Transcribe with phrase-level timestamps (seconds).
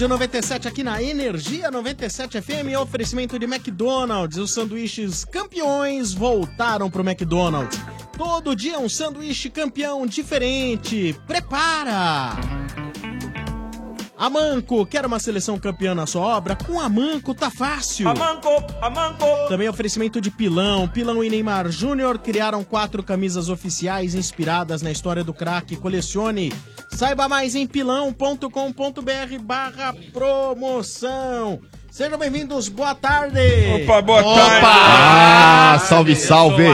[0.00, 4.38] ar, Estádio 97 aqui na Energia 97 FM, oferecimento de McDonald's.
[4.38, 7.78] Os sanduíches campeões voltaram pro McDonald's.
[8.16, 11.14] Todo dia um sanduíche campeão diferente.
[11.26, 12.32] Prepara!
[14.16, 16.56] Amanco, quer uma seleção campeã na sua obra?
[16.56, 18.08] Com Amanco tá fácil.
[18.08, 18.48] Amanco,
[18.80, 19.24] Amanco.
[19.48, 20.88] Também oferecimento de Pilão.
[20.88, 25.76] Pilão e Neymar Júnior criaram quatro camisas oficiais inspiradas na história do craque.
[25.76, 26.52] Colecione.
[26.92, 28.48] Saiba mais em pilão.com.br
[29.42, 31.60] barra promoção.
[31.90, 33.38] Sejam bem-vindos, boa tarde!
[33.82, 34.66] Opa, boa tarde!
[34.66, 36.64] Ah, salve, salve!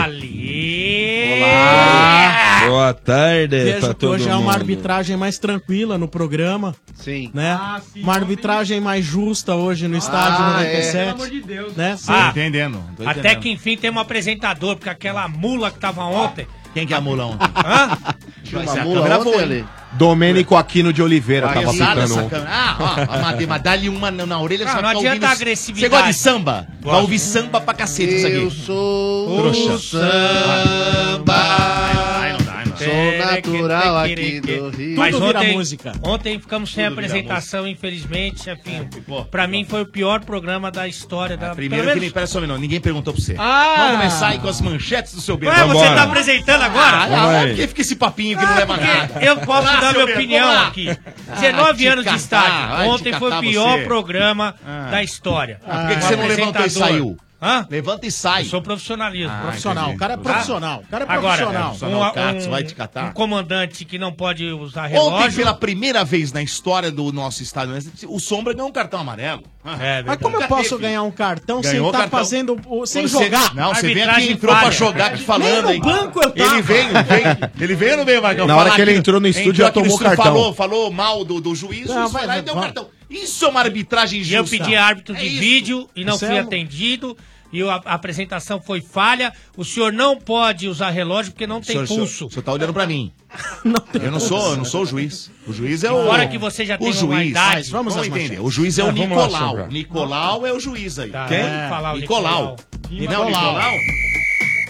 [1.39, 2.67] Olá!
[2.69, 4.51] Boa tarde Veja pra que todo hoje é uma mundo.
[4.55, 6.75] arbitragem mais tranquila no programa.
[6.97, 7.31] Sim.
[7.33, 7.57] Né?
[7.97, 10.97] uma arbitragem mais justa hoje no estádio Ah, 97.
[10.97, 11.05] é.
[11.05, 11.77] Pelo amor de Deus.
[11.77, 11.97] Né?
[11.97, 12.13] Sim.
[12.13, 12.83] Ah, entendendo.
[13.07, 16.47] Até que enfim tem um apresentador, porque aquela mula que tava ontem.
[16.77, 17.49] Quem que é a mula ontem?
[17.65, 17.97] Hã?
[18.63, 19.41] Essa mula ontem.
[19.41, 19.65] Ale?
[19.93, 21.87] Domênico Aquino de Oliveira tava essa
[22.27, 22.47] câmera.
[22.47, 22.77] Ah,
[23.09, 25.41] ó, Amadeu, mas dá-lhe uma na, na orelha, Não, você não vai ficar adianta ouvindo...
[25.41, 25.81] agressividade.
[25.81, 26.69] Você gosta de samba?
[26.83, 28.57] Vai ouvir samba pra cacete isso Eu aqui.
[28.61, 29.73] sou Trouxa.
[29.73, 31.35] o samba.
[32.79, 34.97] Sou natural aqui do Rio.
[34.99, 35.93] Mas Tudo ontem, música.
[36.03, 38.89] ontem ficamos sem Tudo apresentação, infelizmente, chefinho.
[39.07, 39.25] Pô.
[39.25, 42.01] Pra mim foi o pior programa da história da Primeiro que nem...
[42.01, 43.35] menos- Pera só minuto, ninguém perguntou pra você.
[43.39, 43.75] Ah!
[43.79, 45.49] Vamos começar aí com as manchetes do seu bem.
[45.49, 46.97] Ué, você tá apresentando agora?
[46.97, 49.25] Ah, ah, por que fica esse papinho que não leva Porque nada?
[49.25, 50.97] eu posso dar minha opinião aqui.
[51.41, 52.91] 19 te anos de estádio.
[52.91, 54.89] Ontem foi o pior programa Ah.
[54.91, 55.61] da história.
[55.67, 57.17] Ah, por que você não levantou e saiu?
[57.47, 57.67] Hã?
[57.71, 58.43] Levanta e sai.
[58.43, 59.31] Eu sou profissionalismo.
[59.33, 60.81] Ah, Profissional, o cara é profissional.
[60.85, 61.69] O cara é Agora, profissional.
[61.77, 63.05] profissional, Katz, vai te catar.
[63.11, 65.37] um comandante que não pode usar Ontem, relógio.
[65.39, 67.75] pela primeira vez na história do nosso estádio,
[68.09, 69.45] o Sombra ganhou um cartão amarelo.
[69.65, 70.23] É, Mas verdade.
[70.23, 70.83] como eu posso teve.
[70.83, 72.19] ganhar um cartão sem Ganhou estar cartão.
[72.19, 72.57] fazendo.
[72.87, 73.55] sem você- jogar?
[73.55, 74.73] Não, você vem aqui Arbitragem entrou pra falha.
[74.75, 75.81] jogar aqui falando, no hein?
[75.81, 76.53] banco eu tava.
[76.55, 77.51] Ele veio, veio.
[77.61, 78.47] Ele veio ou não veio, Marcão?
[78.47, 80.25] Na hora que ele entrou no estúdio, entrou já no tomou cartão.
[80.25, 82.89] Falou, falou mal do, do juiz, Não, vai, lá e deu cartão.
[83.11, 84.37] Isso é uma arbitragem E justa.
[84.57, 85.39] eu pedi árbitro de É isso.
[85.41, 87.17] vídeo e não Isso fui é- atendido.
[87.53, 89.33] E a, a apresentação foi falha.
[89.57, 92.27] O senhor não pode usar relógio porque não tem senhor- pulso.
[92.27, 93.13] O senhor tá olhando pra mim.
[93.65, 95.31] Não tem Eu não sou, eu não sou o juiz.
[95.47, 96.07] O juiz é o.
[96.07, 97.31] Fora que você já tem o uma juiz.
[97.31, 97.57] idade.
[97.57, 98.41] Mas vamos Vamos entender.
[98.41, 99.67] O juiz é o Ah, Nicolau.
[99.69, 101.11] Nicolau é o juiz aí.
[101.11, 101.43] Tá, Quem?
[101.43, 101.97] o Nicolau.
[101.99, 102.57] Nicolau.
[102.89, 103.73] Não, Nicolau.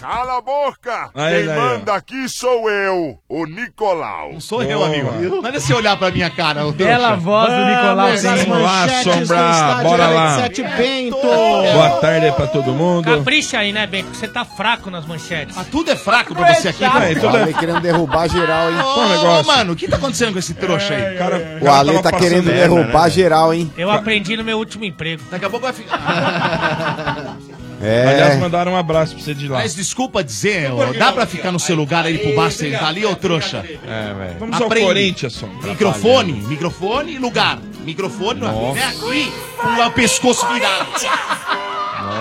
[0.07, 1.09] Cala a boca!
[1.13, 4.31] Aí, Quem aí, manda aqui sou eu, o Nicolau.
[4.31, 5.11] Não sou eu, amigo.
[5.41, 6.65] Não é você olhar pra minha cara.
[6.65, 8.07] ô Bela voz do Nicolau.
[8.47, 10.37] Vamos lá, Sombra, bora lá.
[10.37, 11.17] 97 Bento.
[11.21, 13.03] Boa tarde aí pra todo mundo.
[13.03, 14.15] Capricha aí, né, Bento?
[14.15, 15.53] Você tá fraco nas manchetes.
[15.53, 16.85] Mas tudo é fraco pra você aqui.
[16.85, 17.41] Aí, tudo O é...
[17.41, 18.77] Ale querendo derrubar geral, hein?
[18.79, 19.45] Ô, negócio?
[19.45, 21.17] mano, o que tá acontecendo com esse trouxa aí?
[21.17, 23.09] Cara, O Ale tá querendo derrubar né?
[23.09, 23.69] geral, hein?
[23.77, 25.21] Eu aprendi no meu último emprego.
[25.29, 27.35] Daqui a pouco vai ficar.
[27.79, 28.37] Aliás, É.
[28.37, 29.59] mandaram um abraço pra você de lá.
[29.59, 33.05] Mas desculpa dizer, ó, dá pra ficar no seu lugar aí pro bar sentar ali,
[33.05, 33.63] ô trouxa?
[33.85, 34.35] É, velho.
[34.39, 34.67] Vamos ao.
[34.69, 35.69] Corinthians, Sombra.
[35.69, 37.59] Microfone, microfone e lugar.
[37.83, 40.87] Microfone, não é aqui, com o pescoço virado.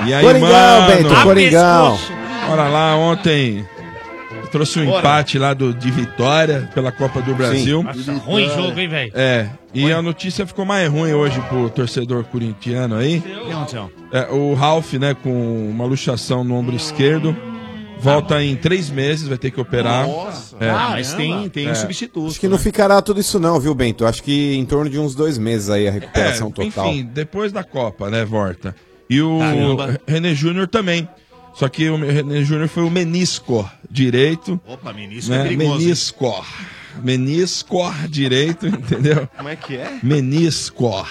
[0.06, 0.50] E aí, Coringão,
[0.80, 0.86] mano?
[1.02, 1.98] Bento, A Coringão.
[2.48, 3.66] Bora lá, ontem
[4.50, 4.98] trouxe um Bora.
[5.00, 7.82] empate lá do, de vitória pela Copa do Brasil.
[7.82, 9.12] Nossa, ruim jogo, hein, velho?
[9.14, 13.22] É, e a notícia ficou mais ruim hoje pro torcedor corintiano aí.
[14.12, 17.36] É, o Ralf, né, com uma luxação no ombro esquerdo,
[17.98, 20.06] volta em três meses, vai ter que operar.
[20.60, 20.70] É.
[20.70, 22.28] Ah, mas tem, tem um substituto.
[22.28, 24.06] Acho que não ficará tudo isso não, viu, Bento?
[24.06, 26.88] Acho que em torno de uns dois meses aí a recuperação É, total.
[26.88, 28.74] Enfim, depois da Copa, né, volta.
[29.08, 30.00] E o Caramba.
[30.06, 31.08] René Júnior também.
[31.56, 35.40] Só que o René Júnior foi o menisco direito, Opa, ministro né?
[35.40, 35.70] é perigoso.
[35.72, 35.78] hein?
[35.78, 36.46] menisco.
[37.02, 39.26] Menisco direito, entendeu?
[39.36, 39.98] Como é que é?
[40.02, 41.06] Menisco.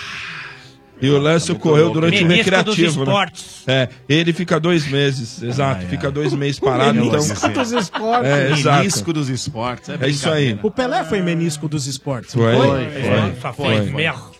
[1.01, 3.11] E o lance ocorreu durante o Menisco dos recreativo, né?
[3.11, 3.63] esportes.
[3.67, 7.19] É, ele fica dois meses, exato, fica dois meses parado, então...
[7.21, 8.31] Menisco dos esportes.
[8.31, 8.77] É, exato.
[8.77, 9.89] Menisco dos esportes.
[9.89, 10.59] É isso aí.
[10.63, 12.33] O Pelé foi menisco dos esportes.
[12.33, 13.65] Foi, não foi, Só foi.
[13.65, 13.91] foi foi.
[13.91, 14.35] merda.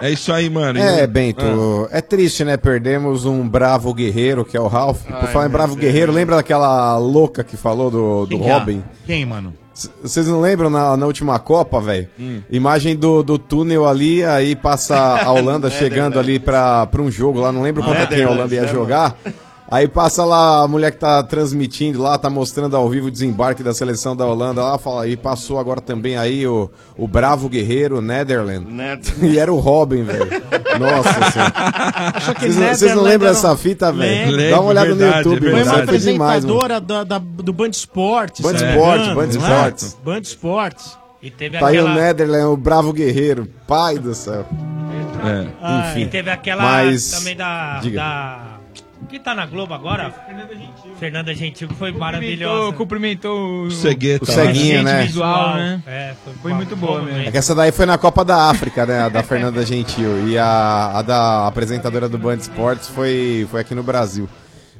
[0.00, 0.78] É, é isso aí, mano.
[0.78, 2.56] É, Bento, é triste, né?
[2.56, 5.02] Perdemos um bravo guerreiro, que é o Ralph.
[5.02, 8.52] Por falar em bravo guerreiro, lembra daquela louca que falou do, do Quem que é?
[8.52, 8.84] Robin?
[9.06, 9.54] Quem, mano?
[10.02, 12.08] Vocês não lembram na, na última Copa, velho?
[12.18, 12.42] Hum.
[12.50, 17.40] Imagem do, do túnel ali, aí passa a Holanda chegando ali pra, pra um jogo
[17.40, 19.16] lá, não lembro contra quem a Holanda ia jogar.
[19.70, 23.62] Aí passa lá a mulher que tá transmitindo lá, tá mostrando ao vivo o desembarque
[23.62, 28.00] da seleção da Holanda lá, fala aí, passou agora também aí o, o bravo guerreiro
[28.00, 28.66] Netherland.
[29.22, 30.26] E era o Robin, velho.
[30.78, 32.74] Nossa senhora.
[32.74, 34.50] Vocês não- lembram dessa fita, velho?
[34.50, 38.40] Dá uma olhada verdade, no YouTube, é Foi uma apresentadora da, da- do Band Esportes.
[38.40, 39.28] Band me Esportes, engano, Band é?
[39.28, 39.98] Esportes.
[40.04, 40.98] Band Esportes.
[41.22, 41.94] E teve Tá aí o aquela...
[42.00, 43.46] Netherland, o bravo guerreiro.
[43.68, 44.44] Pai do céu.
[45.22, 45.46] É.
[45.62, 46.08] E Enfim.
[46.10, 47.80] teve aquela Mas- também da
[49.08, 50.12] que tá na Globo agora?
[50.98, 52.76] Fernanda Gentil, que foi maravilhosa.
[52.76, 55.02] Cumprimentou o Cegueta, O ceguinha, né?
[55.04, 55.82] visual, né?
[55.86, 57.20] É, foi, Foi muito boa mesmo.
[57.28, 59.00] É que essa daí foi na Copa da África, né?
[59.02, 60.28] A da Fernanda Gentil.
[60.28, 64.28] E a, a da apresentadora do Band Esportes foi, foi aqui no Brasil.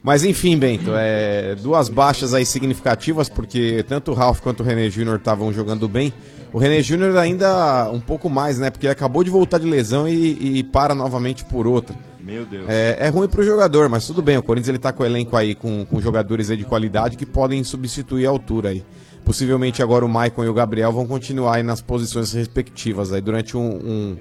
[0.02, 4.88] Mas enfim, Bento, é, duas baixas aí significativas, porque tanto o Ralf quanto o René
[4.88, 6.12] Júnior estavam jogando bem.
[6.52, 8.70] O René Júnior ainda um pouco mais, né?
[8.70, 11.94] Porque ele acabou de voltar de lesão e, e para novamente por outra.
[12.24, 12.66] Meu Deus.
[12.68, 14.36] É, é ruim pro jogador, mas tudo bem.
[14.36, 17.24] O Corinthians ele tá com o elenco aí, com, com jogadores aí de qualidade que
[17.26, 18.84] podem substituir a altura aí.
[19.24, 23.56] Possivelmente agora o Maicon e o Gabriel vão continuar aí nas posições respectivas aí durante
[23.56, 24.16] um, um,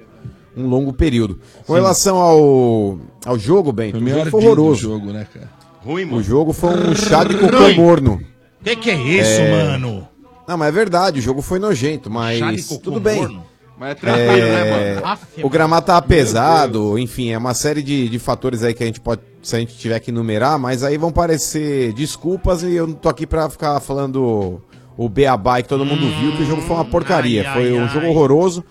[0.56, 1.38] um longo período.
[1.66, 4.80] Com relação ao, ao jogo, Bento, Foi o o melhor jogo foi horroroso.
[4.82, 5.50] jogo, né, cara?
[5.82, 7.76] Ruim, O jogo foi um chá de cocô Ruim.
[7.76, 8.20] morno.
[8.62, 9.50] Que que é isso, É.
[9.50, 10.06] mano?
[10.46, 13.20] Não, mas é verdade, o jogo foi nojento, mas Chá de cocô tudo bem.
[13.22, 13.44] morno?
[13.80, 15.18] Mas é tranquilo, É, né, mano?
[15.42, 19.00] O gramado tava pesado, enfim, é uma série de, de fatores aí que a gente
[19.00, 22.92] pode, se a gente tiver que enumerar, mas aí vão parecer desculpas e eu não
[22.92, 24.60] tô aqui pra ficar falando
[24.98, 27.48] o beabá que todo mundo viu, que o jogo foi uma porcaria.
[27.48, 27.88] ai, foi ai, um ai.
[27.88, 28.62] jogo horroroso,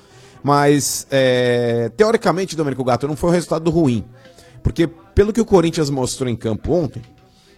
[0.44, 4.06] mas é, teoricamente, Domenico Gato, não foi um resultado ruim.
[4.62, 4.86] Porque
[5.16, 7.02] pelo que o Corinthians mostrou em campo ontem,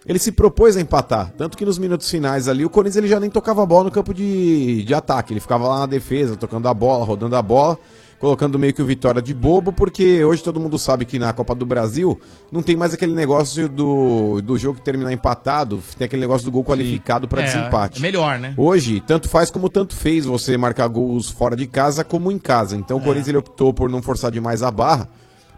[0.06, 1.32] ele se propôs a empatar.
[1.36, 3.90] Tanto que nos minutos finais ali, o Corinthians ele já nem tocava a bola no
[3.90, 5.32] campo de, de ataque.
[5.32, 7.78] Ele ficava lá na defesa, tocando a bola, rodando a bola,
[8.18, 11.54] colocando meio que o Vitória de bobo, porque hoje todo mundo sabe que na Copa
[11.56, 12.20] do Brasil
[12.52, 16.62] não tem mais aquele negócio do, do jogo terminar empatado, tem aquele negócio do gol
[16.64, 17.98] qualificado para É, desempate.
[17.98, 18.54] é melhor, né?
[18.56, 22.76] Hoje, tanto faz como tanto fez você marcar gols fora de casa como em casa.
[22.76, 25.08] Então o Corinthians ele optou por não forçar demais a barra,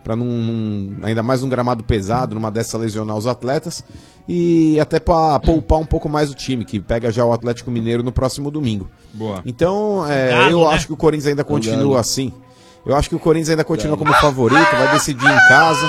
[0.05, 3.83] para não, não- ainda mais num gramado pesado, numa dessa lesionar os atletas
[4.29, 8.03] e até para poupar um pouco mais o time, que pega já o Atlético Mineiro
[8.03, 8.89] no próximo domingo.
[9.13, 9.43] Boa.
[9.45, 10.75] Então, é, Galo, eu né?
[10.75, 12.33] acho que o Corinthians ainda continua assim.
[12.87, 15.87] Eu acho que o Corinthians ainda continua como favorito, vai decidir em casa.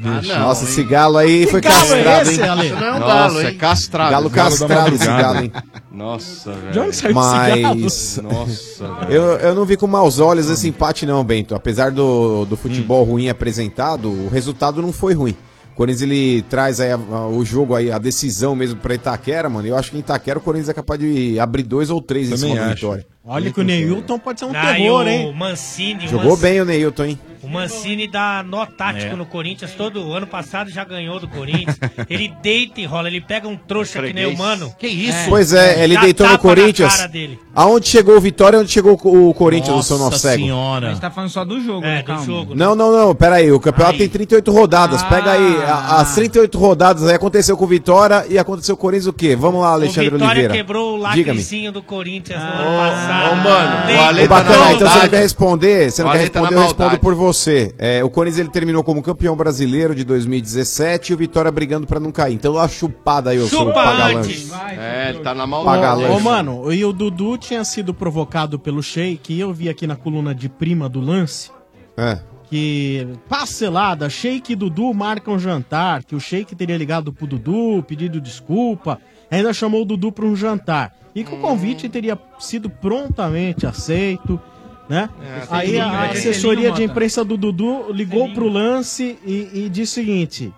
[0.00, 2.48] Nossa, esse galo aí foi galo é castrado, esse, hein?
[2.48, 2.68] Ale?
[2.70, 3.56] Não é um Nossa, galo, é hein?
[3.56, 4.10] castrado.
[4.10, 5.52] Galo Galo da castrado esse galo, hein?
[5.92, 7.14] Nossa, velho.
[7.14, 9.12] Mas Nossa, velho.
[9.12, 11.54] eu, eu não vi com maus olhos esse empate, não, Bento.
[11.54, 15.36] Apesar do, do futebol ruim apresentado, o resultado não foi ruim.
[15.72, 19.48] O Corinthians ele traz aí a- a- o jogo aí, a decisão mesmo pra Itaquera,
[19.48, 19.66] mano.
[19.66, 22.34] Eu acho que em Itaquera o Corinthians é capaz de abrir dois ou três em
[22.34, 22.74] Também cima do acho.
[22.74, 23.06] Vitória.
[23.22, 25.34] Olha que o Neilton pode ser um Ah, terror, o hein?
[25.36, 27.18] Mancini, o Jogou Mancini- bem o Neilton, hein?
[27.42, 29.16] O Mancini dá nó tático É.
[29.16, 29.72] no Corinthians.
[29.72, 31.78] Todo ano passado já ganhou do Corinthians.
[32.08, 33.08] ele deita e rola.
[33.08, 34.38] Ele pega um trouxa que nem o Freguês.
[34.38, 34.74] Mano.
[34.78, 35.26] Que isso?
[35.28, 36.94] Pois é, ele Dá deitou no Corinthians.
[36.96, 37.38] cara dele.
[37.54, 40.42] Aonde chegou o Vitória e onde chegou o Corinthians no seu nosso Nossa cego?
[40.42, 40.88] A senhora.
[40.90, 42.02] gente tá falando só do jogo, É, né?
[42.02, 42.24] do Calma.
[42.26, 42.54] jogo.
[42.54, 43.98] Não, não, não, pera aí, o campeonato Ai.
[44.00, 45.06] tem 38 rodadas, Ah.
[45.06, 48.82] pega aí, a- as 38 rodadas aí aconteceu com o Vitória e aconteceu com o
[48.82, 49.34] Corinthians o quê?
[49.34, 50.54] Vamos lá, O Alexandre Vitória Oliveira.
[50.54, 53.09] quebrou o lacrezinho do Corinthians no ano passado.
[53.10, 55.10] Ô, mano, o Ale Ô, tá na bacana, então você não maldade.
[55.10, 57.74] quer responder, você não O quer Ale tá na responder, eu respondo por você.
[57.78, 61.98] É, o Corinthians ele terminou como campeão brasileiro de 2017 e o Vitória brigando pra
[62.00, 62.34] não cair.
[62.34, 64.16] Então dá uma chupada aí, seu Chupa pagalanche.
[64.48, 64.52] antes.
[64.78, 66.02] É, ele tá na Paga maldade.
[66.02, 66.14] lanche.
[66.16, 69.96] Ô, mano, e o Dudu tinha sido provocado pelo Sheik, e eu vi aqui na
[69.96, 71.50] coluna de prima do lance,
[71.96, 72.18] É.
[72.48, 78.20] que parcelada, Sheik e Dudu marcam jantar, que o Sheik teria ligado pro Dudu, pedido
[78.20, 78.98] desculpa,
[79.30, 80.92] ainda chamou o Dudu para um jantar.
[81.14, 84.40] E que o convite teria sido prontamente aceito,
[84.88, 85.08] né?
[85.50, 90.00] Aí selinho, a é, assessoria de imprensa do Dudu ligou pro lance e, e disse
[90.00, 90.52] o seguinte: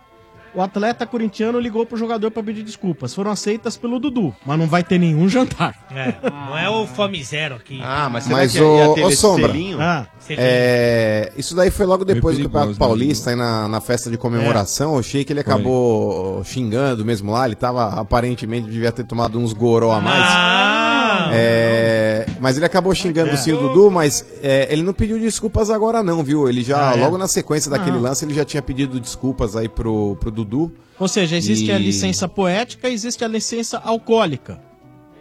[0.54, 3.14] o atleta corintiano ligou pro jogador para pedir desculpas.
[3.14, 5.74] Foram aceitas pelo Dudu, mas não vai ter nenhum jantar.
[5.90, 7.80] É, não é o Fome Zero aqui.
[7.82, 9.46] Ah, mas será Mas que ô- ia ter esse Sombra.
[9.48, 9.80] selinho?
[9.80, 10.46] Ah, Selinho.
[10.46, 14.16] É, isso daí foi logo depois do Campeonato né, Paulista, aí na, na festa de
[14.16, 14.94] comemoração.
[14.94, 15.52] Eu achei que ele Foi.
[15.52, 17.46] acabou xingando mesmo lá.
[17.46, 20.22] Ele tava, aparentemente, devia ter tomado uns goró a mais.
[20.24, 21.01] Ah,
[21.32, 26.02] É, mas ele acabou xingando sim o Dudu, mas é, ele não pediu desculpas agora
[26.02, 26.48] não, viu?
[26.48, 27.00] Ele já, Ah, é?
[27.00, 28.00] logo na sequência daquele Ah.
[28.00, 30.72] lance, ele já tinha pedido desculpas aí pro, pro Dudu.
[30.98, 34.60] Ou seja, existe a E- licença poética e existe a licença alcoólica.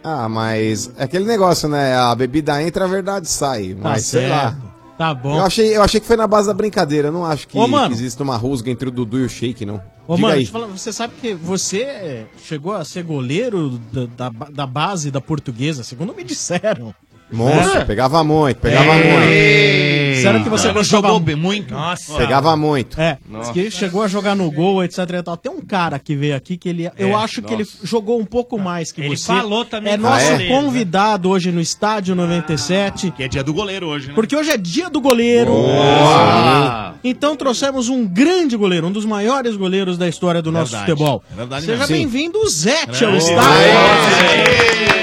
[0.04, 1.94] Ah, mas é aquele negócio, né?
[1.96, 3.74] A bebida entra, a verdade sai.
[3.74, 4.56] Tá Mas sei lá.
[5.02, 5.36] Tá bom.
[5.36, 7.08] Eu achei, eu achei que foi na base da brincadeira.
[7.08, 7.92] Eu não acho que, Ô, mano.
[8.20, 9.82] uma rusga entre o Dudu e o Shake, não.
[10.06, 10.46] Ô, Diga mano, aí.
[10.46, 15.82] falar, você sabe que você chegou a ser goleiro da, da, da base da portuguesa,
[15.82, 16.94] segundo me disseram.
[17.32, 17.84] Monstro, É.
[17.84, 20.12] pegava muito, pegava muito.
[20.14, 21.72] Disseram que você Não, jogou bem muito.
[21.74, 22.14] Nossa.
[22.16, 23.00] Pegava muito.
[23.00, 25.36] É, diz que chegou a jogar no gol, etc e tal.
[25.36, 26.90] Tem um cara que veio aqui que ele.
[26.98, 29.26] eu acho que ele jogou um pouco mais que Ele você.
[29.26, 30.46] falou também É nosso Ah, é?
[30.48, 33.10] convidado hoje no estádio 97.
[33.10, 34.14] Que é dia do goleiro hoje, né?
[34.14, 35.52] Porque hoje é dia do goleiro.
[37.02, 40.90] Então trouxemos um grande goleiro, um dos maiores goleiros da história do nosso Verdade.
[40.92, 41.22] futebol.
[41.32, 41.96] É verdade Seja mesmo.
[41.96, 43.16] bem-vindo, Zete, ao É.
[43.18, 45.01] estádio.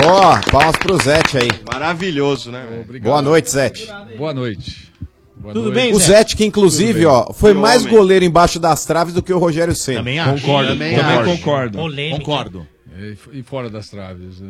[0.00, 1.48] Boa, palmas pro Zete aí.
[1.70, 2.66] Maravilhoso, né?
[2.86, 3.00] velho?
[3.02, 3.88] Boa noite, Zete.
[4.16, 4.90] Boa noite.
[5.36, 5.74] Boa Tudo noite.
[5.74, 7.94] bem, O Zete, que inclusive, ó, foi mais homem.
[7.94, 9.98] goleiro embaixo das traves do que o Rogério Senna.
[9.98, 10.40] Também acho.
[10.46, 11.30] Concordo, Também também acho.
[11.36, 11.78] concordo.
[11.78, 12.18] Polêmica.
[12.20, 12.66] Concordo.
[12.98, 14.42] E, e fora das traves.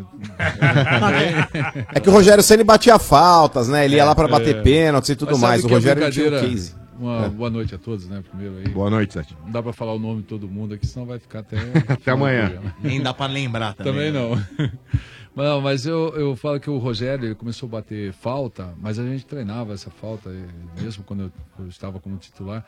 [1.94, 3.84] É que o Rogério Senna batia faltas, né?
[3.84, 5.64] Ele ia lá pra bater pênaltis e tudo Mas sabe mais.
[5.64, 6.81] O que a Rogério tinha o brincadeira- case.
[7.02, 8.22] Uma boa noite a todos, né?
[8.28, 8.68] Primeiro aí.
[8.68, 9.36] Boa noite, Sete.
[9.44, 11.56] Não dá pra falar o nome de todo mundo aqui, senão vai ficar até.
[11.88, 12.60] Até amanhã.
[12.80, 14.12] Nem dá pra lembrar também.
[14.12, 14.36] Também não.
[15.34, 18.98] Mas, não, mas eu, eu falo que o Rogério ele começou a bater falta, mas
[18.98, 22.62] a gente treinava essa falta, eh, mesmo quando eu, eu estava como titular.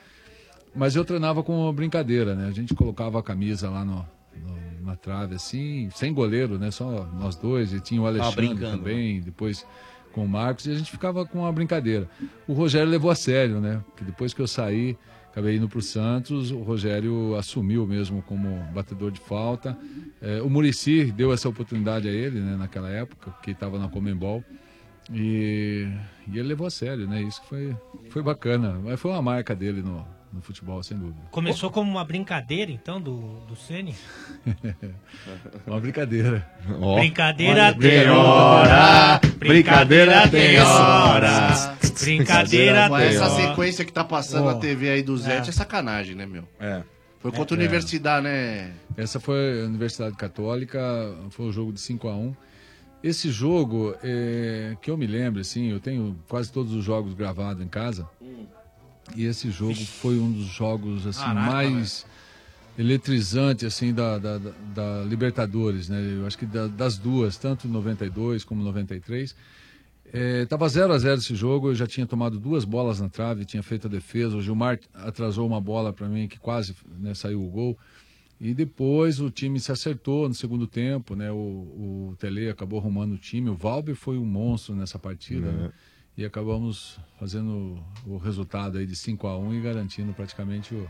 [0.75, 2.47] Mas eu treinava com uma brincadeira, né?
[2.49, 3.97] A gente colocava a camisa lá no,
[4.43, 6.71] no- na trave, assim, sem goleiro, né?
[6.71, 9.67] Só nós dois, e tinha o Alexandre também, depois
[10.15, 12.09] com o Marcos, e a gente ficava com uma brincadeira.
[12.47, 13.83] O Rogério levou a sério, né?
[13.87, 14.97] Porque depois que eu saí,
[15.31, 19.77] acabei indo para o Santos, o Rogério assumiu mesmo como batedor de falta.
[20.23, 24.45] É, o Murici deu essa oportunidade a ele, né, naquela época, que estava na Comembol.
[25.13, 25.89] E,
[26.29, 27.21] e ele levou a sério, né?
[27.21, 27.77] Isso que foi,
[28.09, 28.81] foi bacana.
[28.83, 31.21] Mas foi uma marca dele no, no futebol, sem dúvida.
[31.31, 33.95] Começou como uma brincadeira, então, do, do Ceni?
[35.65, 36.47] uma brincadeira.
[36.81, 36.97] Ó.
[36.97, 43.49] Brincadeira Tem tem hora, brincadeira tem hora, brincadeira tem essa hora.
[43.49, 45.53] sequência que tá passando na TV aí do Zete, é.
[45.53, 46.49] sacanagem, né, meu?
[46.59, 46.83] É.
[47.21, 48.73] Foi contra a universidade, né?
[48.97, 50.81] Essa foi a Universidade Católica,
[51.31, 52.37] foi um jogo de 5 a 1
[53.03, 57.65] Esse jogo, é, que eu me lembro, assim, eu tenho quase todos os jogos gravados
[57.65, 58.07] em casa.
[59.15, 62.07] E esse jogo foi um dos jogos assim Caraca, mais
[62.79, 66.01] eletrizantes assim da, da, da- da Libertadores, né?
[66.19, 69.35] Eu acho que da- das duas, tanto 92 como 93.
[70.13, 73.45] É, tava 0 a 0 esse jogo, eu já tinha tomado duas bolas na trave,
[73.45, 77.43] tinha feito a defesa, o Gilmar atrasou uma bola para mim que quase né, saiu
[77.45, 77.79] o gol.
[78.41, 81.31] E depois o time se acertou no segundo tempo, né?
[81.31, 81.37] O,
[82.13, 85.73] o Tele acabou arrumando o time, o Valber foi um monstro nessa partida, né?
[86.17, 90.89] E acabamos fazendo o resultado aí de 5 a 1 e garantindo praticamente o,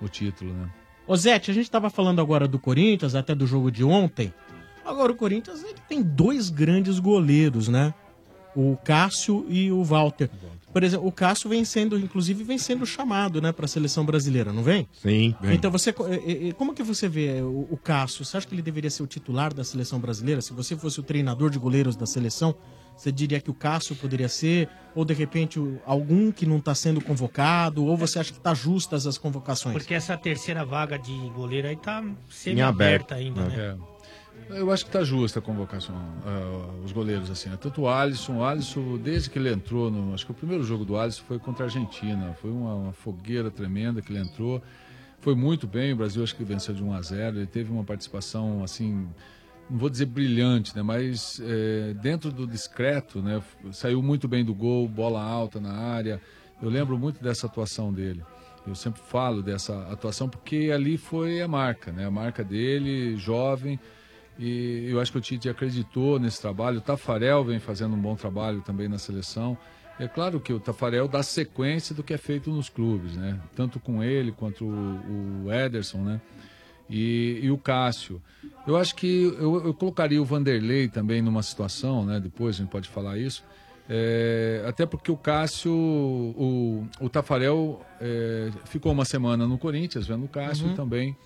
[0.00, 0.68] o título, né?
[1.06, 4.32] Ô Zete, a gente tava falando agora do Corinthians, até do jogo de ontem.
[4.84, 7.94] Agora o Corinthians ele tem dois grandes goleiros, né?
[8.54, 10.28] O Cássio e o Walter.
[10.72, 14.52] Por exemplo, o Cássio vem sendo, inclusive, vem sendo chamado, né, para a seleção brasileira,
[14.52, 14.86] não vem?
[14.92, 15.34] Sim.
[15.44, 15.92] Então você,
[16.56, 18.24] como que você vê o, o Cássio?
[18.24, 20.42] Você acha que ele deveria ser o titular da seleção brasileira?
[20.42, 22.54] Se você fosse o treinador de goleiros da seleção,
[22.98, 24.68] você diria que o Cássio poderia ser?
[24.92, 27.84] Ou de repente algum que não está sendo convocado?
[27.84, 29.72] Ou você acha que tá justas as convocações?
[29.72, 33.54] Porque essa terceira vaga de goleiro aí tá semi-aberta ainda, né?
[33.56, 33.98] É.
[34.50, 37.48] Eu acho que está justa a convocação, ah, os goleiros, assim.
[37.50, 37.58] né?
[37.60, 40.84] Tanto o Alisson, o Alisson, desde que ele entrou, no, acho que o primeiro jogo
[40.84, 42.34] do Alisson foi contra a Argentina.
[42.40, 44.60] Foi uma, uma fogueira tremenda que ele entrou.
[45.20, 47.84] Foi muito bem, o Brasil acho que venceu de 1 a 0 Ele teve uma
[47.84, 49.06] participação, assim,
[49.70, 50.82] não vou dizer brilhante, né?
[50.82, 53.42] Mas é, dentro do discreto, né?
[53.72, 56.20] Saiu muito bem do gol, bola alta na área.
[56.60, 58.22] Eu lembro muito dessa atuação dele.
[58.66, 62.06] Eu sempre falo dessa atuação porque ali foi a marca, né?
[62.06, 63.78] A marca dele, jovem.
[64.38, 66.78] E eu acho que o Tite acreditou nesse trabalho.
[66.78, 69.56] O Tafarel vem fazendo um bom trabalho também na seleção.
[69.98, 73.38] É claro que o Tafarel dá sequência do que é feito nos clubes, né?
[73.56, 76.20] Tanto com ele quanto o, o Ederson, né?
[76.88, 78.22] E, e o Cássio.
[78.66, 82.20] Eu acho que eu, eu colocaria o Vanderlei também numa situação, né?
[82.20, 83.44] Depois a gente pode falar isso.
[83.88, 90.24] É, até porque o Cássio, o, o Tafarel é, ficou uma semana no Corinthians, vendo
[90.24, 90.72] o Cássio Uhum.
[90.72, 91.16] e também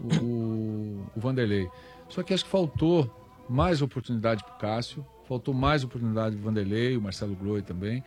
[0.00, 1.68] o, o Vanderlei.
[2.08, 3.10] Só que acho que faltou
[3.48, 8.02] mais oportunidade para o Cássio, faltou mais oportunidade para o Vanderlei, o Marcelo Groi também.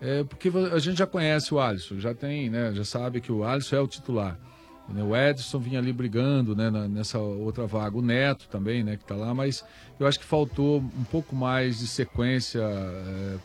[0.00, 3.44] É, porque a gente já conhece o Alisson, já tem, né, já sabe que o
[3.44, 4.38] Alisson é o titular.
[4.88, 5.02] Né?
[5.02, 9.14] O Edson vinha ali brigando né, nessa outra vaga, o Neto também, né, que está
[9.14, 9.64] lá, mas
[9.98, 12.62] eu acho que faltou um pouco mais de sequência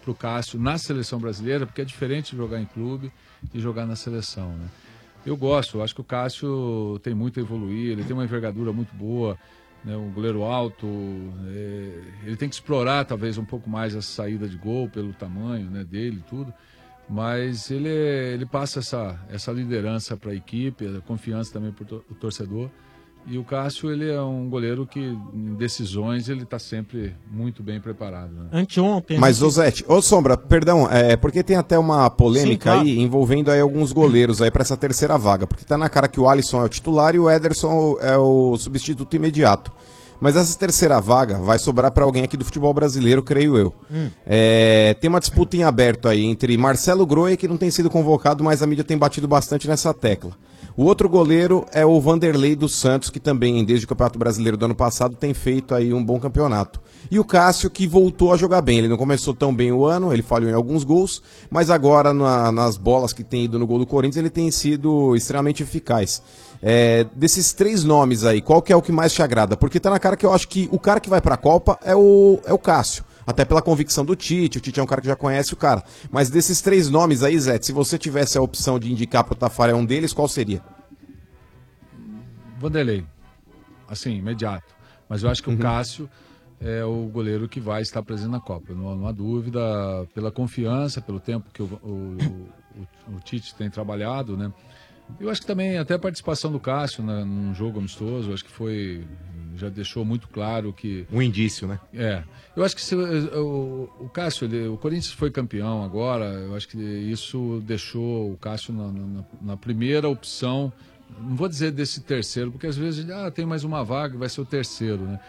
[0.02, 3.12] para o Cássio na seleção brasileira, porque é diferente jogar em clube
[3.54, 4.50] e jogar na seleção.
[4.50, 4.68] Né?
[5.26, 8.74] Eu gosto, eu acho que o Cássio tem muito a evoluir, ele tem uma envergadura
[8.74, 9.38] muito boa,
[9.84, 10.88] né, um goleiro alto,
[11.48, 15.70] é, ele tem que explorar talvez um pouco mais essa saída de gol pelo tamanho
[15.70, 16.54] né, dele e tudo,
[17.10, 21.96] mas ele, é- ele passa essa, essa liderança para a equipe, a confiança também para
[21.96, 22.70] o torcedor.
[23.28, 27.80] E o Cássio, ele é um goleiro que em decisões ele está sempre muito bem
[27.80, 28.32] preparado.
[28.32, 28.48] Né?
[28.54, 29.20] Anteontem.
[29.20, 32.80] Mas, ô Zete, ô Sombra, perdão, é porque tem até uma polêmica Sim, claro.
[32.82, 35.46] aí envolvendo aí alguns goleiros aí pra essa terceira vaga.
[35.46, 38.58] Porque tá na cara que o Alisson é o titular e o Ederson é o
[38.58, 39.72] substituto imediato.
[40.22, 43.74] Mas essa terceira vaga vai sobrar pra alguém aqui do futebol brasileiro, creio eu.
[43.92, 44.10] Hum.
[44.26, 48.44] É, tem uma disputa em aberto aí entre Marcelo Groi, que não tem sido convocado,
[48.44, 50.32] mas a mídia tem batido bastante nessa tecla.
[50.76, 54.64] O outro goleiro é o Vanderlei dos Santos, que também, desde o Campeonato Brasileiro do
[54.66, 56.80] ano passado, tem feito aí um bom campeonato.
[57.12, 58.78] E o Cássio, que voltou a jogar bem.
[58.78, 62.52] Ele não começou tão bem o ano, ele falhou em alguns gols, mas agora na-
[62.52, 66.22] nas bolas que tem ido no gol do Corinthians, ele tem sido extremamente eficaz.
[66.62, 69.56] É, desses três nomes aí, qual que é o que mais te agrada?
[69.56, 71.96] Porque tá na cara que eu acho que o cara que vai pra Copa é
[71.96, 73.04] o, é o Cássio.
[73.26, 75.84] Até pela convicção do Tite, o Tite é um cara que já conhece o cara.
[76.12, 79.78] Mas desses três nomes aí, Zé, se você tivesse a opção de indicar pro Tafarel
[79.78, 80.62] um deles, qual seria?
[82.58, 83.06] Vanderlei,
[83.88, 84.74] assim, imediato.
[85.08, 86.10] Mas eu acho que o Cássio
[86.60, 88.74] é o goleiro que vai estar presente na Copa.
[88.74, 89.60] Não, não há dúvida,
[90.14, 92.18] pela confiança, pelo tempo que o, o,
[92.76, 94.52] o- o Tite tem trabalhado, né?
[95.20, 98.52] Eu acho que também até a participação do Cássio né, num jogo amistoso, acho que
[98.52, 99.04] foi
[99.56, 101.80] já deixou muito claro que Um indício, né?
[101.94, 102.24] é.
[102.56, 106.68] Eu acho que se, o, o Cássio, ele- o Corinthians foi campeão agora, eu acho
[106.68, 110.72] que isso deixou o Cássio na, na- na primeira opção.
[111.22, 114.30] Não vou dizer desse terceiro, porque às vezes ele, ah, tem mais uma vaga, vai
[114.30, 115.20] ser o terceiro, né?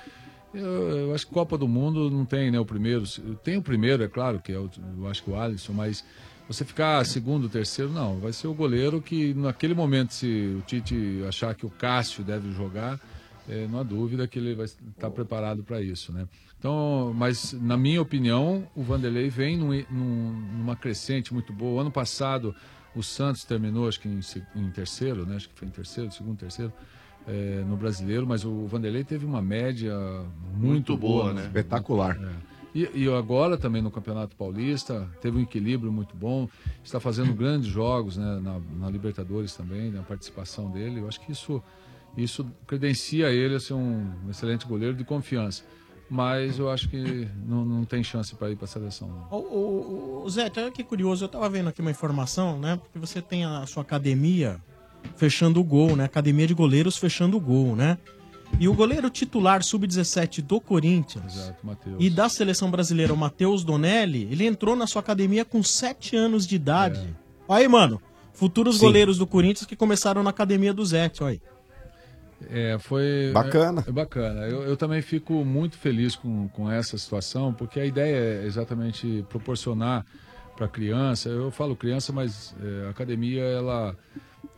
[0.55, 0.65] Eu,
[1.09, 3.05] eu acho que Copa do Mundo não tem, né, o primeiro.
[3.43, 4.69] Tem o primeiro, é claro, que é o,
[4.99, 6.05] eu acho que o Alisson, mas
[6.53, 8.19] você ficar segundo, terceiro, não.
[8.19, 12.51] Vai ser o goleiro que, naquele momento, se o Tite achar que o Cássio deve
[12.53, 12.99] jogar,
[13.49, 16.27] é, não há dúvida que ele vai estar preparado para isso, né?
[16.59, 21.81] Então, mas na minha opinião, o Vanderlei vem num- num- numa crescente muito boa.
[21.83, 22.55] Ano passado,
[22.95, 24.21] o Santos terminou, acho que em,
[24.57, 25.37] em terceiro, né?
[25.37, 26.73] Acho que foi em terceiro, segundo, terceiro,
[27.29, 29.95] é, no brasileiro, mas o Vanderlei teve uma média
[30.53, 30.59] muito,
[30.93, 31.43] Muito boa, boa, né?
[31.47, 32.17] Espetacular.
[32.21, 32.50] É.
[32.75, 36.49] E, e agora também no Campeonato Paulista, teve um equilíbrio muito bom,
[36.85, 41.01] está fazendo grandes jogos né, na, na Libertadores também, na participação dele.
[41.01, 41.63] Eu acho que isso,
[42.17, 45.65] isso credencia ele a ser um excelente goleiro de confiança.
[46.09, 49.29] Mas eu acho que não, não tem chance para ir para a seleção.
[49.31, 52.77] Ô, ô, ô, Zé, até que curioso, eu tava vendo aqui uma informação, né?
[52.77, 54.61] Porque você tem a sua academia
[55.15, 56.05] fechando o gol, né?
[56.05, 57.97] Academia de goleiros fechando o gol, né?
[58.59, 61.67] E o goleiro titular sub-17 do Corinthians Exato,
[61.99, 66.47] e da seleção brasileira, o Matheus Donelli, ele entrou na sua academia com 7 anos
[66.47, 67.17] de idade.
[67.49, 68.01] Olha aí, mano.
[68.33, 68.87] Futuros Sim.
[68.87, 71.43] goleiros do Corinthians que começaram na academia do Zé, olha aí.
[72.49, 73.31] É, foi.
[73.33, 73.85] Bacana.
[73.87, 74.41] É, é bacana.
[74.47, 79.25] Eu, eu também fico muito feliz com, com essa situação, porque a ideia é exatamente
[79.29, 80.07] proporcionar
[80.57, 81.29] para a criança.
[81.29, 83.97] Eu falo criança, mas é, a academia ela,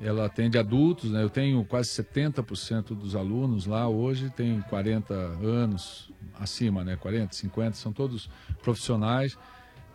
[0.03, 1.23] ela atende adultos, né?
[1.23, 6.97] Eu tenho quase 70% dos alunos lá hoje, tem 40 anos acima, né?
[6.97, 8.29] 40, 50, são todos
[8.62, 9.38] profissionais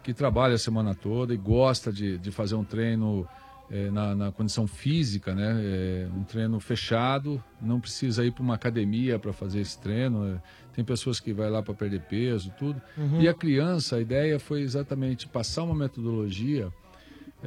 [0.02, 3.28] que trabalham a semana toda e gosta de, de fazer um treino
[3.70, 5.60] eh, na, na condição física, né?
[5.62, 10.26] Eh, um treino fechado, não precisa ir para uma academia para fazer esse treino.
[10.26, 10.42] eh.
[10.74, 12.82] Tem pessoas que vai lá para perder peso, tudo.
[12.98, 13.20] Uhum.
[13.20, 16.72] E a criança, a ideia foi exatamente passar uma metodologia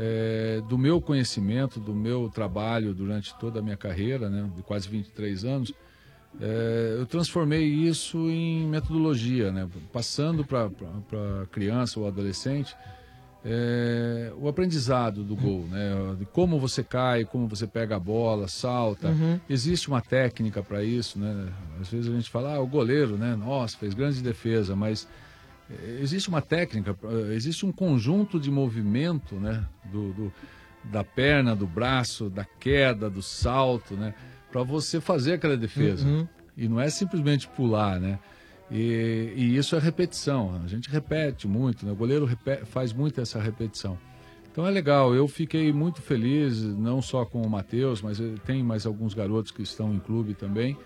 [0.02, 4.50] eh, do meu conhecimento, do meu trabalho durante toda a minha carreira, né?
[4.56, 5.74] De quase 23 anos.
[6.40, 9.68] É, eu transformei isso em metodologia, né?
[9.92, 10.66] passando para
[11.42, 12.72] a criança ou adolescente
[13.44, 16.14] é, o aprendizado do gol, né?
[16.18, 19.08] de como você cai, como você pega a bola, salta.
[19.08, 19.40] Uhum.
[19.48, 21.48] Existe uma técnica para isso, né?
[21.80, 23.34] Às vezes a gente fala, ah, o goleiro, né?
[23.34, 25.08] Nossa, fez grande defesa, mas é,
[26.00, 29.64] existe uma técnica, eh, existe um conjunto de movimento, né?
[29.92, 30.32] Do, do-
[30.82, 34.14] da perna, do braço, da queda, do salto, né?
[34.50, 36.06] Para você fazer aquela defesa.
[36.08, 36.26] Uhum.
[36.56, 38.18] E não é simplesmente pular, né?
[38.70, 40.60] E, e isso é repetição.
[40.64, 41.92] A gente repete muito, né?
[41.92, 43.98] O goleiro repe- faz muito essa repetição.
[44.50, 45.14] Então é legal.
[45.14, 49.50] Eu fiquei muito feliz, não só com o Matheus, mas eu- tem mais alguns garotos
[49.52, 50.76] que estão em clube também.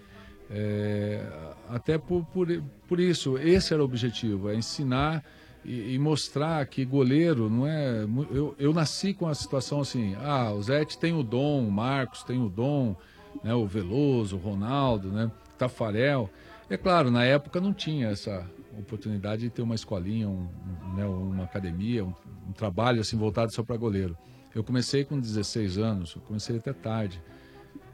[0.50, 1.26] É,
[1.68, 2.46] até por, por,
[2.86, 5.24] por isso, esse era o objetivo, é ensinar
[5.64, 8.04] e, e mostrar que goleiro não é.
[8.30, 12.22] Eu, eu nasci com a situação assim: ah, o Zete tem o dom, o Marcos
[12.22, 12.94] tem o dom,
[13.42, 16.30] né, o Veloso, o Ronaldo, né, Tafarel.
[16.68, 18.46] É claro, na época não tinha essa
[18.78, 20.48] oportunidade de ter uma escolinha, um,
[20.96, 22.14] né, uma academia, um,
[22.48, 24.16] um trabalho assim voltado só para goleiro.
[24.54, 27.20] Eu comecei com 16 anos, comecei até tarde.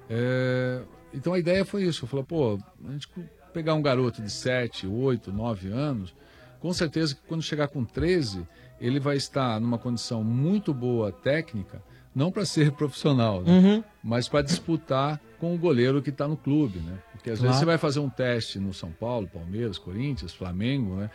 [0.08, 0.82] É,
[1.12, 2.04] então a ideia foi isso.
[2.04, 3.08] Eu falei, pô, a gente
[3.52, 6.14] pegar um garoto de 7, 8, 9 anos,
[6.60, 8.46] com certeza que quando chegar com 13,
[8.80, 11.82] ele vai estar numa condição muito boa técnica,
[12.14, 13.50] não para ser profissional, né?
[13.52, 13.84] Uhum.
[14.02, 16.98] mas para disputar com o goleiro que está no clube, né?
[17.12, 17.48] Porque às Claro.
[17.48, 21.10] vezes você vai fazer um teste no São Paulo, Palmeiras, Corinthians, Flamengo, né?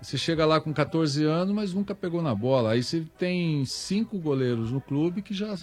[0.00, 2.72] Você chega lá com 14 anos, mas nunca pegou na bola.
[2.72, 5.56] Aí você tem cinco goleiros no clube que já,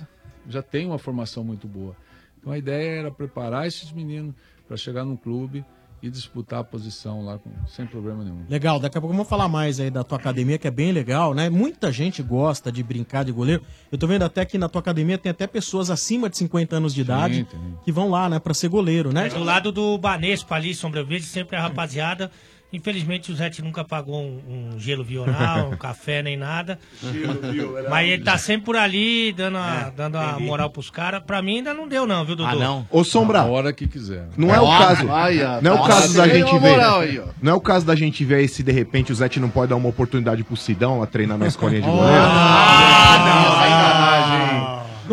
[0.48, 1.96] já tem uma formação muito boa.
[2.42, 4.34] Então a ideia era preparar esses meninos
[4.68, 5.64] para chegar no clube
[6.04, 8.44] e disputar a posição lá com- sem problema nenhum.
[8.50, 11.36] Legal, daqui a pouco vamos falar mais aí da tua academia, que é bem legal,
[11.36, 11.48] né?
[11.48, 13.62] Muita gente gosta de brincar de goleiro.
[13.92, 16.96] Eu tô vendo até que na tua academia tem até pessoas acima de 50 anos
[16.96, 17.60] de idade tem.
[17.86, 19.28] que vão lá, né, pra ser goleiro, né?
[19.28, 22.32] É do lado do Banespa ali, Sombra Verde, sempre a rapaziada.
[22.74, 26.80] Infelizmente o Zete nunca pagou um, um gelo vioral, um café nem nada.
[27.04, 27.90] Gelo vioral.
[27.90, 31.22] Mas ele tá sempre por ali, dando a, dando a moral pros caras.
[31.22, 32.86] Pra mim ainda não deu, não, viu, Dudu?
[32.90, 33.42] Ô, Sombra.
[33.42, 34.30] A hora que quiser.
[34.38, 35.08] Não é o Olha, caso.
[35.08, 36.60] olha, não é o nossa, caso da gente ver.
[36.60, 37.26] moral aí, ó.
[37.42, 39.76] Não é o caso da gente ver se de repente o Zete não pode dar
[39.76, 42.12] uma oportunidade pro Sidão a treinar na escolinha de goleiro.
[42.22, 43.61] Não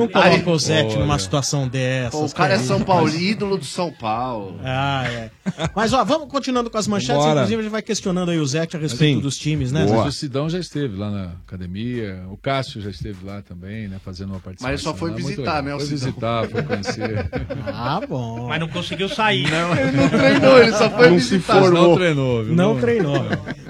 [0.07, 0.99] coloca o Zete Olha.
[1.01, 2.17] numa situação dessa.
[2.17, 4.61] O cara é São Paulo, ídolo do São Paulo.
[4.63, 5.31] Ah, é.
[5.75, 7.17] Mas ó, vamos continuando com as manchetes.
[7.17, 7.31] Bora.
[7.33, 9.23] Inclusive, a gente vai questionando aí o Zete a respeito Sim.
[9.23, 9.87] dos times, né?
[9.89, 13.97] Mas o Sidão já esteve lá na academia, o Cássio já esteve lá também, né,
[14.05, 14.71] fazendo uma participação.
[14.71, 15.97] Mas ele só foi lá, visitar, né, Foi Sidão?
[15.97, 17.31] visitar, foi conhecer.
[17.81, 18.49] Ah, bom.
[18.49, 19.49] Mas não conseguiu sair.
[19.51, 21.61] Não, ele não treinou, ele só foi Não se visitar.
[21.61, 21.89] formou.
[21.91, 22.55] Não treinou, viu?
[22.55, 23.25] Não treinou.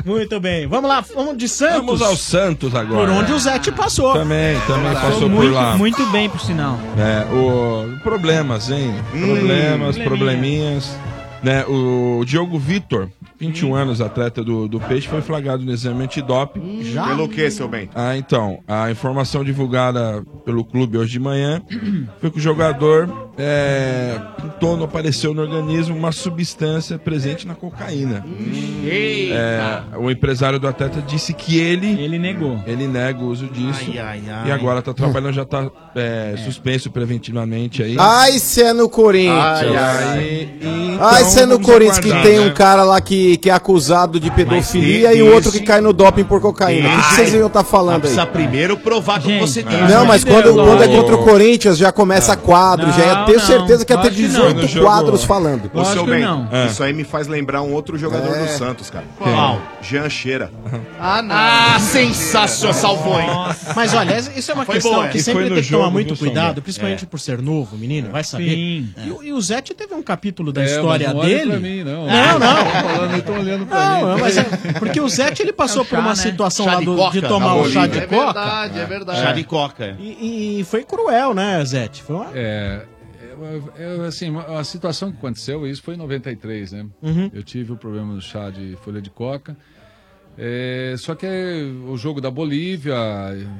[0.05, 0.67] Muito bem.
[0.67, 1.77] Vamos lá, vamos de Santos.
[1.77, 3.07] Vamos ao Santos agora.
[3.07, 4.15] Por onde o Zete passou.
[4.15, 5.77] Também, também passou por muito, lá.
[5.77, 6.79] muito bem, por sinal.
[6.97, 8.95] É, o problemas, hein?
[9.11, 10.05] Problemas, Probleminha.
[10.07, 10.97] probleminhas.
[11.43, 16.83] Né, o Diogo Vitor, 21 anos, atleta do, do Peixe, foi flagrado no exame antidoping.
[16.83, 17.07] Já?
[17.07, 17.89] Pelo quê, seu bem?
[17.95, 21.63] Ah, então, a informação divulgada pelo clube hoje de manhã
[22.21, 28.25] foi que o jogador é, pintou, não apareceu no organismo uma substância presente na cocaína.
[28.85, 32.01] É, o empresário do atleta disse que ele...
[32.03, 32.61] Ele negou.
[32.67, 33.85] Ele nega o uso disso.
[33.91, 34.49] Ai, ai, ai.
[34.49, 37.95] E agora tá trabalhando, já tá é, suspenso preventivamente aí.
[37.97, 39.39] Ai, se é no Corinthians.
[39.39, 40.49] Ai, ai,
[41.23, 42.47] então Ai, se é no Corinthians que tem né?
[42.47, 45.93] um cara lá que, que é acusado de pedofilia e o outro que cai no
[45.93, 46.89] doping por cocaína.
[46.89, 48.01] O que, vocês iam estar falando aí?
[48.01, 49.79] Precisa primeiro provar que você tem.
[49.89, 53.37] Não, mas quando, quando é contra o Corinthians já começa quadro, já ia Não, ter
[53.37, 54.41] não, certeza que ia ter lógico que não.
[54.47, 55.71] 18 No jogo- quadros falando.
[55.75, 56.67] Ô, seu bem, É.
[56.67, 58.45] isso aí me faz lembrar um outro jogador É.
[58.45, 59.05] do Santos, cara.
[59.19, 59.61] Qual?
[59.83, 60.51] Jean Cheira.
[61.01, 61.35] Ah, não.
[61.35, 63.29] Ah, sensacional, salvou, hein?
[63.75, 66.61] Mas olha, isso é uma Foi questão boa, que sempre tem que tomar muito cuidado,
[66.63, 67.07] principalmente É.
[67.07, 68.49] por ser novo, menino, vai saber.
[68.57, 71.51] E, o- e o Zete teve um capítulo da É, história não dele.
[71.51, 72.07] pra mim, não.
[72.07, 72.57] Não, não.
[72.65, 74.21] Tô falando, eu tô olhando pra Não, mim.
[74.21, 74.45] mas é,
[74.79, 76.15] porque o Zete ele passou É o por chá, uma né?
[76.17, 78.25] situação Chá lá de do- coca, de tomar um chá de É coca.
[78.25, 79.21] verdade, é verdade.
[79.21, 79.85] Chá de coca.
[79.85, 79.97] é.
[79.99, 82.03] E, e foi cruel, né, Zete?
[82.03, 82.31] Foi uma...
[82.35, 82.83] É,
[83.77, 86.87] é, é, assim, a situação que aconteceu, isso foi em 93, né?
[87.03, 87.31] Uhum.
[87.33, 89.57] Eu tive o problema do chá de folha de coca.
[90.41, 91.27] É, só que
[91.89, 92.95] o jogo da Bolívia.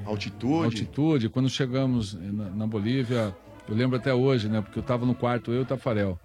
[0.07, 0.65] Altitude.
[0.65, 3.35] Altitude, quando chegamos na, na Bolívia,
[3.69, 4.61] eu lembro até hoje, né?
[4.61, 6.19] Porque eu estava no quarto, eu e o Tafarel.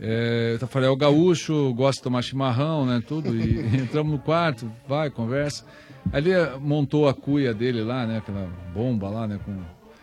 [0.00, 3.02] É, o Tafarel gaúcho, gosta de tomar chimarrão, né?
[3.06, 3.34] Tudo.
[3.36, 5.64] E entramos no quarto, vai, conversa.
[6.12, 8.18] Aí ele montou a cuia dele lá, né?
[8.18, 9.38] Aquela bomba lá, né?
[9.44, 9.58] Com,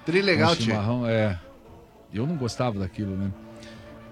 [0.05, 0.65] Trilegal, com tio.
[0.65, 1.39] chimarrão, é.
[2.13, 3.31] Eu não gostava daquilo, né?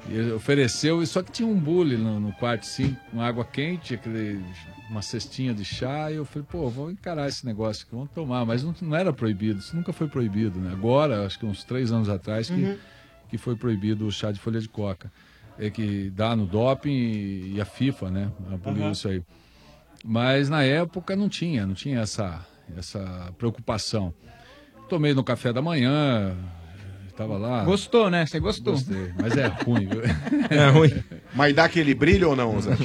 [0.10, 3.43] E ele ofereceu, e só que tinha um bule no, no quarto, sim, com água
[3.43, 4.39] quente, aquele,
[4.88, 8.45] uma cestinha de chá, e eu falei, pô, vou encarar esse negócio aqui, vamos tomar,
[8.45, 10.71] mas não, não era proibido, isso nunca foi proibido, né?
[10.74, 12.78] Agora, acho que uns três anos atrás, que, Uhum.
[13.30, 15.12] que foi proibido o chá de folha de coca,
[15.59, 18.91] é que dá no doping e, e a FIFA, né, aboliu Uhum.
[18.91, 19.21] isso aí.
[20.03, 22.45] Mas na época não tinha, não tinha essa,
[22.77, 24.13] essa preocupação.
[24.87, 26.35] Tomei no café da manhã,
[27.09, 27.63] estava lá.
[27.63, 28.23] Gostou, né?
[28.25, 28.73] Você gostou?
[28.73, 30.01] Gostei, mas é ruim, viu?
[30.51, 30.93] É ruim.
[31.33, 32.77] Mas dá aquele brilho ou não, Zé?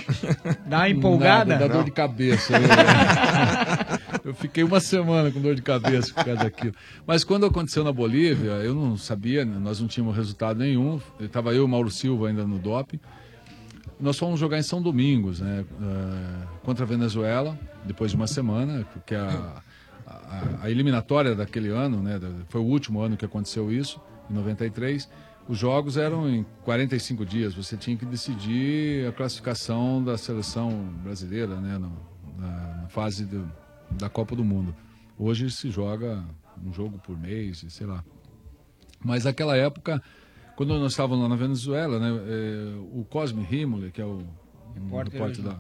[0.65, 1.53] Dá uma empolgada?
[1.55, 1.85] Nada, dá dor Não.
[1.85, 2.55] de cabeça.
[4.31, 6.75] Eu, fiquei uma semana com dor de cabeça por causa daquilo.
[7.07, 11.01] Mas quando aconteceu na Bolívia, eu não sabia, né, nós não tínhamos resultado nenhum.
[11.19, 13.01] Estava eu e o Mauro Silva ainda no doping.
[13.99, 18.87] Nós fomos jogar em São Domingos, né, eh, contra a Venezuela, depois de uma semana,
[18.95, 19.61] porque a,
[20.07, 25.07] a, a eliminatória daquele ano, né, foi o último ano que aconteceu isso, em 93.
[25.47, 30.71] Os jogos eram em 45 dias, você tinha que decidir a classificação da seleção
[31.03, 31.91] brasileira, né, na,
[32.83, 33.51] na fase do-
[33.93, 34.75] da Copa do Mundo.
[35.19, 36.25] Hoje se joga
[36.65, 38.05] um jogo por mês, sei lá.
[39.05, 40.03] Mas naquela época,
[40.57, 44.23] quando nós estávamos lá na Venezuela, né, eh, o Cosme Rimoli, que é o
[44.75, 45.43] Repórter hoje.
[45.43, 45.57] da...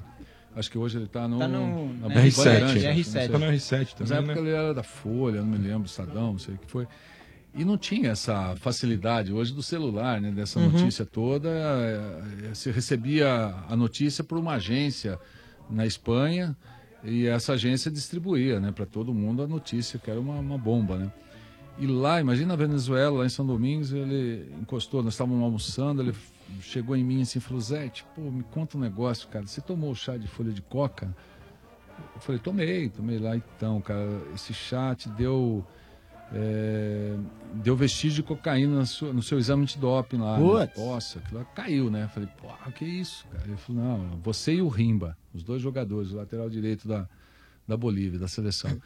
[0.54, 2.96] Acho que hoje ele está no, Tá no- na Bandeirantes, R7.
[2.96, 3.22] não sei.
[3.22, 3.30] R7.
[3.30, 4.40] Tá no R7 Mas também, na época né?
[4.40, 6.88] ele era da Folha, não me lembro, Estadão, não sei o que foi.
[7.54, 10.30] E não tinha essa facilidade hoje do celular, né?
[10.32, 10.70] Dessa Uhum.
[10.70, 11.48] notícia toda.
[11.48, 15.18] eh, Você recebia a notícia por uma agência
[15.68, 16.56] na Espanha
[17.02, 18.72] e essa agência distribuía, né?
[18.72, 21.12] Para todo mundo a notícia, que era uma, uma bomba, né?
[21.78, 26.14] E lá, imagina a Venezuela, lá em São Domingos, ele encostou, nós estávamos almoçando, ele
[26.60, 30.16] chegou em mim assim falou, Zé, pô, me conta um negócio, cara, você tomou chá
[30.16, 31.14] de folha de coca?
[32.14, 35.64] Eu falei, tomei, tomei lá então, cara, esse chá te deu
[36.32, 37.16] é,
[37.54, 40.38] deu vestígio de cocaína no seu, no seu exame de doping lá.
[40.38, 40.44] Né?
[40.76, 42.08] Nossa, aquilo lá caiu, né?
[42.08, 43.44] Falei, pô, que isso, cara?
[43.46, 47.08] Ele falou, não, você e o Rimba, os dois jogadores, o lateral direito da,
[47.66, 48.80] da Bolívia, da seleção.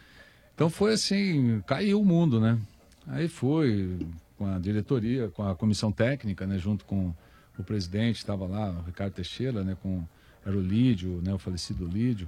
[0.53, 2.57] Então foi assim, caiu o mundo, né?
[3.07, 3.99] Aí foi
[4.37, 6.57] com a diretoria, com a comissão técnica, né?
[6.57, 7.13] Junto com
[7.57, 9.77] o presidente, estava lá, o Ricardo Teixeira, né?
[9.81, 10.03] Com,
[10.45, 11.33] era o Lídio, né?
[11.33, 12.27] O falecido Lídio.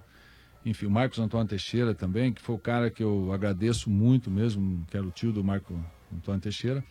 [0.65, 4.85] Enfim, o Marcos Antônio Teixeira também, que foi o cara que eu agradeço muito mesmo,
[4.89, 5.79] que era o tio do Marco
[6.13, 6.83] Antônio Teixeira,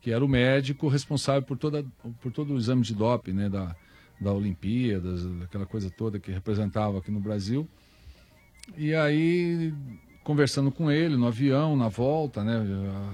[0.00, 1.84] que era o médico responsável por, toda,
[2.20, 3.48] por todo o exame de doping, né?
[3.48, 3.74] Da,
[4.20, 7.68] da Olimpíadas, aquela coisa toda que representava aqui no Brasil.
[8.76, 9.72] E aí,
[10.22, 12.64] conversando com ele no avião, na volta, né?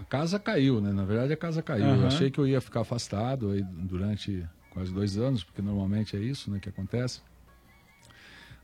[0.00, 0.92] A casa caiu, né?
[0.92, 1.86] Na verdade, a casa caiu.
[1.86, 2.06] Eu Aham.
[2.06, 6.50] achei que eu ia ficar afastado aí durante quase dois anos, porque normalmente é isso,
[6.50, 6.58] né?
[6.58, 7.22] Que acontece.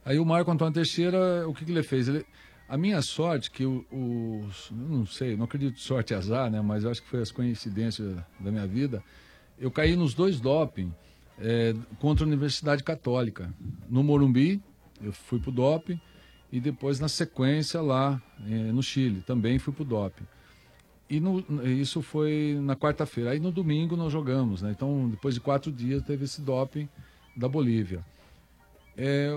[0.03, 2.07] Aí o Marco Antônio Teixeira, o que, que ele fez?
[2.07, 2.25] Ele,
[2.67, 6.61] a minha sorte, que o, o- não sei, não acredito sorte e azar, né?
[6.61, 9.03] Mas acho que foi as coincidências da minha vida.
[9.59, 10.91] Eu caí nos dois doping
[11.39, 13.53] eh, contra a Universidade Católica.
[13.89, 14.61] No Morumbi,
[15.01, 15.99] eu fui pro doping
[16.51, 20.25] e depois na sequência lá eh, no Chile também fui pro doping.
[21.07, 23.31] E no- isso foi na quarta-feira.
[23.31, 24.71] Aí no domingo nós jogamos, né?
[24.71, 26.89] Então depois de quatro dias teve esse doping
[27.35, 28.03] da Bolívia.
[28.97, 29.29] É,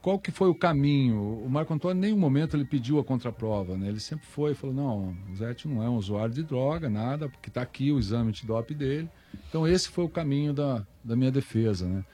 [0.00, 1.42] qual que foi o caminho?
[1.44, 3.88] O Marco Antônio, em nenhum momento, ele pediu a contraprova, né?
[3.88, 7.28] Ele sempre foi e falou, não, o Zete não é um usuário de droga, nada,
[7.28, 9.10] porque está aqui o exame de doping dele.
[9.48, 12.04] Então, esse foi o caminho da, da minha defesa, né?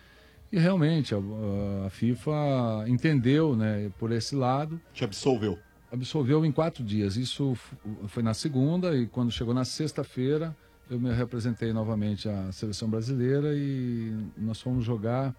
[0.53, 1.19] E, realmente, a,
[1.87, 4.81] a FIFA entendeu, né, por esse lado.
[4.93, 5.59] Te absolveu.
[5.93, 7.17] Absolveu em quatro dias.
[7.17, 7.57] Isso
[8.09, 10.57] foi na segunda e quando chegou na sexta-feira,
[10.89, 15.35] eu me representei novamente a seleção brasileira e nós fomos jogar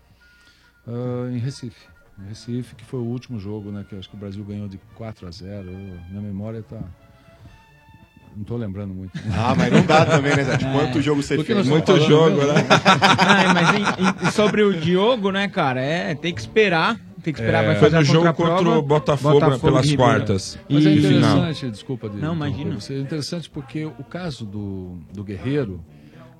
[0.91, 1.87] ah, em Recife.
[2.23, 3.85] Em Recife, que foi o último jogo, né?
[3.87, 5.69] Que eu acho que o Brasil ganhou de 4 a 0.
[5.69, 6.79] Eu- minha memória tá.
[8.35, 9.11] Não tô lembrando muito.
[9.35, 10.57] Ah, mas não dá também, né, Zé?
[10.71, 11.67] Quanto jogo você Porque fez?
[11.67, 12.53] nós Muito jogo, mesmo.
[12.53, 12.63] né?
[13.53, 15.81] Mas em- em- sobre o Diogo, né, cara?
[15.81, 16.97] É, tem que esperar.
[17.21, 19.89] Tem que esperar, É, vai foi fazer no a jogo contra o Botafogo, pelas e
[19.91, 20.15] Ribeirão.
[20.15, 20.57] quartas.
[20.69, 22.09] Mas é interessante, desculpa.
[22.09, 22.77] De, Não, imagina.
[22.89, 25.83] É interessante porque o caso do, do Guerreiro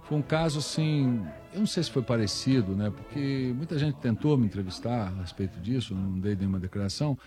[0.07, 1.21] foi um caso assim.
[1.53, 2.89] Eu não sei se foi parecido, né?
[2.95, 7.17] Porque muita gente tentou me entrevistar a respeito disso, não dei nenhuma declaração,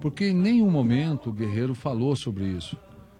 [0.00, 2.76] porque em nenhum momento o Guerreiro falou sobre isso.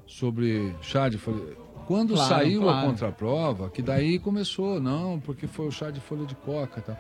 [0.07, 1.57] Sobre chá de folha.
[1.87, 2.89] Quando Claro, saiu a claro.
[2.89, 6.99] contraprova, que daí começou, não, porque foi o chá de folha de coca e tal.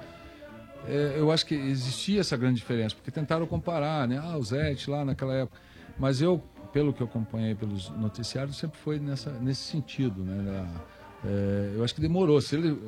[0.86, 4.20] É, eu acho que existia essa grande diferença, porque tentaram comparar, né?
[4.22, 5.58] Ah, o Zete lá naquela época.
[5.98, 10.42] Mas eu, pelo que eu acompanhei pelos noticiários, sempre foi nessa, nesse sentido, né?
[10.42, 10.80] Da-
[11.26, 12.40] é, eu acho que demorou.
[12.40, 12.78] Se ele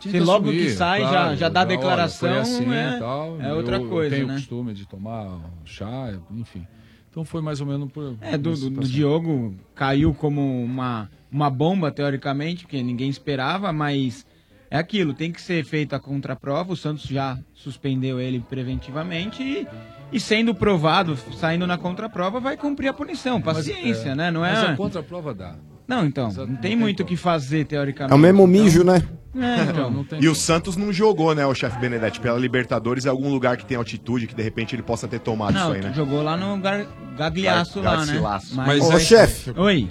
[0.00, 3.40] Se logo assumir, que sai, já- claro, já dá olha, declaração, assim é- e tal.
[3.40, 4.34] é outra eu, coisa, Eu tenho né?
[4.34, 6.66] o costume de tomar chá, enfim.
[7.10, 8.16] Então foi mais ou menos por.
[8.20, 8.90] É, do, do- do situação.
[8.92, 14.26] Diogo caiu como uma, uma bomba, teoricamente, porque ninguém esperava, mas
[14.68, 19.68] é aquilo, tem que ser feita a contraprova, o Santos já suspendeu ele preventivamente e,
[20.10, 23.40] e sendo provado, saindo na contraprova, vai cumprir a punição.
[23.44, 24.30] Mas, Paciência, é, né?
[24.32, 24.66] Não Mas é...
[24.72, 25.54] a contraprova dá.
[25.86, 28.12] Não, então, não tem muito o que fazer, teoricamente.
[28.12, 29.02] É o mesmo mijo, né?
[29.36, 30.06] É, então.
[30.20, 33.66] E o Santos não jogou, né, o chefe Benedetti, pela Libertadores, em algum lugar que
[33.66, 35.92] tem altitude, que de repente ele possa ter tomado Não, isso aí, né?
[35.94, 36.86] jogou lá no Gar...
[37.18, 38.20] Gagliaço Gar- lá, né?
[38.20, 38.94] Garcilaso.
[38.94, 39.52] Ô, chefe.
[39.56, 39.90] Oi.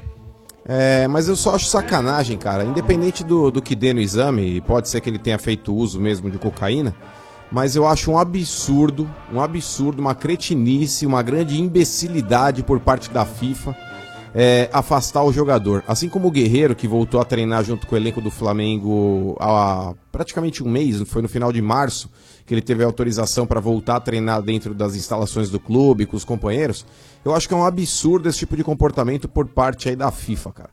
[0.66, 2.64] É, mas eu só acho sacanagem, cara.
[2.64, 6.00] Independente do, do que dê no exame, e pode ser que ele tenha feito uso
[6.00, 6.96] mesmo de cocaína,
[7.52, 13.26] mas eu acho um absurdo, um absurdo, uma cretinice, uma grande imbecilidade por parte da
[13.26, 13.76] FIFA
[14.34, 15.84] é, afastar o jogador.
[15.88, 19.94] Assim como o Guerreiro, que voltou a treinar junto com o elenco do Flamengo há
[20.12, 22.10] praticamente um mês, foi no final de março,
[22.46, 26.26] que ele teve autorização para voltar a treinar dentro das instalações do clube, com os
[26.26, 26.86] companheiros.
[27.24, 30.52] Eu acho que é um absurdo esse tipo de comportamento por parte aí da FIFA,
[30.52, 30.70] cara.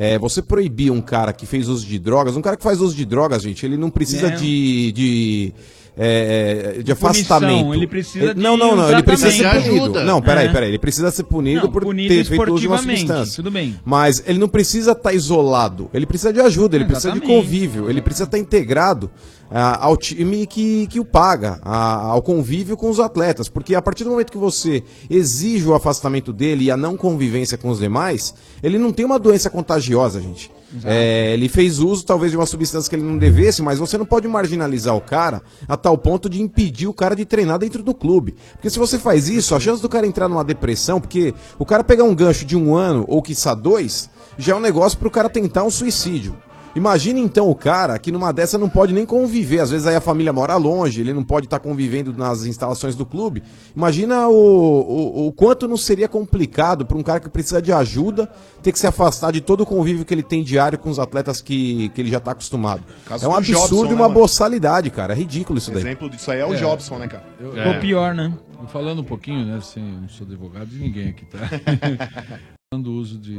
[0.00, 2.94] É, você proibir um cara que fez uso de drogas, um cara que faz uso
[2.94, 4.36] de drogas, gente, ele não precisa É.
[4.36, 5.52] de, de,
[5.98, 7.74] é, de Punição, afastamento.
[7.74, 9.74] ele precisa de Não, não, não, ele precisa ser punido.
[9.84, 10.04] Ajuda.
[10.04, 10.52] Não, peraí, É.
[10.52, 13.36] peraí, ele precisa ser punido Não, por punido ter feito uso de uma substância.
[13.36, 13.78] tudo bem.
[13.84, 17.44] Mas ele não precisa estar isolado, ele precisa de ajuda, ele precisa de Exatamente.
[17.44, 19.10] convívio, ele precisa estar integrado
[19.50, 23.48] ah, ao time que, que o paga, ah, ao convívio com os atletas.
[23.48, 27.56] Porque a partir do momento que você exige o afastamento dele e a não convivência
[27.58, 30.50] com os demais, ele não tem uma doença contagiosa, gente.
[30.84, 34.04] É, ele fez uso talvez de uma substância que ele não devesse, mas você não
[34.04, 37.94] pode marginalizar o cara a tal ponto de impedir o cara de treinar dentro do
[37.94, 38.34] clube.
[38.52, 41.82] Porque se você faz isso, a chance do cara entrar numa depressão, porque o cara
[41.82, 45.30] pegar um gancho de um ano ou quiçá dois, já é um negócio pro cara
[45.30, 46.36] tentar um suicídio.
[46.76, 49.60] Imagina então o cara que numa dessa não pode nem conviver.
[49.60, 53.04] Às vezes aí a família mora longe, ele não pode estar convivendo nas instalações do
[53.04, 53.42] clube.
[53.74, 58.30] Imagina o, o, o quanto não seria complicado para um cara que precisa de ajuda
[58.62, 61.40] ter que se afastar de todo o convívio que ele tem diário com os atletas
[61.40, 62.82] que, que ele já está acostumado.
[63.06, 64.14] Caso é um do absurdo Jobson, e né, uma mano?
[64.20, 65.12] boçalidade, cara.
[65.14, 65.80] É ridículo isso daí.
[65.82, 66.56] Exemplo disso aí é o É.
[66.56, 67.24] Jobson, né, cara?
[67.40, 68.32] Eu- Ou pior, né?
[68.68, 69.60] Falando um pouquinho, né?
[69.60, 71.38] Sem, não sou advogado de ninguém aqui, tá?
[72.70, 73.38] Do uso de,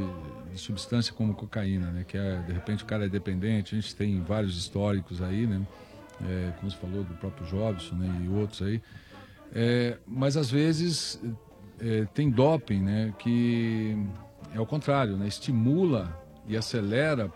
[0.51, 2.03] de substância como cocaína, né?
[2.03, 5.61] Que é, de repente o cara é dependente, a gente tem vários históricos aí, né?
[6.27, 8.23] É, como você falou, do próprio Jobson né?
[8.25, 8.81] e outros aí.
[9.53, 11.21] É, mas às vezes
[11.79, 13.13] é, tem doping, né?
[13.19, 13.95] Que
[14.51, 15.27] é o contrário, né?
[15.27, 16.11] Estimula
[16.49, 17.31] e acelera,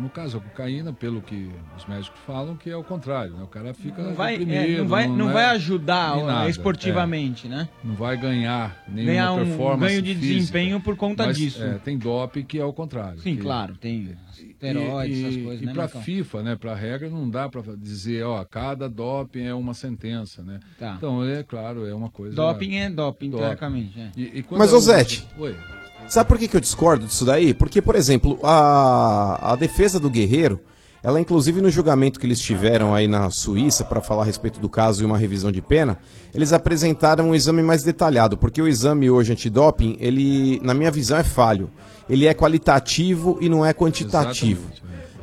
[0.00, 3.42] no caso a cocaína, pelo que os médicos falam, que é o contrário, né?
[3.42, 7.68] O cara fica Não vai, é, não vai, não é vai ajudar nada, esportivamente, né?
[7.82, 7.86] é.
[7.86, 10.34] Não vai ganhar nenhuma Ganhar um performance ganho de física.
[10.34, 11.62] desempenho por conta Mas, disso.
[11.62, 13.18] é, tem doping que é o contrário.
[13.20, 16.02] Sim, que- claro, tem esteroides, e, essas coisas, e né, para Marcão?
[16.02, 20.60] FIFA, né, para regra, não dá para dizer, ó, cada doping é uma sentença, né?
[20.78, 20.94] Tá.
[20.98, 22.36] Então, é claro, é uma coisa...
[22.36, 24.10] Doping é doping, teoricamente, é.
[24.16, 25.56] E, e Mas, ô um- Zete, Oi.
[26.10, 27.54] Sabe por que, que eu discordo disso daí?
[27.54, 30.60] Porque, por exemplo, a, a defesa do Guerreiro,
[31.02, 34.68] ela inclusive no julgamento que eles tiveram aí na Suíça para falar a respeito do
[34.68, 35.98] caso e uma revisão de pena,
[36.34, 41.16] eles apresentaram um exame mais detalhado, porque o exame hoje antidoping, ele, na minha visão,
[41.16, 41.70] é falho.
[42.08, 44.68] Ele é qualitativo e não é quantitativo.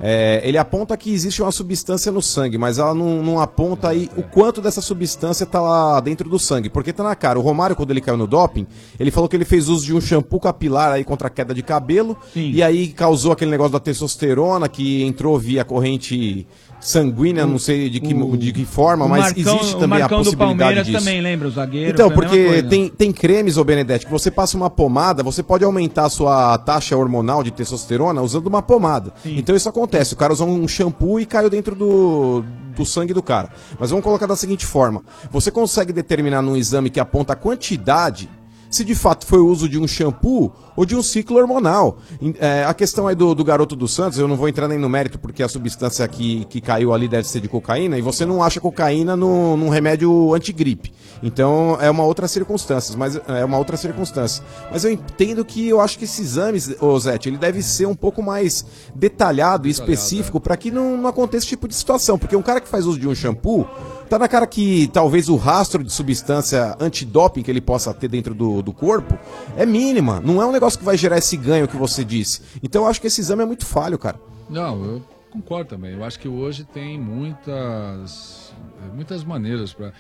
[0.02, 4.10] É, ele aponta que existe uma substância no sangue, mas ela não, não aponta aí
[4.16, 6.70] o quanto dessa substância tá lá dentro do sangue.
[6.70, 7.40] Porque tá na cara.
[7.40, 8.68] O Romário, quando ele caiu no doping,
[9.00, 11.64] ele falou que ele fez uso de um shampoo capilar aí contra a queda de
[11.64, 12.18] cabelo.
[12.56, 16.48] E aí causou aquele negócio da testosterona que entrou via corrente
[16.80, 20.02] sanguínea, não sei de que, de que forma, O mas Marcão- existe o também a
[20.02, 20.98] Marcão do possibilidade Palmeiras disso.
[21.00, 21.48] também, lembra?
[21.48, 21.92] O zagueiro.
[21.92, 26.06] Então, porque tem, tem cremes, ô Benedetti, que você passa uma pomada, você pode aumentar
[26.06, 29.14] a sua taxa hormonal de testosterona usando uma pomada.
[29.26, 32.44] Então isso acontece, o cara usou um shampoo e caiu dentro do,
[32.76, 33.50] do sangue do cara.
[33.80, 38.30] Mas vamos colocar da seguinte forma: você consegue determinar num exame que aponta a quantidade
[38.70, 41.98] se de fato foi o uso de um shampoo ou de um ciclo hormonal.
[42.40, 44.88] É, a questão aí do, do garoto do Santos, eu não vou entrar nem no
[44.88, 48.44] mérito porque a substância que, que caiu ali deve ser de cocaína e você não
[48.44, 50.94] acha cocaína no, num remédio antigripe.
[51.24, 54.44] Então é uma outra circunstância, mas é uma outra circunstância.
[54.72, 58.22] Mas eu entendo que eu acho que esse exame, Zete, ele deve ser um pouco
[58.22, 62.20] mais detalhado e específico para que não, não aconteça esse tipo de situação.
[62.20, 63.68] Porque um cara que faz uso de um shampoo,
[64.10, 68.34] Tá na cara que talvez o rastro de substância antidoping que ele possa ter dentro
[68.34, 69.18] do, do corpo
[69.58, 70.22] é mínima.
[70.22, 72.42] Não é um negócio que vai gerar esse ganho que você disse.
[72.64, 74.18] Então eu acho que esse exame é muito falho, cara.
[74.50, 75.94] Não, eu concordo também.
[75.94, 78.54] Eu acho que hoje tem muitas,
[78.94, 79.92] muitas maneiras para.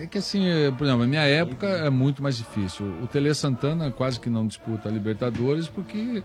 [0.00, 2.84] É que assim, eh, por exemplo, na minha época é muito mais difícil.
[3.02, 6.22] O Tele Santana quase que não disputa a Libertadores porque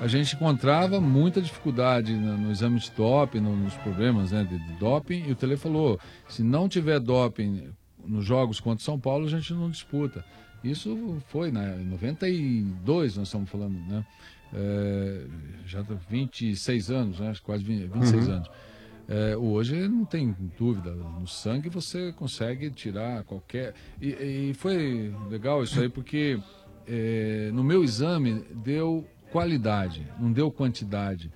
[0.00, 4.58] a gente encontrava muita dificuldade no, no exame de doping, no- nos problemas né, de,
[4.58, 7.68] de doping, e o Tele falou: se não tiver doping
[8.06, 10.24] nos jogos contra São Paulo, a gente não disputa.
[10.62, 14.04] Isso foi né, em 92, nós estamos falando, né?
[14.52, 15.26] É,
[15.66, 17.32] já tá 26 anos, né?
[17.42, 18.34] quase 20, 26 Uhum.
[18.34, 18.48] anos.
[19.06, 23.74] É, hoje não tem dúvida, no sangue você consegue tirar qualquer.
[24.00, 26.38] E, e foi legal isso aí porque
[26.86, 31.28] é, no meu exame deu qualidade, não deu quantidade.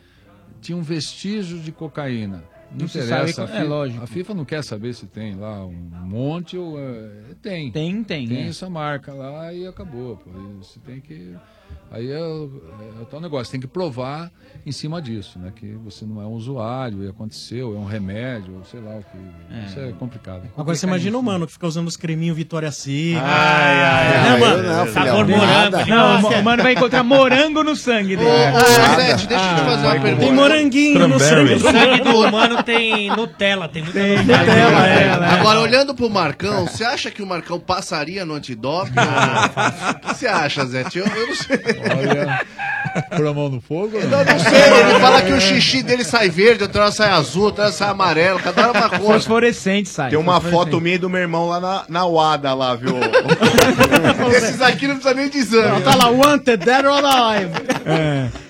[0.61, 2.45] Tinha um vestígio de cocaína.
[2.71, 3.33] Não, Não interessa.
[3.33, 4.05] sabe a, é FIFA, lógico.
[4.05, 6.79] a FIFA não quer saber se tem lá um monte ou.
[6.79, 7.73] é, tem.
[7.73, 8.29] Tem, tem.
[8.29, 8.49] Tem é.
[8.49, 10.17] essa marca lá e acabou.
[10.17, 10.31] Pô.
[10.63, 11.35] Você tem que.
[11.91, 12.51] Aí é, o-
[12.99, 14.31] é o tal negócio, tem que provar
[14.67, 15.51] em cima disso, né?
[15.57, 19.67] Que você não é um usuário e aconteceu, é um remédio, sei lá o que.
[19.67, 20.43] Isso é complicado.
[20.55, 23.17] Agora você imagina o mano que fica usando os creminhos Vitória Secret.
[23.25, 24.63] Ai, ai, né, ai, mano?
[24.65, 25.05] eu não, filhão.
[25.07, 25.47] Sabor morango.
[25.47, 25.87] Nada.
[25.87, 28.29] Não, o mano vai encontrar morango no sangue dele.
[28.29, 30.17] Ô, Zete, deixa eu te fazer uma pergunta.
[30.27, 31.55] Tem moranguinho no sangue.
[31.55, 34.23] O sangue do humano tem Nutella, tem muita Nutella.
[34.25, 35.27] Nutella, é, né?
[35.41, 38.93] Agora, olhando pro Marcão, você acha que o Marcão passaria no antidoping?
[38.95, 39.93] não?
[39.93, 40.85] O que você acha, Zé?
[40.95, 41.58] Eu, eu não sei.
[41.97, 42.47] Olha,
[43.17, 43.97] pôr a mão no fogo?
[43.99, 47.45] Eu não sei, ele fala que o xixi dele sai verde, outra hora sai azul,
[47.45, 49.05] outra hora sai amarelo, cada hora é uma coisa.
[49.05, 50.11] Fosforescente, sai.
[50.11, 52.95] Tem uma foto minha e do meu irmão lá na, na UADA lá, viu?
[54.37, 55.69] Esses aqui não precisa nem de exame.
[55.69, 57.51] Não, tá lá, wanted, dead or alive.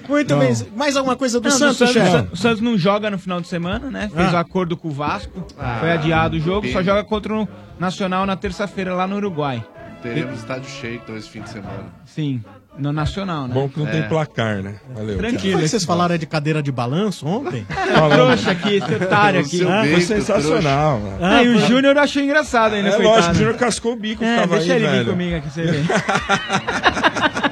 [0.08, 0.38] Muito Não.
[0.40, 0.54] bem.
[0.74, 2.28] Mais alguma coisa do Não, Santos, o Santos, chefe?
[2.32, 4.10] o Santos não joga no final de semana, né?
[4.14, 4.36] Fez Ah.
[4.36, 5.46] um acordo com o Vasco,
[5.80, 7.48] foi adiado o jogo, só joga contra o
[7.78, 9.62] Nacional na terça-feira lá no Uruguai.
[10.02, 11.86] Teremos estádio cheio então esse fim de semana.
[12.06, 12.42] Sim,
[12.78, 13.54] no Nacional, né?
[13.54, 14.76] Bom que não tem placar, né?
[14.94, 15.18] Valeu.
[15.18, 17.66] O que foi que vocês falaram de cadeira de balanço ontem?
[17.92, 18.14] Falamos.
[18.14, 19.58] Trouxa aqui, esse otário aqui.
[19.64, 21.00] Foi Ah, sensacional.
[21.00, 21.18] mano.
[21.20, 23.08] Ah, e o Júnior achou engraçado ainda, É coitado.
[23.16, 25.62] lógico, o Júnior cascou o bico, É, ficava deixa aí, ele vir comigo aqui, você
[25.62, 25.78] vê.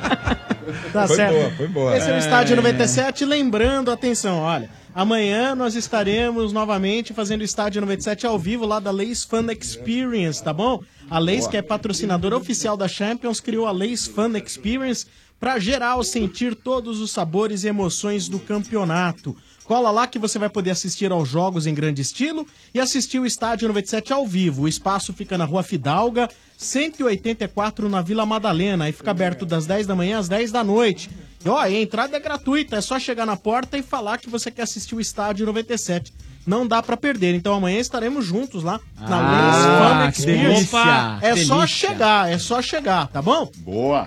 [0.92, 1.34] Tá Foi certo.
[1.34, 1.96] boa, foi boa.
[1.96, 3.24] Esse é o Estádio 97.
[3.24, 4.70] Lembrando, atenção, olha.
[4.94, 10.42] Amanhã nós estaremos novamente fazendo o Estádio 97 ao vivo lá da Lays Fun Experience,
[10.42, 10.82] tá bom?
[11.10, 11.50] A Boa.
[11.50, 15.06] que é patrocinadora oficial da Champions, criou a Lays Fun Experience
[15.38, 19.36] para geral sentir todos os sabores e emoções do campeonato.
[19.66, 23.26] Cola lá que você vai poder assistir aos jogos em grande estilo e assistir o
[23.26, 24.62] Estádio 97 ao vivo.
[24.62, 28.88] O espaço fica na Rua Fidalga, 184 na Vila Madalena.
[28.88, 31.10] E fica aberto das 10 da manhã às 10 da noite.
[31.44, 34.30] E ó, e a entrada é gratuita, é só chegar na porta e falar que
[34.30, 36.12] você quer assistir o Estádio 97.
[36.46, 37.34] Não dá pra perder.
[37.34, 40.48] Então amanhã estaremos juntos lá na Ah, Lens que Experience.
[40.72, 41.66] delícia, é só delícia.
[41.66, 43.50] chegar, é só chegar, tá bom?
[43.58, 44.06] Boa.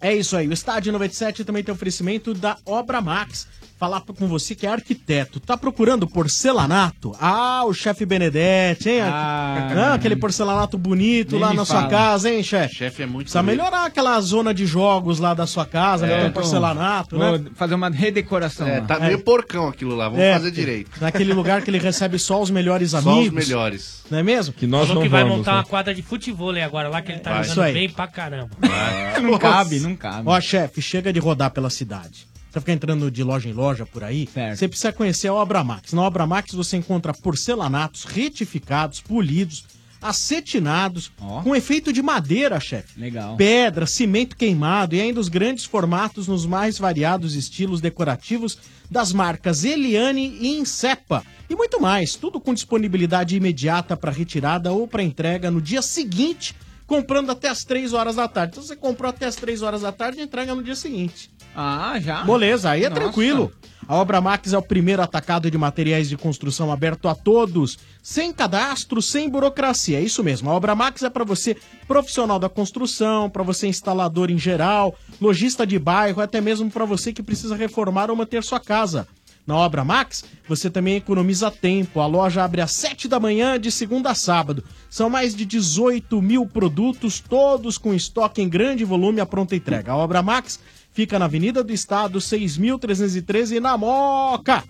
[0.00, 0.48] É isso aí.
[0.48, 3.46] O Estádio 97 também tem oferecimento da Obra Max.
[3.78, 5.38] Falar com você que é arquiteto.
[5.38, 7.14] Tá procurando porcelanato?
[7.20, 9.00] Ah, o chefe Benedetti, hein?
[9.02, 11.88] Ah, aquele porcelanato bonito lá na sua fala.
[11.90, 12.74] casa, hein, chefe?
[12.76, 13.58] Chefe é muito Precisa bonito.
[13.58, 16.24] melhorar aquela zona de jogos lá da sua casa, né?
[16.24, 17.38] Com porcelanato, né?
[17.38, 18.66] Vou fazer uma redecoração.
[18.66, 18.86] É, lá.
[18.86, 20.90] tá meio porcão aquilo lá, vamos É, fazer direito.
[20.98, 23.46] Naquele lugar que ele recebe só os melhores Só os amigos.
[23.46, 24.04] melhores.
[24.10, 24.54] Não é mesmo?
[24.54, 25.58] Que nós Falou não que vai vamos, montar né?
[25.58, 27.42] uma quadra de futebol agora lá, que ele tá Vai.
[27.42, 27.72] jogando Isso aí.
[27.74, 28.50] bem pra caramba.
[29.20, 30.22] Não cabe, não cabe.
[30.26, 32.26] Ó, chefe, chega de rodar pela cidade.
[32.56, 34.26] Você fica entrando de loja em loja por aí.
[34.54, 35.92] Você precisa conhecer a Obra Max.
[35.92, 39.66] Na Obra Max você encontra porcelanatos retificados, polidos,
[40.00, 41.12] acetinados,
[41.44, 42.98] com efeito de madeira, chefe.
[42.98, 43.36] Legal.
[43.36, 48.56] Pedra, cimento queimado e ainda os grandes formatos nos mais variados estilos decorativos
[48.90, 51.22] das marcas Eliane e Insepa.
[51.50, 56.54] E muito mais, tudo com disponibilidade imediata para retirada ou para entrega no dia seguinte,
[56.86, 58.52] comprando até as 3 horas da tarde.
[58.52, 61.30] Então você comprou até as 3 horas da tarde e entrega no dia seguinte.
[61.58, 62.22] Ah, já?
[62.22, 63.00] Moleza, aí é Nossa.
[63.00, 63.50] tranquilo.
[63.88, 68.30] A Obra Max é o primeiro atacado de materiais de construção aberto a todos, sem
[68.30, 69.98] cadastro, sem burocracia.
[69.98, 70.50] É isso mesmo.
[70.50, 71.56] A Obra Max é para você,
[71.88, 77.10] profissional da construção, para você instalador em geral, lojista de bairro, até mesmo para você
[77.12, 79.08] que precisa reformar ou manter sua casa.
[79.46, 82.00] Na Obra Max, você também economiza tempo.
[82.00, 84.64] A loja abre às 7 da manhã, de segunda a sábado.
[84.90, 89.92] São mais de 18 mil produtos, todos com estoque em grande volume à pronta entrega.
[89.92, 90.58] A Obra Max
[90.96, 94.64] fica na Avenida do Estado, 6.313, na Moca.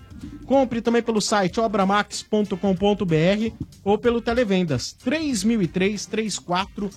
[0.45, 3.55] Compre também pelo site obramax.com.br
[3.85, 6.91] ou pelo Televendas 3003 3400.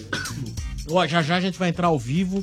[0.90, 2.42] Ó, já já a gente vai entrar ao vivo.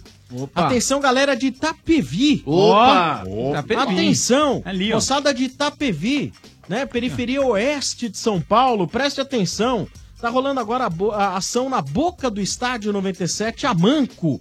[0.53, 2.43] Atenção, galera de Itapevi.
[2.45, 3.23] Opa!
[3.49, 3.82] Itapevi.
[3.82, 4.95] Atenção, Ali, ó.
[4.97, 6.32] moçada de Itapevi,
[6.69, 6.86] né?
[6.86, 9.88] Periferia oeste de São Paulo, preste atenção.
[10.21, 14.39] Tá rolando agora a, a ação na boca do estádio 97, a Manco.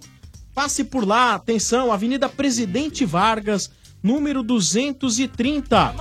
[0.55, 3.69] Passe por lá, atenção, Avenida Presidente Vargas,
[4.01, 5.93] número 230.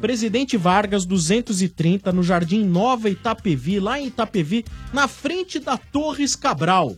[0.00, 6.96] Presidente Vargas 230, no Jardim Nova Itapevi, lá em Itapevi, na frente da Torres Cabral.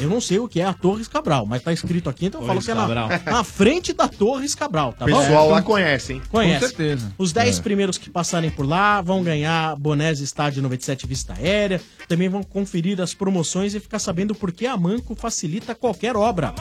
[0.00, 2.46] Eu não sei o que é a Torres Cabral, mas tá escrito aqui, então eu
[2.46, 3.08] falo Torres que é na, Cabral.
[3.26, 5.20] na frente da Torres Cabral, tá O bom?
[5.20, 6.22] pessoal lá conhece, hein?
[6.30, 6.60] Conhece.
[6.60, 7.12] Com certeza.
[7.18, 7.62] Os 10 É.
[7.62, 11.80] primeiros que passarem por lá vão ganhar bonés Estádio 97 Vista Aérea.
[12.08, 16.52] Também vão conferir as promoções e ficar sabendo por que a Manco facilita qualquer obra.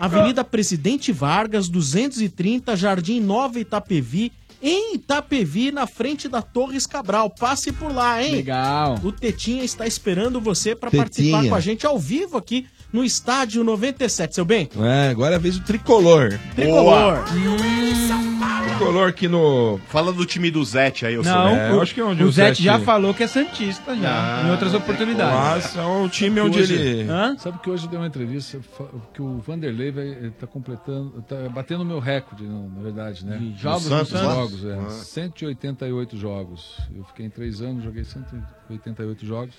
[0.00, 4.32] Avenida Presidente Vargas, 230, Jardim Nova Itapevi.
[4.62, 7.28] Em Itapevi, na frente da Torres Cabral.
[7.28, 8.36] Passe por lá, hein?
[8.36, 8.96] Legal.
[9.02, 13.64] O Tetinha está esperando você para participar com a gente ao vivo aqui no Estádio
[13.64, 14.68] 97, seu bem.
[14.78, 16.38] É, agora é a vez do tricolor.
[16.54, 17.24] Tricolor.
[18.68, 19.78] Tricolor aqui no.
[19.88, 22.22] Fala do time do Zete aí, eu Não, É, o, eu acho que é onde
[22.22, 25.74] o o Zete Zete- já falou que é Santista já, Ah, em outras oportunidades.
[25.74, 27.10] Mas é o time Sabe onde que hoje- ele.
[27.10, 27.36] Hã?
[27.38, 28.58] Sabe que hoje deu uma entrevista
[29.14, 33.36] que o Vanderlei vai tá completando, tá batendo o meu recorde, na na verdade, né?
[33.36, 34.34] De jogos no Santos, Santos?
[34.34, 34.74] jogos, é.
[34.74, 34.90] Ah.
[34.90, 36.78] 188 jogos.
[36.96, 39.54] Eu fiquei em três anos, joguei 188 jogos.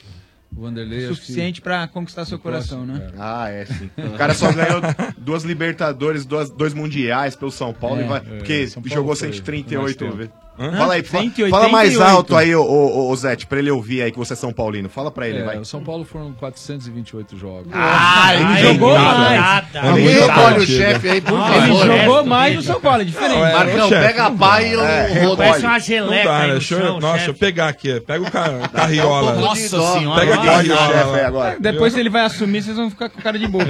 [0.56, 3.12] O Vanderlei acho que- Suficiente pra conquistar seu coração, né?
[3.18, 3.89] Ah, é sim.
[4.14, 4.82] O cara só ganhou
[5.18, 8.20] duas Libertadores, duas, dois Mundiais pelo São Paulo É, e vai.
[8.20, 10.32] é, Porque São Paulo jogou foi 138 mais vezes.
[10.60, 10.72] Hã?
[10.78, 11.49] Fala aí, fala, 188.
[11.51, 14.36] fala mais alto aí, ô, ô, ô, Zete, pra ele ouvir aí que você é
[14.36, 14.88] São Paulino.
[14.88, 15.58] Fala pra ele, É, vai.
[15.58, 17.68] o São Paulo foram 428 jogos.
[17.74, 19.18] Ah, ele Ele jogou jogou nada.
[19.20, 19.41] mais.
[19.41, 19.80] Nada.
[19.80, 21.86] É Ninguém o chefe aí, por Ele favor.
[21.88, 23.36] jogou mais no São Paulo, é diferente.
[23.39, 25.38] Não, é, Marcão, chefe, pega a pá e o É, rodo.
[25.38, 26.47] Parece uma geleca dá, aí né?
[26.47, 27.39] no Deixa eu, chão, nossa, deixa eu chefe.
[27.39, 27.99] pegar aqui.
[28.01, 29.34] Pega o ca- carriola.
[29.34, 30.20] Nossa senhora.
[30.22, 30.88] Pega a o carriola.
[30.88, 31.28] chefe aí lá.
[31.28, 31.58] agora.
[31.60, 33.66] Depois ele vai assumir, vocês vão ficar com cara de bobo.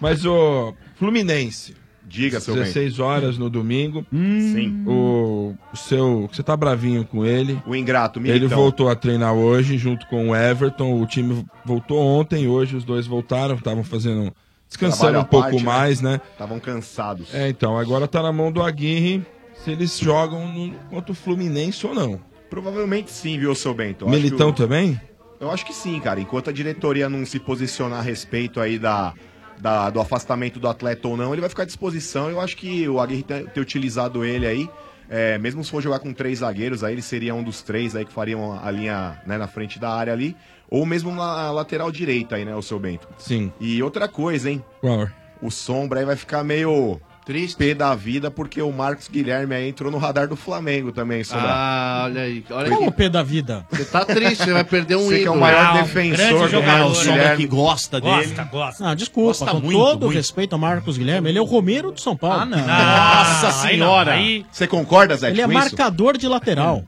[0.00, 1.74] Mas o Fluminense.
[2.08, 2.64] Diga, seu bem.
[2.64, 4.04] 16 horas no domingo.
[4.10, 4.82] Sim.
[4.86, 6.28] O, o seu.
[6.32, 7.62] Você tá bravinho com ele.
[7.66, 8.56] O ingrato, Ele militão.
[8.56, 11.00] voltou a treinar hoje junto com o Everton.
[11.00, 14.32] O time voltou ontem, hoje os dois voltaram, estavam fazendo.
[14.66, 15.62] descansando um pouco parte, né?
[15.62, 16.20] mais, né?
[16.32, 17.34] Estavam cansados.
[17.34, 19.22] É, então, agora tá na mão do Aguirre
[19.62, 22.20] se eles jogam no, contra o Fluminense ou não.
[22.48, 24.06] Provavelmente sim, viu, seu Bento?
[24.06, 24.98] Eu Militão também?
[25.38, 26.20] Eu acho que sim, cara.
[26.20, 29.12] Enquanto a diretoria não se posicionar a respeito aí da,
[29.60, 32.28] da- do afastamento do atleta ou não, ele vai ficar à disposição.
[32.30, 34.70] Eu acho que o Aguirre ter, ter utilizado ele aí,
[35.10, 38.04] é, mesmo se for jogar com três zagueiros, aí ele seria um dos três aí
[38.04, 40.36] que fariam a linha né, na frente da área ali,
[40.70, 43.08] ou mesmo na lateral direita aí, né, o seu Bento.
[43.18, 43.50] Sim.
[43.58, 44.62] E outra coisa, hein?
[44.80, 45.08] Qual?
[45.40, 49.68] O Sombra aí vai ficar meio triste pé da vida porque o Marcos Guilherme aí
[49.68, 51.46] entrou no radar do Flamengo também, Sombra.
[51.46, 52.42] Ah, olha aí.
[52.50, 53.66] Olha Como o pé da vida?
[53.70, 56.38] Você tá triste, você vai perder um Você que é o maior Não, defensor grande
[56.42, 57.12] do jogador, Marcos né?
[57.12, 57.36] Guilherme.
[57.36, 58.16] Que gosta dele.
[58.28, 58.84] Gosta, gosta.
[58.84, 60.16] Não, desculpa, Gosta com muito, todo muito.
[60.16, 62.40] respeito ao Marcos Guilherme, ele é o Romero do São Paulo.
[62.40, 62.58] Ah, não.
[62.58, 64.12] Nossa aí senhora.
[64.14, 65.60] Aí- Você concorda, Zé, Ele é com isso?
[65.60, 66.82] marcador de lateral.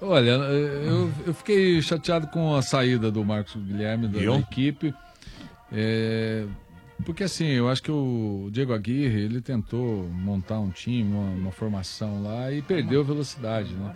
[0.00, 4.94] Olha, eu, eu fiquei chateado com a saída do Marcos Guilherme da, da equipe.
[5.72, 6.44] É,
[7.04, 11.52] porque assim, eu acho que o Diego Aguirre, ele tentou montar um time, uma, uma
[11.52, 13.94] formação lá e perdeu velocidade, né?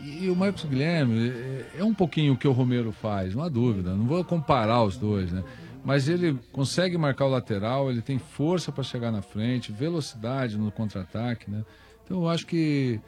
[0.00, 3.48] E, o Marcos Guilherme é, é um pouquinho o que o Romero faz, não há
[3.48, 3.94] dúvida.
[3.94, 5.42] Não vou comparar os dois, né?
[5.84, 10.70] Mas ele consegue marcar o lateral, ele tem força para chegar na frente, velocidade no
[10.70, 11.64] contra-ataque, né?
[12.04, 13.00] Então eu acho que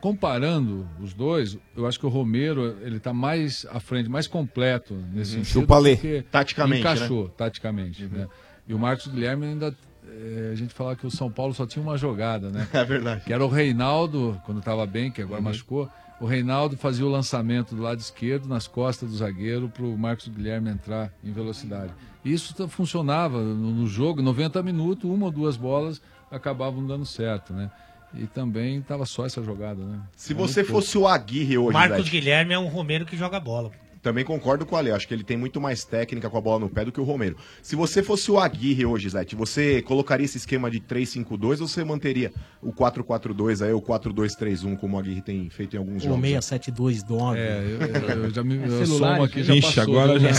[0.00, 4.94] comparando os dois, eu acho que o Romero ele está mais à frente, mais completo
[5.12, 5.44] nesse Uhum.
[5.44, 5.60] sentido.
[5.62, 6.22] Chupa-lê.
[6.30, 7.30] Taticamente, Encaixou, né?
[7.36, 8.04] taticamente.
[8.06, 8.26] né?
[8.66, 9.74] E o Marcos Guilherme ainda.
[10.12, 12.66] eh, a gente falava que o São Paulo só tinha uma jogada, né?
[12.72, 13.22] É verdade.
[13.24, 15.44] Que era o Reinaldo, quando estava bem, que agora Uhum.
[15.46, 15.88] machucou.
[16.20, 20.26] O Reinaldo fazia o lançamento do lado esquerdo, nas costas do zagueiro, para o Marcos
[20.28, 21.92] Guilherme entrar em velocidade.
[22.24, 27.70] Isso funcionava no, no jogo, 90 minutos, uma ou duas bolas acabavam dando certo, né?
[28.14, 30.00] E também estava só essa jogada, né?
[30.16, 30.80] Se Era você pouco.
[30.82, 33.70] fosse o Aguirre hoje, Marcos Zé, Guilherme é um Romero que joga bola.
[34.02, 34.90] também concordo com o Ale.
[34.90, 37.04] Acho que ele tem muito mais técnica com a bola no pé do que o
[37.04, 37.36] Romero.
[37.62, 41.84] Se você fosse o Aguirre hoje, Zé, você colocaria esse esquema de 3-5-2 ou você
[41.84, 42.32] manteria
[42.62, 46.20] o 4-4-2 aí, o 4-2-3-1, como o Aguirre tem feito em alguns O jogos?
[46.20, 47.38] 6729.
[47.38, 49.44] É, eu, eu já me eu Celular, somo aqui, né?
[49.44, 49.82] já Ixi, passou.
[50.00, 50.32] agora já- É,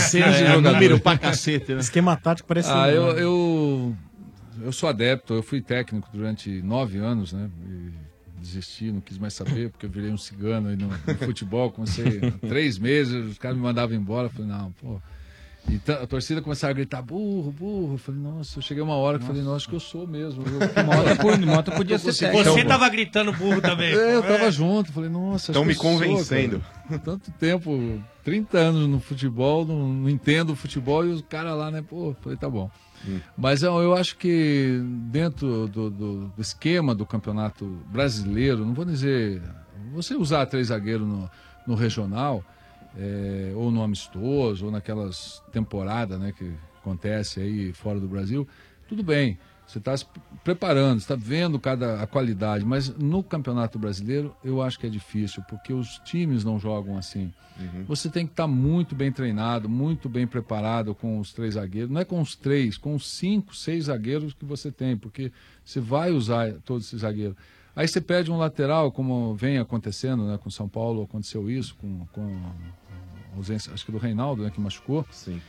[0.46, 0.72] jogadores.
[0.72, 1.80] número pra cacete, né?
[1.80, 3.96] Esquema tático parece Ah, um- eu, eu,
[4.60, 7.50] eu sou adepto, eu fui técnico durante nove anos, né?
[7.66, 7.90] E
[8.40, 12.20] desisti, não quis mais saber, porque eu virei um cigano aí no, no futebol, comecei
[12.22, 15.00] há três meses, os caras me mandavam embora, eu falei, não, pô.
[15.68, 17.94] E a torcida começava a gritar, burro, burro.
[17.94, 20.42] Eu falei, nossa, eu cheguei uma hora que falei, nossa, acho que eu sou mesmo.
[20.42, 22.12] Porque uma hora Por nota podia ser.
[22.12, 23.94] Você tava gritando burro também.
[23.94, 26.64] É, eu tava junto, falei, nossa, acho Tão que me eu sou, convencendo.
[26.88, 26.98] cara.
[26.98, 31.70] Tanto tempo, 30 anos no futebol, não, não entendo o futebol e os caras lá,
[31.70, 32.68] né, pô, falei, tá bom.
[33.36, 34.80] Mas eu, eu acho que
[35.10, 39.42] dentro do, do- do esquema do campeonato brasileiro, não vou dizer.
[39.92, 41.30] Você usar três zagueiros no,
[41.66, 42.44] no regional,
[42.96, 48.46] é, ou no amistoso, ou naquelas temporadas né, que acontece aí fora do Brasil,
[48.88, 49.38] tudo bem.
[49.72, 50.04] Você está se
[50.44, 55.42] preparando, está vendo cada a qualidade, mas no Campeonato Brasileiro eu acho que é difícil,
[55.48, 57.32] porque os times não jogam assim.
[57.86, 61.90] Você tem que estar muito bem treinado, muito bem preparado com os três zagueiros.
[61.90, 65.32] Não é com os três, com os cinco, seis zagueiros que você tem, porque
[65.64, 67.36] você vai usar todos esses zagueiros.
[67.74, 72.04] Aí você perde um lateral, como vem acontecendo né, com São Paulo, aconteceu isso, com,
[72.12, 72.26] com
[73.32, 75.06] a ausência, acho que do Reinaldo, né, que machucou.
[75.10, 75.40] Sim.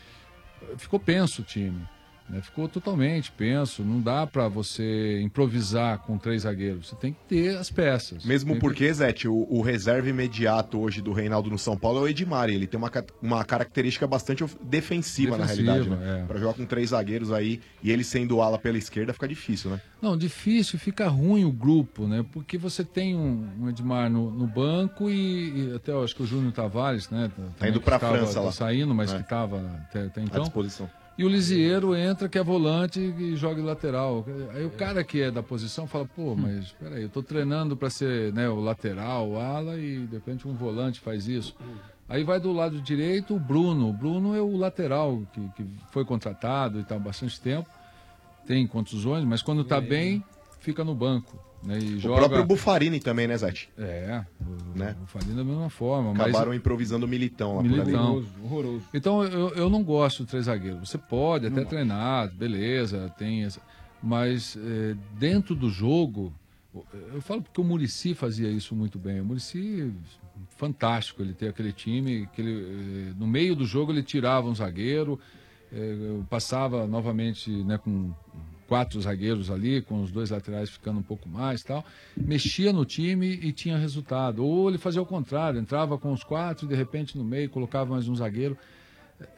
[0.77, 1.85] Ficou penso o time.
[2.29, 3.83] Né, Ficou totalmente penso.
[3.83, 6.87] Não dá para você improvisar com três zagueiros.
[6.89, 8.23] Você tem que ter as peças.
[8.25, 11.99] Mesmo Tem que- porque, Zete, o, o reserva imediato hoje do Reinaldo no São Paulo
[11.99, 12.49] é o Edmar.
[12.49, 16.01] Ele tem uma, uma característica bastante of- defensiva, na Defensiva, realidade.
[16.01, 16.21] Né?
[16.21, 16.25] é.
[16.25, 19.81] Pra jogar com três zagueiros aí e ele sendo ala pela esquerda fica difícil, né?
[20.01, 22.25] Não, difícil, fica ruim o grupo, né?
[22.31, 26.23] Porque você tem um, um Edmar no, no banco e, e até eu acho que
[26.23, 27.31] o Júnior Tavares, né?
[27.59, 28.51] Tá indo estava- França lá.
[28.51, 29.15] saindo, mas É.
[29.17, 29.59] que estava
[29.89, 30.41] até, até À então.
[30.43, 30.89] disposição.
[31.15, 34.25] E o Lisieiro entra, que é volante e joga de lateral.
[34.55, 37.89] Aí o cara que é da posição fala, pô, mas peraí, eu tô treinando para
[37.89, 41.55] ser né, o lateral, o ala, e de repente um volante faz isso.
[42.09, 43.89] Aí vai do lado direito o Bruno.
[43.89, 47.69] O Bruno é o lateral que, que foi contratado e tá há bastante tempo.
[48.45, 50.23] Tem contusões, mas quando tá bem,
[50.59, 51.37] fica no banco.
[51.65, 52.19] Né, e O joga...
[52.21, 53.69] próprio Bufarini também, né, Zete?
[53.77, 54.95] É, o, Né?
[55.01, 56.11] o Farinha da mesma forma.
[56.11, 56.57] Acabaram mas...
[56.57, 57.79] improvisando o Militão lá por ali.
[57.79, 58.23] Militão.
[58.93, 60.89] Então eu, eu não gosto de três zagueiros.
[60.89, 63.61] Você pode até treinar, beleza, tem essa.
[64.01, 66.33] Mas eh, dentro do jogo,
[67.13, 69.21] eu falo porque o Murici fazia isso muito bem.
[69.21, 69.93] O Murici,
[70.57, 74.53] fantástico, ele ter aquele time, que ele, eh, no meio do jogo ele tirava um
[74.55, 75.17] zagueiro,
[75.71, 78.11] eh, passava novamente né, com
[78.73, 81.85] quatro zagueiros ali, com os dois laterais ficando um pouco mais tal,
[82.17, 84.43] mexia no time e tinha resultado.
[84.43, 87.91] Ou ele fazia o contrário, entrava com os quatro e de repente no meio colocava
[87.91, 88.57] mais um zagueiro.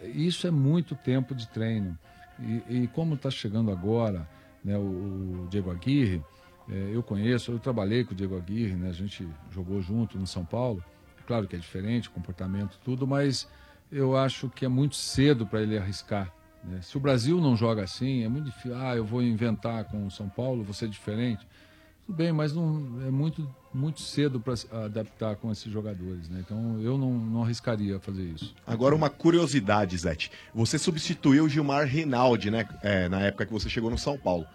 [0.02, 2.00] Isso é muito tempo de treino.
[2.40, 4.26] E, e como está chegando agora
[4.64, 6.24] né, o, o Diego Aguirre,
[6.70, 10.26] eh, eu conheço, eu trabalhei com o Diego Aguirre, né, a gente jogou junto no
[10.26, 10.82] São Paulo.
[11.28, 13.50] Claro que é diferente, comportamento, tudo, mas
[13.92, 16.34] eu acho que é muito cedo para ele arriscar
[16.68, 16.80] né?
[16.82, 18.76] Se o Brasil não joga assim, é muito difícil.
[18.76, 21.46] Ah, eu vou inventar com o São Paulo, vou ser diferente.
[22.06, 24.54] Tudo bem, mas não é muito, muito cedo para
[24.86, 26.30] adaptar com esses jogadores.
[26.30, 26.44] Né?
[26.46, 28.54] Então eu não, não arriscaria fazer isso.
[28.66, 30.32] Agora uma curiosidade, Zete.
[30.54, 32.68] Você substituiu o Gilmar Rinaldi, né?
[32.84, 34.46] é, na época que você chegou no São Paulo.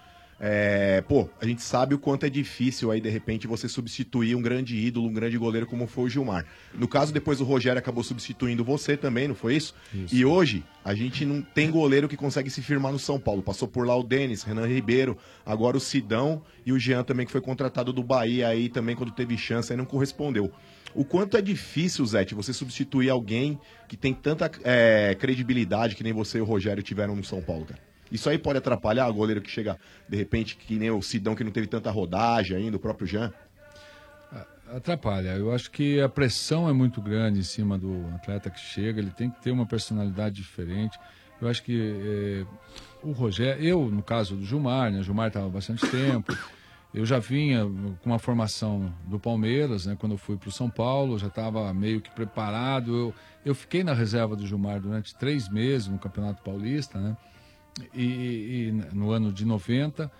[0.42, 4.40] É, pô, a gente sabe o quanto é difícil aí, de repente, você substituir um
[4.40, 6.46] grande ídolo, um grande goleiro como foi o Gilmar.
[6.74, 9.74] No caso, depois o Rogério acabou substituindo você também, não foi isso?
[9.92, 10.14] Isso.
[10.14, 13.42] E hoje, a gente não tem goleiro que consegue se firmar no São Paulo.
[13.42, 17.32] Passou por lá o Denis, Renan Ribeiro, agora o Sidão e o Jean também, que
[17.32, 20.50] foi contratado do Bahia aí também, quando teve chance, aí não correspondeu.
[20.94, 26.14] O quanto é difícil, Zete, você substituir alguém que tem tanta é, credibilidade que nem
[26.14, 27.89] você e o Rogério tiveram no São Paulo, cara?
[28.10, 31.44] Isso aí pode atrapalhar o goleiro que chega, de repente, que nem o Sidão, que
[31.44, 33.32] não teve tanta rodagem ainda, o próprio Jean?
[34.74, 35.30] Atrapalha.
[35.30, 39.10] Eu acho que a pressão é muito grande em cima do atleta que chega, ele
[39.10, 40.98] tem que ter uma personalidade diferente.
[41.40, 42.46] Eu acho que eh,
[43.02, 45.00] o Rogério, eu, no caso do Gilmar, né?
[45.00, 46.36] O Gilmar estava bastante tempo.
[46.92, 49.96] Eu já vinha com uma formação do Palmeiras, né?
[49.98, 52.94] Quando eu fui para o São Paulo, já estava meio que preparado.
[52.94, 57.16] Eu, eu fiquei na reserva do Gilmar durante três meses no Campeonato Paulista, né?
[57.94, 60.10] E, e no ano de 90.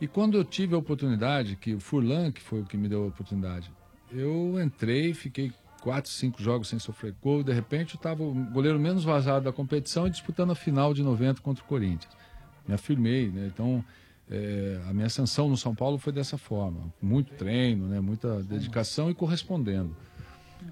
[0.00, 3.04] E quando eu tive a oportunidade, que o Furlan, que foi o que me deu
[3.04, 3.70] a oportunidade,
[4.10, 8.78] eu entrei, fiquei quatro, cinco jogos sem sofrer gol, de repente eu estava o goleiro
[8.78, 12.12] menos vazado da competição e disputando a final de 90 contra o Corinthians.
[12.66, 13.50] Me afirmei, né?
[13.52, 13.84] Então,
[14.30, 18.00] é, a minha ascensão no São Paulo foi dessa forma, muito treino, né?
[18.00, 19.96] muita dedicação e correspondendo.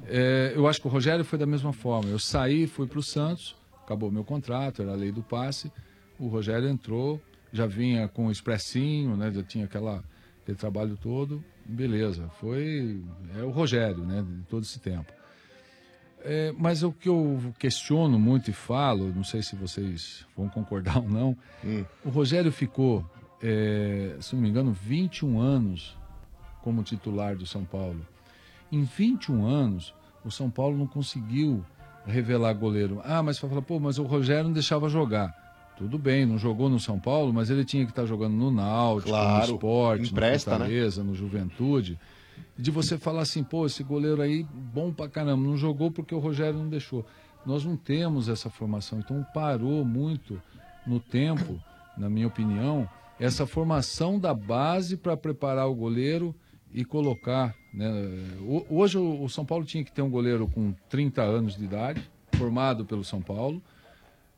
[0.07, 2.09] É, eu acho que o Rogério foi da mesma forma.
[2.09, 5.73] Eu saí, fui para o Santos, acabou meu contrato, era a lei do passe.
[6.19, 7.21] O Rogério entrou,
[7.53, 9.31] já vinha com o expressinho, né?
[9.33, 10.03] Já tinha aquela,
[10.43, 11.43] aquele trabalho todo.
[11.65, 13.03] Beleza, foi
[13.37, 14.23] é o Rogério, né?
[14.23, 15.13] De todo esse tempo.
[16.21, 20.99] É, mas o que eu questiono muito e falo, não sei se vocês vão concordar
[20.99, 21.37] ou não,
[22.05, 23.09] o Rogério ficou,
[23.43, 25.97] é, se não me engano, 21 anos
[26.63, 28.05] como titular do São Paulo.
[28.71, 29.95] Em 21 anos,
[30.25, 31.65] o São Paulo não conseguiu
[32.05, 33.01] revelar goleiro.
[33.05, 35.48] Ah, mas você fala, pô, mas o Rogério não deixava jogar.
[35.79, 39.11] Tudo bem, não jogou no São Paulo, mas ele tinha que estar jogando no Náutico,
[39.11, 40.65] Claro, no Esporte, empresta, no né?
[40.67, 41.99] Fortaleza, no Juventude.
[42.59, 46.19] De você falar assim, pô, esse goleiro aí, bom pra caramba, não jogou porque o
[46.19, 47.07] Rogério não deixou.
[47.47, 50.43] Nós não temos essa formação, então parou muito
[50.87, 51.59] no tempo,
[51.97, 52.89] na minha opinião,
[53.21, 56.35] essa formação da base para preparar o goleiro
[56.75, 57.55] e colocar.
[57.73, 57.89] Né?
[58.41, 62.03] Ho- Hoje o São Paulo tinha que ter um goleiro com 30 anos de idade,
[62.33, 63.63] formado pelo São Paulo,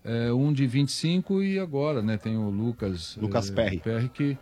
[0.05, 4.09] é, um de 25 e agora né, tem o Lucas, Lucas é, Perry.
[4.09, 4.39] que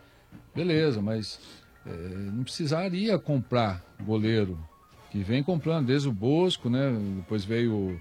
[0.54, 1.40] beleza, mas
[1.86, 1.90] é,
[2.32, 4.59] não precisaria comprar goleiro
[5.11, 6.94] que vem comprando desde o Bosco, né?
[7.16, 7.98] Depois veio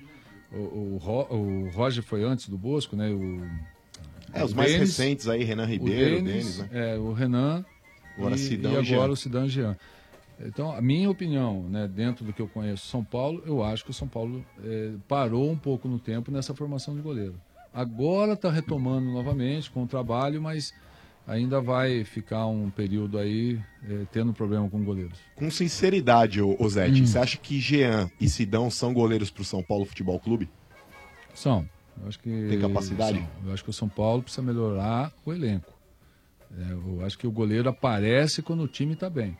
[0.52, 3.10] o, o, o, o Roger foi antes do Bosco, né?
[3.10, 3.42] O,
[4.34, 6.96] É, os o mais recentes aí, Renan Ribeiro, o Denis, Denis, né?
[6.96, 7.64] é, o Renan
[8.18, 9.78] Agora e, Sidão e agora o Sidão e Jean.
[10.40, 13.92] Então, a minha opinião, né, dentro do que eu conheço São Paulo, eu acho que
[13.92, 17.36] o São Paulo eh, parou um pouco no tempo nessa formação de goleiro.
[17.82, 20.74] Agora está retomando novamente com o trabalho, mas
[21.28, 25.20] ainda vai ficar um período aí eh, tendo problema com goleiros.
[25.36, 27.06] Com sinceridade, ô, ô Zete, Hum.
[27.06, 30.50] você acha que Jean e Sidão são goleiros pro São Paulo Futebol Clube?
[31.36, 31.70] São.
[32.02, 33.20] Eu acho que Tem capacidade?
[33.20, 33.28] são.
[33.46, 35.72] Eu acho que o São Paulo precisa melhorar o elenco.
[36.58, 39.38] É, eu acho que o goleiro aparece quando o time está bem.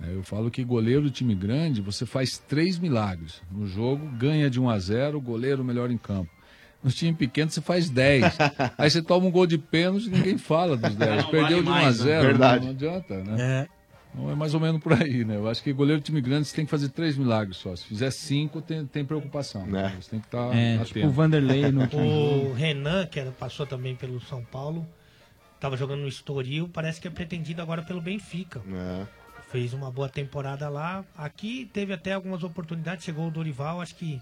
[0.00, 3.42] É, eu falo que goleiro do time grande, você faz três milagres.
[3.50, 6.30] No jogo, ganha de 1 a 0 o goleiro melhor em campo.
[6.82, 8.24] No time pequeno, você faz 10.
[8.76, 11.24] Aí você toma um gol de pênalti ninguém fala dos 10.
[11.24, 12.04] Não Perdeu vale de 1 a mais, né?
[12.04, 12.58] 0 Verdade.
[12.58, 13.68] Não, não adianta, né?
[14.14, 15.36] Então é mais ou menos por aí, né?
[15.36, 17.74] Eu acho que goleiro do time grande você tem que fazer três milagres só.
[17.76, 19.64] Se fizer cinco, tem, tem preocupação.
[19.66, 19.96] Né?
[20.00, 20.92] Você tem que estar É, atento.
[20.92, 22.02] tipo o Vanderlei no último
[22.50, 22.52] O.
[22.52, 24.86] Renan, que era- passou também pelo São Paulo,
[25.60, 28.60] tava jogando no Estoril, parece que é pretendido agora pelo Benfica.
[28.74, 29.06] É.
[29.50, 31.04] Fez uma boa temporada lá.
[31.16, 34.20] Aqui teve até algumas oportunidades, chegou o Dorival, acho que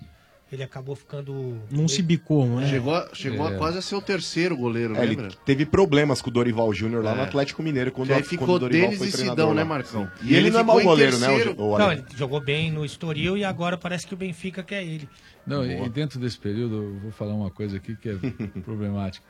[0.53, 1.59] ele acabou ficando.
[1.71, 2.67] Não se bicou, não é?
[2.69, 3.57] Chegou, a- chegou a É.
[3.57, 5.27] quase a ser o terceiro goleiro, É, lembra?
[5.27, 7.15] ele teve problemas com o Dorival Júnior lá É.
[7.17, 9.55] no Atlético Mineiro quando, Que aí quando ficou o Dorival Denis foi e treinador Sidão,
[9.55, 9.65] né.
[9.65, 10.11] Marcão?
[10.23, 11.29] E, ele, não é mau goleiro, né?
[11.57, 14.83] o- o Não, ele jogou bem no Estoril e agora parece que o Benfica quer
[14.85, 15.09] ele.
[15.47, 18.17] Não, e dentro desse período, eu vou falar uma coisa aqui que é
[18.65, 19.25] problemática.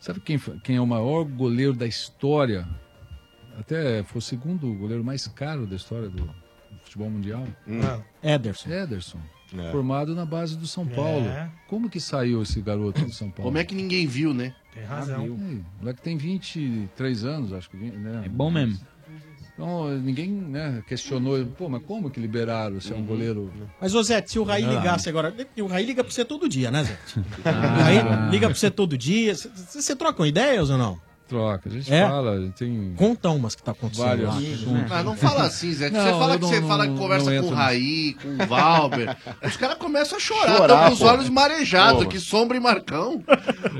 [0.00, 2.66] Sabe quem, quem é o maior goleiro da história?
[3.58, 6.28] Até foi o segundo goleiro mais caro da história do
[6.84, 7.46] futebol mundial?
[7.66, 7.80] Hum.
[8.22, 8.70] Ederson.
[8.70, 9.18] Ederson.
[9.56, 9.70] É.
[9.70, 11.26] Formado na base do São Paulo.
[11.26, 11.50] É.
[11.68, 13.44] Como que saiu esse garoto do São Paulo?
[13.44, 14.54] Como é que ninguém viu, né?
[14.74, 15.24] Tem razão.
[15.26, 17.76] O moleque tem 23 anos, acho que.
[17.76, 18.22] Né?
[18.24, 18.78] É bom mesmo.
[19.56, 23.50] Então, ninguém né, questionou, pô, mas como que liberaram se é um goleiro...
[23.80, 25.34] Mas, ô Zé, se o Raí ligasse agora.
[25.58, 26.98] O Raí liga pra você todo dia, né, Zé?
[27.42, 27.78] Ah.
[27.80, 29.34] O Raí liga pra você todo dia.
[29.34, 31.00] Você troca uma ideias ou não?
[31.28, 32.06] Troca, a gente É?
[32.06, 32.94] fala, tem...
[32.96, 34.36] Conta umas que tá acontecendo Vários lá.
[34.36, 34.92] assuntos.
[34.92, 35.90] Ah, não fala assim, Zé.
[35.90, 37.54] Não, você fala que não- você fala que não- conversa não com o.
[37.54, 39.16] Raí, com o Valber.
[39.44, 42.04] Os caras começam a chorar, Chorar, estão com os olhos marejados.
[42.06, 43.22] Que sombra e Marcão.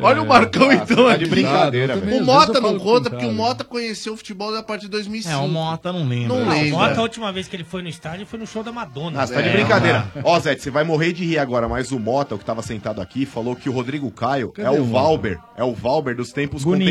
[0.02, 0.96] Olha o Marcão, Ah, então.
[1.06, 1.30] tá de aqui.
[1.30, 3.32] brincadeira, O Mota não conta, porque o.
[3.32, 5.32] Mota conheceu o futebol a partir de 2005.
[5.34, 6.28] É, o Mota não lembra.
[6.36, 6.74] Não Não, lembra.
[6.74, 9.22] o Mota, a última vez que ele foi no estádio foi no show da Madonna.
[9.22, 9.52] Ah, você tá de É.
[9.52, 10.10] brincadeira.
[10.24, 13.00] Ó, Zé, você vai morrer de rir agora, mas o Mota, o que tava sentado
[13.00, 14.84] aqui, falou que o Rodrigo Caio é o?
[14.84, 15.38] Valber.
[15.56, 16.86] É o Valber dos tempos Bonito.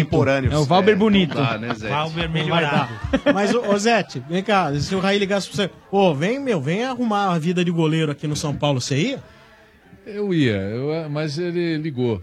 [0.51, 1.35] É o Valber bonito.
[1.37, 1.89] Não dá, né, Zé?
[1.89, 2.93] Valber Não melhorado.
[3.33, 6.59] Mas, ô, ô Zete, vem cá, se o Raí ligasse pra você, pô, vem, meu,
[6.61, 9.23] vem arrumar a vida de goleiro aqui no São Paulo, você ia?
[10.05, 12.21] Eu ia, eu- mas ele ligou.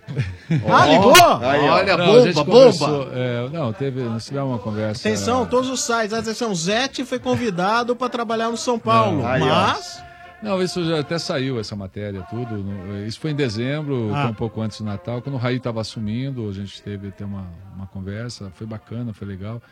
[0.70, 1.12] Ah, ligou?
[1.20, 2.50] Olha, Não, a bomba, gente bomba.
[2.52, 5.00] conversou, é, não, teve, nós tivemos uma conversa...
[5.08, 9.26] Atenção, todos os sites, atenção, Zete foi convidado pra trabalhar no São Paulo, Não.
[9.26, 9.46] Aí, ó.
[9.46, 10.00] mas...
[10.42, 12.64] Não, isso já até saiu, essa matéria, tudo.
[13.06, 14.26] Isso foi em dezembro, Ah.
[14.26, 17.46] um pouco antes do Natal, quando o Raí estava assumindo, a gente teve até uma,
[17.76, 19.62] uma conversa, foi bacana, foi legal.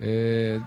[0.00, 0.60] É,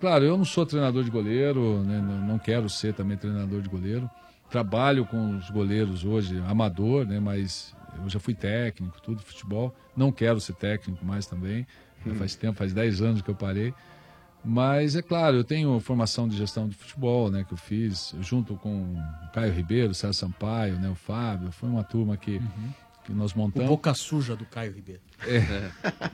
[0.00, 4.08] claro, eu não sou treinador de goleiro, né, não quero ser também treinador de goleiro.
[4.50, 9.74] Trabalho com os goleiros hoje, amador, né, mas eu já fui técnico, tudo, futebol.
[9.96, 11.66] Não quero ser técnico mais também.
[12.06, 13.74] Já Faz tempo, faz 10 anos que eu parei.
[14.44, 18.54] Mas é claro, eu tenho formação de gestão de futebol, né, que eu fiz junto
[18.56, 21.50] com o Caio Ribeiro, o César Sampaio, né, o Fábio.
[21.50, 22.40] Foi uma turma que,
[23.04, 23.68] que nós O montamos.
[23.68, 25.00] boca suja do Caio Ribeiro.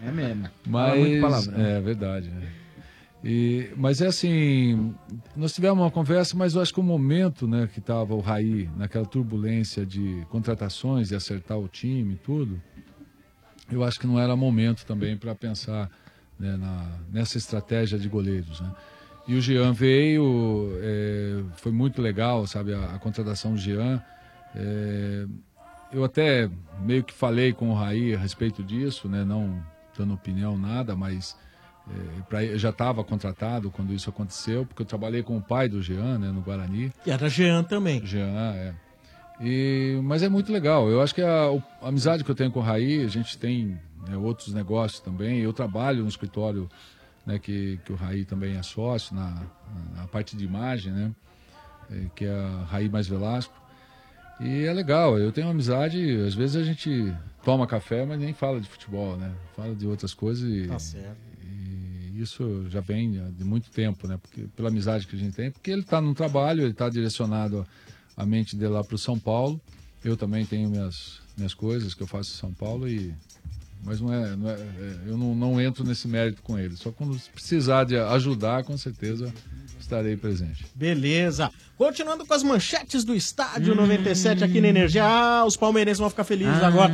[0.03, 0.45] É mesmo.
[0.45, 1.61] Fala Mas muito palavrão.
[1.61, 2.29] é verdade.
[2.31, 2.65] é.
[3.27, 4.95] E, mas é assim,
[5.35, 8.69] nós tivemos uma conversa, mas eu acho que o momento, né, que estava o Raí
[8.77, 12.61] naquela turbulência de contratações, de acertar o time, e tudo,
[13.73, 15.91] eu acho que não era momento também para pensar
[16.39, 18.71] né, na- nessa estratégia de goleiros, né?
[19.27, 24.03] E o Jean veio, é, foi muito legal, sabe, a, a contratação do Jean.
[24.55, 25.27] É,
[25.93, 26.51] eu até
[26.83, 29.25] meio que falei com o Raí a respeito disso, né?
[29.25, 29.63] Não
[29.97, 31.37] dando opinião, nada, mas
[31.89, 35.69] é, pra, eu já estava contratado quando isso aconteceu, porque eu trabalhei com o pai
[35.69, 36.93] do Jean, né, no Guarani.
[37.07, 38.05] E era Jean também.
[38.05, 38.75] Jean, é.
[39.41, 40.89] E, mas é muito legal.
[40.91, 41.49] Eu acho que a,
[41.83, 43.79] a amizade que eu tenho com o Raí, a gente tem
[44.09, 45.39] né, outros negócios também.
[45.41, 46.69] Eu trabalho no escritório
[47.27, 49.43] né, que, que o Raí também é sócio, na,
[49.97, 51.13] na parte de imagem, né?
[51.91, 53.55] eh, que é a Raí Mais Velasco.
[54.41, 58.61] E é legal, eu tenho amizade, às vezes a gente toma café, mas nem fala
[58.61, 59.33] de futebol, né?
[59.55, 61.17] Fala de outras coisas e, Tá certo.
[61.43, 64.19] e isso já vem de muito tempo, né?
[64.21, 67.65] Porque, pela amizade que a gente tem, porque ele está no trabalho, ele está direcionado
[68.17, 69.61] a, a mente dele lá para o São Paulo.
[70.05, 73.15] Eu também tenho minhas, minhas coisas que eu faço em São Paulo e
[73.85, 76.77] mas não é, não é- é, eu não, não entro nesse mérito com ele.
[76.77, 79.33] Só quando precisar de ajudar, com certeza
[79.95, 80.67] estarei presente.
[80.75, 81.51] Beleza.
[81.77, 85.05] Continuando com as manchetes do Estádio 97 aqui na Energia.
[85.05, 86.93] Ah, os palmeirenses vão ficar felizes agora.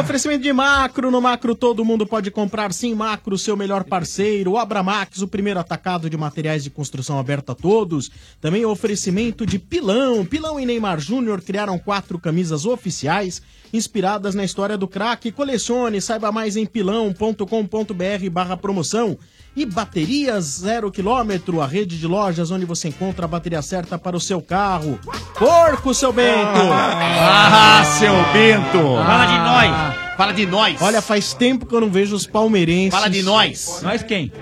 [0.00, 1.10] Oferecimento de Macro.
[1.10, 4.54] No Macro todo mundo pode comprar sim Macro, seu melhor parceiro.
[4.54, 8.10] Obra Max, o primeiro atacado de materiais de construção aberto a todos.
[8.40, 10.24] Também oferecimento de Pilão.
[10.24, 13.42] Pilão e Neymar Júnior criaram quatro camisas oficiais
[13.72, 15.32] inspiradas na história do craque.
[15.32, 19.18] Colecione, saiba mais em pilão.com.br barra promoção.
[19.54, 24.16] E baterias zero quilômetro, a rede de lojas onde você encontra a bateria certa para
[24.16, 24.98] o seu carro.
[25.38, 26.60] Porco, seu Bento!
[26.72, 28.96] Ah, seu Bento!
[29.04, 30.16] Fala de nós!
[30.16, 30.80] Fala de nós!
[30.80, 32.92] Olha, faz tempo que eu não vejo os palmeirenses.
[32.92, 33.80] Fala de nós!
[33.82, 34.32] Nós quem?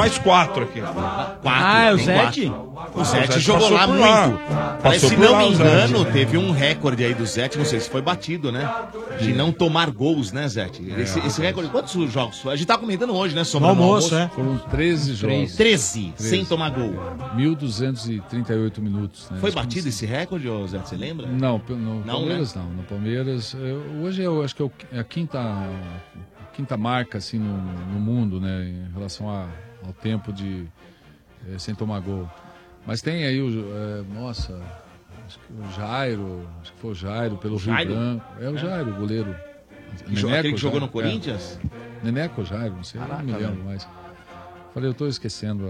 [0.00, 0.80] Nós quatro aqui.
[0.80, 2.46] Quatro, Ah, é o Zete?
[2.48, 2.70] quatro.
[3.00, 4.00] O Zete jogou lá muito.
[4.00, 4.78] lá.
[4.82, 5.68] Mas, se não lá, me o Zete.
[5.90, 8.68] engano, teve um recorde aí do Zete, não sei se foi batido, né?
[9.20, 10.82] De não tomar gols, né, Zete?
[10.98, 12.44] Esse, esse recorde, quantos jogos?
[12.46, 14.28] A gente tá comentando hoje, né, sobre No almoço, é.
[14.28, 15.54] Foram 13 jogos.
[15.56, 16.94] 13, sem tomar gol.
[17.36, 19.28] 1.238 minutos.
[19.30, 19.38] né?
[19.40, 21.26] Foi batido esse recorde, ô Zete, você lembra?
[21.26, 22.64] Não, no Não, Palmeiras não.
[22.64, 27.38] No Palmeiras, eu- hoje eu acho que é é a quinta, a quinta marca assim
[27.38, 27.56] no,
[27.92, 29.46] no mundo, né, em relação a-
[29.86, 30.66] ao tempo de
[31.48, 32.28] eh, sem tomar gol.
[32.86, 34.58] Mas tem aí o, eh, nossa,
[35.26, 37.90] acho que o Jairo, acho que foi o Jairo pelo Jairo?
[37.90, 38.24] Rio Branco.
[38.40, 38.58] É o É?
[38.58, 39.34] Jairo, o goleiro.
[40.08, 40.92] Jo- aquele que jogou no Jairo?
[40.92, 41.58] Corinthians?
[42.02, 42.04] É.
[42.04, 43.86] Neneco Jairo, não sei, eu não me Caraca, lembro mais.
[44.72, 45.66] Falei, eu tô esquecendo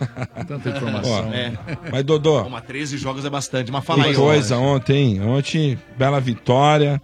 [0.00, 0.36] a...
[0.44, 1.30] tanta informação.
[1.30, 1.52] Ó, É.
[1.90, 4.14] Mas, Dodô, Uma 13 jogos é bastante, mas fala que aí.
[4.14, 5.18] coisa ontem.
[5.22, 7.00] Ontem, bela vitória,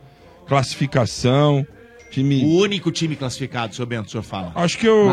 [0.46, 1.66] classificação,
[2.10, 2.44] time...
[2.44, 4.52] O único time classificado, seu Bento, o senhor fala.
[4.54, 5.06] Acho que o...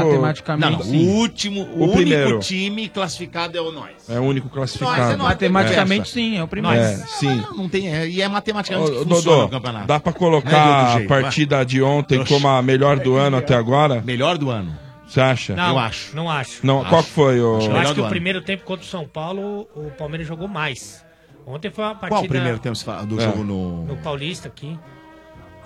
[0.57, 2.39] Não, não, o último, o, O único primeiro.
[2.39, 4.09] time classificado é o nós.
[4.09, 5.13] É o único Nós, classificado.
[5.13, 5.27] é nós.
[5.29, 6.77] Matematicamente, sim, é o primeiro.
[6.77, 7.35] É, sim.
[7.35, 9.87] Não, não tem, é, e é matematicamente Ô, que funciona Dodô, o campeonato.
[9.87, 12.33] dá pra é colocar a jeito, partida de ontem Oxe.
[12.33, 14.01] como a melhor do ano até agora?
[14.01, 14.75] Melhor do ano.
[15.07, 15.55] Você acha?
[15.55, 15.69] Não,
[16.13, 16.65] não acho.
[16.65, 17.61] Não, qual que foi o...
[17.61, 21.05] Eu acho que o primeiro tempo contra o São Paulo, o Palmeiras jogou mais.
[21.45, 22.09] Ontem foi uma partida...
[22.09, 23.23] Qual o primeiro tempo do É.
[23.23, 23.85] jogo no...
[23.85, 24.77] No Paulista aqui.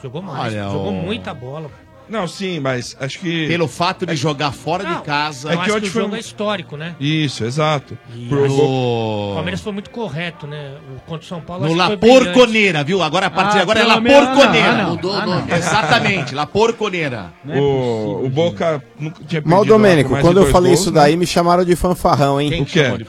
[0.01, 0.53] Jogou mais.
[0.53, 1.69] Olha, jogou o- muita bola.
[2.09, 3.47] Não, sim, mas acho que...
[3.47, 5.47] Pelo fato de jogar fora Não, de casa...
[5.47, 6.93] Eu É que acho que o foi jogo um- é histórico, né?
[6.99, 7.97] Isso, exato.
[8.27, 10.73] Por- Mas O- O Palmeiras foi muito correto, né?
[10.93, 12.23] O contra o São Paulo No acho que La foi brilhante.
[12.33, 13.01] Porconeira, viu?
[13.01, 14.69] Agora a partir de Ah, agora é pelo La menos- Porconeira.
[14.71, 15.35] ah, não, Mudou ah, o não.
[15.39, 15.53] nome.
[15.53, 17.31] Exatamente, La Porconeira.
[17.47, 20.99] o, o Boca nunca tinha Mal perdido lá Domênico, quando eu falei gols, isso né?
[21.01, 22.49] daí, me chamaram de fanfarrão, hein?
[22.49, 23.05] Quem O que quê?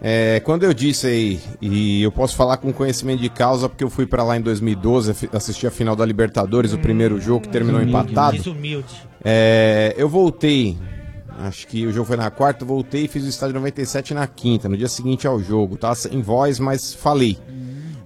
[0.00, 3.90] É, quando eu disse aí, e eu posso falar com conhecimento de causa, porque eu
[3.90, 7.48] fui pra lá em 2012, afi- assisti a final da Libertadores, o primeiro jogo que
[7.48, 8.36] terminou empatado.
[8.36, 8.94] Desumilde.
[9.24, 10.78] É, eu voltei,
[11.40, 14.68] acho que o jogo foi na quarta, voltei e fiz o estádio 97 na quinta,
[14.68, 15.76] no dia seguinte ao jogo.
[15.76, 17.36] Tava sem voz, mas falei.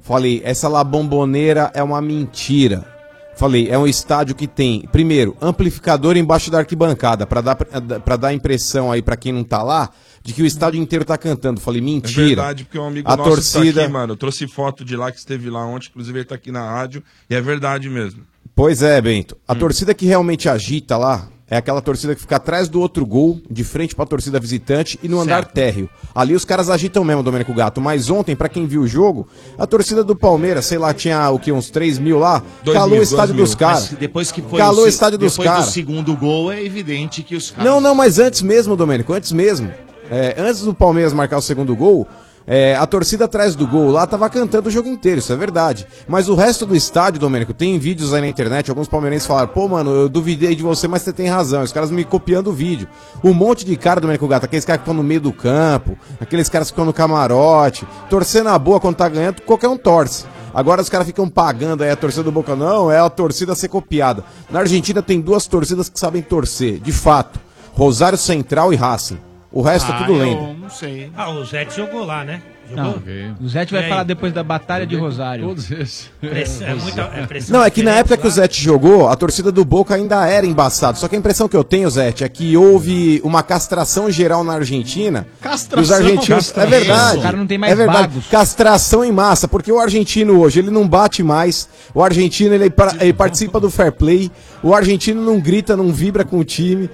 [0.01, 2.91] Falei, essa La Bombonera é uma mentira.
[3.37, 8.33] Falei, é um estádio que tem, primeiro, amplificador embaixo da arquibancada, pra dar, pra dar
[8.35, 9.89] impressão aí pra quem não tá lá,
[10.23, 11.61] de que o estádio inteiro tá cantando.
[11.61, 12.27] Falei, É mentira.
[12.27, 13.81] verdade, porque um amigo a nosso torcida.
[13.81, 14.13] tá aqui, mano.
[14.13, 17.03] Eu trouxe foto de lá que esteve lá ontem, inclusive ele tá aqui na rádio,
[17.29, 18.23] e é verdade mesmo.
[18.55, 19.35] Pois é, Bento.
[19.35, 19.39] Hum.
[19.49, 23.41] A torcida que realmente agita lá é aquela torcida que fica atrás do outro gol,
[23.51, 25.89] de frente pra torcida visitante e no andar térreo.
[26.15, 27.79] Ali os caras agitam mesmo, Domênico Gato.
[27.81, 31.39] Mas ontem, pra quem viu o jogo, a torcida do Palmeiras, sei lá, tinha o
[31.39, 33.89] que, uns 3 mil lá, Dois calou mil, o estádio dos caras.
[33.91, 35.73] Depois que foi Calou o se- estádio dos Depois do caras.
[35.73, 37.65] segundo gol, é evidente que os caras...
[37.71, 39.71] Não, não, mas antes mesmo, Domênico, antes mesmo.
[40.15, 42.07] É, antes do Palmeiras marcar o segundo gol,
[42.47, 45.87] é, a torcida atrás do gol lá tava cantando o jogo inteiro, isso é verdade.
[46.07, 49.67] Mas o resto do estádio, Domênico, tem vídeos aí na internet, alguns palmeirenses falaram, pô,
[49.69, 51.63] mano, eu duvidei de você, mas você tem razão.
[51.63, 52.87] Os caras me copiando o vídeo.
[53.25, 56.51] Um monte de cara, Domênico Gato, aqueles caras que estão no meio do campo, aqueles
[56.51, 60.27] caras que estão no camarote, torcendo a boa quando tá ganhando, qualquer um torce.
[60.53, 62.55] Agora os caras ficam pagando aí a torcida do Boca.
[62.55, 64.23] Não, é a torcida a ser copiada.
[64.51, 67.41] Na Argentina tem duas torcidas que sabem torcer, de fato.
[67.73, 69.32] Rosário Central e Racing.
[69.53, 70.41] O resto é tudo lenda.
[70.43, 71.11] Ah, não sei.
[71.15, 72.41] Ah, o Zete jogou lá, né?
[72.71, 73.03] Não, Jogou?
[73.41, 75.47] o Zete vai falar depois da Batalha de Rosário.
[75.47, 76.11] Todos esses.
[76.23, 78.35] É muita é Não, é que na época que o lá.
[78.35, 80.97] Zete jogou, a torcida do Boca ainda era embaçada.
[80.97, 84.55] Só que a impressão que eu tenho, Zete, é que houve uma castração geral na
[84.55, 85.27] Argentina.
[85.41, 85.83] Castração?
[85.83, 86.47] Os argentinos.
[86.47, 86.63] Castração.
[86.63, 87.19] É verdade.
[87.19, 87.99] O cara não tem mais é verdade.
[88.09, 88.27] bagos.
[88.29, 91.69] Castração em massa, porque o argentino hoje, ele não bate mais.
[91.95, 94.31] O argentino, ele, ele participa do fair play.
[94.63, 96.89] O argentino não grita, não vibra com o time.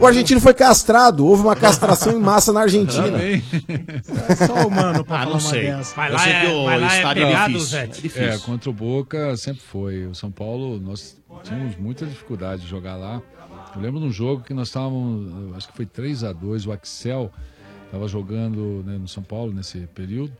[0.00, 1.26] O argentino foi castrado.
[1.26, 3.18] Houve uma castração em massa na Argentina.
[3.20, 5.62] É só humano pra Ah, falar não uma sei.
[5.66, 5.94] dessa.
[5.96, 7.68] Mas Eu lá é, que o mas lá é é pegado, difícil.
[7.70, 7.98] Zete.
[7.98, 8.28] É difícil.
[8.28, 10.06] É, contra o Boca sempre foi.
[10.06, 13.20] O São Paulo, nós tínhamos muita dificuldade de jogar lá.
[13.74, 16.72] Eu lembro de um jogo que nós estávamos, acho que foi 3 a 2 o
[16.72, 17.30] Axel
[17.86, 20.32] estava jogando né, no São Paulo nesse período.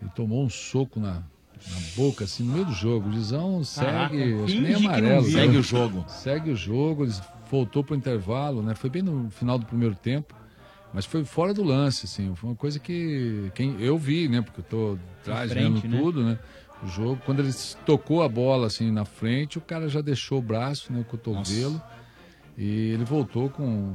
[0.00, 3.08] Ele tomou um soco na, na boca, assim, no meio do jogo.
[3.08, 4.14] O Lisão segue, Caraca,
[4.44, 5.22] acho que nem que amarelo.
[5.22, 5.32] viu.
[5.36, 5.40] né?
[5.42, 6.04] Segue o jogo.
[6.08, 7.22] Segue o jogo, eles
[7.52, 8.74] voltou pro intervalo, né?
[8.74, 10.34] Foi bem no final do primeiro tempo,
[10.90, 12.34] mas foi fora do lance, assim.
[12.34, 14.40] Foi uma coisa que quem eu vi, né?
[14.40, 15.98] Porque eu tô atrás vendo né?
[15.98, 16.38] tudo, né?
[16.82, 17.52] O jogo, quando ele
[17.84, 21.00] tocou a bola assim na frente, o cara já deixou o braço, né?
[21.00, 21.80] O cotovelo.
[22.56, 23.94] E ele voltou com um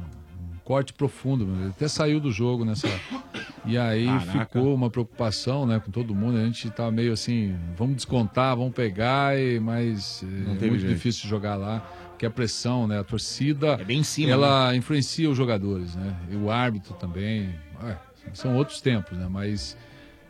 [0.64, 1.56] corte profundo, meu.
[1.62, 2.88] ele até saiu do jogo nessa.
[3.66, 4.46] E aí Caraca.
[4.46, 6.38] ficou uma preocupação, né, com todo mundo.
[6.38, 10.94] A gente tá meio assim, vamos descontar, vamos pegar, e, mas é teve muito jeito.
[10.94, 11.86] difícil jogar lá,
[12.18, 16.16] porque a pressão, né, a torcida, É bem em cima, ela influencia os jogadores, né,
[16.28, 17.48] e o árbitro também.
[17.86, 17.94] É,
[18.34, 19.76] são outros tempos, né, mas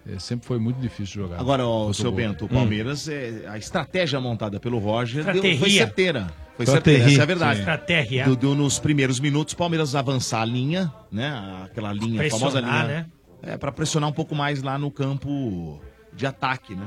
[0.07, 1.41] é, sempre foi muito difícil jogar.
[1.41, 2.13] Agora, ó, o seu.
[2.13, 6.27] Bento, o Palmeiras, é, a estratégia montada pelo Roger deu- foi certeira.
[6.59, 7.61] Foi certeira, essa é a verdade.
[7.61, 8.25] Estratégia.
[8.27, 11.63] Do, do- nos primeiros minutos, o Palmeiras avançar a linha, né?
[11.65, 12.97] Aquela linha, a famosa Pressionar, linha.
[12.99, 13.07] né?
[13.55, 15.81] É, pra pressionar um pouco mais lá no campo
[16.13, 16.87] de ataque, né?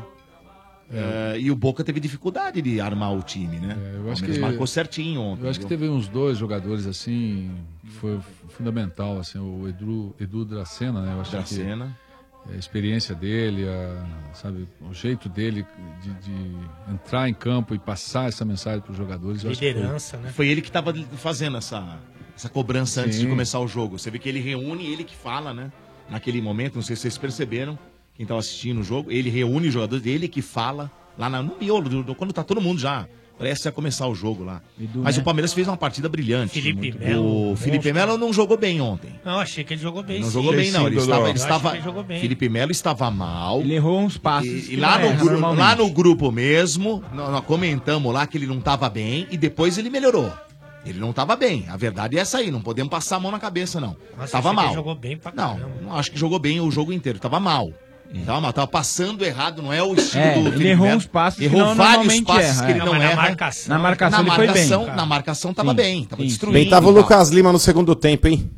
[0.93, 3.77] É, e o Boca teve dificuldade de armar o time, né?
[3.79, 5.43] É, eu acho que- marcou certinho ontem.
[5.45, 5.77] Eu acho que viu?
[5.77, 8.19] teve uns dois jogadores assim, que foi
[8.49, 11.13] fundamental, assim, o Edu, Edu Dracena, né?
[11.15, 11.97] Eu acho Dracena.
[12.45, 15.65] que a experiência dele, a, sabe, o jeito dele
[16.01, 16.55] de, de
[16.93, 19.43] entrar em campo e passar essa mensagem para os jogadores.
[19.43, 20.29] eu acho que foi- Liderança, né?
[20.31, 21.99] Foi ele que estava fazendo essa,
[22.35, 23.23] essa cobrança antes Sim.
[23.25, 23.97] de começar o jogo.
[23.99, 25.71] Você vê que ele reúne, ele que fala, né?
[26.09, 27.77] Naquele momento, não sei se vocês perceberam,
[28.21, 31.55] quem estava assistindo o jogo, ele reúne os jogadores, ele que fala lá na- no
[31.59, 33.07] miolo, do- do- quando tá todo mundo já
[33.37, 34.61] prestes a começar o jogo lá.
[34.79, 35.21] Edu, Mas né?
[35.21, 36.61] o Palmeiras fez uma partida brilhante.
[36.61, 37.91] Felipe Melo, O Felipe.
[37.91, 39.09] Melo não jogou bem ontem.
[39.25, 40.19] Não, achei que ele jogou bem.
[40.19, 40.33] Não sim.
[40.33, 40.85] jogou bem, não.
[40.85, 41.29] Ele Sim, estava.
[41.29, 42.21] Ele estava acho que ele jogou bem.
[42.21, 43.59] Felipe Melo estava mal.
[43.61, 44.69] Ele errou uns passos.
[44.69, 45.59] E, e lá, não no erra gru- normalmente.
[45.59, 49.89] lá no grupo mesmo, nós, comentamos lá que ele não estava bem e depois ele
[49.89, 50.31] melhorou.
[50.85, 51.65] Ele não estava bem.
[51.69, 52.51] A verdade é essa aí.
[52.51, 53.95] Não podemos passar a mão na cabeça, não.
[54.17, 54.73] Nossa, tava achei que ele mal.
[54.75, 57.17] jogou bem pra não, não acho que jogou bem o jogo inteiro.
[57.17, 57.71] Tava mal.
[58.25, 60.97] Calma, tava passando errado, não é o estilo É, do ele Felipe errou Melo.
[60.97, 62.83] uns passos que Errou não- vários passos erra, que ele é.
[62.83, 63.21] não, Não, mas na erra.
[63.21, 64.55] marcação- Na marcação na ele foi bem.
[64.67, 66.27] marcação, Na marcação tava Sim, bem, tava sim.
[66.27, 66.59] destruindo.
[66.59, 66.91] Bem tava o.
[66.91, 68.51] Lucas Lima no segundo tempo, hein?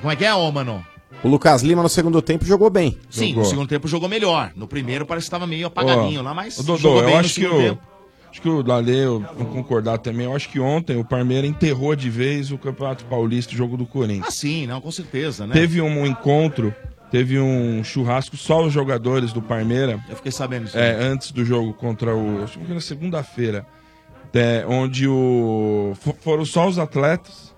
[0.00, 0.84] Como é que é, ô, mano?
[1.22, 2.98] O Lucas Lima no segundo tempo jogou bem.
[3.10, 3.42] Sim, Jogou.
[3.44, 4.52] no segundo tempo jogou melhor.
[4.56, 7.34] No primeiro parece que tava meio apagadinho lá, mas Dodô, jogou eu bem no acho
[7.34, 7.62] que segundo o.
[7.62, 7.80] tempo.
[8.30, 10.24] Acho que o Dale, eu vou concordar também.
[10.26, 13.86] Eu acho que ontem o Parmeira enterrou de vez o Campeonato Paulista, o jogo do
[13.86, 14.26] Corinthians.
[14.26, 15.52] Ah, sim, não, com certeza, né?
[15.54, 16.74] Teve um encontro,
[17.14, 20.00] teve um churrasco, só os jogadores do Parmeira.
[20.08, 20.76] Eu fiquei sabendo disso.
[20.76, 22.42] É, antes do jogo contra o.
[22.42, 23.64] Acho que foi na segunda-feira.
[24.32, 25.92] é, onde o.
[26.00, 27.54] fo- Foram só os atletas.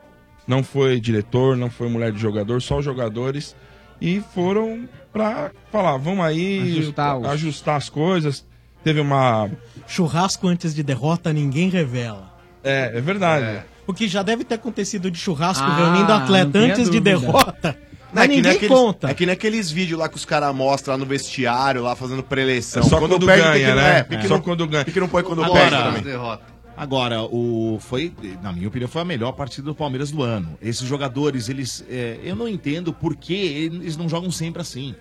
[0.47, 3.57] Não foi diretor, não foi mulher de jogador, só os jogadores.
[3.99, 8.45] E foram pra falar, vamos aí Ajustar os- ajustar as coisas.
[8.85, 9.51] Teve uma.
[9.87, 12.31] Churrasco antes de derrota, ninguém revela.
[12.63, 13.65] É, é verdade.
[13.87, 17.19] O que já deve ter acontecido de churrasco Ah, reunindo atleta antes de dúvida.
[17.21, 17.86] derrota.
[18.17, 19.11] Não, Mas é que nem ninguém aqueles- conta.
[19.11, 22.23] É que nem aqueles vídeos lá que os caras mostram lá no vestiário, lá fazendo
[22.23, 22.83] preleção.
[22.83, 23.99] É só quando perde, ganha, que- né?
[23.99, 24.85] É, que Só não- quando ganha.
[24.85, 26.39] tem que não põe quando Agora, perde também.
[26.77, 28.13] agora, o foi,
[28.43, 30.57] na minha opinião, foi a melhor partida do Palmeiras do ano.
[30.63, 34.95] Esses jogadores, eles, é, eu não entendo por que eles não jogam sempre assim.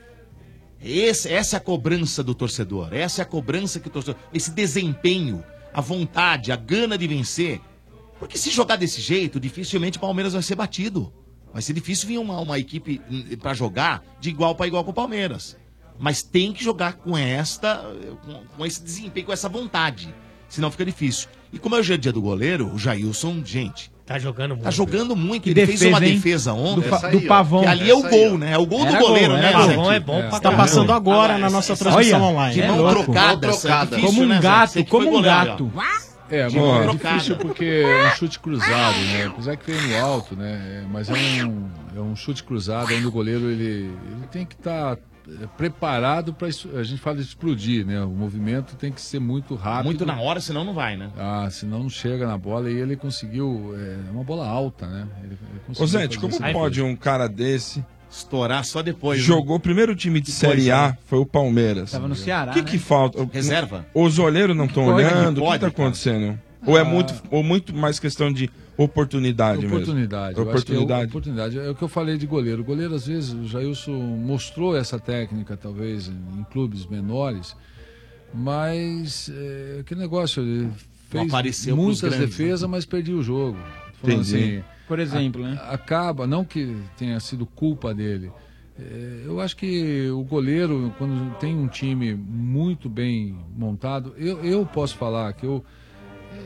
[0.84, 2.90] Esse- essa é a cobrança do torcedor.
[2.94, 5.44] Essa é a cobrança que o torcedor, esse desempenho,
[5.74, 7.60] a vontade, a gana de vencer.
[8.20, 11.12] Porque se jogar desse jeito, dificilmente o Palmeiras vai ser batido.
[11.56, 14.92] Vai ser difícil vir uma, uma equipe hum, pra jogar de igual para igual com
[14.92, 15.56] o Palmeiras.
[15.98, 17.82] Mas tem que jogar com esta,
[18.26, 20.14] com, com esse desempenho, com essa vontade.
[20.50, 21.30] Senão fica difícil.
[21.54, 23.90] E como é hoje é dia do goleiro, o Jailson, gente.
[24.06, 24.64] Tá jogando muito.
[24.66, 25.44] Tá jogando muito.
[25.44, 26.16] Que Ele fez defesa, uma hein?
[26.16, 26.82] defesa ontem.
[26.82, 27.62] Do pa- do Pavão.
[27.62, 28.52] Que ali é o aí, gol, né?
[28.52, 29.68] É o gol Era do goleiro, gol, né, era Zé?
[29.76, 32.54] Pavão é bom pra Tá passando agora Agora, na nossa transmissão olha, online.
[32.54, 33.04] de É mão louco.
[33.06, 34.42] trocada, é difícil, Como um né, Zé?
[34.42, 35.72] gato, como um goleiro, gato.
[36.30, 36.84] É, mas Boa.
[36.84, 39.26] é difícil porque é um chute cruzado, né?
[39.28, 40.82] Apesar que veio no alto, né?
[40.84, 44.56] É, Mas é um, é um chute cruzado onde o goleiro ele, ele tem que
[44.56, 44.98] estar
[45.58, 48.02] preparado para a gente fala de explodir, né?
[48.02, 49.86] O movimento tem que ser muito rápido.
[49.86, 51.10] Muito na hora, senão não vai, né?
[51.18, 55.08] Ah, senão não chega na bola e ele conseguiu é uma bola alta, né?
[55.24, 57.84] Ele, ele Ô, fazer como pode um cara desse
[58.18, 59.20] estourar só depois?
[59.20, 59.26] né?
[59.26, 60.98] Jogou o primeiro time de Que Série coisa, A, né?
[61.06, 61.92] foi o Palmeiras.
[61.92, 62.68] Tava no Ceará, O que né?
[62.70, 63.28] que falta?
[63.32, 63.86] Reserva?
[63.94, 65.14] Os olheiros não estão pode, olhando?
[65.14, 65.84] que o que pode, tá cara.
[65.84, 66.40] acontecendo?
[66.66, 66.86] Ou é Ah.
[66.86, 70.36] muito, ou muito mais questão de oportunidade, Oportunidade.
[70.36, 70.50] mesmo?
[70.52, 71.10] eu acho que é Oportunidade.
[71.10, 71.60] oportunidade.
[71.60, 72.62] É o que eu falei de goleiro.
[72.62, 77.56] O goleiro, às vezes, o Jailson mostrou essa técnica, talvez, em clubes menores,
[78.34, 80.70] mas é, que negócio, ele
[81.10, 83.58] fez muitas grandes, defesas, mas perdia o jogo.
[84.04, 84.64] Entendi.
[84.88, 85.60] Por exemplo, a- né?
[85.70, 88.32] Acaba, não que tenha sido culpa dele.
[88.80, 94.66] é, eu acho que o goleiro, quando tem um time muito bem montado, eu, eu
[94.66, 95.64] posso falar que eu,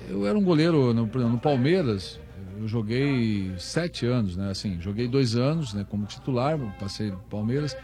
[0.08, 2.20] eu era um goleiro no, por exemplo, no Palmeiras.
[2.60, 4.52] Eu joguei sete anos, né?
[4.52, 5.86] Assim, joguei dois anos, né?
[5.90, 7.76] Como titular, passei no Palmeiras.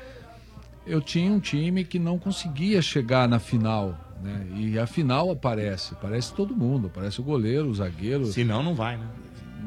[0.86, 4.46] Eu tinha um time que não conseguia chegar na final, né?
[4.56, 8.26] E a final aparece, aparece todo mundo, aparece o goleiro, o zagueiro.
[8.28, 9.08] Senão não vai, né?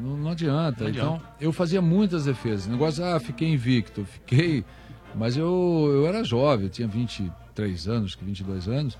[0.01, 0.83] Não, não adianta.
[0.85, 1.33] Não então, adianta.
[1.41, 2.67] eu fazia muitas defesas.
[2.67, 4.05] Negócio, ah, fiquei invicto.
[4.05, 4.63] Fiquei.
[5.15, 8.97] Mas eu, eu era jovem, eu tinha 23 anos, que 22 anos.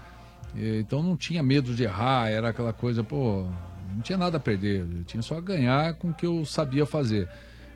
[0.56, 3.46] Então não tinha medo de errar, era aquela coisa, pô,
[3.94, 4.82] não tinha nada a perder.
[4.82, 7.30] Eu tinha só a ganhar com o que eu sabia fazer.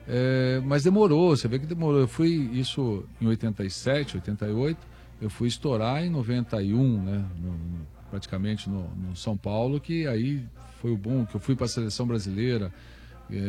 [0.08, 2.00] É, mas demorou, você vê que demorou.
[2.00, 4.76] Eu fui isso em 87, 88.
[5.22, 7.24] Eu fui estourar em 91, né?
[7.40, 10.44] no- no- praticamente no, no São Paulo, que aí
[10.80, 12.72] foi o bom, que eu fui para a seleção brasileira,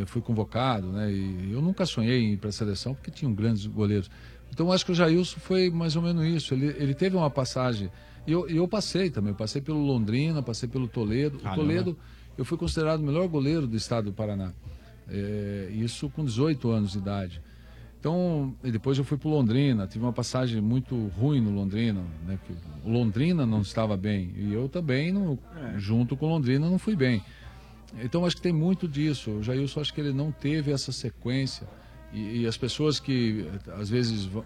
[0.07, 1.11] fui convocado, né?
[1.11, 4.09] E eu nunca sonhei em ir para a seleção porque tinham grandes goleiros.
[4.51, 6.53] Então acho que o Jailson foi mais ou menos isso.
[6.53, 7.89] Ele, ele teve uma passagem.
[8.25, 9.31] E eu, eu passei também.
[9.31, 11.37] Eu passei pelo Londrina, passei pelo Toledo.
[11.37, 11.47] O.
[11.55, 11.97] Toledo,
[12.37, 14.51] eu fui considerado o melhor goleiro do estado do Paraná.
[15.09, 17.41] Eh, isso com 18 anos de idade.
[17.99, 22.37] Então, e depois eu fui para Londrina, tive uma passagem muito ruim no Londrina, né?
[22.83, 25.39] O Londrina não estava bem e eu também, no-
[25.77, 27.23] junto com o Londrina, não fui bem.
[28.03, 29.31] Então, acho que tem muito disso.
[29.31, 31.67] O Jailson, acho que ele não teve essa sequência
[32.13, 34.39] e, e as pessoas que eh, às vezes eh,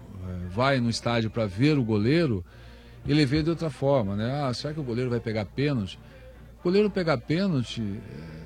[0.50, 2.44] vai no estádio para ver o goleiro,
[3.06, 4.42] ele vê de outra forma, né?
[4.44, 5.98] Ah, será que o goleiro vai pegar pênalti?
[6.60, 8.40] O goleiro pegar pênalti eh,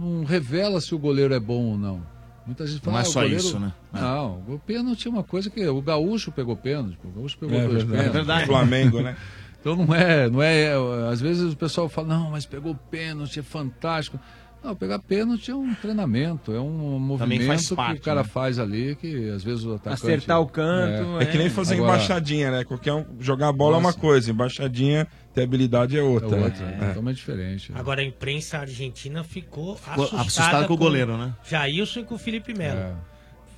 [0.00, 2.02] não revela se o goleiro é bom ou não.
[2.44, 3.72] Muita gente fala, Não é "Ah, só goleiro-" isso, né?
[3.92, 7.66] Não, o pênalti é uma coisa que o gaúcho pegou pênalti, o gaúcho pegou É
[7.68, 7.90] dois verdade.
[7.92, 8.08] pênaltis.
[8.10, 8.46] É verdade.
[8.46, 9.16] Flamengo, né?
[9.62, 10.72] Então não é, não é,
[11.08, 14.18] às vezes o pessoal fala, não, mas pegou pênalti, é fantástico.
[14.62, 18.28] Não, pegar pênalti é um treinamento, é um movimento faz que parte, o cara né?
[18.28, 20.02] faz ali, que às vezes o atacante...
[20.02, 22.64] Acertar o canto, É que nem fazer Agora- embaixadinha, né?
[22.64, 23.98] Qualquer um, jogar a bola é uma Nossa.
[23.98, 26.36] coisa, embaixadinha, ter habilidade é outra.
[26.36, 26.78] É outra, né?
[26.80, 27.72] é totalmente diferente.
[27.74, 31.34] Agora a imprensa argentina ficou, Ficou assustada, assustada com o goleiro, né?
[31.48, 32.78] Jailson e com o Felipe Melo.
[32.78, 32.94] É.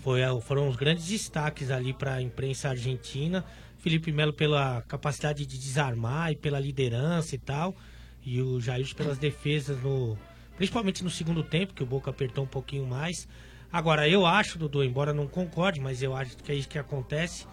[0.02, 3.44] Foi, foram os grandes destaques ali para a imprensa argentina.
[3.84, 7.76] Felipe Melo pela capacidade de desarmar e pela liderança e tal.
[8.24, 10.16] E o Jair pelas defesas, no,
[10.56, 13.28] principalmente no segundo tempo, que o Boca apertou um pouquinho mais.
[13.70, 17.46] Agora, eu acho, Dudu, embora não concorde, mas eu acho que é isso que acontece.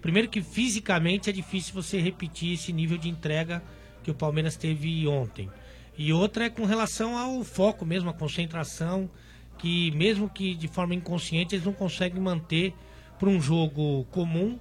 [0.00, 3.60] Primeiro que fisicamente é difícil você repetir esse nível de entrega
[4.04, 5.50] que o Palmeiras teve ontem.
[5.98, 9.10] E outra é com relação ao foco mesmo, a concentração,
[9.58, 12.72] que mesmo que de forma inconsciente eles não conseguem manter
[13.18, 14.60] para um jogo comum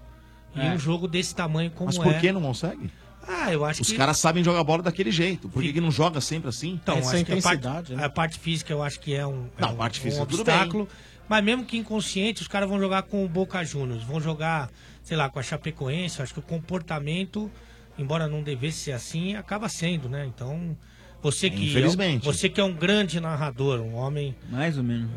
[0.56, 0.72] e É.
[0.72, 2.04] um jogo desse tamanho como Mas é.
[2.04, 2.92] por que não consegue?
[3.28, 5.48] Ah, eu acho Os que caras sabem jogar bola daquele jeito.
[5.48, 6.72] Por que, que não joga sempre assim?
[6.82, 9.74] Então, acho que a parte, a parte física eu acho que é um, é Não,
[9.74, 10.88] um, parte física um tudo obstáculo.
[11.30, 14.70] Mas mesmo que inconsciente, os caras vão jogar com o Boca Juniors, vão jogar,
[15.04, 16.20] sei lá, com a Chapecoense.
[16.20, 17.50] Eu Acho que o comportamento,
[17.98, 20.26] embora não devesse ser assim, acaba sendo, né?
[20.26, 20.76] Então,
[21.22, 22.26] você que Infelizmente.
[22.26, 25.10] você que é um grande narrador, um homem Mais ou menos.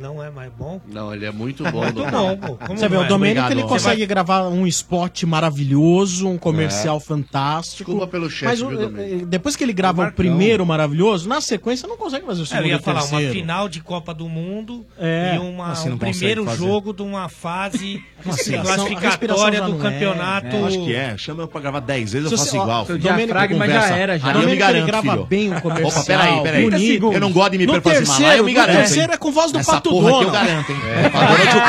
[0.00, 0.80] Não é mais bom.
[0.86, 1.82] Não, ele é muito bom.
[1.82, 2.56] Muito bom, pô.
[2.56, 3.06] Como Você vê, o é?
[3.06, 7.90] Domênico Obrigado, ele consegue vai- gravar um spot maravilhoso, um comercial fantástico.
[7.90, 9.22] Desculpa pelo chefe, mas o- viu, Domênico?
[9.22, 12.46] eh, depois que ele grava o primeiro maravilhoso, na sequência não consegue fazer o É,
[12.46, 13.32] segundo eu ia falar, uma terceiro.
[13.32, 15.34] final de Copa do Mundo É.
[15.36, 16.56] e uma, Assim, um primeiro fazer.
[16.58, 19.78] jogo de uma fase Assim, classificatória do é.
[19.78, 20.56] campeonato.
[20.66, 21.16] Acho que é.
[21.16, 22.84] Chama eu pra gravar 10 vezes, eu faço igual.
[22.84, 23.88] diafragma Conversa.
[23.88, 24.28] já era, já.
[24.34, 25.24] Aí eu me garanto, grava filho.
[25.26, 26.96] bem o comercial, Opa, peraí, peraí.
[26.98, 28.76] Eu não gosto de me mas eu me terceiro, garanto.
[28.76, 29.14] terceiro hein?
[29.14, 30.46] é com voz do Nessa Pato porra aqui eu Donald.
[30.48, 30.78] garanto, hein?
[31.04, 31.08] É.
[31.08, 31.60] Pra durante o.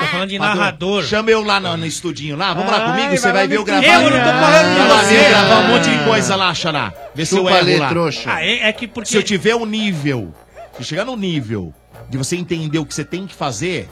[0.00, 1.04] Tô falando de Padrão, narrador.
[1.04, 3.56] Chama eu lá no, no estudinho lá, vamos lá comigo, vai você vai no ver
[3.56, 3.80] eu estúdio.
[3.82, 4.02] gravar.
[4.02, 5.16] Eu não tô falando de Vai você.
[5.24, 6.92] eu gravar um monte de coisa lá, Xará.
[7.14, 7.88] Vê se eu erro lá.
[7.88, 8.32] trouxa.
[8.32, 9.08] Ah, é, é que porque.
[9.10, 10.34] Se eu tiver um nível,
[10.78, 11.72] se chegar no nível
[12.08, 13.88] de você entender o que você tem que fazer,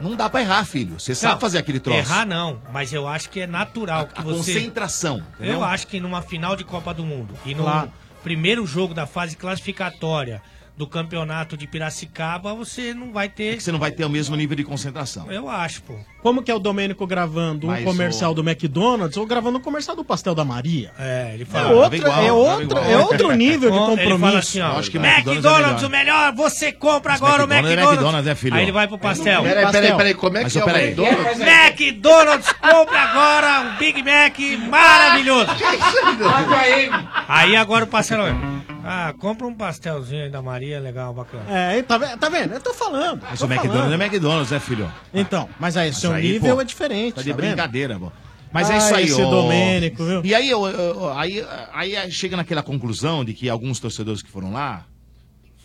[0.00, 0.98] não dá pra errar, filho.
[0.98, 1.98] Você sabe Não, fazer aquele troço.
[1.98, 4.52] Errar não, mas eu acho que é natural que a você.
[4.54, 5.54] concentração, entendeu?
[5.54, 7.90] Eu acho que numa final de Copa do Mundo e no Claro.
[8.22, 10.40] primeiro jogo da fase classificatória
[10.78, 13.56] do campeonato de Piracicaba, você não vai É ter.
[13.56, 15.30] que você não vai ter o mesmo nível de concentração.
[15.30, 15.94] Eu acho, pô.
[16.22, 19.60] Como que é o Domênico gravando um Mas comercial o- do McDonald's ou gravando um
[19.60, 20.92] comercial do Pastel da Maria?
[20.98, 21.70] É, ele É fala.
[21.72, 24.02] outro, igual, é outro, é outro nível de compromisso.
[24.12, 24.68] Ele fala assim, ó.
[24.72, 27.72] Eu acho que McDonald's, McDonald's é o melhor, você compra Mas agora o McDonald's é
[27.72, 27.98] McDonald's.
[27.98, 28.54] McDonald's, né, filho?
[28.54, 29.42] Aí ele vai pro pastel.
[29.42, 30.86] Peraí, peraí, peraí, como é Mas, que é o peraí.
[30.88, 31.40] McDonald's?
[31.40, 35.50] McDonald's, compra agora um Big Mac maravilhoso.
[37.28, 38.18] Aí agora o pastel.
[38.84, 41.44] Ah, compra um pastelzinho aí da Maria, legal, bacana.
[41.50, 42.54] É, tá, tá vendo?
[42.54, 43.22] Eu tô falando.
[43.22, 44.02] Mas tô o McDonald's falando.
[44.02, 44.92] é McDonald's, né, filho?
[45.12, 47.14] Então, mas aí, seu aí, nível pô, é diferente.
[47.16, 47.46] Tá de tá vendo?
[47.48, 48.10] brincadeira, pô.
[48.52, 49.30] Mas Ah, é isso aí, esse ô.
[49.30, 50.24] Domênico, viu?
[50.24, 54.52] E aí, eu, eu- aí, aí chega naquela conclusão de que alguns torcedores que foram
[54.52, 54.86] lá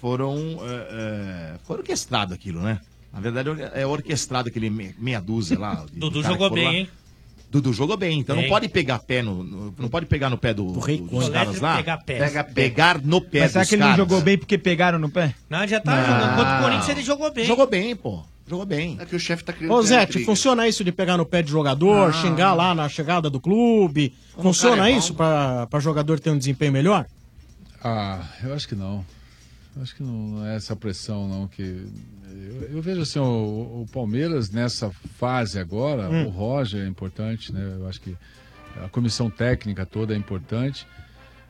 [0.01, 0.36] foram.
[0.61, 2.80] é, é, foi orquestrado aquilo, né?
[3.14, 5.86] Na verdade, é orquestrado aquele me- meia dúzia lá.
[5.93, 6.74] Dudu jogou bem, lá.
[6.74, 6.89] hein?
[7.53, 10.53] Dudu jogou bem, então não pode pegar pé no, no- Não pode pegar no pé
[10.53, 11.77] do, Rei do- dos caras lá.
[11.77, 12.17] Pegar pé.
[12.17, 12.51] Pega pé.
[12.53, 13.97] Pegar no pé Mas será dos que ele não caras.
[14.05, 15.35] jogou bem porque pegaram no pé?
[15.49, 16.35] Não, já tá jogando.
[16.35, 17.45] Contra o Corinthians ele jogou bem.
[17.45, 18.23] Jogou bem, pô.
[18.47, 18.97] Jogou bem.
[18.99, 19.71] É que o chefe tá criando.
[19.73, 20.25] Ô, Zé, intriga.
[20.25, 24.13] funciona isso de pegar no pé de jogador, xingar lá na chegada do clube?
[24.37, 27.05] Funciona cara é isso pra, pra jogador ter um desempenho melhor?
[27.83, 29.05] Ah, eu acho que não.
[29.75, 31.47] Eu acho que não é essa pressão, não.
[31.47, 31.85] Que
[32.43, 37.75] eu, eu vejo assim, o, o Palmeiras nessa fase agora, o Roger é importante, né?
[37.79, 38.15] Eu acho que
[38.83, 40.85] a comissão técnica toda é importante.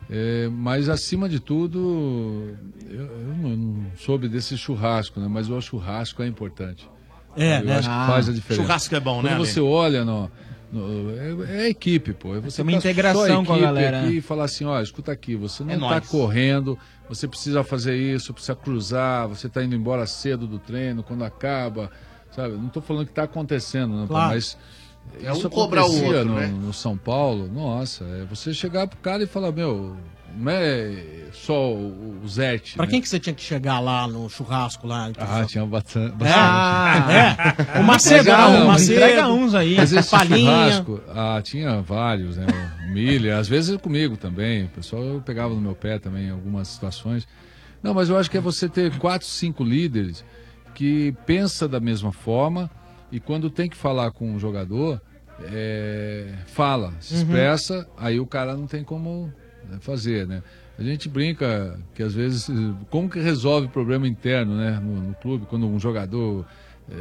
[0.10, 2.56] É, mas acima de tudo,
[2.90, 5.28] eu, eu não, não soube desse churrasco, né?
[5.30, 6.90] Mas o churrasco é importante.
[7.38, 7.78] É, eu né?
[7.78, 8.62] acho que faz a diferença.
[8.64, 9.48] Churrasco é bom, né, Quando Ale?
[9.48, 10.30] você olha no.
[10.72, 11.10] no-
[11.48, 12.36] é, é a equipe, pô.
[12.36, 14.14] É Você uma tá integração com a galera, aqui né?
[14.16, 16.08] e falar assim, ó, escuta aqui, você não É tá nóis.
[16.10, 16.78] correndo,
[17.10, 21.92] você precisa fazer isso, precisa cruzar, você tá indo embora cedo do treino, quando acaba,
[22.32, 22.56] sabe?
[22.56, 24.34] Não tô falando que tá acontecendo, não, Claro.
[24.34, 24.58] mas
[25.22, 26.48] É isso um cobrar o acontecia outro, no, né?
[26.48, 29.96] no São Paulo, nossa, é você chegar pro cara e falar, meu,
[30.36, 32.76] não é só o, Zete.
[32.76, 32.92] Pra né?
[32.92, 35.12] quem que você tinha que chegar lá no churrasco lá?
[35.18, 36.16] Ah, tinha bastante.
[36.22, 37.54] Ah, é.
[37.74, 38.94] O ah, o não, Macedo.
[38.94, 39.76] entrega uns aí.
[39.76, 42.46] Mas esse churrasco, ah, tinha vários, né?
[42.92, 44.66] Miller, às vezes comigo também.
[44.66, 47.28] O pessoal pegava no meu pé também em algumas situações.
[47.82, 50.24] Não, mas eu acho que é você ter quatro, cinco líderes
[50.74, 52.70] que pensa da mesma forma
[53.12, 55.02] e quando tem que falar com um jogador,
[55.44, 59.32] é, fala, se expressa, aí o cara não tem como
[59.80, 60.44] fazer, né?
[60.78, 62.50] A gente brinca que às vezes
[62.90, 66.46] como que resolve problema interno, né, no, no clube quando um jogador
[66.90, 66.96] é,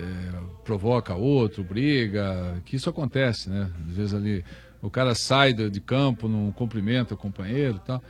[0.64, 3.70] provoca outro, briga, que isso acontece, né?
[3.88, 4.44] Às vezes ali
[4.82, 8.02] o cara sai de de campo, não cumprimenta o companheiro, e tal.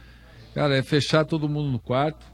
[0.54, 2.26] Cara, é fechar todo mundo no quarto,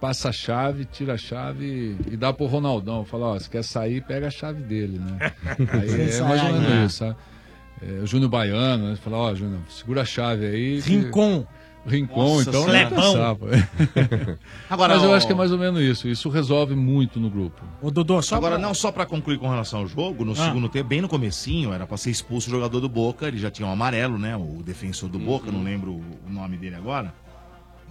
[0.00, 3.04] passa a chave, tira a chave e, e dá pro Ronaldão.
[3.04, 5.32] Fala, ó, se quer sair, pega a chave dele, né?
[5.72, 7.16] Aí é mais ou menos isso, sabe?
[7.82, 8.96] É, o Júnior Baiano, né?
[8.96, 10.82] Fala, ó, Júnior, segura a chave aí.
[10.82, 11.46] que- Rincon.
[11.86, 13.46] Rincon, Nossa então não pensar, pô.
[14.68, 16.06] Agora, Mas eu ó, acho que é mais ou menos isso.
[16.08, 17.62] Isso resolve muito no grupo.
[17.80, 20.36] O Dodô, só Agora, pra- não só pra concluir com relação ao jogo, no Ah.
[20.36, 23.50] segundo tempo, bem no comecinho, era pra ser expulso o jogador do Boca, ele já
[23.50, 24.36] tinha um amarelo, né?
[24.36, 27.14] O defensor do Boca, não lembro o nome dele agora.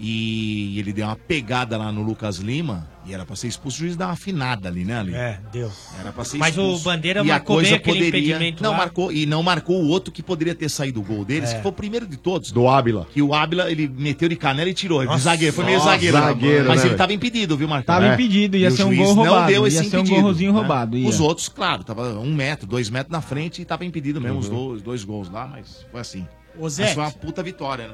[0.02, 3.80] E ele deu uma pegada lá no Lucas Lima, e era pra ser expulso, o
[3.82, 5.14] juiz dá uma afinada ali, né, ali?
[5.14, 5.70] É, deu.
[6.00, 6.84] Era pra ser Mas o expulso.
[6.86, 8.78] Bandeira E a marcou bem coisa aquele poderia- impedimento Não, lá.
[8.78, 11.56] marcou, e não marcou o outro que poderia ter saído o gol deles, É.
[11.58, 12.50] que foi o primeiro de todos.
[12.52, 13.08] Do Ábila.
[13.12, 15.04] Que o Ábila, ele meteu de canela e tirou.
[15.04, 16.18] Nossa, zagueiro, foi meio nossa, zagueiro.
[16.18, 17.96] zagueiro, mas né, ele tava impedido, viu, Marcão?
[17.96, 18.14] Tava É.
[18.14, 19.48] impedido, ia E o ser um gol não roubado.
[19.52, 20.60] deu Ia esse ser um golzinho né?
[20.60, 20.98] roubado.
[20.98, 21.10] ia.
[21.10, 24.48] Os outros, claro, tava um metro, dois metros na frente e tava impedido mesmo os,
[24.48, 24.68] Uhum.
[24.70, 26.26] dois, dois gols lá, mas foi assim.
[26.58, 26.84] Ô, Zé.
[26.86, 27.94] Mas foi uma puta vitória, né?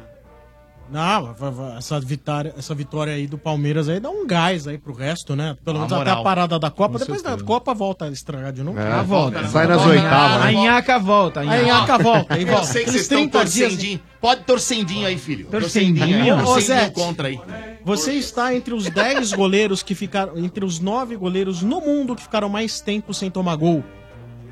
[0.91, 1.35] Não,
[1.77, 5.57] essa vitória, essa vitória aí do Palmeiras aí dá um gás aí pro resto, né?
[5.65, 6.93] Pelo Dá menos até a parada da Copa.
[6.93, 7.37] Com Depois da.
[7.37, 8.79] Copa volta a estragar de novo.
[8.79, 9.41] É, Ah, volta.
[9.41, 9.47] né?
[9.47, 10.53] Sai nas oitavas, A né?
[10.53, 11.39] Inhaca volta.
[11.39, 11.97] a A Inhaca.
[11.97, 12.37] Volta.
[12.37, 13.99] Eu sei que vocês estão 30 dias- torcendinho.
[14.21, 15.47] Pode torcendinho aí, filho.
[15.47, 16.43] Torcendinho?
[16.43, 17.39] Torcendinho contra aí.
[17.83, 20.37] Você está entre os 10 goleiros que ficaram.
[20.37, 23.83] Entre os 9 goleiros no mundo que ficaram mais tempo sem tomar gol.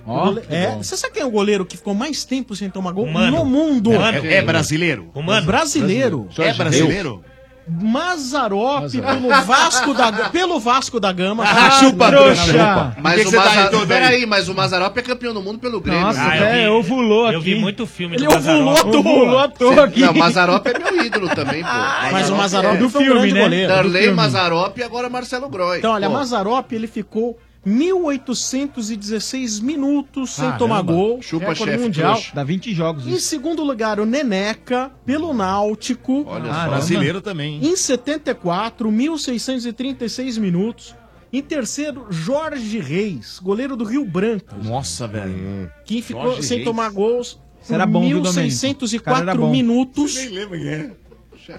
[0.06, 2.92] Ó, gole- é, você sabe quem é o goleiro que ficou mais tempo sem tomar
[2.92, 3.38] gol Mano.
[3.38, 3.92] no mundo?
[3.92, 4.26] Mano.
[4.26, 5.10] É, é brasileiro?
[5.16, 5.46] Humano.
[5.46, 6.28] Brasileiro.
[6.38, 7.24] É brasileiro?
[7.66, 11.44] Mazarop pelo Vasco da pelo Vasco da Gama.
[11.46, 12.94] Ah, chupa, trouxa.
[13.02, 13.88] Mas que o tá aí, Mazarop.
[13.88, 16.02] Peraí, mas o Mazarop é campeão do mundo pelo Grêmio.
[16.02, 16.40] Nossa, né?
[16.40, 17.36] Ah, vi- ovulou aqui.
[17.36, 18.86] Eu vi muito filme Ele do Mazarop.
[18.86, 19.72] ovulou à toa.
[19.72, 20.02] À toa aqui.
[20.02, 21.70] Não, o Mazarop é meu ídolo também, pô.
[22.12, 22.78] Mas o Mazarop é...
[22.80, 23.42] foi um filme, grande né?
[23.42, 23.68] goleiro.
[23.72, 24.18] do Darley, filme.
[24.18, 25.78] Mazarop e agora Marcelo Groy.
[25.78, 30.58] Então, olha, Pô, Mazarop, ele ficou 1816 minutos sem Caramba.
[30.60, 31.22] tomar gol.
[31.22, 32.14] Chupa, recorde chefe mundial.
[32.14, 32.32] trouxa.
[32.36, 33.28] Dá 20 jogos Em isso.
[33.28, 36.24] segundo lugar, o Neneca, pelo Náutico.
[36.28, 36.54] Olha Caramba.
[36.64, 36.70] só.
[36.70, 37.56] Brasileiro também.
[37.56, 37.72] hein?
[37.72, 40.96] Em 74, 1636 minutos.
[41.32, 45.72] Em terceiro, Jorge Reis, goleiro do Rio Branco, Nossa, velho.
[45.84, 46.68] que ficou Jorge sem Reis.
[46.70, 48.28] tomar gols era bom, viu, Domênico?
[48.28, 49.50] O cara era 1604 bom.
[49.52, 50.16] minutos.
[50.16, 50.92] lembro quem é.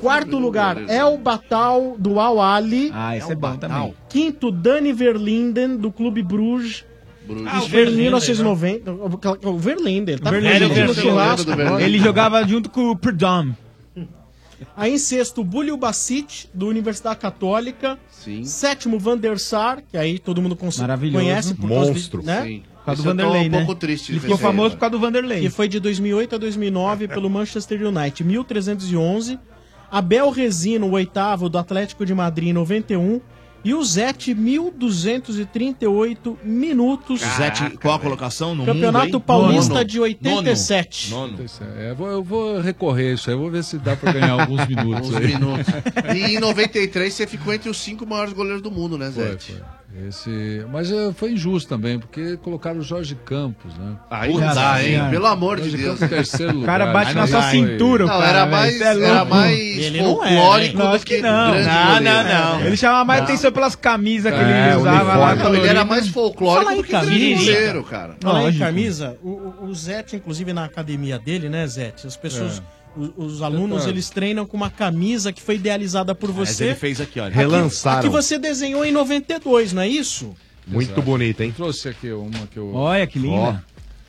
[0.00, 2.90] Quarto lugar, El Batal, do Al Ali.
[2.92, 3.94] Ah, esse é bom também.
[4.08, 6.84] Quinto, Dani Verlinden, do Clube Bruges.
[7.46, 8.92] Ah, o Verlinden, 1990.
[8.92, 11.50] O- O Verlinden, tá Verlinden, no Verlinden, churrasco.
[11.80, 13.52] Ele jogava junto com o Perdom.
[14.76, 17.98] Aí em sexto, Bulio Basit, do Universidade Católica.
[18.10, 18.44] Sim.
[18.44, 21.54] Sétimo, Van der Sar, que aí todo mundo conhece.
[21.54, 22.22] Por causa Monstro.
[22.22, 22.42] né?
[22.42, 22.62] Sim.
[22.76, 23.58] Por causa Esse do Vanderlei, um né?
[23.58, 24.12] pouco triste.
[24.12, 25.40] Ele ficou famoso por causa do Vanderlei.
[25.40, 29.38] Que foi de 2008 a 2009 pelo Manchester United, 1311.
[29.90, 33.20] Abel Resino, o oitavo, do Atlético de Madrid, em 91.
[33.64, 37.20] E o Zete, 1238 minutos.
[37.20, 39.20] Zete, qual a colocação no Campeonato mundo?
[39.20, 39.84] Paulista Nono.
[39.86, 41.10] de 87.
[41.10, 41.32] Nono.
[41.32, 41.44] Nono.
[41.78, 44.32] É, eu vou- eu vou recorrer a isso aí, vou ver se dá pra ganhar
[44.32, 45.26] alguns minutos Uns aí.
[45.28, 45.66] minutos.
[46.14, 49.38] E em 93 você ficou entre os cinco maiores goleiros do mundo, né, Foi, Zé?
[49.38, 49.56] foi.
[50.08, 50.66] Esse...
[50.72, 53.94] Mas eh, foi injusto também, porque colocaram o Jorge Campos, né?
[54.10, 54.88] Aí Puta não dá, hein?
[54.90, 55.10] senhora.
[55.10, 55.98] Pelo amor de Deus.
[56.00, 56.78] Terceiro O lugar.
[56.80, 59.58] cara bate Aí na não sua cintura, o Não, cara, era mais, é era mais
[59.58, 60.90] Ele não é, folclórico né?
[60.92, 61.50] do que que não.
[61.52, 62.24] grande Não, não,
[62.58, 62.60] não.
[62.66, 65.34] Ele chamava mais atenção pelas camisas que ele É, usava lá.
[65.36, 67.44] Não, ele era mais folclórico Fala aí, do que camisa.
[67.44, 68.16] goleiro, cara.
[68.20, 68.64] Falar em Lógico.
[68.64, 72.06] camisa, o, o, o Zete, inclusive na academia dele, né, Zete?
[72.06, 72.83] As pessoas, É.
[72.96, 73.88] os, os alunos, É.
[73.90, 76.64] eles treinam com uma camisa que foi idealizada por Mas você.
[76.66, 77.28] ele fez aqui, olha.
[77.28, 78.10] A que Relançaram.
[78.10, 80.34] você desenhou em 92, não é isso?
[80.66, 81.02] Muito Exato.
[81.02, 81.52] bonita, hein?
[81.54, 82.74] Trouxe aqui uma que eu.
[82.74, 83.62] Olha que linda.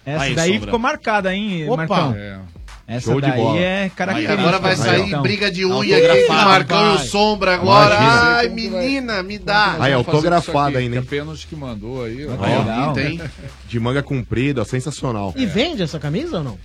[0.05, 0.65] Essa Aí, daí Sombra.
[0.67, 1.77] ficou marcada, hein, Opa.
[1.77, 2.15] Marcão?
[2.15, 2.39] É.
[2.87, 3.57] Essa Show daí bola.
[3.59, 4.39] é Aí característica.
[4.39, 5.21] agora vai sair Marcão.
[5.23, 6.99] briga de unha aqui, Marcão e o.
[6.99, 7.95] Sombra agora.
[7.95, 8.21] Imagina.
[8.35, 9.75] Ai, menina, me dá.
[9.79, 11.01] Aí, autografada ainda, hein?
[11.01, 12.27] que É pênalti que mandou aí.
[12.27, 12.33] ó.
[12.37, 12.93] Ó, legal.
[12.93, 13.19] Tem.
[13.67, 15.33] De manga comprida, sensacional.
[15.35, 16.57] E vende essa camisa ou não?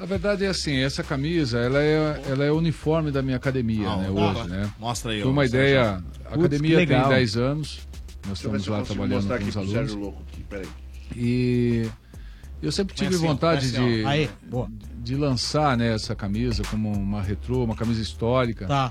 [0.00, 3.96] A verdade é assim, essa camisa, ela é, ela é uniforme da minha academia, Ah,
[3.98, 4.12] né, tá.
[4.12, 4.72] hoje, né?
[4.78, 5.20] Mostra aí.
[5.20, 7.10] Foi ó, uma ideia, a academia tem legal.
[7.10, 7.80] 10 anos,
[8.26, 9.94] nós Deixa estamos lá trabalhando com os alunos.
[9.94, 10.66] Louco aqui, peraí.
[11.14, 11.86] E
[12.62, 14.30] eu sempre tive assim, vontade de, Aí,
[15.02, 18.66] de lançar né, essa camisa como uma retrô, uma camisa histórica.
[18.66, 18.90] Tá,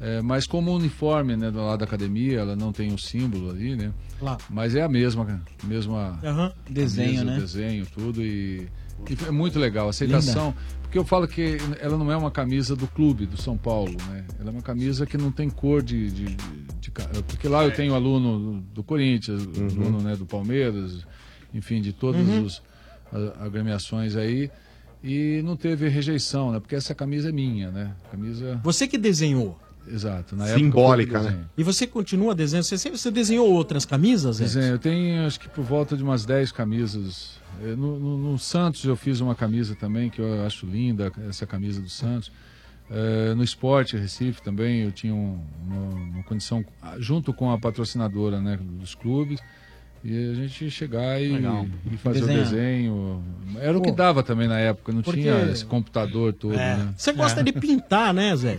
[0.00, 3.76] É, mas como uniforme né, do lado da academia, ela não tem o símbolo ali,
[3.76, 3.92] né?
[4.22, 4.38] lá.
[4.48, 6.52] Mas é a mesma, mesma Aham.
[6.70, 7.38] Desenho, camisa, né?
[7.40, 8.66] desenho, tudo e
[9.26, 9.86] é muito legal.
[9.86, 13.56] A aceitação, porque eu falo que ela não é uma camisa do clube do São
[13.56, 14.24] Paulo, né?
[14.40, 16.36] Ela é uma camisa que não tem cor de, de,
[16.80, 21.04] de ca- porque lá eu tenho aluno do, Corinthians, aluno né, do Palmeiras,
[21.54, 22.62] enfim, de todas os
[23.12, 24.50] a- agremiações aí.
[25.04, 26.58] E não teve rejeição, né?
[26.58, 27.92] Porque essa camisa é minha, né?
[28.10, 28.60] Camisa.
[28.64, 29.56] Você que desenhou.
[29.88, 30.34] Exato.
[30.34, 31.44] Na Simbólica, né?
[31.56, 32.64] E você continua desenhando?
[32.64, 34.38] Você, você desenhou outras camisas?
[34.38, 34.66] Desenho.
[34.66, 37.38] Eu tenho acho que por volta de umas 10 camisas.
[37.62, 41.46] Eh, No, no- no Santos eu fiz uma camisa também, que eu acho linda, essa
[41.46, 42.30] camisa do Santos.
[42.90, 46.64] Eh, no esporte, Recife também, eu tinha um- uma, uma condição,
[46.98, 49.40] junto com a patrocinadora né, dos clubes,
[50.04, 51.32] e a gente chegar e,
[51.92, 52.40] e fazer Desenhar.
[52.40, 53.24] o desenho.
[53.58, 56.76] Era o que Pô, dava também na época, não porque- tinha esse computador todo, É.
[56.76, 56.94] né?
[56.96, 58.56] Você gosta de pintar, né, Zé?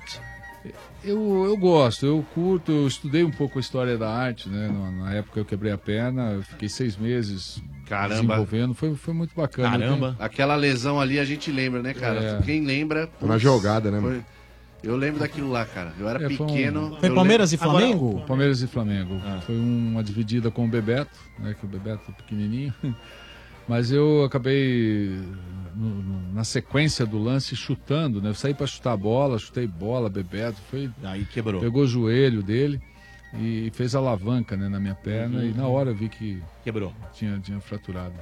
[1.04, 4.68] Eu, eu gosto, eu curto, eu estudei um pouco a história da arte, né?
[4.68, 8.16] Na, na época eu quebrei a perna, eu fiquei seis meses Caramba.
[8.16, 9.84] desenvolvendo, foi, foi muito bacana.
[9.86, 12.20] Eu tenho- Aquela lesão ali a gente lembra, né, cara?
[12.40, 12.42] É.
[12.44, 13.08] Quem lembra.
[13.08, 14.26] Tá na jogada, né, foi- mano?
[14.84, 15.92] Eu lembro daquilo lá, cara.
[16.00, 16.98] Eu era É, foi um- pequeno.
[17.00, 18.24] Foi Palmeiras lembro- e Flamengo?
[18.28, 19.22] Palmeiras e Flamengo.
[19.46, 21.56] Foi uma dividida com o Bebeto, né?
[21.60, 22.74] Que o Bebeto é pequenininho.
[23.68, 25.12] Mas eu acabei
[25.76, 28.30] no- no- na sequência do lance chutando, né?
[28.30, 31.60] Eu saí para chutar a bola, chutei bola, Bebeto, foi Aí quebrou.
[31.60, 32.80] pegou o joelho dele
[33.34, 35.46] e fez alavanca, né, na minha perna Uhum.
[35.46, 36.94] e na hora eu vi que quebrou.
[37.14, 38.14] Tinha tinha fraturado.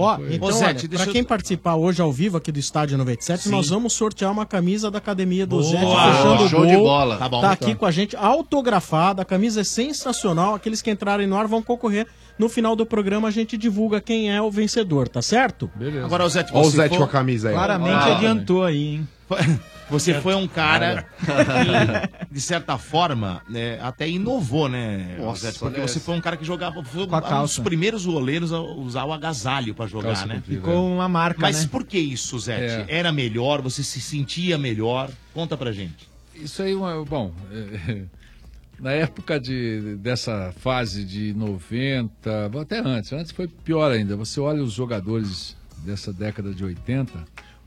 [0.00, 2.58] Ó, Foi- então, Zé, olha, deixa pra eu- quem participar hoje ao vivo aqui do
[2.60, 3.50] Estádio 97, Sim.
[3.50, 5.60] nós vamos sortear uma camisa da Academia do!
[5.60, 6.68] Zé, fechando o Show gol.
[6.68, 7.16] de bola.
[7.16, 7.40] Tá bom.
[7.40, 10.54] Tá aqui com a gente, autografada, a camisa é sensacional.
[10.54, 12.06] Aqueles que entrarem no ar vão concorrer.
[12.38, 15.68] No final do programa a gente divulga quem é o vencedor, tá certo?
[15.74, 16.06] Beleza.
[16.06, 17.54] Agora, o Zete, Olha o Zé com a camisa aí.
[17.56, 19.08] Claramente Ah, adiantou aí, hein?
[19.90, 25.58] Você foi um cara que, de certa forma, né, até inovou, né, Nossa, Zete?
[25.58, 26.82] Porque você foi um cara que jogava.
[26.84, 27.62] Foi Com a um dos calça.
[27.62, 30.34] primeiros goleiros a usar o agasalho pra jogar, Calça né?
[30.36, 30.60] comprida.
[30.60, 31.68] Ficou uma marca, Mas né?
[31.70, 32.90] por que isso, Zete?
[32.90, 32.98] É.
[32.98, 33.62] Era melhor?
[33.62, 35.10] Você se sentia melhor?
[35.32, 36.08] Conta pra gente.
[36.34, 38.02] Isso aí, uma- bom, é,
[38.78, 44.16] na época de, dessa fase de 90, bom, até antes, antes foi pior ainda.
[44.16, 47.12] Você olha os jogadores dessa década de 80,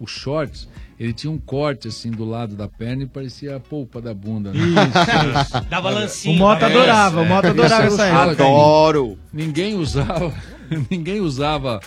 [0.02, 0.68] os shorts,
[1.00, 4.52] ele tinha um corte assim do lado da perna e parecia a polpa da bunda.
[4.52, 4.60] Né?
[5.70, 6.38] Dava O lancinho.
[6.38, 6.76] Mota né?
[6.76, 8.44] adorava, o Mota adorava Esse essa era o época.
[8.44, 8.52] short.
[8.52, 9.20] Adoro!
[9.32, 10.34] Ninguém usava,
[10.90, 11.80] ninguém usava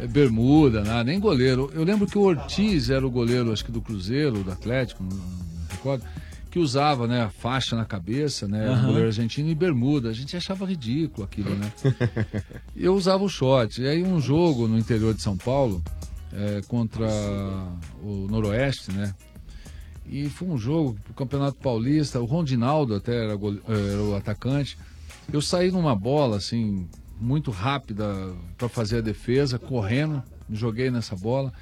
[0.00, 1.70] eh, bermuda, nada, nem goleiro.
[1.74, 5.16] Eu lembro que o Ortiz era o goleiro, acho que do Cruzeiro, do Atlético, não,
[5.16, 6.04] não recordo,
[6.50, 10.08] que usava, né, a faixa na cabeça, né, o goleiro argentino e bermuda.
[10.08, 11.70] A gente achava ridículo aquilo, né?
[12.74, 13.82] Eu usava o short.
[13.82, 15.82] E aí um jogo no interior de São Paulo
[16.32, 17.06] eh, contra
[18.02, 19.14] o Noroeste, né?
[20.06, 22.18] E foi um jogo pro Campeonato Paulista.
[22.20, 24.78] O Rondinaldo até era, gole- eh, era o atacante.
[25.32, 26.88] Eu saí numa bola, assim,
[27.20, 28.06] muito rápida
[28.56, 31.52] para fazer a defesa, correndo, joguei nessa bola.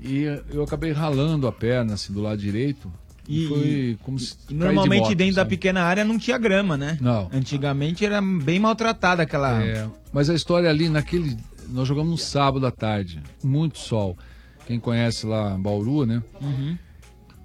[0.00, 2.90] E eu acabei ralando a perna, assim, do lado direito.
[3.28, 4.34] E, foi como se.
[4.36, 5.50] caí de Normalmente moto, dentro da sabe?
[5.50, 6.96] pequena área não tinha grama, né?
[7.00, 7.28] Não.
[7.32, 9.62] Antigamente era bem maltratada aquela.
[9.62, 11.36] É, mas a história ali, naquele.
[11.68, 14.16] Nós jogamos no sábado à tarde, muito sol.
[14.66, 16.22] Quem conhece lá Bauru, né?
[16.40, 16.76] Uhum.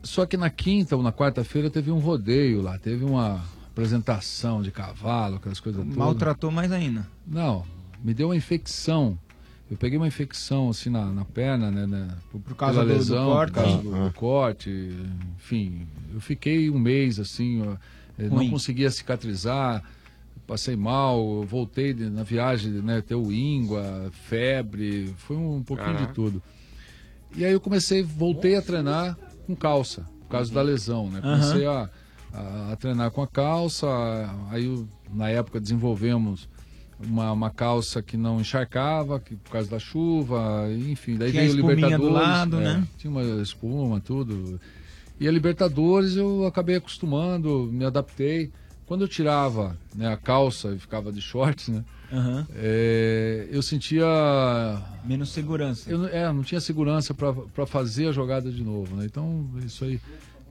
[0.04, 4.72] Só que na quinta ou na quarta-feira teve um rodeio lá, teve uma apresentação de
[4.72, 5.98] cavalo, aquelas coisas todas.
[5.98, 7.08] Maltratou mais ainda.
[7.28, 7.64] Não,
[8.04, 9.18] me deu uma infecção.
[9.70, 11.88] Eu peguei uma infecção assim na, na perna, né?
[11.88, 13.54] né, por, por causa do- do corte?
[13.54, 14.90] Por causa do, do corte,
[15.38, 15.88] enfim.
[16.14, 17.76] Eu fiquei um mês assim, ó,
[18.18, 19.82] eh, não conseguia cicatrizar,
[20.52, 23.02] passei mal, voltei de- na viagem, né?
[23.02, 26.44] Ter o íngua, febre, foi um pouquinho de tudo.
[27.38, 29.18] E aí eu comecei, voltei a treinar
[29.48, 31.22] com calça, por causa da lesão, né?
[31.22, 31.90] Comecei a,
[32.34, 33.88] a, a treinar com a calça,
[34.50, 36.50] aí eu, na época desenvolvemos
[37.02, 41.54] uma, uma calça que não encharcava, que, por causa da chuva, enfim, daí Tinha veio
[41.54, 42.28] o espuminha do Libertadores.
[42.28, 42.88] lado, é, né?
[42.98, 44.60] Tinha uma espuma, tudo.
[45.18, 48.52] E a Libertadores eu acabei acostumando, me adaptei.
[48.92, 51.82] Quando eu tirava né, a calça e ficava de shorts, né?
[52.12, 52.46] Aham.
[52.54, 54.06] é, eu sentia
[55.06, 55.90] Menos segurança.
[55.90, 59.06] eu, não- é, não tinha segurança para fazer a jogada de novo, né?
[59.06, 59.98] Então, isso aí,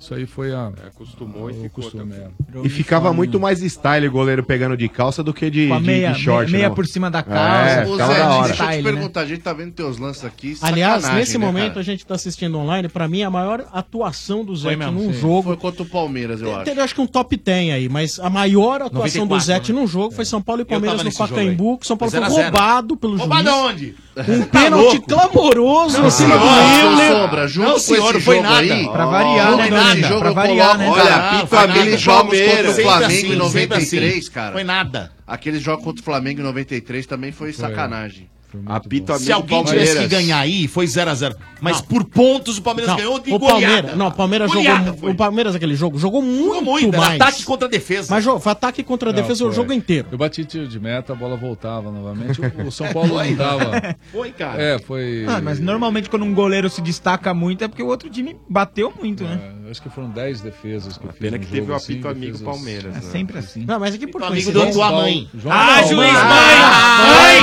[0.01, 0.69] isso aí foi a.
[0.87, 2.13] Acostumou e o ficou costume.
[2.15, 2.27] também.
[2.55, 2.67] é.
[2.67, 6.13] E ficava muito mais style o goleiro pegando de calça do que de, a meia,
[6.13, 6.51] de short.
[6.51, 6.75] meia não.
[6.75, 7.85] por cima da É, calça.
[7.87, 8.49] Ô, ficava Zé, da hora.
[8.49, 8.83] deixa eu te né?
[8.83, 10.57] perguntar, a gente tá vendo teus lances aqui.
[10.63, 11.81] Aliás, nesse né, momento cara?
[11.81, 15.21] a gente tá assistindo online, pra mim a maior atuação do Zete mesmo, num sim.
[15.21, 15.43] jogo.
[15.43, 16.65] Foi contra o Palmeiras, eu acho.
[16.65, 19.81] Teve acho que um top 10 aí, mas a maior atuação do 94, Zete né?
[19.81, 22.35] num jogo foi São Paulo e Palmeiras no Pacaembu, que São Paulo foi 0 a
[22.35, 22.43] 0.
[22.57, 23.55] roubado pelo Roubado juiz.
[23.55, 23.95] aonde?
[24.29, 27.51] Um pênalti clamoroso em cima do Euler.
[27.59, 28.59] Não, senhor, foi nada.
[28.61, 28.89] aí...
[28.91, 30.09] Pra variar, né, Dona?
[30.09, 30.89] jogo Pra variar, coloco- né?
[30.91, 31.73] Olha, Ah, nada.
[31.73, 34.31] aqueles jogos contra o Flamengo assim, em sempre 93, assim.
[34.31, 34.53] cara.
[34.53, 35.13] Foi nada.
[35.27, 38.11] Aqueles jogos contra o Flamengo em 93 também foi sacanagem.
[38.13, 41.35] Foi muito Apito Se alguém tivesse que ganhar aí, foi 0x0.
[41.61, 43.61] Mas por pontos o Palmeiras Não, ganhou de o goleada.
[43.67, 45.11] Palmeiras, não, o Palmeiras Goleada jogou, foi.
[45.11, 47.21] o Palmeiras aquele jogo jogou muito, Jogou muito, era mais.
[47.21, 48.09] ataque contra defesa.
[48.11, 49.57] Mas jo- foi ataque contra a Não, defesa o foi.
[49.57, 50.09] jogo inteiro.
[50.11, 52.41] Eu bati tiro de meta, a bola voltava novamente.
[52.41, 53.97] O, o São Paulo não dava.
[54.11, 54.61] Foi, cara.
[54.63, 55.25] É, foi.
[55.29, 58.93] Ah, mas normalmente quando um goleiro se destaca muito é porque o outro time bateu
[58.99, 59.39] muito, né?
[59.67, 61.21] É, acho que foram 10 defesas que eu fiz.
[61.21, 62.87] Pena que teve o assim, apito amigo defesas- Palmeiras.
[62.97, 63.03] É né?
[63.03, 63.65] sempre assim.
[63.67, 65.29] Não, mas aqui por O amigo do tua mãe.
[65.35, 66.57] João Ah, juiz, Mas- mãe!
[67.01, 67.41] Mãe,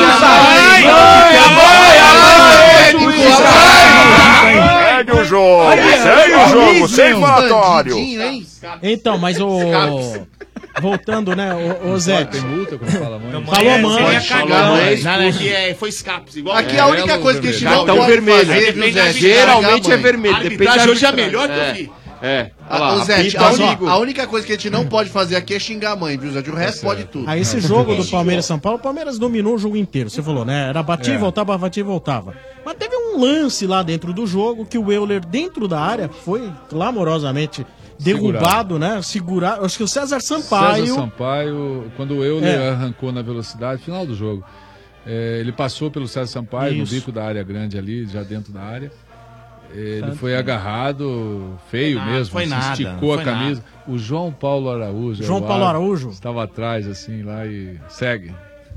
[4.98, 5.72] Segue o jogo,
[6.04, 7.96] segue o jogo, sem falatório.
[8.82, 9.60] Então, mas o
[10.82, 11.54] voltando, né,
[11.84, 12.26] o, o Zé.
[12.26, 13.46] Tem multa quando fala mãe?
[13.46, 14.20] Falou mãe.
[14.22, 15.48] Falou mãe.
[15.50, 18.46] É, foi escapes, igual Aqui a única coisa que a gente não pode vermelho.
[18.46, 19.14] fazer?
[19.14, 20.04] Geralmente é a mãe.
[20.04, 20.36] vermelho.
[20.36, 21.70] A Depende da arbitragem hoje é a melhor que É.
[21.70, 21.92] eu vi.
[22.22, 22.52] É.
[22.70, 25.54] Ah, ô, Zé, a, uni- a única coisa que a gente não pode fazer aqui
[25.54, 26.40] é xingar a mãe, viu, Zé?
[26.40, 27.30] O resto pode tudo.
[27.30, 30.22] Aí esse jogo do Palmeiras e São Paulo, o Palmeiras dominou o jogo inteiro, você
[30.24, 30.70] falou, né?
[30.70, 31.20] Era batia e É.
[31.20, 32.34] voltava, batia e voltava.
[32.66, 36.52] Mas teve um lance lá dentro do jogo que o Euler, dentro da área, foi
[36.70, 37.66] clamorosamente
[38.00, 39.02] derrubado, né?
[39.02, 39.60] Segurar.
[39.64, 40.86] Acho que o César Sampaio.
[40.88, 42.70] César Sampaio, quando o Euler É.
[42.70, 44.44] arrancou na velocidade, final do jogo,
[45.06, 46.94] é, ele passou pelo César Sampaio Isso.
[46.94, 48.92] no bico da área grande ali, já dentro da área.
[49.74, 53.64] Ele foi agarrado, feio Foi nada, mesmo, foi nada, esticou foi a camisa.
[53.88, 55.24] O João Paulo Araújo.
[55.24, 56.10] João Paulo Araújo?
[56.10, 58.34] Estava atrás, assim, lá e segue.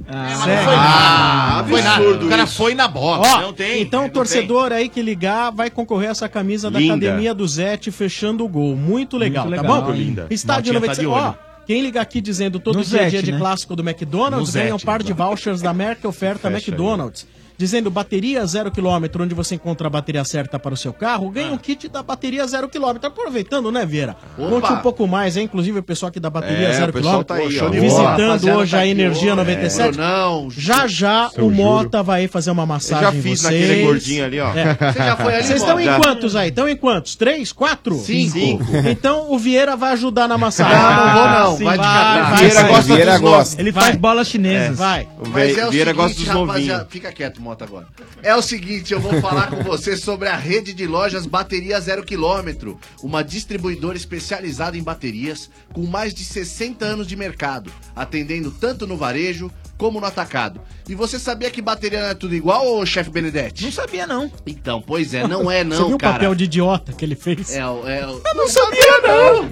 [0.07, 1.63] mas não foi nada.
[1.63, 2.25] Não foi nada.
[2.25, 3.27] O cara foi na bola.
[3.27, 3.83] Ó, não tem.
[3.83, 6.95] então o não torcedor aí que ligar vai concorrer a essa camisa da Linda.
[6.95, 8.77] Academia do Zete fechando o gol.
[8.77, 9.89] Muito legal, Muito tá legal, bom?
[9.89, 10.27] muito linda.
[10.31, 11.09] Estádio Maltinha tá 96.
[11.09, 13.39] de Ó, quem ligar aqui dizendo todo No dia a dia Zete, de né?
[13.39, 17.27] clássico do McDonald's No ganha um Zete, par de vouchers da Merck Oferta Fecha McDonald's.
[17.61, 21.33] Dizendo bateria zero quilômetro, onde você encontra a bateria certa para o seu carro, Ah.
[21.35, 23.07] ganha um kit da bateria zero quilômetro.
[23.07, 24.17] Aproveitando, né, Vieira?
[24.39, 24.49] Opa!
[24.49, 25.45] Conte um pouco mais, hein?
[25.45, 27.37] Inclusive o pessoal aqui da bateria É, zero pessoal quilômetro.
[27.59, 27.69] tá aí, ó.
[27.83, 29.37] visitando Rapaziada hoje tá a Energia hoje.
[29.37, 29.99] 97.
[29.99, 31.51] Não, Já já o Júlio.
[31.57, 33.61] Mota vai fazer uma massagem Eu já fiz vocês.
[33.61, 34.49] naquele gordinho ali, ó.
[34.55, 34.75] É.
[34.93, 36.49] Você já foi ali, Vocês estão em quantos aí?
[36.49, 37.15] Estão em quantos?
[37.15, 37.53] Três?
[37.53, 37.99] Quatro?
[37.99, 38.39] Cinco.
[38.89, 40.75] Então o Vieira vai ajudar na massagem.
[40.75, 41.57] Não, não vou não.
[41.59, 42.71] Sim, Vai de vai, Vieira vai.
[42.73, 43.61] gosta Vieira dos gosta.
[43.61, 44.79] Ele faz bolas chinesas.
[44.79, 45.03] Vai.
[45.03, 45.25] É o
[45.71, 46.83] Vieira seguinte, gosta dos novinhos.
[46.89, 47.89] fica quieto, Mota, agora.
[48.23, 52.05] É o seguinte, eu vou falar com você sobre a rede de lojas Bateria Zero
[52.05, 58.87] Quilômetro, uma distribuidora especializada em baterias com mais de 60 anos de mercado, atendendo tanto
[58.87, 59.51] no varejo
[59.81, 60.61] como no atacado.
[60.87, 63.65] E você sabia que bateria não é tudo igual, ô chefe Benedetti?
[63.65, 64.31] Não sabia, não.
[64.47, 66.13] Então, pois é, não é Você não, viu o cara.
[66.15, 67.55] papel de idiota que ele fez?
[67.55, 69.51] É, o- é, o- eu não sabia, não!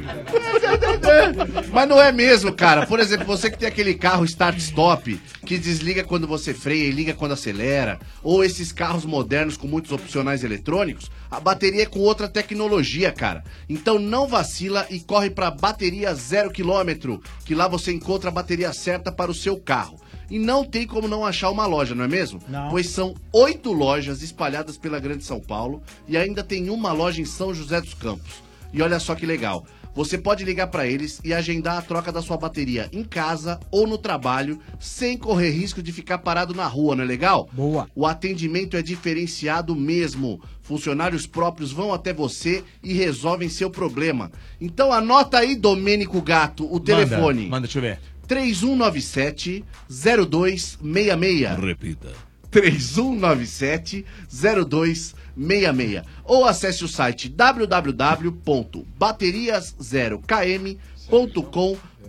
[1.72, 2.86] Mas não é mesmo, cara.
[2.86, 7.14] Por exemplo, você que tem aquele carro start-stop, que desliga quando você freia e liga
[7.14, 12.28] quando acelera, ou esses carros modernos com muitos opcionais eletrônicos, a bateria é com outra
[12.28, 13.42] tecnologia, cara.
[13.68, 18.72] Então não vacila e corre pra bateria zero quilômetro, que lá você encontra a bateria
[18.72, 19.98] certa para o seu carro.
[20.30, 22.40] E não tem como não achar uma loja, não é mesmo?
[22.48, 22.68] Não.
[22.70, 27.24] Pois são oito lojas espalhadas pela Grande São Paulo e ainda tem uma loja em
[27.24, 28.42] São José dos Campos.
[28.72, 29.64] E olha só que legal.
[29.94, 33.84] Você pode ligar para eles e agendar a troca da sua bateria em casa ou
[33.84, 37.48] no trabalho, sem correr risco de ficar parado na rua, não é legal?
[37.52, 37.88] Boa.
[37.96, 40.40] O atendimento é diferenciado mesmo.
[40.62, 44.30] Funcionários próprios vão até você e resolvem seu problema.
[44.60, 47.40] Então anota aí, Domênico Gato, o telefone.
[47.42, 47.98] Manda, manda, deixa eu ver.
[48.28, 51.58] 3197 0266.
[51.58, 52.12] Repita.
[52.50, 56.02] 3197 0266.
[56.24, 57.28] Ou acesse o site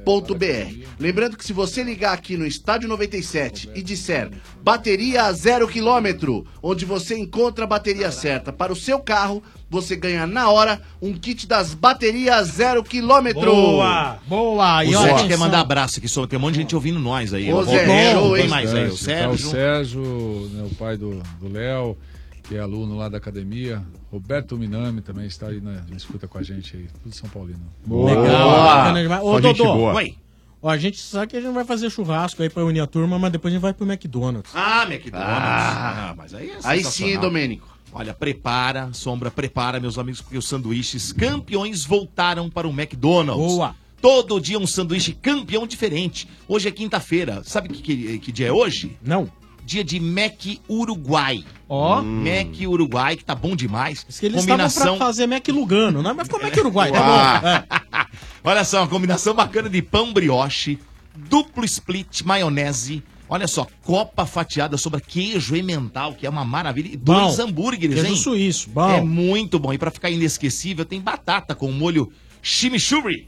[0.03, 0.87] www.baterias0km.com.br.
[0.99, 4.31] Lembrando que se você ligar aqui no Estádio 97 e disser
[4.61, 10.25] bateria zero quilômetro, onde você encontra a bateria certa para o seu carro, você ganha
[10.25, 13.41] na hora um kit das baterias zero quilômetro.
[13.41, 14.19] Boa!
[14.27, 14.79] Boa!
[14.79, 16.99] O E ó, Zé quer mandar abraço aqui, só tem um monte de gente ouvindo
[16.99, 17.51] nós aí.
[17.53, 17.63] Ô, ó.
[17.63, 18.47] Zé, Roberto, show, hein?
[18.47, 19.49] mais aí, o Tá o Sérgio.
[19.49, 21.97] Sérgio, né, o pai do do Léo,
[22.43, 23.83] que é aluno lá da academia.
[24.11, 26.87] Roberto Minami também está aí na, na escuta com a gente aí.
[27.03, 27.59] Tudo São Paulino.
[27.87, 29.23] Legal, bacana demais.
[29.23, 29.93] Ô, Dodô, boa.
[29.95, 30.15] Oi.
[30.61, 33.19] ó, a gente sabe que a gente vai fazer churrasco aí pra unir a turma,
[33.19, 34.51] mas depois a gente vai pro McDonald's.
[34.55, 35.31] Ah, McDonald's.
[35.31, 37.19] Ah, mas aí é Aí sim.
[37.19, 37.67] Domênico.
[37.91, 43.53] Olha, prepara, Sombra, prepara, meus amigos, porque os sanduíches campeões voltaram para o McDonald's.
[43.53, 43.75] Boa.
[44.01, 46.27] Todo dia um sanduíche campeão diferente.
[46.47, 47.41] Hoje é quinta-feira.
[47.43, 48.97] Sabe que, que, que dia é hoje?
[49.03, 49.29] Não.
[49.69, 50.33] Dia de Mac
[50.67, 51.45] Uruguai.
[51.69, 52.01] Ó.
[52.01, 54.03] Mac Uruguai, que tá bom demais.
[54.07, 56.11] Diz que eles estavam pra fazer Mac Lugano, né?
[56.11, 57.47] Mas ficou Mac Uruguai, tá bom.
[57.47, 58.07] É.
[58.43, 60.79] Olha só, uma combinação bacana de pão brioche,
[61.15, 63.03] duplo split, maionese.
[63.29, 66.87] Olha só, copa fatiada sobre queijo emmental, que é uma maravilha.
[66.91, 68.17] E dois hambúrgueres, Queijo hein?
[68.17, 68.89] suíço, bom.
[68.89, 69.71] É muito bom.
[69.71, 73.27] E pra ficar inesquecível, tem batata com molho chimichurri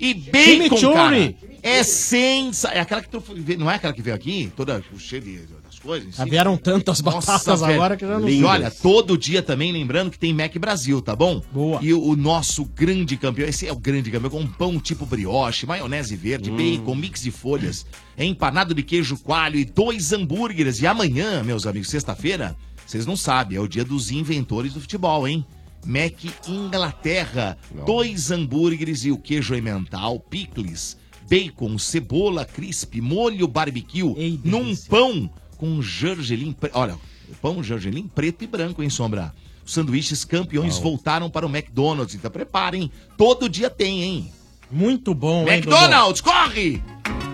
[0.00, 0.40] e bacon,
[0.78, 0.94] Chimichurri.
[0.94, 1.34] cara.
[1.62, 2.78] É sensacional.
[2.78, 3.22] É aquela que tu
[3.58, 5.40] não é aquela que veio aqui, toda cheia de,
[5.82, 6.14] coisas.
[6.16, 7.74] Já vieram tantas batatas velho.
[7.74, 11.14] agora que já não E olha, todo dia também lembrando que tem Mac Brasil, tá
[11.14, 11.42] bom?
[11.52, 11.80] Boa.
[11.82, 15.04] E o, o nosso grande campeão, esse é o grande campeão, com um pão tipo
[15.04, 17.84] brioche, maionese verde, bacon, mix de folhas,
[18.16, 20.80] empanado de queijo coalho e dois hambúrgueres.
[20.80, 22.56] E amanhã, meus amigos, sexta-feira,
[22.86, 25.44] vocês não sabem, é o dia dos inventores do futebol, hein?
[25.84, 26.14] Mac
[26.48, 30.96] Inglaterra, dois hambúrgueres e o queijo emmental, picles,
[31.28, 35.28] bacon, cebola crisp, molho barbecue, Ei, num pão
[35.62, 36.50] com gergelim.
[36.52, 36.96] pre- Olha,
[37.40, 39.32] pão gergelim preto e branco, hein, Sombra?
[39.64, 42.16] Os sanduíches campeões voltaram para o McDonald's.
[42.16, 42.90] Então preparem.
[43.16, 44.32] Todo dia tem, hein?
[44.68, 45.58] Muito bom, hein?
[45.58, 46.82] McDonald's, corre!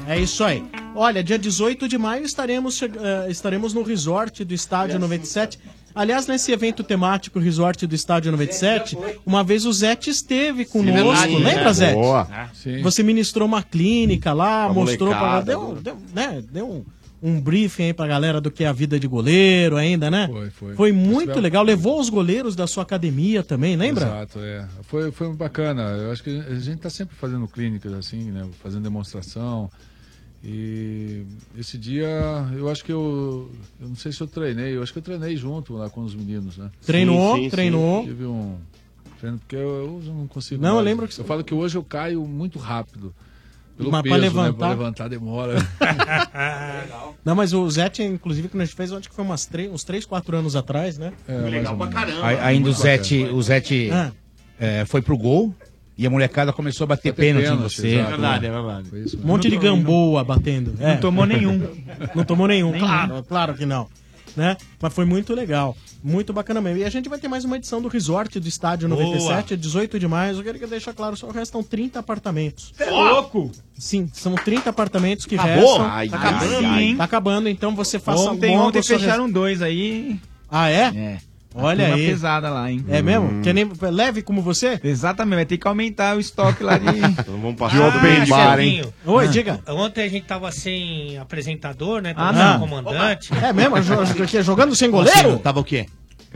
[0.07, 0.63] É isso aí.
[0.95, 5.59] Olha, dia 18 de maio estaremos, eh, estaremos no resort do Estádio 97.
[5.95, 8.97] Aliás, nesse evento temático Resort do Estádio 97,
[9.27, 10.93] uma vez o Zete esteve conosco.
[11.03, 11.73] verdade, Lembra, é.
[11.73, 11.95] Zete?
[11.95, 12.29] Boa.
[12.55, 12.83] Sim.
[12.83, 16.85] Você ministrou uma clínica lá, Pra mostrou pra molecada, deu, deu, né, deu um,
[17.23, 20.29] um briefing aí pra galera do que é a vida de goleiro ainda, né?
[20.51, 20.93] Foi, foi.
[20.93, 21.65] muito Tivemos- legal.
[21.65, 24.05] Levou os goleiros da sua academia também, lembra?
[24.07, 24.67] Exato, é.
[24.83, 25.83] Foi, foi bacana.
[25.83, 28.47] Eu acho que a gente está sempre fazendo clínicas assim, né?
[28.63, 29.71] Fazendo demonstração.
[30.43, 31.25] E
[31.59, 32.09] esse dia,
[32.57, 33.51] eu acho que eu.
[33.81, 36.15] Eu não sei se eu treinei, eu acho que eu treinei junto lá com os
[36.15, 36.71] meninos, né?
[36.87, 38.05] Treinou, Sim, sim, treinou.
[38.05, 38.57] Tive um.
[39.19, 40.63] treino, Porque eu, eu não consigo.
[40.63, 40.87] Não, eu mais.
[40.87, 43.13] lembro que Eu falo que hoje eu caio muito rápido.
[43.79, 44.53] Pelo Mas pra peso, levantar- né?
[44.59, 45.55] Pra levantar demora.
[47.25, 50.05] Não, mas o Zete, inclusive, que nós fez, acho que foi umas três, uns 3,
[50.05, 51.13] 4 anos atrás, né?
[51.29, 52.27] É, Legal pra caramba.
[52.27, 54.11] Aí- Ainda o Zete, o Zete Ah.
[54.59, 55.55] é, foi pro gol
[55.97, 57.89] e a molecada começou a bater, Bater pênalti, em pênalti, você.
[57.89, 58.11] exato.
[58.11, 58.89] verdade, é verdade.
[58.89, 60.75] Foi isso Um monte de gamboa batendo.
[60.81, 60.95] É.
[60.95, 61.69] Não tomou nenhum.
[62.15, 63.87] Não tomou nenhum, claro, claro que não.
[64.39, 64.57] Né?
[64.81, 65.77] Mas foi muito legal.
[66.01, 66.79] Muito bacana mesmo.
[66.79, 69.03] E a gente vai ter mais uma edição do Resort do Estádio Boa.
[69.03, 70.37] 97, é 18 de maio.
[70.39, 72.73] Eu queria deixar claro, só restam 30 apartamentos.
[72.79, 73.51] É louco!
[73.77, 75.65] Sim, são 30 apartamentos que Acabou?
[75.79, 75.87] restam.
[75.91, 76.67] Ai, tá acabando.
[76.69, 76.95] ai.
[76.97, 80.11] Tá acabando, então você faça Ontem, logo ontem fecharam dois aí.
[80.13, 80.83] res- Ah, é?
[80.97, 81.19] É.
[81.59, 82.07] Olha aí.
[82.07, 82.85] pesada lá, hein?
[82.89, 83.41] É mesmo?
[83.43, 84.81] Que nem leve como você?
[84.83, 86.87] Exatamente, vai ter que aumentar o estoque lá de.
[87.19, 88.83] Então vamos passar Ah, open bar, hein?
[89.05, 89.61] Oi, diga.
[89.69, 92.13] Ontem a gente tava sem apresentador, né?
[92.17, 92.51] Ah, Tava não.
[92.51, 93.31] sem comandante.
[93.43, 93.77] É mesmo?
[94.43, 95.15] Jogando sem Como assim?
[95.23, 95.39] goleiro?
[95.41, 95.87] Tava o quê?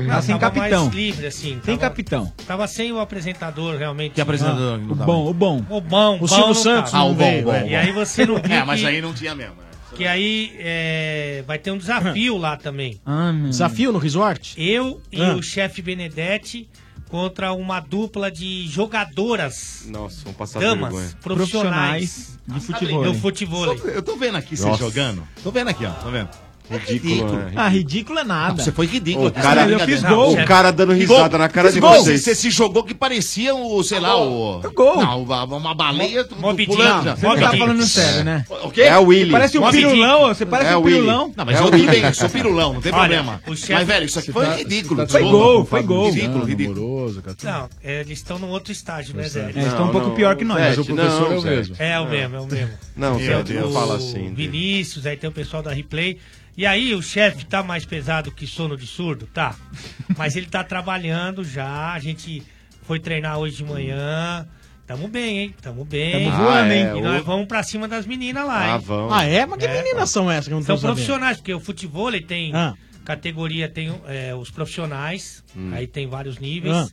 [0.08, 0.84] Ah, sem capitão.
[0.86, 1.60] mais livre, assim.
[1.64, 2.32] Tem tava, capitão.
[2.46, 4.12] Tava sem o apresentador, realmente.
[4.14, 5.62] Que apresentador não O bom, o bom.
[5.68, 6.94] O bom, O bom Silvio não Santos.
[6.94, 7.52] Ah, o não bom, bom.
[7.52, 7.68] é.
[7.68, 9.54] E aí você não viu É, mas que, aí não tinha mesmo.
[9.94, 13.00] Que aí é, vai ter um desafio lá também.
[13.04, 13.32] Ah.
[13.48, 14.54] Desafio no resort?
[14.56, 15.34] Eu e Ah.
[15.34, 16.68] o chefe Benedetti
[17.08, 21.12] contra uma dupla de jogadoras, Nossa, vamos passar damas, vergonha.
[21.20, 23.04] profissionais Profissionais de futebol.
[23.04, 23.78] do futebol.
[23.78, 24.78] Só- Eu tô vendo aqui você Nossa.
[24.82, 25.22] jogando.
[25.42, 25.90] Tô vendo aqui, ó.
[25.90, 26.30] Tô vendo.
[26.78, 27.52] Ridículo, né?
[27.56, 28.62] Ah, ridículo é nada.
[28.62, 29.28] Você foi ridículo.
[29.28, 30.32] Aqui, cara, eu fiz gol.
[30.32, 32.22] O cara dando risada na cara de Gol, vocês.
[32.22, 34.60] Você se jogou que parecia o, sei lá, o.
[34.74, 34.96] Gol.
[35.02, 36.66] Não, uma, baleia Dick.
[36.66, 37.16] pulando.
[37.16, 38.44] Você não tá falando sério, né?
[38.48, 38.82] O quê?
[38.82, 39.30] É o Willy.
[39.30, 41.32] Parece um pirulão, você parece É um o pirulão.
[41.36, 43.40] Não, mas É eu o tudo bem, sou pirulão, não tem problema.
[43.46, 45.06] o Mas, velho, isso aqui foi Tá- ridículo.
[45.06, 46.10] tá Foi gol, foi gol.
[46.10, 47.22] Ridículo, Não, ridículo.
[47.42, 49.40] Não, é, eles estão num outro estágio, né, Zé?
[49.40, 50.14] É, eles estão um pouco não.
[50.14, 50.60] pior que nós.
[50.60, 51.76] Mas o professor não, é o mesmo.
[51.78, 52.70] É o mesmo, é o mesmo.
[52.96, 54.30] Não, Zé, não fala assim.
[54.30, 56.18] O Vinícius, aí tem o pessoal da Replay.
[56.56, 59.26] E aí, o chefe tá mais pesado que sono de surdo?
[59.26, 59.56] Tá.
[60.16, 61.92] Mas ele tá trabalhando já.
[61.92, 62.42] A gente
[62.82, 64.46] foi treinar hoje de manhã.
[64.86, 65.54] Tamo bem, hein?
[65.62, 66.12] Tamo bem.
[66.24, 66.84] Tamo voando, Ah, hein?
[66.86, 68.82] é, E o- nós vamos pra cima das meninas lá, Ah, hein?
[68.84, 69.12] vão.
[69.12, 69.46] Ah, é?
[69.46, 72.20] Mas que É, meninas são essas que eu não São profissionais, porque o futebol ele
[72.20, 72.74] tem Ah.
[73.04, 75.42] categoria, tem é, os profissionais,
[75.72, 76.74] aí tem vários níveis.
[76.76, 76.88] Ah.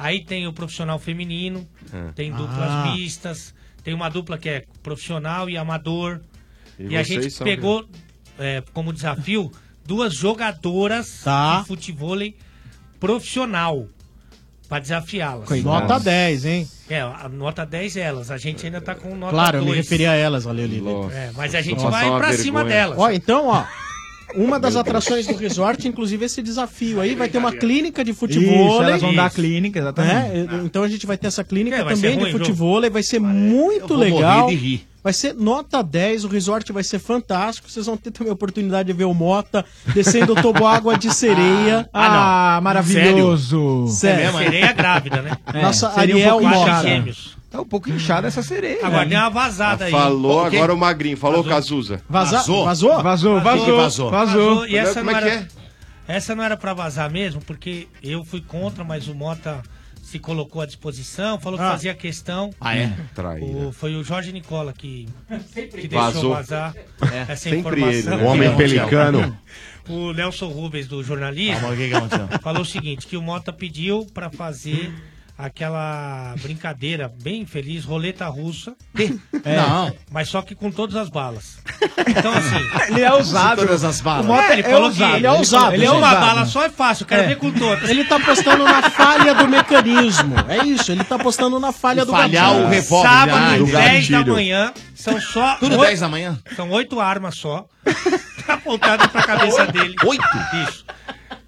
[0.00, 2.12] Aí tem o profissional feminino, Ah.
[2.14, 2.92] tem duplas Ah.
[2.94, 6.20] mistas, tem uma dupla que é profissional e amador.
[6.78, 7.88] E, E a gente pegou
[8.38, 9.50] é, como desafio
[9.86, 11.60] duas jogadoras Tá.
[11.60, 12.18] de futebol
[13.00, 13.86] profissional
[14.68, 15.48] para desafiá-las.
[15.62, 16.68] Nota 10, hein?
[16.90, 19.70] É, a nota 10 elas, a gente ainda tá com nota Claro, eu 2.
[19.70, 20.92] me referi a elas, ali, Olivia.
[20.92, 21.14] Nossa.
[21.14, 22.82] É, mas a gente Nossa, vai uma pra cima vergonha.
[22.82, 22.98] delas.
[22.98, 23.64] Ó, então, ó.
[24.34, 28.72] Uma das atrações do resort, inclusive esse desafio aí, vai ter uma clínica de futebol.
[28.74, 29.36] Isso, elas vão dar Isso.
[29.36, 30.12] clínica, exatamente.
[30.52, 30.60] né?
[30.66, 33.96] Então a gente vai ter essa clínica É, também de futebol, vai ser muito vou
[33.96, 34.40] legal.
[34.42, 34.87] morrer de rir.
[35.08, 37.70] Vai ser nota 10, o resort vai ser fantástico.
[37.70, 39.64] Vocês vão ter também a oportunidade de ver o Mota
[39.94, 41.88] descendo o toboágua de sereia.
[41.94, 43.86] Ah, maravilhoso.
[43.88, 44.24] Sério.
[44.26, 44.44] mesmo, é?
[44.44, 45.30] Sereia grávida, né?
[45.46, 46.82] É, Nossa, seria um Ariel pouco Mota.
[47.50, 48.84] Tá um pouco inchada essa sereia.
[48.86, 49.10] Agora né?
[49.12, 49.90] deu uma vazada aí.
[49.90, 51.16] Falou agora o Magrinho.
[51.16, 52.02] Falou, Cazuza.
[52.06, 52.64] Vaza- Vazou?
[52.66, 53.02] Vazou?
[53.02, 53.40] Vazou, Vazou.
[53.40, 54.10] vazou, Vazou.
[54.10, 54.66] vazou.
[54.66, 55.48] E essa Como não é que era,
[56.06, 56.16] é?
[56.16, 59.62] essa não era pra vazar mesmo, porque eu fui contra, mas o Mota
[60.08, 61.70] se colocou à disposição, falou que Ah.
[61.72, 62.50] fazia questão.
[62.58, 62.92] Ah, é?
[63.42, 65.06] O- foi o Jorge Nicola que,
[65.52, 66.30] que deixou Vazou.
[66.34, 66.74] vazar
[67.28, 67.90] essa Sempre informação.
[67.92, 68.16] ele, né?
[68.16, 69.38] O homem pelicano.
[69.86, 71.66] O Nelson Rubens, do jornalismo,
[72.42, 74.92] falou o seguinte, que o Mota pediu pra fazer
[75.38, 78.74] aquela brincadeira bem feliz, roleta russa,
[79.44, 79.94] Não.
[80.10, 81.58] mas só que com todas as balas.
[82.08, 82.56] Então assim,
[82.90, 83.62] Ele é ousado.
[83.62, 84.26] Todas as balas.
[84.26, 86.26] Mota, ele falou ousado, que ele é ousado, Ele é ele é uma ousado.
[86.26, 87.88] bala só é fácil, eu quero ver com todas.
[87.88, 90.34] Ele tá apostando na falha do mecanismo.
[90.48, 92.66] É isso, ele tá apostando na falha do Falhar gatilho.
[92.66, 93.08] o revólver.
[93.08, 95.54] Sábado, Ah, do 10 da manhã, são só.
[95.56, 96.38] Tudo oito- 10 da manhã?
[96.56, 97.64] São oito armas só.
[98.48, 99.94] apontadas pra cabeça dele.
[100.04, 100.24] Oito?
[100.68, 100.84] Isso.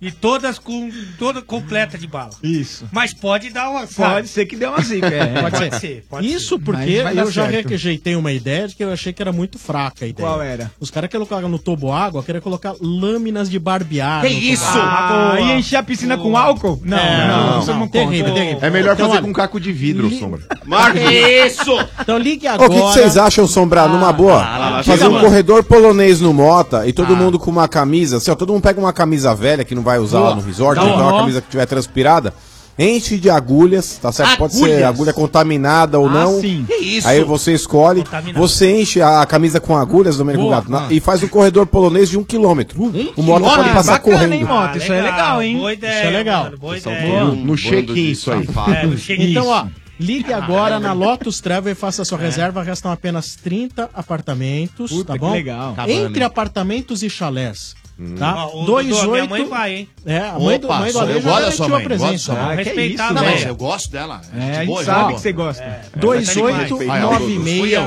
[0.00, 2.30] E todas com toda completa de bala.
[2.42, 2.86] Isso.
[2.90, 3.86] Mas pode dar uma.
[3.86, 4.14] sabe?
[4.14, 5.06] Pode ser que dê uma zica.
[5.06, 5.40] É.
[5.42, 5.74] Pode ser.
[5.74, 6.90] ser, pode Isso Mas porque
[7.20, 7.68] eu já certo.
[7.68, 10.26] rejeitei uma ideia de que eu achei que era muito fraca a ideia.
[10.28, 10.70] Qual era?
[10.80, 14.22] Os caras queriam colocar no tobo água, queriam colocar lâminas de barbear.
[14.22, 14.64] Que isso?
[14.66, 16.80] Ah, e encher a piscina com álcool?
[16.84, 18.58] Não, É, não, não, isso é não, uma terrível, terrível.
[18.62, 20.40] É melhor Então, fazer olha, com caco de vidro, li- Sombra.
[21.46, 21.70] Isso!
[22.00, 22.70] Então ligue agora.
[22.70, 24.36] O que, que vocês acham, Sombra, numa boa?
[24.36, 25.24] lá, lá, Fazer um mano.
[25.24, 28.78] corredor polonês no Mota e todo mundo com uma camisa, assim, ó, todo mundo pega
[28.80, 30.30] uma camisa velha que não vai vai usar Boa.
[30.30, 32.32] lá no resort, um então a camisa que tiver transpirada,
[32.78, 34.38] enche de agulhas, tá certo?
[34.38, 34.84] Pode ser Agulhas?
[34.88, 36.40] agulha contaminada ou Ah, não.
[36.40, 36.64] sim.
[36.66, 37.06] Que isso?
[37.08, 38.04] Aí você escolhe,
[38.34, 40.56] você enche a camisa com agulhas, Domênico Boa.
[40.56, 40.92] Gato, na- Ah.
[40.92, 42.80] e faz um corredor polonês de um quilômetro.
[42.80, 43.54] o moto quilômetro?
[43.56, 44.32] pode passar Bacana, correndo.
[44.34, 44.78] hein, Mota?
[44.78, 45.58] Isso é legal, hein?
[45.58, 46.44] Boa ideia, Isso é legal.
[46.44, 47.24] mano, boa Pessoal, ideia.
[47.24, 48.48] no- no check-in isso aí.
[48.74, 48.96] É, no.
[49.24, 49.66] Então, ó,
[49.98, 52.62] ligue agora na Lotus Travel e faça sua reserva.
[52.62, 55.32] Restam apenas 30 apartamentos, Puta, tá que bom?
[55.32, 55.74] legal.
[55.86, 57.74] Entre apartamentos e chalés.
[58.18, 58.46] Tá?
[58.46, 59.86] Dudu, a minha oito- mãe vai, hein?
[60.06, 61.78] É, a mãe do, Opa, mãe do só- Ale eu já gosto da sua mãe,
[61.80, 62.24] gosto da presença.
[62.24, 62.44] sua mãe.
[62.44, 62.52] né?
[62.52, 63.26] Ah, que Respeitar isso, velho.
[63.36, 63.48] velha.
[63.48, 64.20] Eu gosto dela.
[64.34, 65.62] É, a Gente sabe que você gosta.
[65.62, 65.82] É.
[65.96, 66.32] Dois Tá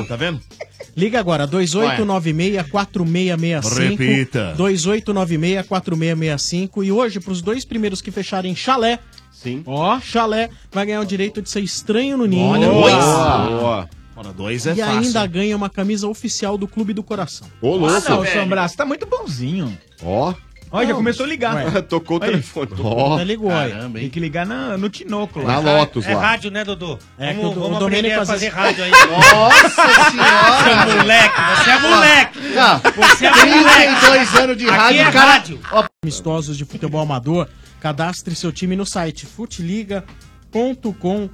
[0.07, 0.39] Tá vendo?
[0.95, 3.79] Liga agora, 2896-4665.
[3.89, 4.53] Repita.
[4.55, 6.83] 2896-4665.
[6.83, 8.99] E hoje, para os dois primeiros que fecharem chalé,
[9.31, 9.63] Sim.
[9.65, 12.49] ó, chalé, vai ganhar o direito de ser estranho no ninho.
[12.51, 12.91] Olha, Boa.
[12.91, 13.03] dois.
[13.61, 13.89] Boa.
[14.15, 14.99] Ora, dois é E fácil.
[14.99, 17.47] ainda ganha uma camisa oficial do Clube do Coração.
[17.61, 18.09] Ô, Ah, louco.
[18.09, 19.75] não, Sombra, você tá muito bonzinho.
[20.03, 20.33] Ó.
[20.75, 21.53] Ó, já começou a ligar.
[21.55, 21.81] Ué.
[21.83, 22.69] Tocou o telefone.
[22.79, 23.21] Ó.
[23.21, 23.71] Ligou aí.
[23.71, 25.77] Caramba, Tem que ligar na- no Tinoco Na lá.
[25.79, 26.21] Lotus É lá.
[26.21, 26.97] rádio, né, Dudu?
[27.17, 28.89] É que vamos o- o vamos Domênico aprender a fazer rádio aí.
[28.91, 30.63] Nossa senhora!
[30.63, 32.39] Seu moleque, você é moleque.
[32.57, 33.99] Ah, Você é moleque.
[33.99, 35.31] 32 anos de Aqui rádio, é cara.
[35.31, 35.59] rádio.
[36.03, 37.47] Amistosos de futebol amador.
[37.79, 41.29] Cadastre seu time no site futiliga.com.br.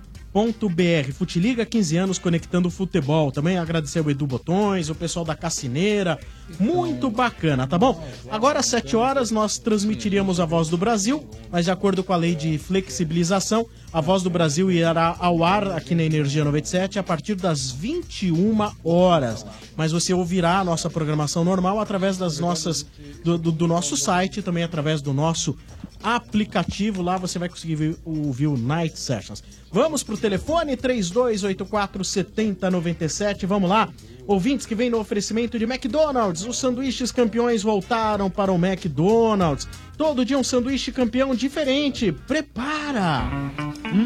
[1.13, 3.31] Futiliga 15 anos conectando o futebol.
[3.31, 6.17] Também agradecer ao Edu Botões, o pessoal da Cassineira.
[6.59, 8.03] Muito bacana, tá bom?
[8.31, 12.15] Agora às 7 horas nós transmitiríamos a Voz do Brasil, mas de acordo com a
[12.17, 17.03] lei de flexibilização, a Voz do Brasil irá ao ar aqui na Energia 97 a
[17.03, 19.45] partir das 21 horas.
[19.77, 22.85] Mas você ouvirá a nossa programação normal através das nossas
[23.23, 25.55] do, do- do nosso site, também através do nosso
[26.03, 27.01] aplicativo.
[27.01, 29.43] Lá você vai conseguir ver- ouvir o Night Sessions.
[29.71, 33.45] Vamos pro telefone 3284 7097.
[33.45, 33.89] Vamos lá.
[34.25, 36.45] Ouvintes que vêm no oferecimento de McDonald's.
[36.45, 39.67] Os sanduíches campeões voltaram para o McDonald's.
[39.97, 42.11] Todo dia um sanduíche campeão diferente.
[42.11, 43.23] Prepara!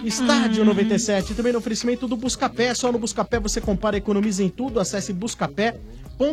[0.06, 2.74] Estádio 97, também no oferecimento do Buscapé.
[2.74, 4.80] Só no Buscapé você compara e economiza em tudo.
[4.80, 6.26] Acesse buscapé.com.br.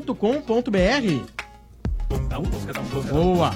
[3.13, 3.51] Boa!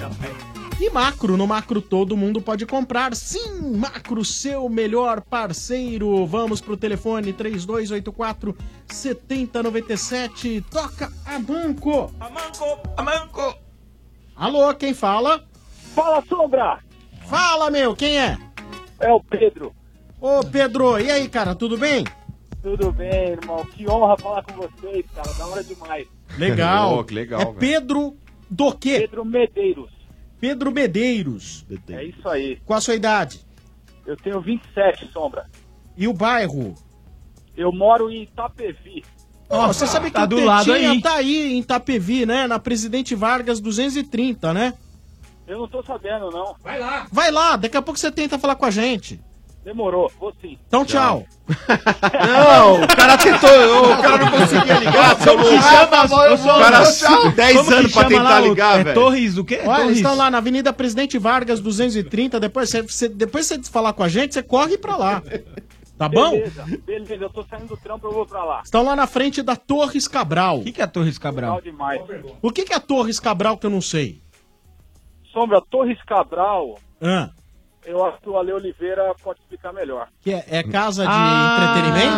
[0.79, 3.15] E Macro, no Macro todo mundo pode comprar.
[3.15, 6.25] Sim, Macro, seu melhor parceiro.
[6.25, 8.55] Vamos pro telefone 3284
[8.87, 10.65] 7097.
[10.69, 12.13] Toca a banco.
[12.19, 13.55] A manco, a manco.
[14.35, 15.45] Alô, quem fala?
[15.95, 16.79] Fala, Sombra!
[17.25, 18.37] Fala, meu, quem é?
[18.99, 19.73] É o Pedro.
[20.19, 22.03] Ô, Pedro, e aí, cara, tudo bem?
[22.61, 23.63] Tudo bem, irmão?
[23.65, 25.33] Que honra falar com vocês, cara.
[25.33, 26.05] Da hora demais.
[26.37, 27.03] Legal.
[27.05, 27.57] Que legal, é velho.
[27.57, 28.17] Pedro
[28.49, 28.99] do quê?
[28.99, 29.94] Pedro Medeiros.
[30.45, 31.65] Pedro Medeiros.
[31.89, 32.59] É isso aí.
[32.63, 33.43] Qual a sua idade?
[34.05, 35.49] Eu tenho 27, Sombra.
[35.97, 36.75] E o bairro?
[37.57, 39.03] Eu moro em Itapevi.
[39.49, 41.01] Ó, você sabe que tá o do lado aí.
[41.01, 42.45] tá aí em Itapevi, né?
[42.45, 44.75] Na Presidente Vargas 230, né?
[45.47, 46.55] Eu não tô sabendo, não.
[46.61, 47.07] Vai lá.
[47.11, 49.19] Vai lá, daqui a pouco você tenta falar com a gente.
[49.65, 50.11] Demorou.
[50.19, 50.57] Vou sim.
[50.67, 51.25] Então, tchau.
[51.49, 53.49] Não, o cara tentou,
[53.93, 55.55] o cara não conseguia ligar, seu louco.
[55.55, 58.93] O cara, 10 Como que anos pra chama lá tentar o- ligar, é velho.
[58.95, 59.55] Torres do quê?
[59.63, 59.97] Olha, eles Torres?
[59.97, 62.39] estão lá na Avenida Presidente Vargas 230.
[62.39, 65.23] Depois você, você- depois você falar com a gente, você corre pra lá.
[65.97, 66.31] Tá bom?
[66.31, 67.15] Beleza, beleza.
[67.23, 68.61] Eu tô saindo do trampo, eu vou pra lá.
[68.63, 70.59] Estão lá na frente da Torres Cabral.
[70.59, 71.59] O que, que é a Torres Cabral?
[71.61, 72.01] Demais.
[72.41, 74.21] O que, que é a Torres Cabral que eu não sei?
[75.33, 77.29] Sombra, Torres Cabral, Ah,
[77.85, 80.07] eu acho que o Ale Oliveira pode explicar melhor.
[80.21, 81.75] que é, é casa de Ah.
[81.75, 82.15] entretenimento?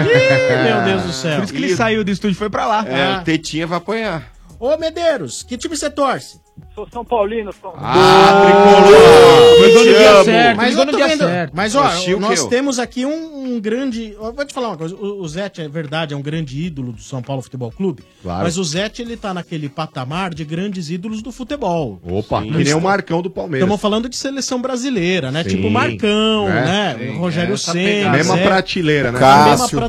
[0.00, 1.36] Ih, meu Deus do céu.
[1.36, 2.84] Por isso que ele saiu do estúdio e foi pra lá.
[2.86, 4.30] É, o Tetinha vai apanhar.
[4.58, 6.40] Ô, Medeiros, que time você torce?
[6.74, 7.78] Sou São Paulino, Sombra.
[7.80, 9.66] Ah, tricolor!
[9.66, 10.56] Ligou no dia certo.
[10.56, 11.18] Mas no dia vendo.
[11.20, 11.52] certo.
[11.54, 12.48] Mas ó, Oxi, nós eu?
[12.48, 14.14] temos aqui um, um grande.
[14.18, 14.94] Vou te falar uma coisa.
[14.94, 18.02] O, o Zete, é verdade, é um grande ídolo do São Paulo Futebol Clube.
[18.22, 18.44] Claro.
[18.44, 21.98] Mas o Zete, ele tá naquele patamar de grandes ídolos do futebol.
[22.06, 22.52] Opa, Sim.
[22.52, 23.64] que nem o Marcão do Palmeiras.
[23.66, 25.42] Estamos falando de seleção brasileira, né?
[25.44, 25.48] Sim.
[25.56, 26.64] Tipo Marcão, É.
[26.64, 26.96] né?
[26.98, 28.10] Sim, Rogério essa Senna.
[28.10, 29.18] Mesma Zé- prateleira, né?
[29.18, 29.80] Cássio.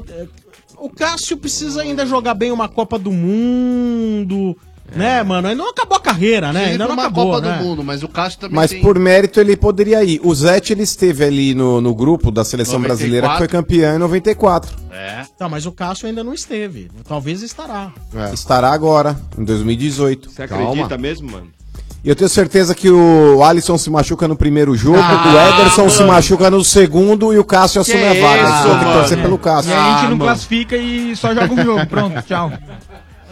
[0.79, 4.55] O Cássio precisa ainda jogar bem uma Copa do Mundo,
[4.95, 5.47] né, mano?
[5.47, 6.65] Ainda não acabou a carreira, né?
[6.65, 7.57] Ainda não uma acabou, Copa né?
[7.57, 8.81] do Mundo, mas o Cássio também Mas tem...
[8.81, 10.19] por mérito ele poderia ir.
[10.23, 12.87] O Zete ele esteve ali no, no grupo da seleção 94.
[12.97, 14.75] brasileira que foi campeã em 94.
[14.91, 15.23] É.
[15.37, 16.89] Tá, mas o Cássio ainda não esteve.
[17.07, 17.91] Talvez estará.
[18.15, 18.33] É.
[18.33, 20.31] Estará agora, em 2018.
[20.31, 20.69] Você Calma.
[20.69, 21.47] acredita mesmo, mano?
[22.03, 25.89] E eu tenho certeza que o Alisson se machuca no primeiro jogo, Ah, o Ederson
[25.89, 26.13] se mano.
[26.13, 28.49] machuca no segundo e o Cássio assume a vaga.
[28.49, 29.71] isso, tem que torcer pelo E Cássio.
[29.73, 30.23] aí a gente Ah, não mano.
[30.23, 31.85] classifica e só joga um jogo.
[31.87, 32.51] Pronto, tchau.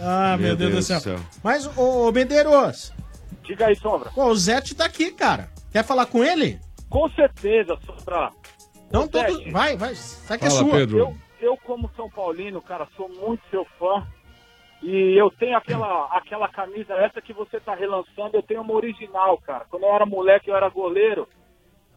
[0.08, 1.00] Ah, meu, Meu Deus, Deus do céu.
[1.00, 1.16] céu.
[1.42, 2.92] Mas, ô, ô Medeiros,
[3.42, 4.10] Diga aí, Sombra.
[4.14, 5.48] pô, o Zete tá aqui, cara.
[5.72, 6.60] Quer falar com ele?
[6.88, 8.30] Com certeza, Sombra.
[8.88, 9.32] Então Ô, todo...
[9.38, 9.94] Zete, Vai, vai.
[9.96, 10.70] Sai que é Fala, sua.
[10.70, 10.98] Pedro.
[10.98, 14.06] Eu, eu, como São Paulino, cara, sou muito seu fã.
[14.82, 19.38] E eu tenho aquela, aquela camisa, essa que você tá relançando, eu tenho uma original,
[19.38, 19.64] cara.
[19.70, 21.26] Quando eu era moleque, eu era goleiro.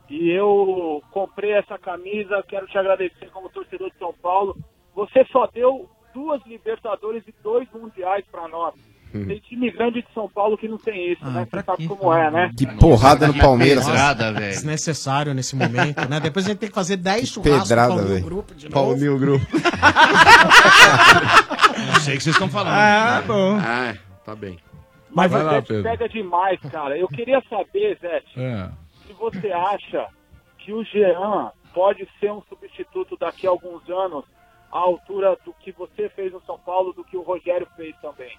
[0.09, 4.57] E eu comprei essa camisa, quero te agradecer como torcedor de São Paulo.
[4.95, 5.87] Você só deu
[6.19, 8.73] duas Libertadores e dois Mundiais pra nós.
[9.11, 11.47] Tem time grande de São Paulo que não tem isso, né?
[11.49, 12.51] Você sabe como é, né?
[12.55, 13.87] Que porrada no Palmeiras.
[14.37, 16.19] Desnecessário nesse momento, né?
[16.19, 18.25] Depois a gente tem que fazer 10 churrascos Pedrada, Paulinho velho.
[18.25, 18.75] Grupo de novo.
[18.75, 19.45] Paulinho Grupo.
[21.87, 22.73] Não sei o que vocês estão falando.
[22.73, 23.57] Ah, bom.
[23.59, 24.59] Ah, tá bem.
[25.09, 25.83] Mas Vai o lá, Pedro.
[25.83, 26.95] pega demais, cara.
[26.95, 28.69] Eu queria saber, Zete, É.
[29.07, 30.05] se você acha
[30.59, 34.23] que o Jean pode ser um substituto daqui a alguns anos
[34.71, 38.31] à altura do que você fez no São Paulo, do que o Rogério fez também.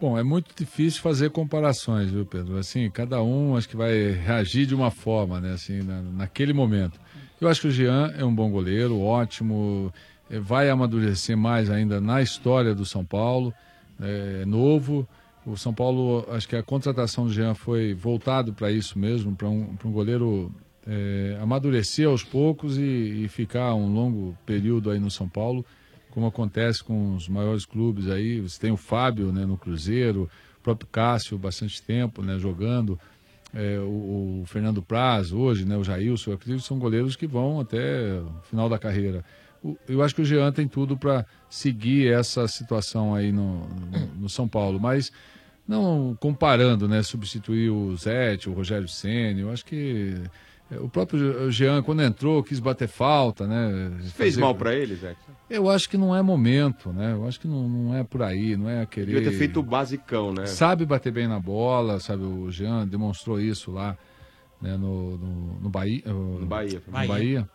[0.00, 2.56] Bom, é muito difícil fazer comparações, viu, Pedro?
[2.56, 6.98] Assim, cada um acho que vai reagir de uma forma, né, assim, na- naquele momento.
[7.40, 9.92] Eu acho que o Jean é um bom goleiro, ótimo,
[10.28, 13.54] eh, vai amadurecer mais ainda na história do São Paulo,
[14.00, 15.06] é novo.
[15.46, 19.48] O São Paulo, acho que a contratação do Jean foi voltado para isso mesmo, para
[19.48, 20.52] um, um goleiro
[20.86, 25.64] eh, amadurecer aos poucos e, e ficar um longo período aí no São Paulo
[26.12, 28.40] como acontece com os maiores clubes aí.
[28.40, 33.00] Você tem o Fábio né, no Cruzeiro, o próprio Cássio, bastante tempo né, jogando,
[33.54, 37.26] é, o, o Fernando Praz hoje, né, o Jailson, eu acredito que são goleiros que
[37.26, 39.24] vão até o final da carreira.
[39.88, 43.66] Eu acho que o Jean tem tudo para seguir essa situação aí no,
[44.18, 45.12] no, São Paulo, mas
[45.66, 50.30] não comparando, né, substituir o Zete, o Rogério Ceni, eu acho que é,
[50.80, 53.92] o próprio Jean, quando entrou, quis bater falta, né?
[54.14, 55.16] Fez fazer- mal pra ele, Zé?
[55.50, 57.12] eu acho que não é momento, né?
[57.12, 59.06] Eu acho que não, não é por aí, não é querer.
[59.06, 60.46] Devia ter feito o basicão, né?
[60.46, 62.22] Sabe bater bem na bola, sabe?
[62.24, 63.96] O Jean demonstrou isso lá
[64.60, 66.02] né, no, no, no Bahia.
[66.06, 66.82] No Bahia.
[66.86, 67.48] No Bahia.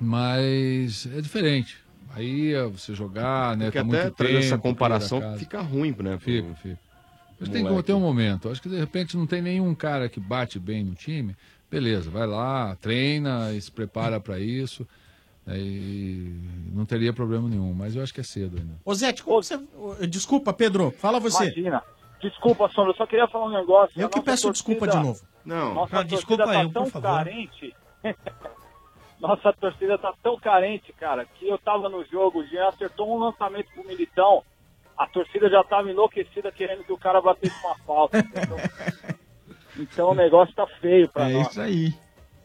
[0.00, 1.78] Mas é diferente.
[2.08, 3.66] Bahia, você jogar, né?
[3.66, 6.18] Porque tá até muito trazendo essa tempo, comparação fica ruim, né?
[6.18, 6.78] Fica, fica.
[7.38, 8.48] Mas tem que ter um momento.
[8.48, 11.36] Acho que de repente não tem nenhum cara que bate bem no time.
[11.70, 14.86] Beleza, vai lá, treina e se prepara para isso.
[15.44, 16.32] né, e
[16.72, 17.72] não teria problema nenhum.
[17.74, 18.74] Mas eu acho que é cedo ainda.
[18.84, 19.58] Ô, Zete, como você...
[20.08, 20.90] Desculpa, Pedro.
[20.92, 21.44] Fala você.
[21.44, 21.82] Imagina.
[22.20, 24.00] Desculpa, Sombra, eu só queria falar um negócio.
[24.00, 25.20] Eu A que peço desculpa de novo.
[25.44, 25.74] Não.
[25.74, 27.16] Nossa Ah, desculpa torcida eu, tá por tão favor.
[27.18, 27.76] carente.
[29.20, 33.18] Nossa torcida tá tão carente, cara, que eu tava no jogo, o Jean acertou um
[33.18, 34.42] lançamento pro Militão,
[34.96, 38.18] a torcida já tava enlouquecida querendo que o cara batesse uma falta.
[38.18, 38.56] entendeu?
[39.78, 41.58] Então o negócio tá feio pra nós.
[41.58, 41.92] aí.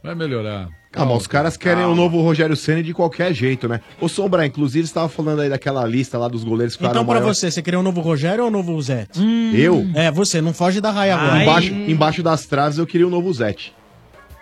[0.03, 0.67] Vai melhorar.
[0.93, 3.79] Ah, mas os caras querem o novo Rogério Ceni de qualquer jeito, né?
[4.01, 7.19] Ô, Sombra, inclusive, você tava falando aí daquela lista lá dos goleiros que Então, pra
[7.19, 9.21] maior- você, você queria um novo Rogério ou um novo Zete?
[9.53, 9.87] Eu?
[9.95, 11.43] É, você, não foge da raia agora.
[11.43, 13.73] Embaixo, embaixo das traves eu queria o novo Zete.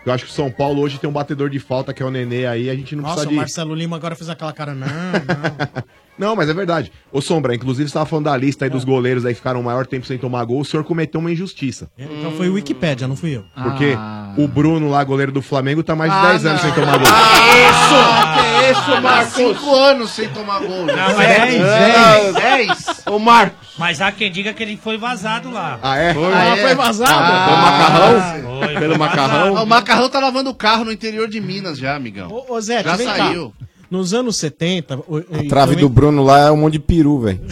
[0.04, 2.10] Eu acho que o São Paulo hoje tem um batedor de falta, que é o
[2.10, 3.36] Nenê aí, a gente não Nossa, precisa o de...
[3.36, 5.82] Marcelo Lima agora fez aquela cara, não, não.
[6.20, 6.92] Não, mas é verdade.
[7.10, 9.64] Ô, Sombra, inclusive você tava falando da lista aí dos goleiros aí que ficaram o
[9.64, 11.88] maior tempo sem tomar gol, o senhor cometeu uma injustiça.
[11.98, 13.44] Então foi o Wikipédia, não fui eu.
[13.54, 14.34] Porque Ah.
[14.36, 16.68] o Bruno lá, goleiro do Flamengo, tá mais de Ah, 10 anos não.
[16.74, 17.06] sem tomar gol.
[17.08, 18.59] Isso!
[18.70, 19.32] É isso, Marcos?
[19.34, 20.86] Cinco anos sem tomar gol.
[20.86, 23.02] Não, mas Dez, dez, dez, dez.
[23.06, 23.58] Ô, Marcos.
[23.78, 25.78] Mas há quem diga que ele foi vazado lá.
[25.82, 26.10] Ah, é?
[26.10, 26.66] Ah, é?
[26.68, 28.60] Pelo macarrão?
[28.60, 29.56] Foi, Pelo foi macarrão?
[29.56, 32.28] Ah, O macarrão tá lavando o carro no interior de Minas já, amigão.
[32.30, 33.52] Ô, ô Zé, já vem saiu.
[33.58, 33.66] cá.
[33.90, 34.98] Nos anos 70...
[35.08, 37.40] o- e Trave também- do Bruno lá é um monte de peru, velho.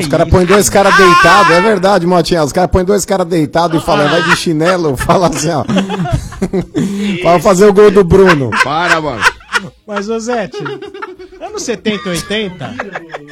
[0.00, 2.42] Os caras põem dois caras deitados, é verdade, Motinha.
[2.42, 5.64] Os caras põem dois caras deitados e falam, vai de chinelo, fala assim, ó.
[7.22, 8.50] Para fazer o gol do Bruno.
[8.64, 9.22] Para, mano.
[9.86, 10.56] Mas, Zete,
[11.40, 12.74] anos 70 e 80,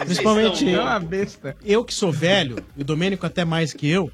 [0.05, 1.57] principalmente É uma besta.
[1.65, 4.11] eu que sou velho, e o Domênico até mais que eu,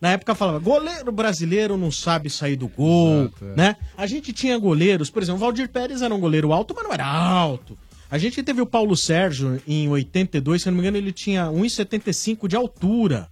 [0.00, 3.56] na época falava, goleiro brasileiro não sabe sair do gol, Exato, é.
[3.56, 3.76] né?
[3.96, 6.92] A gente tinha goleiros, por exemplo, o Valdir Pérez era um goleiro alto, mas não
[6.92, 7.76] era alto.
[8.10, 11.46] A gente teve o Paulo Sérgio em 82, se eu não me engano, ele tinha
[11.46, 13.28] 1,75 de altura,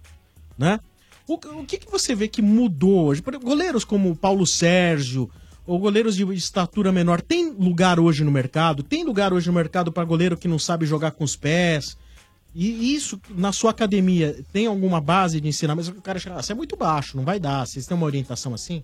[0.57, 0.79] né?
[1.27, 3.21] O, o que, que você vê que mudou hoje?
[3.21, 5.29] Por exemplo, Goleiros como o Paulo Sérgio,
[5.65, 8.83] ou goleiros de estatura menor, tem lugar hoje no mercado?
[8.83, 11.97] Tem lugar hoje no mercado para goleiro que não sabe jogar com os pés?
[12.53, 15.75] E isso, na sua academia, tem alguma base de ensinar?
[15.75, 17.67] Mas o cara chega, ah, você é muito baixo, não vai dar.
[17.67, 18.81] Vocês têm uma orientação assim?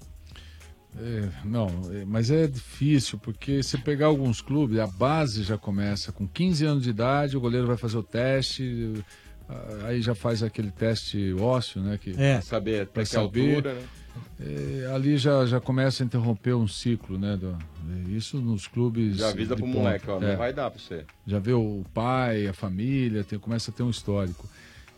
[0.99, 6.11] É, não, é, mas é difícil, porque se pegar alguns clubes, a base já começa
[6.11, 9.01] com 15 anos de idade, o goleiro vai fazer o teste,
[9.47, 11.97] ah, aí já faz aquele teste ósseo, né?
[11.97, 12.33] Que, É.
[12.33, 13.49] Pra saber até pra que saber.
[13.51, 13.81] altura, né?
[14.39, 17.37] É, ali já, já começa a interromper um ciclo, né?
[17.37, 17.57] do-
[18.09, 19.17] isso nos clubes.
[19.17, 19.77] Já avisa pro ponta.
[19.77, 20.29] moleque, ó, É.
[20.31, 21.05] não vai dar pra você.
[21.27, 24.47] Já vê o pai, a família, tem- começa a ter um histórico.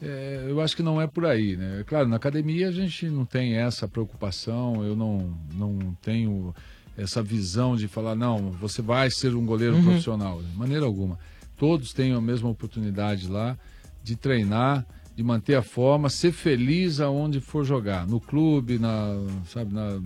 [0.01, 1.83] É, eu acho que não é por aí, né?
[1.87, 6.53] Claro, na academia a gente não tem essa preocupação, eu não, não tenho
[6.97, 9.83] essa visão de falar, não, você vai ser um goleiro Uhum.
[9.83, 11.17] profissional, de maneira alguma.
[11.57, 13.57] Todos têm a mesma oportunidade lá.
[14.05, 14.85] de treinar,
[15.15, 19.15] de manter a forma, ser feliz aonde for jogar, no clube, na,
[19.45, 20.01] sabe, na,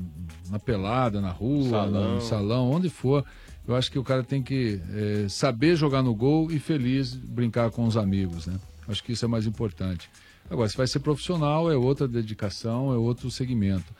[0.50, 2.16] na pelada, na rua, Salão.
[2.16, 3.24] no salão, onde for.
[3.66, 7.70] Eu acho que o cara tem que eh, saber jogar no gol e feliz brincar
[7.70, 8.58] com os amigos, né?
[8.88, 10.10] Acho que isso é mais importante.
[10.50, 13.94] Agora, se vai ser profissional, é outra dedicação, é outro segmento.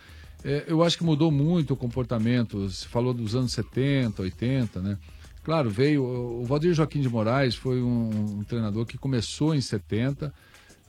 [0.44, 2.70] É, eu acho que mudou muito o comportamento.
[2.70, 4.98] Se falou dos anos 70, 80, né?
[5.44, 6.04] Claro, veio.
[6.04, 10.34] O Valdir Joaquim de Moraes foi um, um treinador que começou em 70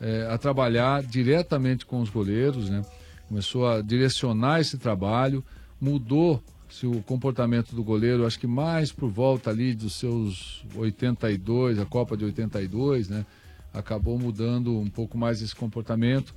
[0.01, 2.83] é, a trabalhar diretamente com os goleiros, né?
[3.29, 5.45] Começou a direcionar esse trabalho,
[5.81, 11.79] mudou se o comportamento do goleiro, acho que mais por volta ali dos seus 82,
[11.79, 13.25] a Copa de 82, né?
[13.73, 16.35] Acabou mudando um pouco mais esse comportamento,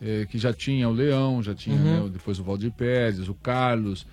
[0.00, 2.04] eh, que já tinha o Leão, já tinha Uhum.
[2.04, 4.06] né, depois o Valdir Pérez, o Carlos.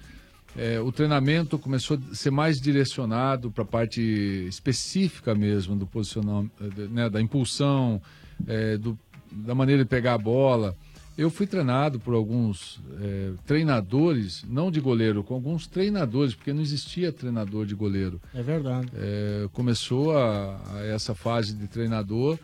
[0.58, 4.02] Eh, o treinamento começou a ser mais direcionado para a parte
[4.48, 6.52] específica mesmo do posicionamento,
[6.92, 8.02] né, da impulsão,
[8.48, 8.98] eh, do-
[9.32, 10.76] da maneira de pegar a bola.
[11.18, 16.62] Eu fui treinado por alguns eh, treinadores, não de goleiro, com alguns treinadores, porque não
[16.62, 18.22] existia treinador de goleiro.
[18.34, 18.90] É verdade.
[18.96, 22.40] É, começou a, a essa fase de treinador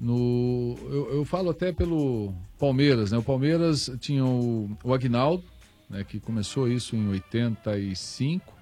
[0.00, 5.42] no eu, eu falo até pelo Palmeiras né o Palmeiras tinha o, o Agnaldo
[5.90, 8.54] né que começou isso em 85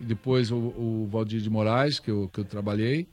[0.00, 3.08] e depois o, o Valdir de Moraes que eu, que eu trabalhei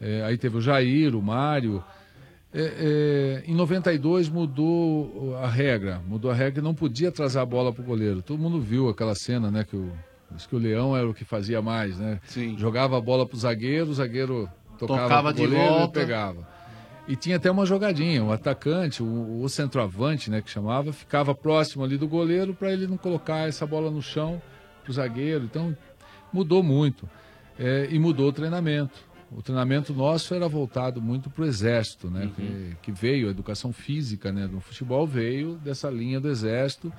[0.00, 1.82] É, aí teve o Jair o Mário
[2.56, 7.46] É, é, em 92 mudou a regra mudou a regra e não podia atrasar a
[7.46, 9.90] bola para o goleiro todo mundo viu aquela cena né que o
[10.48, 12.20] que o Leão era o que fazia mais, né?
[12.58, 14.48] Jogava a bola pro zagueiro, o zagueiro
[14.78, 16.00] tocava, Tocava pro de goleiro e volta.
[16.00, 16.48] pegava.
[17.06, 21.84] E tinha até uma jogadinha, o atacante, o, o centroavante, né, que chamava, ficava próximo
[21.84, 24.40] ali do goleiro para ele não colocar essa bola no chão
[24.82, 25.44] pro zagueiro.
[25.44, 25.76] Então,
[26.32, 27.08] mudou muito.
[27.58, 28.98] É, e mudou o treinamento.
[29.36, 32.30] O treinamento nosso era voltado muito pro exército, né?
[32.36, 36.92] Que, que veio, a educação física, né, do futebol veio dessa linha do exército.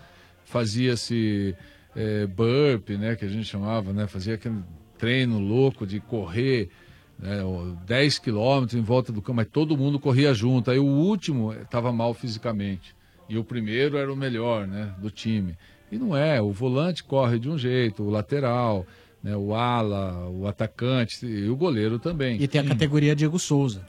[0.44, 1.56] Fazia-se
[1.95, 4.06] é, burp, né, que a gente chamava, né?
[4.06, 4.62] Fazia aquele
[4.98, 6.70] treino louco de correr
[7.18, 10.70] né, ó, 10 quilômetros em volta do campo, mas todo mundo corria junto.
[10.70, 12.95] Aí o último estava mal fisicamente
[13.30, 15.57] e o primeiro era o melhor, né, do time.
[15.91, 18.86] E não é, o volante corre de um jeito, o lateral,
[19.26, 22.40] né, o ala, o atacante e o goleiro também.
[22.40, 23.82] E tem a categoria Diego Souza.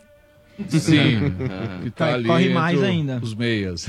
[0.66, 1.34] Sim,
[1.82, 3.20] que tá Corre ali corre mais ainda.
[3.22, 3.86] Os meias.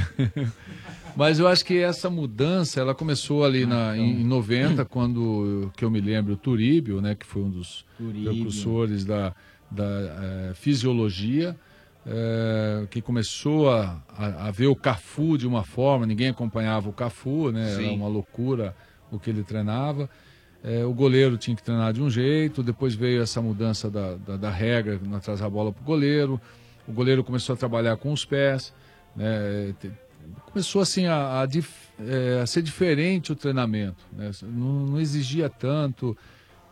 [1.15, 5.85] Mas eu acho que essa mudança, ela começou ali na, em, em 90, quando, que
[5.85, 8.29] eu me lembro, o Turíbio, né, que foi um dos Turíbio.
[8.29, 9.33] precursores da,
[9.71, 11.55] da eh, fisiologia,
[12.05, 16.93] eh, que começou a, a, a ver o Cafu de uma forma, ninguém acompanhava o
[16.93, 18.75] Cafu, né, era uma loucura
[19.09, 20.09] o que ele treinava.
[20.69, 24.35] Eh, o goleiro tinha que treinar de um jeito, depois veio essa mudança da, da,
[24.35, 26.41] da regra, não atrasar a bola para o goleiro.
[26.85, 28.73] O goleiro começou a trabalhar com os pés,
[29.15, 29.73] né,
[30.51, 34.03] começou assim a, a dif- eh, a ser diferente o treinamento.
[34.11, 34.29] né?
[34.43, 36.17] Não, não exigia tanto.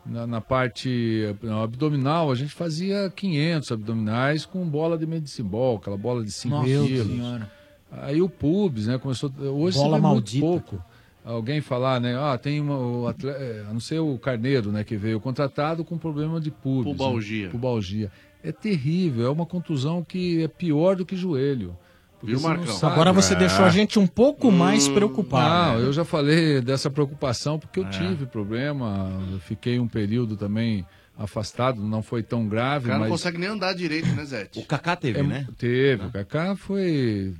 [0.04, 5.96] Na, na parte eh, abdominal, a gente fazia 500 abdominais com bola de medicibol, aquela
[5.96, 7.06] bola de 5 Nossa quilos.
[7.08, 7.50] Senhora.
[7.90, 9.32] Aí o pubs, né, começou...
[9.38, 10.84] Hoje Bola vê maldita, muito pouco.
[11.32, 14.84] Alguém falar, né, ah, tem uma, o atle- eh, a não ser o Carneiro, né,
[14.84, 16.92] que veio contratado com problema de pubis.
[16.96, 17.46] Pubalgia.
[17.46, 17.50] Né?
[17.50, 18.12] Pubalgia.
[18.44, 21.76] É terrível, é uma contusão que é pior do que joelho.
[22.22, 22.78] Viu, não Marcão?
[22.88, 25.80] Agora você deixou a gente um pouco mais Não, preocupado.
[25.80, 27.90] eu já falei dessa preocupação porque eu É.
[27.90, 29.10] tive problema.
[29.32, 30.86] Eu fiquei um período também
[31.18, 34.48] afastado, não foi tão O grave, cara não mas consegue nem andar direito, né, Zé?
[34.56, 35.46] O Kaká teve, é, né?
[35.58, 36.06] Teve.
[36.06, 37.34] O Kaká foi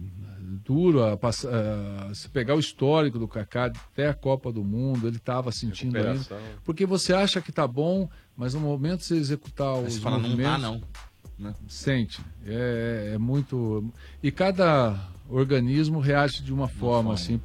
[0.64, 1.02] duro.
[1.02, 5.50] A, a- se pegar o histórico do Kaká até a Copa do Mundo, ele estava
[5.52, 6.20] sentindo ainda.
[6.64, 10.16] Porque você acha que tá bom, mas no momento de você executar os você fala,
[10.18, 10.52] não movimentos...
[10.52, 10.80] tá, não.
[11.38, 11.54] Né?
[11.68, 12.20] Sente.
[12.44, 13.84] É, é muito.
[14.22, 14.98] E cada
[15.28, 17.38] organismo reage de uma forma, assim,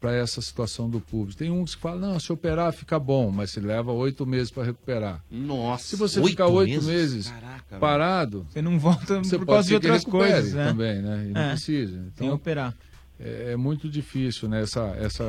[0.00, 1.38] para essa situação do público.
[1.38, 4.64] Tem uns que falam, não, se operar fica bom, mas se leva oito meses para
[4.64, 5.22] recuperar.
[5.30, 5.84] Nossa.
[5.88, 6.86] Se você ficar oito meses?
[6.86, 10.66] meses, Caraca, parado, Você não volta você por pode causa de outras coisas, né?
[10.68, 11.26] também, né?
[11.28, 11.50] E não É.
[11.50, 12.04] precisa.
[12.14, 12.74] Então, operar.
[13.18, 14.62] é, é muito difícil, né?
[14.62, 15.24] Essa, essa,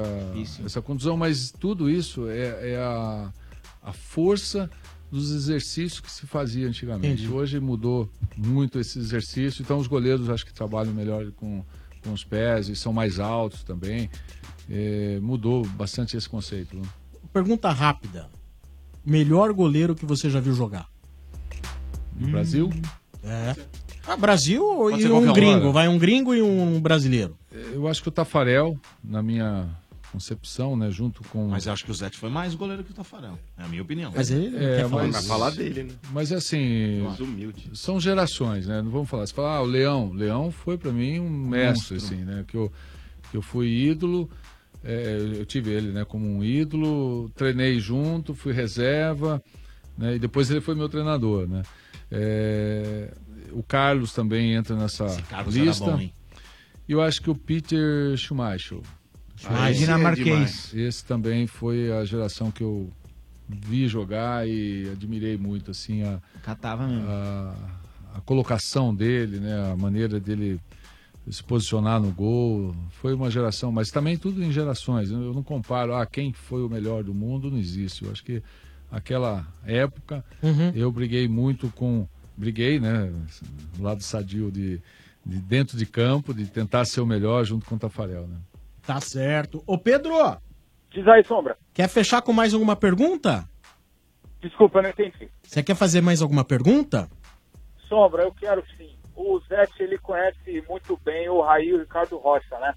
[0.65, 3.31] essa condição, mas tudo isso é, é a,
[3.83, 4.69] a força
[5.11, 7.21] dos exercícios que se fazia antigamente.
[7.23, 7.29] Entendi.
[7.31, 11.63] Hoje mudou muito esse exercício, então os goleiros acho que trabalham melhor com,
[12.05, 14.09] com os pés e são mais altos também.
[14.69, 16.75] É, mudou bastante esse conceito.
[16.77, 16.83] Né?
[17.33, 18.29] Pergunta rápida.
[19.05, 20.87] Melhor goleiro que você já viu jogar?
[22.15, 22.69] No Brasil?
[23.23, 23.55] É.
[24.07, 25.63] Ah, Brasil Pode e um gringo.
[25.63, 25.71] hora.
[25.71, 27.35] Vai um gringo e um brasileiro.
[27.51, 29.67] Eu acho que o Tafarel, na minha
[30.15, 30.89] concepção, né?
[30.89, 31.47] Junto com.
[31.49, 33.37] Mas eu acho que o Zete foi mais goleiro que o Tafarel.
[33.57, 34.11] É a minha opinião.
[34.15, 35.93] É, mas, Vai falar dele, né?
[36.11, 37.69] Mas assim, Mais humilde.
[37.73, 38.81] são gerações, né?
[38.81, 39.27] Não vamos falar.
[39.27, 40.11] Você fala, ah, o Leão.
[40.13, 42.43] Leão foi pra mim um mestre, assim, né?
[42.47, 42.71] Que eu,
[43.29, 44.29] que eu fui ídolo.
[44.83, 46.05] é, eu tive ele, né?
[46.05, 47.29] Como um ídolo.
[47.35, 49.43] Treinei junto, fui reserva,
[49.97, 50.15] né?
[50.15, 51.61] E depois ele foi meu treinador, né?
[52.09, 53.11] É,
[53.51, 55.85] o Carlos também entra nessa Carlos era lista.
[55.85, 56.13] bom, hein?
[56.87, 58.79] E eu acho que o Peter Schumacher.
[59.43, 60.25] Ah, Esse dinamarquês.
[60.25, 60.73] demais.
[60.73, 62.89] Esse também foi a geração que eu
[63.47, 67.07] vi jogar e admirei muito, assim, a, Catava mesmo.
[67.07, 67.55] a,
[68.15, 69.71] a colocação dele, né?
[69.71, 70.59] A maneira dele
[71.29, 72.75] se posicionar no gol.
[73.01, 75.09] Foi uma geração, mas também tudo em gerações.
[75.11, 78.05] Eu não comparo, ah, quem foi o melhor do mundo, não existe.
[78.05, 78.41] Eu acho que
[78.91, 80.71] aquela época Uhum.
[80.73, 82.07] eu briguei muito com.
[82.37, 83.11] Briguei, né?
[83.77, 84.81] Do lado sadio de,
[85.25, 88.35] de dentro de campo, de tentar ser o melhor junto com o Tafarel, né?
[88.85, 89.63] Tá certo.
[89.65, 90.13] Ô, Pedro,
[90.91, 91.57] Diz aí, Sombra.
[91.73, 93.47] quer fechar com mais alguma pergunta?
[94.41, 95.29] Desculpa, não entendi.
[95.43, 97.09] Você quer fazer mais alguma pergunta?
[97.89, 98.95] Sombra, eu quero sim.
[99.15, 102.73] O Zete, ele conhece muito bem o Raí e o Ricardo Rocha, né?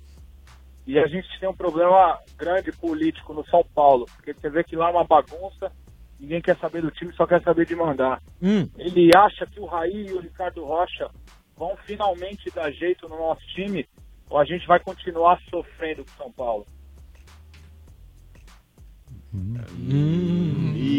[0.86, 4.74] E a gente tem um problema grande político no São Paulo, porque você vê que
[4.74, 5.70] lá é uma bagunça,
[6.18, 8.22] ninguém quer saber do time, só quer saber de mandar.
[8.43, 8.68] Hum.
[8.78, 11.10] Ele acha que o Raí e o Ricardo Rocha
[11.56, 13.86] vão finalmente dar jeito no nosso time,
[14.30, 16.66] ou a gente vai continuar sofrendo com o São Paulo?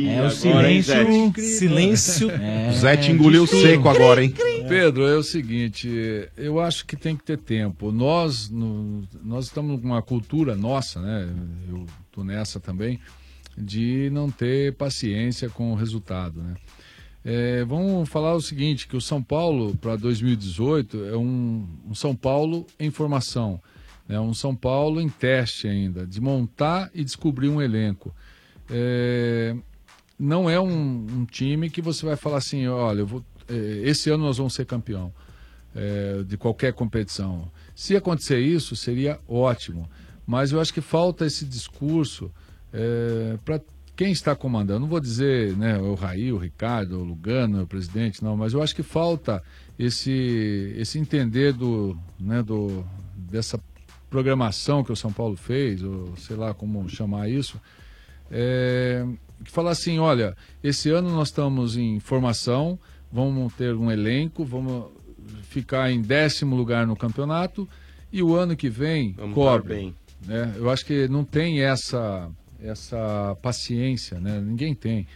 [0.07, 0.93] É o silêncio.
[1.35, 2.29] Silêncio.
[2.31, 3.61] É, O Zete engoliu de tudo.
[3.61, 4.33] seco agora, hein?
[4.67, 5.89] Pedro, é o seguinte,
[6.37, 7.91] eu acho que tem que ter tempo.
[7.91, 11.27] Nós, no- nós estamos numa cultura nossa, né?
[11.67, 12.99] Eu tô nessa também,
[13.57, 16.53] de não ter paciência com o resultado, né?
[17.23, 22.15] É, vamos falar o seguinte, que o São Paulo para 2018 é um, um São
[22.15, 23.61] Paulo em formação,
[24.07, 28.15] é um São Paulo em teste ainda, de montar e descobrir um elenco.
[28.69, 29.55] É,
[30.17, 34.25] não é um, um time que você vai falar assim, olha, vou, eh, esse ano
[34.25, 35.13] nós vamos ser campeão
[35.73, 37.49] eh, de qualquer competição.
[37.73, 39.89] Se acontecer isso, seria ótimo.
[40.27, 42.31] Mas eu acho que falta esse discurso
[43.43, 43.59] para
[43.99, 44.79] quem está comandando.
[44.79, 48.63] Não vou dizer né, o Raí, o Ricardo, o Lugano, o presidente, não, mas eu
[48.63, 49.43] acho que falta
[49.77, 53.59] esse, esse entender do, né, do, dessa
[54.09, 57.59] programação que o São Paulo fez, ou sei lá como chamar isso,
[58.31, 59.05] é,
[59.43, 62.79] que falar assim, olha, esse ano nós estamos em formação,
[63.11, 64.93] vamos ter um elenco, vamos
[65.49, 67.67] ficar em décimo lugar no campeonato
[68.13, 69.75] e o ano que vem Vamos cobre.
[69.75, 69.95] bem.
[70.25, 70.53] Né?
[70.55, 72.29] Eu acho que não tem essa,
[72.63, 74.39] essa paciência, né?
[74.39, 75.07] ninguém tem.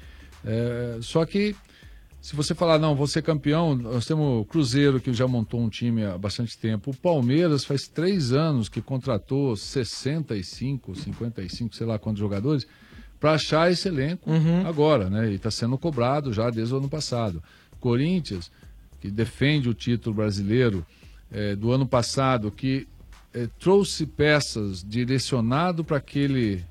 [0.45, 1.55] É, só que
[2.23, 5.67] se você falar, não, vou ser campeão, nós temos o Cruzeiro que já montou um
[5.67, 6.91] time há bastante tempo.
[6.91, 12.65] O Palmeiras faz três anos que contratou 65, 55, sei lá quantos jogadores,
[13.19, 14.29] para achar esse elenco
[14.65, 15.31] agora, né?
[15.31, 17.43] E está sendo cobrado já desde o ano passado.
[17.77, 18.49] Corinthians,
[19.01, 20.85] que defende o título brasileiro
[21.29, 22.87] eh, do ano passado, que
[23.33, 26.63] eh, trouxe peças direcionado para aquele,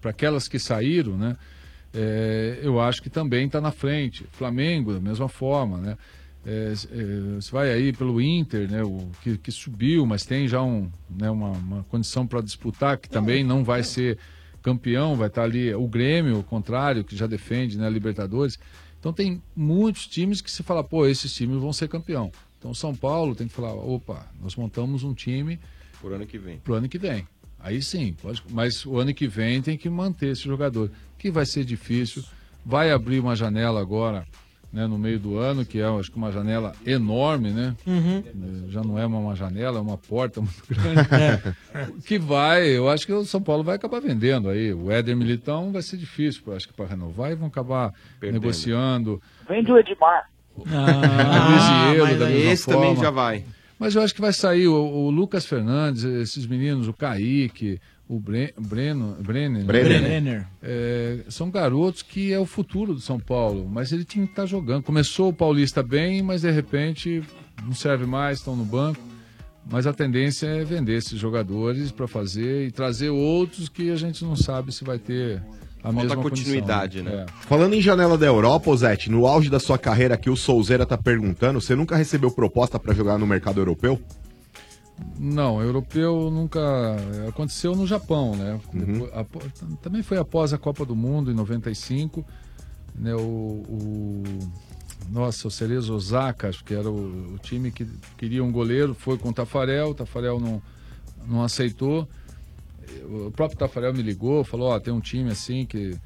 [0.00, 1.36] para aquelas que saíram, né?
[1.92, 4.26] É, eu acho que também está na frente.
[4.32, 5.96] Flamengo, da mesma forma, né?
[6.46, 8.82] É, é, você vai aí pelo Inter, né?
[8.82, 13.08] O, que, que subiu, mas tem já um, né, uma, uma condição para disputar, que
[13.08, 14.18] também não vai ser
[14.62, 18.58] campeão, vai estar ali o Grêmio, o contrário, que já defende né, Libertadores.
[18.98, 22.32] Então tem muitos times que se fala, pô, esses times vão ser campeão.
[22.58, 25.60] Então o São Paulo tem que falar, opa, nós montamos um time
[26.00, 26.58] Por ano que vem.
[26.74, 27.28] ano que vem.
[27.64, 31.46] Aí sim, pode, mas o ano que vem tem que manter esse jogador, que vai
[31.46, 32.22] ser difícil.
[32.64, 34.26] Vai abrir uma janela agora,
[34.70, 37.74] né, no meio do ano, que é, acho que uma janela enorme, né?
[37.86, 38.22] Uhum.
[38.26, 41.56] Eh, Já não é uma, janela, é uma porta muito grande.
[42.04, 44.74] Que vai, eu acho que o São Paulo vai acabar vendendo aí.
[44.74, 48.40] O Éder Militão vai ser difícil, acho que para renovar e vão acabar Perdendo.
[48.42, 49.22] negociando.
[49.48, 50.28] Vende o Edmar.
[50.66, 51.48] Ah,
[51.88, 53.44] Luiziero, mas da aí mesma esse também já vai.
[53.84, 57.78] Mas eu acho que vai sair o, o Lucas Fernandes, esses meninos, o Kaique,
[58.08, 60.00] o Bre, Breno, Brenner, Brenner.
[60.00, 60.46] Brenner.
[60.62, 64.46] É, são garotos que é o futuro do São Paulo, mas ele tinha que estar
[64.46, 64.84] jogando.
[64.84, 67.22] Começou o Paulista bem, mas de repente
[67.62, 69.02] não serve mais, estão no banco.
[69.70, 74.24] Mas a tendência é vender esses jogadores para fazer e trazer outros que a gente
[74.24, 75.42] não sabe se vai ter
[75.84, 77.18] a Falta mesma continuidade, condição.
[77.18, 77.26] né?
[77.28, 77.46] É.
[77.46, 80.96] Falando em janela da Europa, Zete, no auge da sua carreira aqui, o Souzeira tá
[80.96, 84.00] perguntando, você nunca recebeu proposta pra jogar no mercado europeu?
[85.18, 86.60] Não, europeu nunca.
[87.28, 88.60] Aconteceu no Japão, né?
[88.72, 89.40] Depois- apo-
[89.82, 92.24] também foi após a Copa do Mundo, em 95.
[92.94, 93.12] Né?
[93.14, 94.22] O, o-
[95.10, 97.86] nossa, o Cerezo Osaka, acho que era o, o time que
[98.16, 100.62] queria um goleiro, foi com o Tafarel, o Tafarel não,
[101.26, 102.08] não aceitou.
[103.02, 105.96] O próprio Tafarel me ligou, falou, ó, tem um time assim que,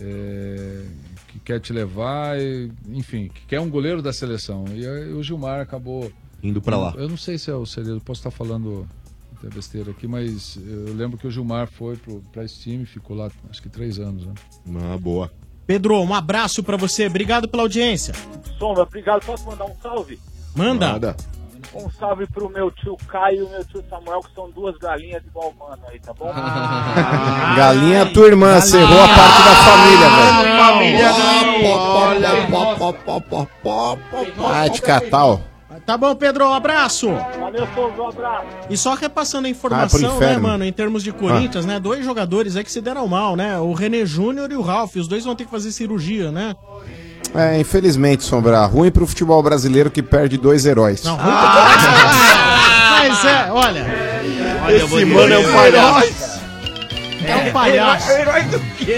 [0.00, 0.84] é,
[1.28, 4.64] que quer te levar, e, enfim, que quer um goleiro da seleção.
[4.74, 6.10] E aí o Gilmar acabou...
[6.42, 6.94] Indo pra lá.
[6.96, 8.88] Eu não sei se é o segredo, posso estar falando
[9.36, 13.16] até besteira aqui, mas eu lembro que o Gilmar foi pro, pra esse time, ficou
[13.16, 14.34] lá acho que três anos, né?
[14.92, 15.32] Ah, boa.
[15.66, 17.06] Pedro, um abraço pra você.
[17.06, 18.14] Obrigado pela audiência.
[18.58, 19.24] Sombra, obrigado.
[19.26, 20.18] Posso mandar um salve?
[20.56, 21.14] Manda.
[21.74, 25.50] Um salve pro meu tio Caio e meu tio Samuel, que são duas galinhas igual
[25.50, 26.30] o mano aí, tá bom?
[26.34, 27.54] Ah.
[27.56, 31.38] Galinha tua irmã, cerrou a parte da família, velho.
[34.44, 35.38] Ah, te catar, ó.
[35.86, 37.08] Tá bom, Pedro, um abraço.
[37.38, 38.46] Valeu, Sombra, um abraço.
[38.68, 40.34] E só repassando a Ah, informação, pro inferno.
[40.34, 41.78] né, mano, em termos de Corinthians, né?
[41.80, 43.58] Dois jogadores aí que se deram mal, né?
[43.58, 44.96] O René Júnior e o Ralf.
[44.96, 46.54] Os dois vão ter que fazer cirurgia, né?
[47.34, 51.02] É, infelizmente, Sombra, ruim pro futebol brasileiro que perde dois heróis.
[51.04, 53.86] Não, ruim pra- Mas é, olha.
[54.74, 56.38] Esse mano é um palhaço.
[57.24, 58.10] É um palhaço.
[58.10, 58.92] Herói do quê?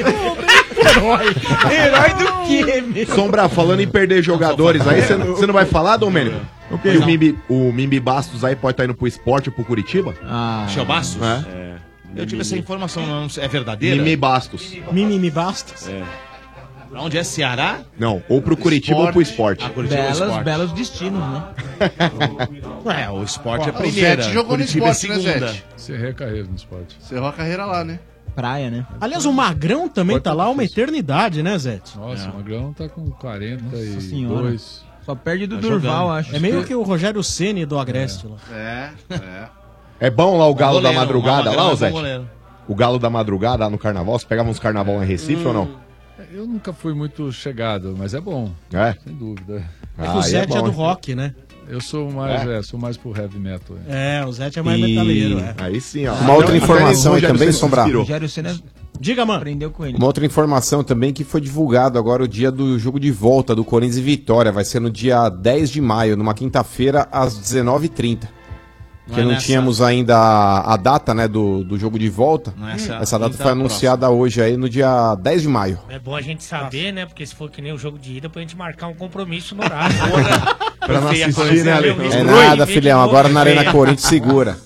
[0.78, 1.36] Herói.
[1.72, 3.06] Herói do quê, meu?
[3.14, 6.40] Sombra, falando em perder jogadores aí, você não vai falar, Domênico?
[6.70, 6.92] O quê?
[6.92, 7.04] E o.
[7.06, 10.14] Mimbi, o Mimbi Bastos aí pode estar indo pro esporte ou pro Curitiba?
[10.24, 10.64] Ah.
[10.66, 11.20] Michel Bastos?
[11.22, 11.74] É.
[12.14, 13.96] Eu tive essa informação, não é verdadeira?
[13.96, 14.72] Mimi Bastos.
[14.92, 15.88] Mimimi Bastos.
[15.88, 16.02] É.
[16.90, 17.22] Pra onde é?
[17.24, 17.80] Ceará?
[17.98, 19.64] Não, ou pro Curitiba ou pro esporte.
[19.64, 20.44] Ah, Curitiba ou Belos, esporte.
[20.44, 21.44] belos destinos, né?
[23.00, 24.22] É, o esporte é a O primeira.
[24.22, 25.46] Zete jogou no Curitiba é esporte, né, segunda.
[25.52, 25.64] Zete?
[25.76, 26.96] Encerrei a carreira no esporte.
[27.00, 28.00] Cerrou a carreira lá, né?
[28.34, 28.86] Praia, né?
[29.00, 31.96] Aliás, o Magrão também tá lá uma eternidade, né, Zete?
[31.98, 34.02] Nossa, o Magrão tá com 42.
[34.04, 34.56] senhora.
[35.04, 36.18] Só perde do Tá Durval, jogando.
[36.18, 36.36] acho.
[36.36, 38.36] É meio que o Rogério Ceni do Agreste lá.
[38.52, 39.48] É, é.
[40.06, 41.88] É bom lá o Galo goleiro, da Madrugada, lá, ô Zé?
[41.90, 42.30] bom goleiro.
[42.68, 45.70] O Galo da Madrugada lá no Carnaval, você pegava uns carnaval em Recife ou não?
[46.32, 48.50] Eu nunca fui muito chegado, mas é bom.
[48.72, 48.94] É?
[49.04, 49.64] Sem dúvida.
[49.98, 51.34] É que o Zete é, do rock, né?
[51.68, 52.58] Eu sou mais, É?
[52.58, 53.76] é, sou mais pro heavy metal.
[53.88, 54.18] é.
[54.20, 55.54] É, o Zete é mais E- metaleiro, é.
[55.58, 56.14] Aí sim, ó.
[56.14, 57.80] Uma outra Até informação aí também, Ceni se Sombra.
[57.82, 58.02] inspirou.
[58.02, 58.58] Rogério Senna
[58.98, 59.38] Diga, mano.
[59.38, 59.96] aprendeu com ele.
[59.96, 63.64] Uma outra informação também que foi divulgado agora o dia do jogo de volta do
[63.64, 64.50] Corinthians e Vitória.
[64.52, 68.28] Vai ser no dia 10 de maio, numa quinta-feira, às 19h30.
[69.10, 72.08] Porque Não é não nessa- tínhamos ainda a, a data né, do, do jogo de
[72.08, 72.54] volta.
[72.56, 75.78] Não é essa- Essa data quinta foi anunciada hoje aí no dia 10 de maio.
[75.88, 77.06] É bom a gente saber, né?
[77.06, 79.64] Porque se for que nem o jogo de ida, pra gente marcar um compromisso no
[79.64, 79.96] horário.
[80.78, 81.80] Pra não assistir, né?
[82.14, 83.00] É nada, filhão.
[83.02, 84.56] Agora na Arena Corinthians segura.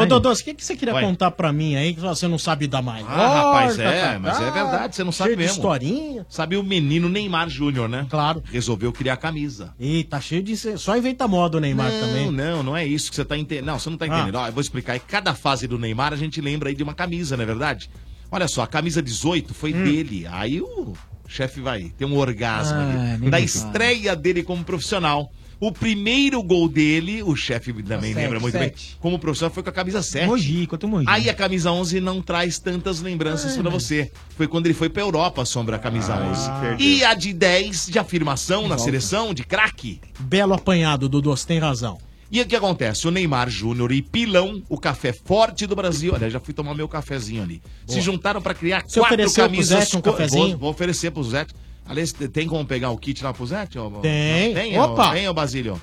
[0.00, 1.02] Ô, Dodô, o que, que você queria Vai.
[1.04, 3.04] contar pra mim aí que você não sabe dar mais?
[3.08, 5.56] Ah, rapaz, é, mas é verdade, você não sabe Cheio de mesmo.
[5.56, 6.26] historinha.
[6.28, 8.06] Sabe o menino Neymar Júnior, né?
[8.08, 8.42] Claro.
[8.50, 9.74] Resolveu criar camisa.
[9.78, 10.56] Ih, tá cheio de...
[10.78, 12.30] Só inventa moda o Neymar não, também.
[12.30, 13.66] não, não é isso que você tá entendendo.
[13.66, 14.08] Não, você não tá Ah.
[14.08, 14.36] entendendo.
[14.36, 14.96] Ó, eu vou explicar.
[14.96, 17.90] Em cada fase do Neymar, a gente lembra aí de uma camisa, não é verdade?
[18.30, 19.84] Olha só, a camisa 18 foi Hum.
[19.84, 20.26] dele.
[20.30, 20.92] Aí o
[21.28, 23.20] chefe vai ter um orgasmo Ah, ali.
[23.22, 25.30] nem Da estreia dele como profissional.
[25.64, 28.98] O primeiro gol dele, o chefe também Sete, lembra muito bem, sete.
[29.00, 30.26] como profissional, foi com a camisa 7.
[30.26, 31.06] Mogi, quanto Mogi.
[31.08, 34.12] Aí a camisa 11 não traz tantas lembranças pra você.
[34.36, 36.82] Foi quando ele foi pra Europa, sombra a camisa 11.
[36.82, 40.02] E a de 10 de afirmação na seleção, de craque.
[40.20, 41.96] Belo apanhado, Dodô, você tem razão.
[42.30, 43.08] E o que acontece?
[43.08, 46.12] O Neymar Júnior e Pilão, o café forte do Brasil.
[46.12, 47.62] Olha, já fui tomar meu cafezinho ali.
[47.86, 49.78] Se juntaram pra criar Você quatro ofereceu pro camisas.
[49.78, 50.48] Zete um cafezinho?
[50.48, 51.54] Vou, vou oferecer pro Zete.
[51.86, 53.78] Aliás, tem como pegar o kit lá pro Zete?
[53.78, 54.54] ô- Tem.
[54.54, 55.10] Tem, Opa!
[55.10, 55.80] ô- Tem, ô Basílio?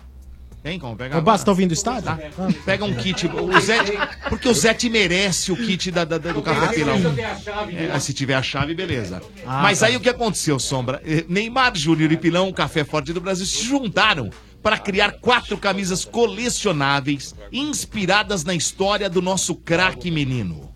[0.64, 1.18] Tem como pegar?
[1.18, 2.04] Ô, Basta, tá ouvindo o estádio?
[2.04, 2.20] Tá.
[2.66, 3.26] Pega um kit.
[3.28, 3.94] O Zete,
[4.30, 6.98] porque o Zete merece o kit da, da- da- do café Pilão.
[7.96, 9.22] É, se tiver a chave, beleza.
[9.46, 9.88] Ah, Mas tá.
[9.88, 11.02] aí o que aconteceu, Sombra?
[11.04, 14.30] Eh, Neymar Júnior e Pilão, o Café Forte do Brasil, se juntaram
[14.62, 20.71] para criar quatro camisas colecionáveis inspiradas na história do nosso craque menino.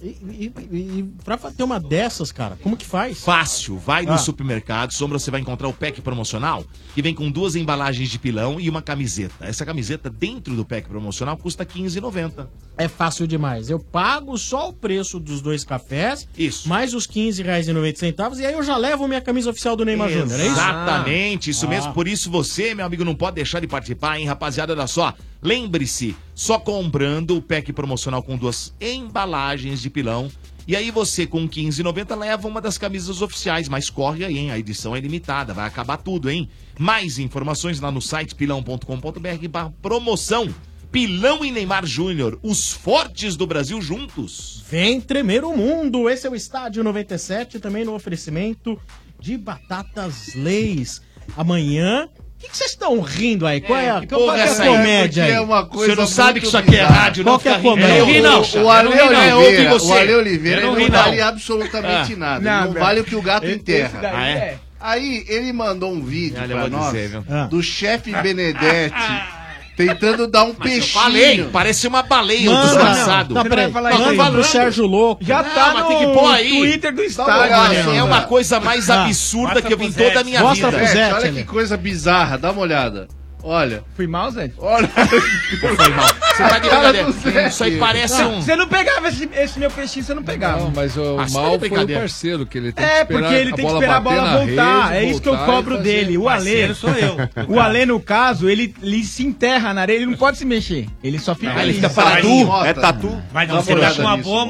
[0.00, 3.18] E, e, e, pra ter uma dessas, cara, como que faz?
[3.24, 4.18] Fácil, vai no Ah.
[4.18, 6.64] supermercado, Sombra, você vai encontrar o pack promocional,
[6.94, 9.34] que vem com duas embalagens de pilão e uma camiseta.
[9.44, 12.46] Essa camiseta, dentro do pack promocional, custa R$ 15,90.
[12.76, 13.68] É fácil demais.
[13.70, 16.68] Eu pago só o preço dos dois cafés, Isso.
[16.68, 19.74] mais os 15 reais e 90 centavos, e aí eu já levo minha camisa oficial
[19.74, 20.52] do Neymar Júnior, é isso?
[20.52, 21.68] Exatamente, isso Ah.
[21.68, 21.92] mesmo.
[21.92, 24.72] Por isso você, meu amigo, não pode deixar de participar, hein, rapaziada?
[24.72, 25.12] Olha só.
[25.40, 30.30] Lembre-se, só comprando o pack promocional com duas embalagens de pilão.
[30.66, 33.68] E aí você, com 15,90, leva uma das camisas oficiais.
[33.68, 34.50] Mas corre aí, hein?
[34.50, 36.48] A edição é limitada, vai acabar tudo, hein?
[36.78, 40.52] Mais informações lá no site pilão.com.br barra promoção.
[40.90, 44.64] Pilão e Neymar Júnior, os fortes do Brasil juntos.
[44.68, 46.08] Vem tremer o mundo.
[46.08, 48.80] Esse é o Estádio 97, também no oferecimento
[49.20, 51.02] de batatas leis.
[51.36, 52.08] Amanhã.
[52.38, 53.60] O que vocês estão rindo aí?
[53.60, 55.30] Qual é a, que qual porra é é a comédia aí?
[55.32, 57.52] É uma coisa Você não sabe que isso aqui é rádio, Qual não que é
[57.54, 57.98] a comédia?
[57.98, 58.64] Eu não ri, não.
[58.64, 58.92] O, Ale.
[58.92, 62.16] É Oliveira, o Ale Oliveira não não vale absolutamente Ah.
[62.16, 62.40] nada.
[62.66, 64.00] Não, vale o que o gato enterra.
[64.14, 64.32] Ah, é?
[64.32, 64.58] é.
[64.80, 67.20] Aí ele mandou um vídeo Olha, eu pra nós dizer?
[67.28, 67.46] Ah.
[67.46, 68.94] do chefe Benedetti
[69.78, 70.82] Tentando dar um Eu peixinho.
[71.02, 73.32] falei, parece uma baleia Manda, do passado.
[73.34, 73.82] não, peraí, Não,
[74.16, 74.44] manda tô pro.
[74.44, 75.24] Sérgio Louco.
[75.24, 76.58] Já Não, tá mas no tem que pôr aí.
[76.58, 77.92] Twitter do estádio.
[77.92, 77.96] né?
[77.96, 80.08] É uma coisa mais Ah, absurda mostra que eu pro vi Zete.
[80.08, 80.78] toda a minha Mostra vida.
[80.82, 83.06] pro Zete, Zete olha que coisa bizarra, dá uma olhada.
[83.42, 84.50] Olha, Fui mal, Zé?
[84.58, 84.88] olha.
[84.88, 86.06] Foi mal.
[86.08, 87.48] Você tá de cara brincadeira.
[87.48, 88.42] Isso aí parece um.
[88.42, 90.60] Você não pegava esse, esse meu peixinho, você não pegava.
[90.60, 93.20] Não, mas o Ah, tá mal foi o parceiro, que ele tem que É, esperar
[93.22, 94.86] porque ele tem que esperar a bola voltar.
[94.88, 96.18] rede, é isso que eu cobro dele.
[96.18, 96.38] O Alê.
[96.38, 97.16] Parceiro sou eu.
[97.48, 100.86] O Alê, no caso, ele, ele se enterra na areia, ele não pode se mexer.
[101.02, 101.70] Ele só fica Não, ali.
[101.70, 102.52] ele fica Tatu?
[102.66, 103.22] É tatu?
[103.32, 104.46] Mas Dá uma você tá com uma boa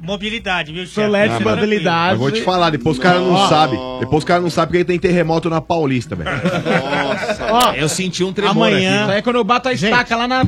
[0.00, 0.94] mobilidade, viu, chefe?
[0.94, 2.14] Solete mobilidade.
[2.14, 3.78] Eu vou te falar, depois os caras não sabem.
[4.00, 6.30] Depois os caras não sabem porque tem terremoto na Paulista, velho.
[7.50, 9.90] Ó, Eu senti um tremor Amanhã- aí é quando eu bato a Gente.
[9.92, 10.42] estaca lá na.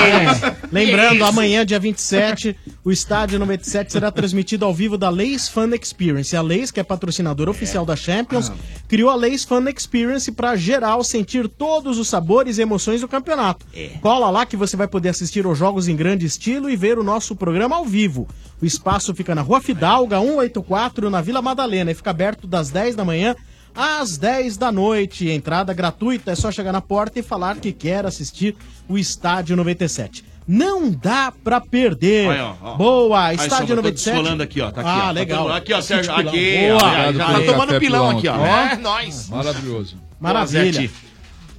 [0.00, 0.56] É.
[0.72, 6.36] Lembrando, amanhã, dia 27, o estádio 97 será transmitido ao vivo da Lays Fun Experience.
[6.36, 8.50] A Lays, que é patrocinadora oficial da Champions,
[8.88, 13.66] criou a Lays Fun Experience para geral sentir todos os sabores e emoções do campeonato.
[14.00, 17.02] Cola lá que você vai poder assistir aos jogos em grande estilo e ver o
[17.04, 18.28] nosso programa ao vivo.
[18.60, 22.94] O espaço fica na Rua Fidalga, 184, na Vila Madalena, e fica aberto das 10
[22.94, 23.34] da manhã
[23.74, 25.28] às 10 da noite.
[25.28, 28.56] Entrada gratuita, é só chegar na porta e falar que quer assistir
[28.88, 30.24] o Estádio 97.
[30.48, 32.28] Não dá pra perder.
[32.28, 32.74] Olha, ó, ó.
[32.76, 34.14] Boa, Aí, Estádio tô 97.
[34.16, 34.70] descolando aqui, ó.
[34.72, 35.00] Tá aqui, ah, ó.
[35.02, 35.42] Tá legal.
[35.44, 36.12] todo- Aqui, ó, Sérgio.
[36.14, 36.28] Pilão.
[36.28, 36.76] Aqui, Boa.
[36.76, 36.80] ó.
[36.80, 38.34] Já Obrigado tá tomando pilão pilão aqui, ó.
[38.34, 38.74] aqui.
[38.74, 39.28] É, nóis.
[39.28, 39.96] Maravilhoso.
[40.18, 40.72] Maravilha.
[40.72, 40.90] Zete.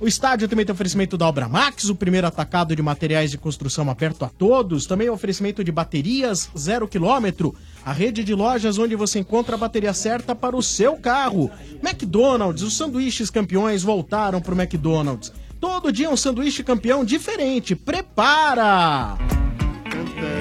[0.01, 3.87] O estádio também tem oferecimento da Obra Max, o primeiro atacado de materiais de construção
[3.87, 4.87] aberto a todos.
[4.87, 7.53] Também o oferecimento de baterias zero quilômetro.
[7.85, 11.51] A rede de lojas onde você encontra a bateria certa para o seu carro.
[11.83, 15.31] McDonald's, os sanduíches campeões voltaram pro McDonald's.
[15.59, 17.75] Todo dia um sanduíche campeão diferente.
[17.75, 19.19] Prepara!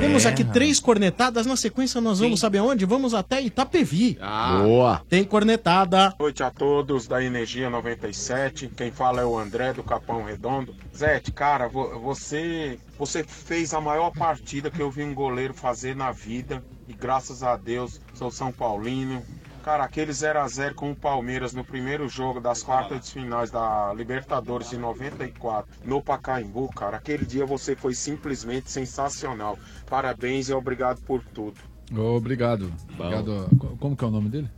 [0.00, 1.46] Temos aqui três cornetadas.
[1.46, 2.84] Na sequência, nós vamos saber aonde?
[2.84, 4.18] Vamos até Itapevi.
[4.62, 5.02] Boa.
[5.08, 6.10] Tem cornetada.
[6.10, 8.68] Boa noite a todos da Energia 97.
[8.76, 10.74] Quem fala é o André do Capão Redondo.
[10.96, 15.96] Zete, cara, vo- você você fez a maior partida que eu vi um goleiro fazer
[15.96, 16.62] na vida.
[16.86, 19.22] E graças a Deus, sou São Paulino.
[19.62, 24.70] Cara, aquele 0x0 com o Palmeiras no primeiro jogo das quartas de finais da Libertadores
[24.70, 29.58] de 94, no Pacaembu, cara, aquele dia você foi simplesmente sensacional.
[29.88, 31.56] Parabéns e obrigado por tudo.
[31.94, 32.72] Obrigado.
[32.98, 33.48] Obrigado.
[33.58, 34.50] Co- Como que é o nome dele?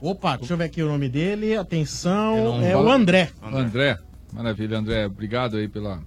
[0.00, 1.56] Opa, deixa eu ver aqui o nome dele.
[1.56, 3.30] Atenção, é o André.
[3.42, 3.98] André.
[4.32, 5.06] Maravilha, André.
[5.06, 6.00] Obrigado aí pelas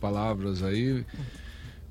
[0.00, 1.04] palavras aí.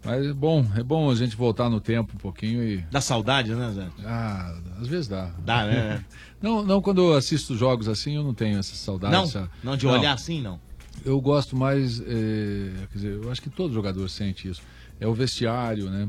[0.05, 2.77] Mas é bom, é bom a gente voltar no tempo um pouquinho e.
[2.91, 3.87] Dá saudade, né, Zé?
[4.05, 5.31] Ah, às vezes dá.
[5.43, 6.05] Dá, né?
[6.41, 9.13] Não, não quando eu assisto jogos assim, eu não tenho essa saudade.
[9.13, 9.23] Não?
[9.23, 10.59] essa- Não, de olhar assim, não?
[11.03, 14.61] Eu gosto mais, eh, quer dizer, eu acho que todo jogador sente isso.
[14.99, 16.07] É o vestiário, né?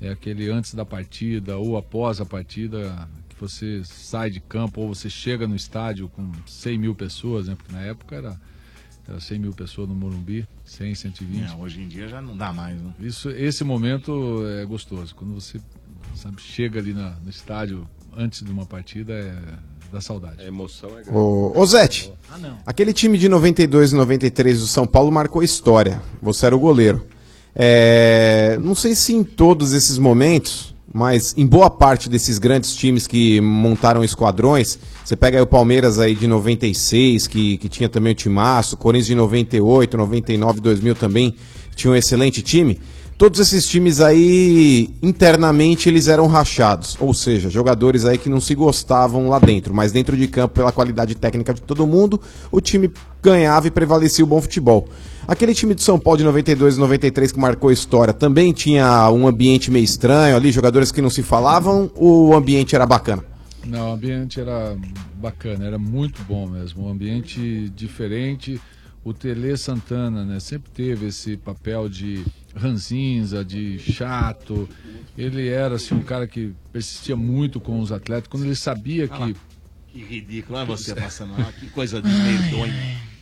[0.00, 4.92] É aquele antes da partida ou após a partida que você sai de campo ou
[4.92, 7.54] você chega no estádio com 100 mil pessoas, né?
[7.54, 8.40] Porque na época era,
[9.08, 11.42] era 100 mil pessoas no Morumbi, 100, 120.
[11.44, 12.92] É, hoje em dia já não dá mais, né?
[13.00, 15.14] Isso, esse momento é gostoso.
[15.14, 15.60] Quando você
[16.14, 19.34] sabe, chega ali na- no estádio antes de uma partida, é
[19.92, 20.42] da saudade.
[20.42, 22.58] A emoção é Ô, ô Zete, Ah, não.
[22.66, 26.02] aquele time de 92 e 93 do São Paulo marcou história.
[26.20, 27.06] Você era o goleiro.
[27.54, 33.06] É, não sei se em todos esses momentos, mas em boa parte desses grandes times
[33.06, 38.12] que montaram esquadrões, você pega aí o Palmeiras aí de 96, que, que tinha também
[38.12, 41.34] o timaço, Corinthians de 98, 99, 2000 também
[41.74, 42.80] tinha um excelente time.
[43.18, 46.96] Todos esses times aí, internamente, eles eram rachados.
[46.98, 49.74] Ou seja, jogadores aí que não se gostavam lá dentro.
[49.74, 52.20] Mas dentro de campo, pela qualidade técnica de todo mundo,
[52.50, 52.90] o time
[53.22, 54.88] ganhava e prevalecia o bom futebol.
[55.28, 59.26] Aquele time de São Paulo de 92 e 93 que marcou história, também tinha um
[59.26, 63.24] ambiente meio estranho ali, jogadores que não se falavam, ou o ambiente era bacana?
[63.64, 64.76] Não, o ambiente era
[65.16, 66.86] bacana, era muito bom mesmo.
[66.86, 68.60] Um ambiente diferente.
[69.02, 72.24] O Tele Santana, né, sempre teve esse papel de
[72.54, 74.68] ranzinza, de chato.
[75.18, 78.28] Ele era assim um cara que persistia muito com os atletas.
[78.28, 79.34] Quando ele sabia que
[79.92, 81.52] Que ridículo, olha você passando lá.
[81.58, 82.72] Que coisa de medonho.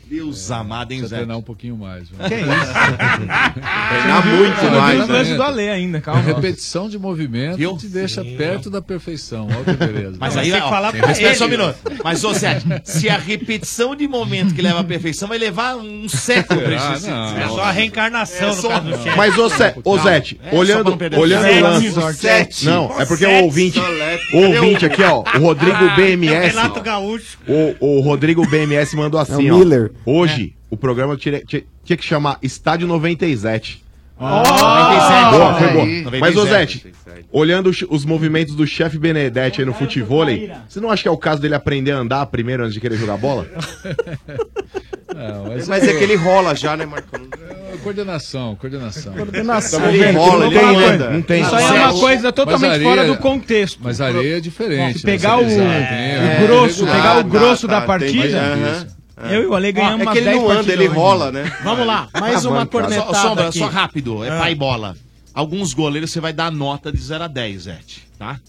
[0.09, 1.16] Deus amado, hein, Zé?
[1.16, 2.09] treinar um pouquinho mais.
[2.09, 2.18] viu?
[2.18, 2.44] Que isso?
[3.89, 5.36] treinar muito mais, Eu vi o lance né?
[5.36, 6.20] do Ale ainda, calma.
[6.22, 7.76] Repetição de movimento Viu?
[7.76, 9.48] te deixa perto da perfeição.
[9.51, 10.16] Olha que beleza.
[10.18, 11.76] Mas aí, ó, tem respeito só um minuto.
[12.02, 16.09] Mas, ô Zé, se a repetição de momento que leva à perfeição vai levar um
[16.09, 17.06] século pra Ah, isso.
[17.10, 17.39] não.
[17.39, 19.16] É só a reencarnação É no só- caso do chefe.
[19.16, 22.14] Mas, ô, Zé, ô É, pra olhando, não olhando o lance.
[22.18, 22.64] Sete.
[22.66, 23.40] Não, é porque Sete.
[23.40, 23.78] o ouvinte,
[24.32, 26.48] o ouvinte aqui, ó, o Rodrigo Ah, BMS.
[26.48, 27.39] Renato Gaúcho.
[27.47, 29.59] O, o Rodrigo BMS mandou assim, É o ó.
[29.59, 29.90] Miller.
[30.05, 33.83] Hoje, o programa tinha, tinha- tinha que chamar Estádio 97.
[34.19, 35.31] Ah, 97.
[35.31, 35.85] Boa, foi boa.
[35.85, 36.21] Aí.
[36.21, 36.79] Mas, ô 97.
[36.83, 41.09] Zete, olhando os, os movimentos do chefe Benedetti aí no futevôlei, você não acha que
[41.09, 43.47] é o caso dele aprender a andar primeiro antes de querer jogar bola?
[45.69, 47.21] Mas é que ele rola já, né, Marcão?
[47.73, 49.12] É, coordenação, coordenação.
[49.15, 49.81] Coordenação.
[49.81, 51.11] Tá Ele rola, Não ele tem anda.
[51.11, 53.79] Não tem Isso aí é uma coisa Mas totalmente areia- fora do contexto.
[53.83, 54.99] Mas a areia é diferente.
[54.99, 59.31] Se pegar o, é, grosso, pegar o grosso tá, da tá, partida, Aham.
[59.31, 60.95] eu e o Ale ganhamos é umas que ele 10 não anda, ele hoje.
[60.97, 61.45] rola, né?
[61.62, 63.59] Vamos lá, mais uma cornetada Só, Sombra, aqui.
[63.59, 64.39] só rápido, é Ah.
[64.41, 64.97] pai bola.
[65.32, 68.41] Alguns goleiros você vai dar nota de 0 a 10, Zete, tá?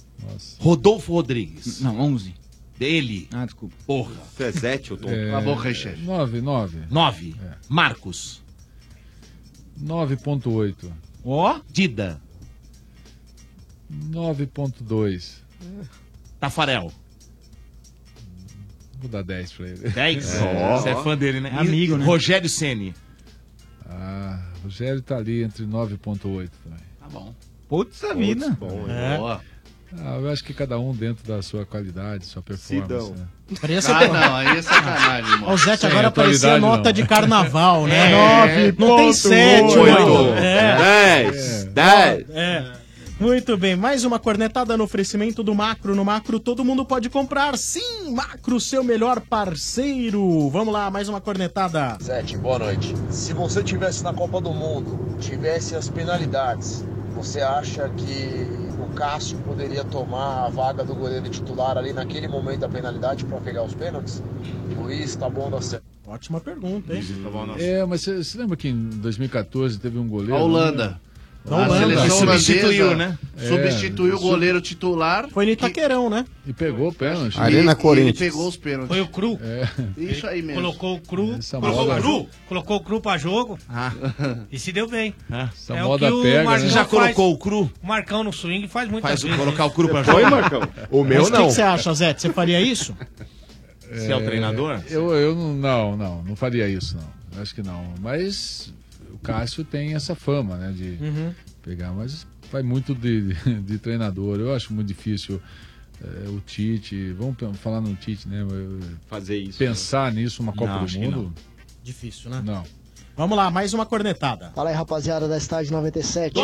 [0.60, 1.82] Rodolfo Rodrigues.
[1.82, 2.34] Não, 11.
[2.80, 3.28] Dele.
[3.34, 3.74] Ah, desculpa.
[3.88, 4.12] Porra.
[4.36, 5.08] Você é Zete, eu tô...
[5.08, 6.02] É, Cala a boca chefe.
[6.02, 6.80] 9, 9.
[6.90, 7.36] 9.
[7.70, 8.42] Marcos.
[9.82, 10.92] 9.8.
[11.24, 11.60] Ó.
[11.72, 12.20] Dida.
[14.12, 15.42] 9.2.
[16.40, 16.92] Tafarel.
[19.06, 19.90] Vou dar 10 pra ele.
[19.90, 20.36] 10?
[20.36, 20.77] É.
[20.77, 21.53] Você é fã dele, né?
[21.56, 22.03] Amigo, né?
[22.03, 22.91] Rogério Ceni.
[23.88, 26.80] Ah, Rogério tá ali entre 9 e 9.8 também.
[26.99, 27.34] Tá bom.
[27.69, 28.49] Putz a vida.
[28.60, 29.40] Bom, é.
[29.99, 33.11] Ah, eu acho que cada um dentro da sua qualidade, sua performance.
[33.11, 33.27] Né?
[33.61, 35.53] Parece ah, não, aí é sacanagem, mano.
[35.53, 36.91] O Zete agora parecia nota não.
[36.91, 38.11] de carnaval, né?
[38.11, 42.26] É, 9, não tem 7, 8, 10, 10.
[43.20, 45.96] Muito bem, mais uma cornetada no oferecimento do Macro.
[45.96, 47.58] No Macro todo mundo pode comprar.
[47.58, 50.50] Sim, Macro, seu melhor parceiro.
[50.50, 51.98] Vamos lá, mais uma cornetada.
[52.02, 52.94] Sete, boa noite.
[53.10, 56.84] Se você tivesse na Copa do Mundo, tivesse as penalidades,
[57.16, 58.48] você acha que
[58.82, 63.38] o Cássio poderia tomar a vaga do goleiro titular ali naquele momento da penalidade para
[63.40, 64.22] pegar os pênaltis?
[64.78, 65.86] Luiz, tá bom da certo.
[66.06, 67.02] Ótima pergunta, hein?
[67.58, 70.36] É, mas você você lembra que em 2014 teve um goleiro?
[70.36, 70.88] A Holanda.
[70.90, 70.96] né?
[71.48, 73.18] A seleção substituiu, holandesa né?
[73.38, 75.30] É, Substituiu o sub- goleiro titular.
[75.30, 76.26] Foi no Itaquerão, né?
[76.48, 77.40] E pegou o pênalti.
[77.40, 78.20] Arena e, Corinthians.
[78.20, 78.88] E ele pegou os pênaltis.
[78.88, 79.40] Foi o Cru.
[79.44, 79.68] É.
[79.96, 80.62] Isso aí mesmo.
[80.62, 81.36] Colocou o Cru.
[81.36, 82.30] Essa colocou moda- o Cru.
[82.48, 83.60] Colocou o Cru pra jogo.
[83.70, 83.92] Ah.
[84.52, 85.14] E se deu bem.
[85.30, 86.74] Essa É moda o que pega, o Marcão né?
[86.74, 87.72] Já colocou o cru?
[87.84, 89.38] O Marcão no swing faz muitas Faz vezes.
[89.38, 90.36] colocar o cru pra Foi, jogo?
[90.36, 90.62] Marcão?
[90.90, 91.50] O meu Mas o que não.
[91.52, 92.22] você acha, Zete?
[92.24, 92.96] Você faria isso?
[93.92, 94.80] Você é o treinador?
[94.90, 97.42] Eu, eu não, não, não, não faria isso, não.
[97.42, 97.84] Acho que não.
[98.02, 98.74] Mas
[99.26, 101.34] Cássio tem essa fama, né, de Uhum.
[101.61, 103.34] pegar, mas vai muito de,
[103.64, 104.39] de treinador.
[104.39, 105.41] Eu acho muito difícil
[106.03, 108.45] eh, o Tite, vamos falar no Tite, né?
[109.07, 109.57] Fazer isso.
[109.57, 111.34] Pensar nisso, uma Copa Não, do Mundo.
[111.84, 112.41] Difícil, né?
[112.43, 112.64] Não.
[113.18, 114.52] Vamos lá, mais uma cornetada.
[114.54, 116.34] Fala aí, rapaziada da Estádio 97.
[116.34, 116.44] Gol!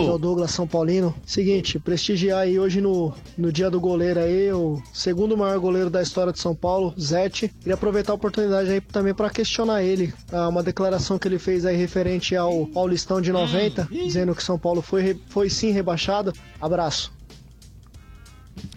[0.00, 1.14] Aqui é o Douglas São Paulino.
[1.24, 6.02] Seguinte, prestigiar aí hoje no, no dia do goleiro aí, o segundo maior goleiro da
[6.02, 7.46] história de São Paulo, Zete.
[7.60, 10.12] Queria aproveitar a oportunidade aí também para questionar ele.
[10.32, 14.58] Ah, uma declaração que ele fez aí referente ao Paulistão de 90, dizendo que São
[14.58, 16.32] Paulo foi, foi sim rebaixado.
[16.60, 17.19] Abraço.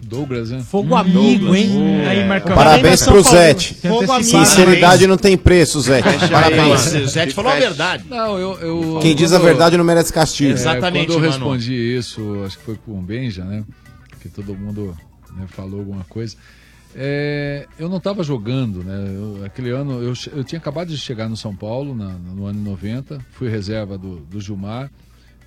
[0.02, 0.60] Douglas, né?
[0.62, 1.70] Fogo amigo, hein?
[1.70, 2.06] Hum.
[2.08, 2.54] Aí, Marcão.
[2.54, 3.38] Parabéns pro Paulo.
[3.38, 3.74] Zete.
[3.74, 4.24] Fogo amigo.
[4.30, 6.28] Sinceridade não tem preço, Zete.
[6.30, 6.94] Parabéns.
[6.94, 8.04] O Zete falou a verdade.
[8.08, 10.50] Não, eu, eu- Quem diz a verdade não merece castigo.
[10.50, 11.32] É, Exatamente, Quando eu mano.
[11.32, 13.64] respondi isso, acho que foi com o Benja, né?
[14.20, 14.96] Que todo mundo
[15.36, 16.36] né, falou alguma coisa.
[16.96, 18.94] É, eu não estava jogando, né?
[19.16, 22.60] Eu- aquele ano, eu, eu tinha acabado de chegar no São Paulo, na- no ano
[22.60, 24.88] 90, fui reserva do, do Gilmar,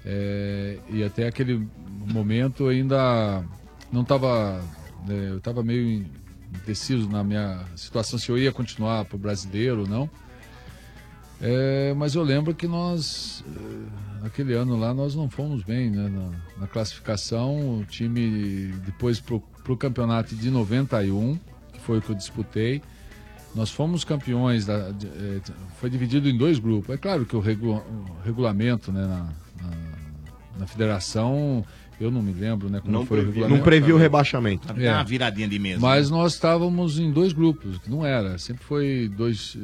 [0.05, 1.65] é, e até aquele
[2.05, 3.43] momento ainda
[3.91, 4.61] não estava.
[5.07, 6.05] eu estava meio
[6.63, 10.09] indeciso na minha situação se eu ia continuar para o brasileiro ou não.
[11.39, 16.09] É, mas eu lembro que nós, eh, naquele ano lá, nós não fomos bem né,
[16.09, 17.79] na, na classificação.
[17.81, 21.37] O time, depois para o campeonato de 91,
[21.73, 22.81] que foi o que eu disputei,
[23.53, 24.65] nós fomos campeões.
[24.65, 25.41] Da, de- eh,
[25.79, 26.89] foi dividido em dois grupos.
[26.95, 29.23] É claro que o, regu- o regulamento né, na,
[29.61, 29.77] na,
[30.61, 31.63] na federação,
[31.99, 33.57] eu não me lembro né, como Não foi o previ- regulamento.
[33.57, 34.67] não previu o rebaixamento.
[34.67, 35.79] Dá uma viradinha de mesa.
[35.81, 38.37] Mas nós estávamos em dois grupos, que não era.
[38.37, 39.55] Sempre foi dois.
[39.57, 39.59] eh,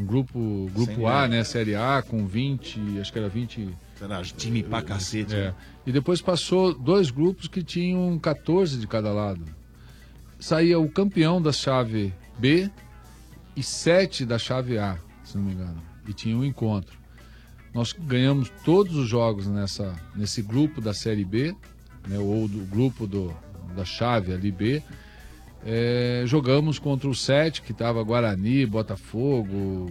[0.00, 1.28] Um grupo, grupo A, A.
[1.28, 1.44] né?
[1.44, 3.68] Série A, com 20, acho que era 20.
[4.00, 5.34] Era time pra cacete.
[5.34, 5.44] É.
[5.48, 5.54] né?
[5.86, 9.42] E depois passou dois grupos que tinham 14 de cada lado.
[10.38, 12.68] Saía o campeão da chave B
[13.56, 15.80] e sete da chave A, se não me engano.
[16.06, 16.98] E tinha um encontro.
[17.72, 21.54] Nós ganhamos todos os jogos nessa, nesse grupo da Série B,
[22.06, 23.34] né, ou do grupo do,
[23.74, 24.82] da chave ali B.
[25.64, 29.90] É, jogamos contra o sete, que estava Guarani, Botafogo,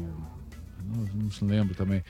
[0.84, 2.02] não, não se lembro também.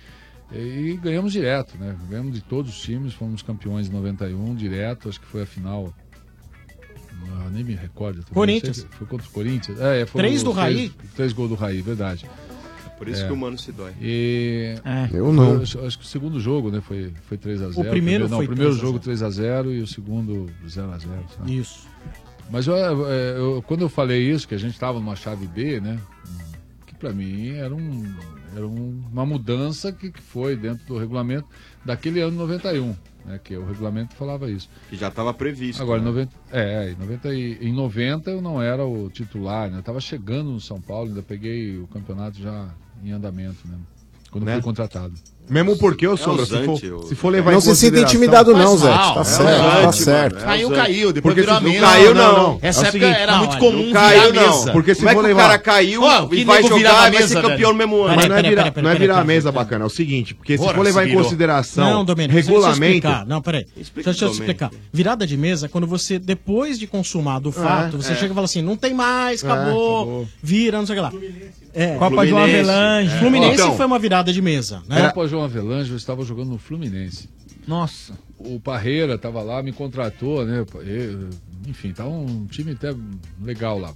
[0.51, 1.95] E ganhamos direto, né?
[2.07, 5.91] Ganhamos de todos os times, fomos campeões em 91, direto, acho que foi a final.
[7.27, 8.23] Ah, nem me recordo.
[8.31, 8.83] Corinthians.
[8.83, 9.79] não sei, Foi contra o Corinthians.
[9.79, 10.89] É, é, Três do os Raí.
[10.89, 12.29] Três, três gols do Raí, verdade.
[13.05, 13.27] Por isso É.
[13.27, 13.91] que o mano se dói.
[14.01, 14.75] E
[15.13, 15.61] Eu não.
[15.61, 17.77] Acho, acho que o segundo jogo, né, foi, foi 3x0.
[17.77, 18.83] O primeiro não, foi o primeiro 3
[19.23, 19.47] a 0.
[19.47, 21.07] jogo 3x0 e o segundo 0x0.
[21.47, 21.87] Isso.
[22.49, 25.79] Mas eu, eu- eu- quando eu falei isso, que a gente estava numa chave B,
[25.79, 25.99] né?
[26.85, 28.03] Que para mim era, um,
[28.55, 31.47] era um- uma mudança que, que foi dentro do regulamento
[31.83, 32.95] daquele ano 91,
[33.25, 33.39] né?
[33.43, 34.69] Que o regulamento falava isso.
[34.89, 35.81] Que já estava previsto.
[35.81, 36.09] Agora, em né?
[36.11, 39.77] 90, é, em 90, e- em 90 eu não era o titular, né?
[39.77, 42.69] Eu estava chegando no São Paulo, ainda peguei o campeonato já
[43.03, 43.77] em andamento, né?
[44.31, 44.53] Quando Né?
[44.53, 45.13] fui contratado.
[45.49, 48.53] Mesmo porque, ô Sombra, se for, se for levar Não em se sinta consideração- intimidado
[48.55, 48.87] não, Zé.
[48.87, 50.33] Tá é certo, tá certo.
[50.35, 51.85] mano, é Caiu, caiu, depois Porque virou se a não mesa.
[51.85, 52.43] caiu, Não, não.
[52.53, 52.59] não.
[52.61, 54.57] Essa É o época seguinte, era não, muito olha, comum não caiu, virar a não.
[54.57, 54.71] mesa.
[54.71, 55.41] Porque se Como é for que o levar...
[55.43, 57.47] cara caiu Ó, e vai nego jogar, virava a vai mesa, ser velho?
[57.49, 58.15] campeão no mesmo ano.
[58.15, 59.83] Mas não é virar, não é virar a mesa bacana.
[59.83, 61.23] É o seguinte, porque se Ora, for levar em virou.
[61.23, 62.83] consideração Não, Domênico, deixa eu regulamento...
[62.95, 63.25] explicar.
[63.25, 63.65] Não, peraí.
[64.03, 64.71] Deixa eu te explicar.
[64.91, 68.15] Virada de mesa é quando você, depois de consumado o fato, É, você é.
[68.15, 70.27] chega e fala assim, não tem mais, É, acabou, acabou.
[70.41, 71.11] vira, não sei o que lá.
[71.77, 73.19] É, Copa João Avelange.
[73.19, 75.09] Fluminense Então, foi uma virada de mesa, né?
[75.09, 77.29] Copa João Avelange, eu estava jogando no Fluminense.
[77.67, 78.13] Nossa.
[78.39, 80.65] O Parreira estava lá, me contratou, né?
[81.67, 82.95] Enfim, tá um time até
[83.41, 83.93] legal lá.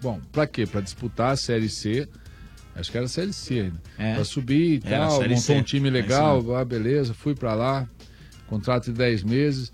[0.00, 0.64] Bom, pra quê?
[0.64, 2.08] Pra disputar a Série C.
[2.76, 3.82] Acho que era a Série C ainda.
[3.98, 4.14] É.
[4.14, 5.54] Pra subir e Era tal, montou C.
[5.54, 6.54] um time É legal, mesmo.
[6.54, 7.88] ah, beleza, fui pra lá,
[8.46, 9.72] contrato de 10 meses.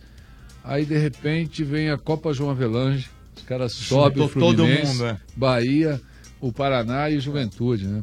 [0.64, 4.93] Aí, de repente, vem a Copa João Avelange, os caras sobem o Juntou todo Fluminense,
[4.94, 5.18] mundo, é.
[5.36, 6.01] Bahia,
[6.40, 8.02] o Paraná e Juventude, né?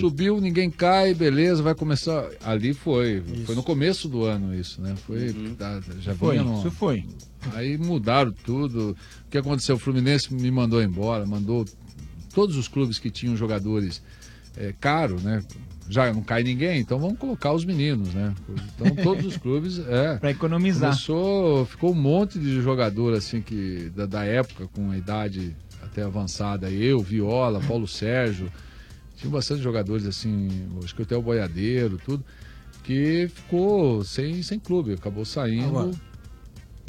[0.00, 2.28] Subiu, ninguém cai, beleza, vai começar.
[2.44, 3.22] Ali foi.
[3.46, 4.94] Foi no começo do ano isso, né?
[5.06, 5.32] Foi.
[5.58, 7.04] tá, já Foi, no- isso foi.
[7.54, 8.96] Aí mudaram tudo.
[9.26, 9.76] O que aconteceu?
[9.76, 11.64] O Fluminense me mandou embora, mandou
[12.34, 14.02] todos os clubes que tinham jogadores
[14.56, 15.42] é, caro, né?
[15.88, 18.32] Já não cai ninguém, então vamos colocar os meninos, né?
[18.76, 20.90] Então todos os clubes é Pra economizar.
[20.92, 26.02] Começou, ficou um monte de jogador assim que da, da época com a idade até
[26.02, 28.52] avançada, eu, Viola, Paulo Sérgio,
[29.20, 30.48] tinha bastante jogadores assim,
[30.82, 32.24] acho que até o Boiadeiro, tudo,
[32.82, 35.68] que ficou sem, sem clube, acabou saindo.
[35.68, 35.90] Agora,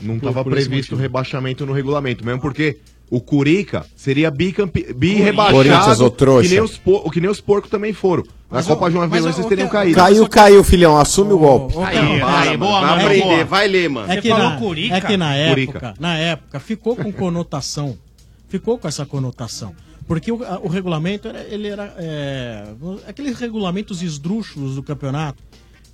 [0.01, 2.77] Não estava previsto rebaixamento no regulamento, mesmo porque
[3.09, 4.93] o Curica seria bicampe...
[4.93, 6.47] bi-rebaixado, trouxa.
[6.47, 6.81] que nem os,
[7.11, 8.23] que nem os porcos também foram.
[8.49, 9.95] Na Mas, Copa João ô, vocês teriam caído.
[9.95, 10.97] Caiu, caiu, filhão.
[10.97, 11.75] Assume o golpe.
[11.75, 14.11] Ô, Aí, cara, vai, é boa, que- vai é aprender, ler, mano.
[14.11, 14.95] É que, falou na, Curica?
[14.95, 15.93] é que na época, Curica.
[15.99, 17.97] na época, ficou com conotação.
[18.47, 19.73] Ficou com essa conotação.
[20.11, 21.95] Porque o, a- o regulamento, era, ele era.
[21.97, 22.65] É,
[23.07, 25.41] aqueles regulamentos esdrúxulos do campeonato,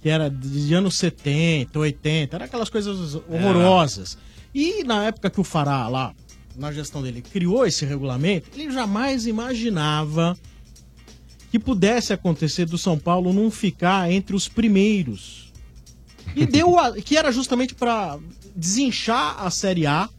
[0.02, 4.18] que era de anos 70, 80, era aquelas coisas horrorosas.
[4.56, 6.16] E na época que o Fará lá,
[6.56, 10.36] na gestão dele, criou esse regulamento, ele jamais imaginava
[11.52, 15.54] que pudesse acontecer do São Paulo não ficar entre os primeiros.
[16.36, 18.18] E deu a- que era justamente para
[18.56, 20.10] desinchar a Série A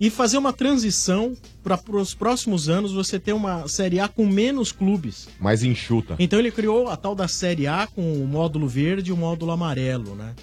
[0.00, 1.34] e fazer uma transição
[1.64, 5.28] para os próximos anos você ter uma Série A com menos clubes.
[5.40, 6.14] Mais enxuta.
[6.18, 9.50] Então ele criou a tal da Série A com o módulo verde e o módulo
[9.50, 10.34] amarelo, né?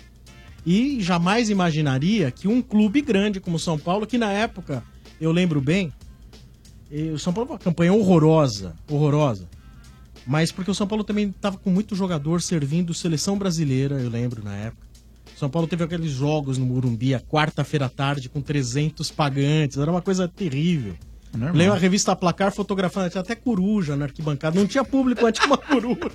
[0.66, 4.84] E jamais imaginaria que um clube grande como o São Paulo, que na época,
[5.20, 5.94] eu lembro bem,
[7.14, 9.48] o São Paulo foi uma campanha horrorosa, horrorosa.
[10.26, 14.44] Mas porque o São Paulo também estava com muito jogador servindo seleção brasileira, eu lembro
[14.44, 14.86] na época.
[15.36, 19.90] São Paulo teve aqueles jogos no Morumbi, a quarta-feira à tarde, com 300 pagantes, era
[19.90, 20.94] uma coisa terrível.
[21.34, 21.56] Normal.
[21.56, 25.48] Lembro a revista Placar fotografando, tinha até coruja na arquibancada, não tinha público, mas tinha
[25.48, 26.12] uma coruja.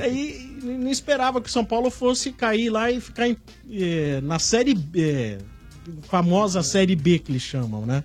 [0.00, 3.36] Aí não esperava que o São Paulo fosse cair lá e ficar em,
[3.70, 5.38] eh, na série B, eh,
[6.02, 8.04] famosa série B que eles chamam, né?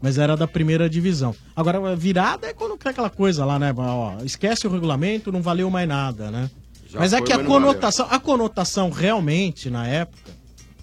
[0.00, 1.34] Mas era da primeira divisão.
[1.54, 3.72] Agora, a virada é quando cai aquela coisa lá, né?
[3.76, 6.50] Ó, esquece o regulamento, não valeu mais nada, né?
[6.88, 10.30] Já mas é que a conotação, a conotação realmente, na época,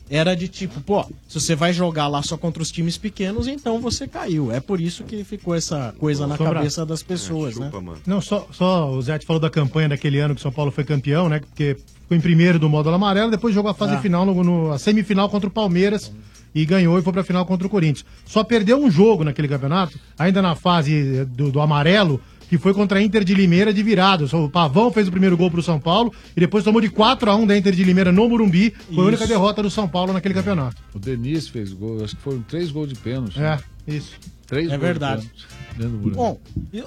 [0.09, 3.79] era de tipo, pô, se você vai jogar lá só contra os times pequenos, então
[3.79, 4.51] você caiu.
[4.51, 7.69] É por isso que ficou essa coisa na cabeça das pessoas, né?
[8.05, 10.83] Não, só, só o Zé falou da campanha daquele ano que o São Paulo foi
[10.83, 11.39] campeão, né?
[11.39, 13.99] Porque ficou em primeiro do módulo amarelo, depois jogou a fase Ah.
[14.01, 16.11] final, no, no- a semifinal contra o Palmeiras
[16.53, 18.05] e ganhou e foi pra final contra o Corinthians.
[18.25, 22.21] Só perdeu um jogo naquele campeonato, ainda na fase do, do amarelo,
[22.53, 24.27] que foi contra a Inter de Limeira de virada.
[24.27, 27.31] Só O Pavão fez o primeiro gol pro São Paulo e depois tomou de 4
[27.31, 28.71] a 1 da Inter de Limeira no Morumbi.
[28.93, 29.33] Foi a única Isso.
[29.33, 30.79] derrota do São Paulo naquele campeonato.
[30.93, 33.41] O Denis fez gol, acho que foram três gols de pênalti.
[33.41, 33.57] É,
[33.87, 34.19] isso.
[34.45, 35.31] Três É gols de verdade.
[36.13, 36.39] Bom,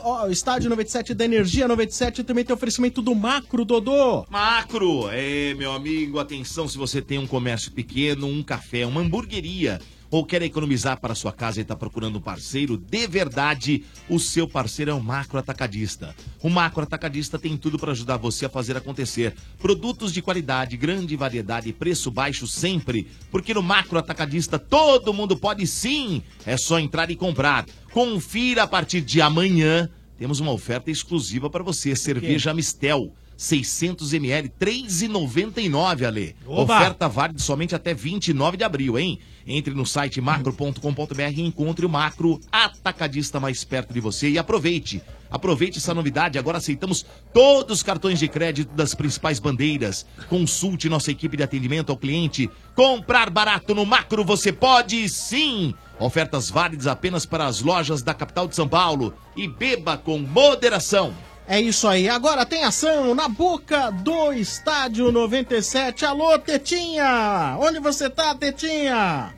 [0.05, 4.25] ó, o Estádio 97 da Energia 97 também tem oferecimento do Macro, Dodô.
[4.31, 9.81] Macro, é, meu amigo, atenção se você tem um comércio pequeno, um café, uma hamburgueria
[10.11, 14.49] ou quer economizar para sua casa e está procurando um parceiro de verdade, o seu
[14.49, 16.15] parceiro é o Macro Atacadista.
[16.43, 19.35] O Macro Atacadista tem tudo para ajudar você a fazer acontecer.
[19.59, 25.37] Produtos de qualidade, grande variedade e preço baixo sempre, porque no Macro Atacadista todo mundo
[25.37, 27.67] pode sim, é só entrar e comprar.
[27.93, 29.89] Confira a partir de amanhã,
[30.19, 33.13] temos uma oferta exclusiva para você, cerveja Mistel.
[33.37, 36.37] 600 ml, 3,99, Ale.
[36.47, 36.77] Oba!
[36.77, 39.19] Oferta válida somente até 29 de abril, hein?
[39.47, 45.03] Entre no site macro.com.br e encontre o Macro Atacadista mais perto de você e aproveite.
[45.31, 50.07] Aproveite essa novidade, agora aceitamos todos os cartões de crédito das principais bandeiras.
[50.29, 52.51] Consulte nossa equipe de atendimento ao cliente.
[52.75, 55.75] Comprar barato no Macro você pode sim!
[55.99, 59.15] Ofertas válidas apenas para as lojas da capital de São Paulo.
[59.37, 61.15] E beba com moderação.
[61.49, 62.09] É isso aí.
[62.09, 66.05] Agora tem ação na boca do Estádio 97.
[66.05, 67.57] Alô, Tetinha!
[67.61, 69.33] Onde você tá, Tetinha?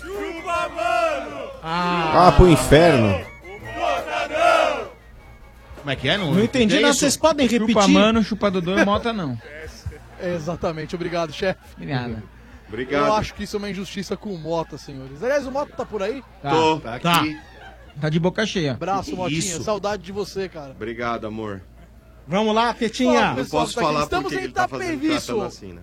[0.00, 1.50] Chupa, mano!
[1.62, 3.20] Ah, pro inferno.
[5.78, 6.16] Como é que é?
[6.16, 6.94] Não entendi, que é não.
[6.94, 7.90] Vocês podem Chupa repetir?
[7.92, 9.36] mano, chupa Dodô e Mota não.
[10.22, 11.58] Exatamente, obrigado, chefe.
[11.76, 12.22] Obrigado.
[12.68, 13.06] Obrigado.
[13.06, 15.22] Eu acho que isso é uma injustiça com o Mota, senhores.
[15.22, 16.22] Aliás, o Mota tá por aí?
[16.42, 16.50] Tá.
[16.50, 16.80] Tô.
[16.80, 17.16] Tá Tá.
[17.16, 17.34] aqui.
[17.34, 17.40] Tá
[18.10, 18.72] de boca cheia.
[18.72, 19.38] Abraço, Que Motinha.
[19.38, 19.62] isso?
[19.62, 20.72] Saudade de você, cara.
[20.72, 21.62] Obrigado, amor.
[22.26, 23.34] Vamos lá, Tetinha.
[23.34, 25.42] Pessoal, posso tá falar Estamos porque em ele tá fazendo- Itapevi, tratando so.
[25.42, 25.82] assim, né?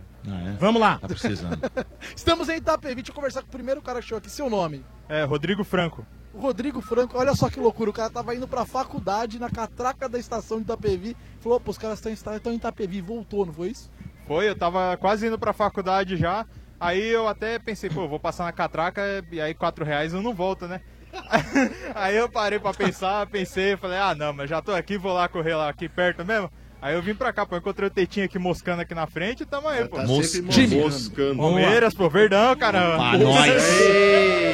[0.60, 0.98] Vamos lá.
[1.00, 1.60] Tá precisando.
[2.16, 2.96] Estamos em Itapevi.
[2.96, 4.30] Deixa eu conversar com o primeiro cara que chegou aqui.
[4.30, 4.84] Seu nome?
[5.10, 6.06] É, Rodrigo Franco.
[6.34, 7.18] O Rodrigo Franco.
[7.18, 7.90] Olha só que loucura.
[7.90, 11.16] O cara tava indo pra faculdade na catraca da estação de Itapevi.
[11.40, 13.02] Falou, pô, os caras estão em esta- estão em Itapevi.
[13.02, 13.92] Voltou, não foi isso?
[14.28, 16.46] Foi, eu tava quase indo pra faculdade já.
[16.80, 19.02] Aí eu até pensei, pô, vou passar na catraca
[19.32, 20.82] e aí quatro reais eu não volto, né?
[21.96, 25.28] aí eu parei pra pensar, pensei, falei, ah não, mas já tô aqui, vou lá
[25.28, 26.50] correr lá aqui perto mesmo.
[26.82, 29.46] Aí eu vim pra cá, pô, encontrei o Tetinho aqui moscando aqui na frente e
[29.46, 29.98] tamo aí, pô.
[29.98, 30.06] tá
[30.50, 30.76] Time.
[30.78, 31.38] moscando.
[31.38, 32.98] Palmeiras, pô, Verdão, caramba.
[32.98, 33.64] Pra nós.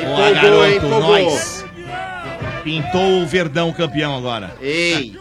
[0.03, 1.65] Boa, garoto, nós.
[2.63, 4.53] Pintou o Verdão campeão agora.
[4.59, 5.17] Ei.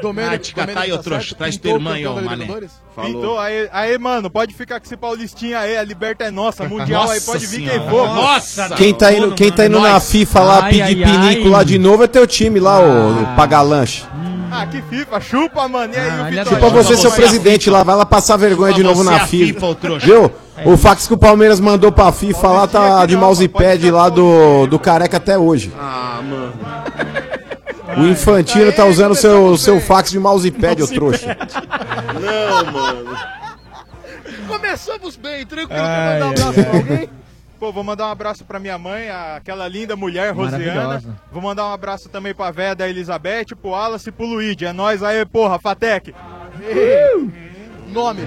[0.00, 1.10] Domênico, Ah, te catar aí, trouxa.
[1.10, 1.34] certo?
[1.36, 2.30] Traz tua o irmã aí, da mané.
[2.36, 2.70] Libertadores?
[3.00, 7.02] Pintou, aí, aí, mano, pode ficar com esse paulistinha aí, a liberta é nossa, mundial
[7.02, 7.78] aí Nossa pode vir senhora.
[7.80, 8.06] quem for.
[8.08, 8.68] Nossa!
[8.76, 10.00] Quem tá indo, quem tá indo na.
[10.00, 11.50] FIFA lá Ai, pedir ai, pinico ai.
[11.50, 14.04] lá de novo é teu time lá, ô pagar lanche.
[14.50, 15.92] Ah, que FIFA, chupa, mano.
[15.92, 16.44] E aí, Ah, o Vitória?
[16.54, 19.76] Chupa você, seu presidente lá, vai lá passar vergonha de novo na FIFA.
[20.00, 20.32] Viu?
[20.64, 24.76] O fax que o Palmeiras mandou pra FIFA lá tá de mousepad lá do, do
[24.78, 25.72] careca até hoje.
[25.78, 26.52] Ah, mano.
[28.00, 31.36] O Infantino tá usando seu, seu fax de mousepad, ô trouxa.
[32.20, 33.16] Não, mano.
[34.46, 35.80] Começamos bem, tranquilo.
[35.80, 37.10] Quer mandar um abraço pra alguém?
[37.58, 41.02] Pô, vou mandar um abraço pra minha mãe, aquela linda mulher, Rosiana.
[41.32, 44.64] Vou mandar um abraço também pra véia da Elizabeth, pro Wallace e pro Luigi.
[44.64, 46.14] É nóis aí, porra, Fatec.
[47.88, 48.22] Nome?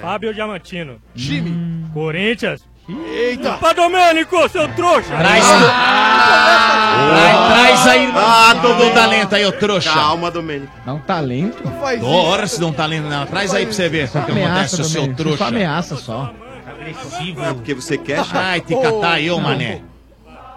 [0.00, 1.00] Fábio Diamantino.
[1.14, 1.84] Time?
[1.92, 2.69] Corinthians.
[3.06, 3.52] Eita!
[3.54, 5.16] Pra Domênico, seu trouxa!
[5.16, 8.12] Traz, traz, traz aí.
[8.14, 9.92] Ah, todo o talento aí, ô trouxa.
[9.92, 10.72] Calma, Domênico.
[10.84, 11.62] Dá um talento.
[11.64, 13.26] Não faz Ora se dá um talento não.
[13.26, 15.16] Traz aí pra você ver o que Ameaça acontece, seu também.
[15.16, 15.46] Só trouxa.
[15.46, 16.32] ameaça só.
[16.80, 18.20] É porque você quer?
[18.32, 19.82] Ai, te catar aí, ô mané.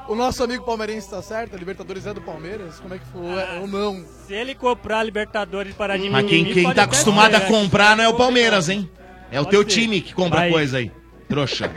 [0.07, 1.55] O nosso amigo palmeirense tá certo?
[1.55, 2.77] A Libertadores é do Palmeiras?
[2.79, 3.41] Como é que foi?
[3.41, 4.03] É, ou não?
[4.27, 7.45] Se ele comprar Libertadores para de Mas quem, quem tá acostumado a né?
[7.45, 8.89] comprar não é o Palmeiras, hein?
[9.31, 10.91] É o teu time que compra coisa aí.
[11.33, 11.71] Trouxa.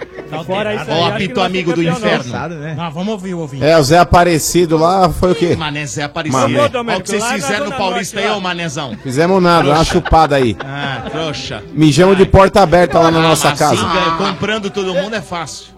[0.44, 2.16] Fora isso aí, Ó, acho que apito não vai amigo do campeão, não.
[2.18, 2.56] inferno.
[2.56, 2.74] né?
[2.76, 3.64] Não, vamos ouvir o ouvinte.
[3.64, 5.56] É, o Zé Aparecido lá foi o quê?
[5.56, 6.40] Mané Zé Aparecido.
[6.42, 6.60] Mané.
[6.60, 8.96] Olha o que vocês lá na fizeram no Zona Paulista aí, Norte, ô manezão.
[9.02, 10.56] Fizemos nada, uma chupada aí.
[10.60, 11.62] Ah, trouxa.
[11.72, 13.74] Mijamos de porta aberta lá na Ah, nossa mas casa.
[13.74, 15.74] assim, ganha- comprando todo mundo é fácil.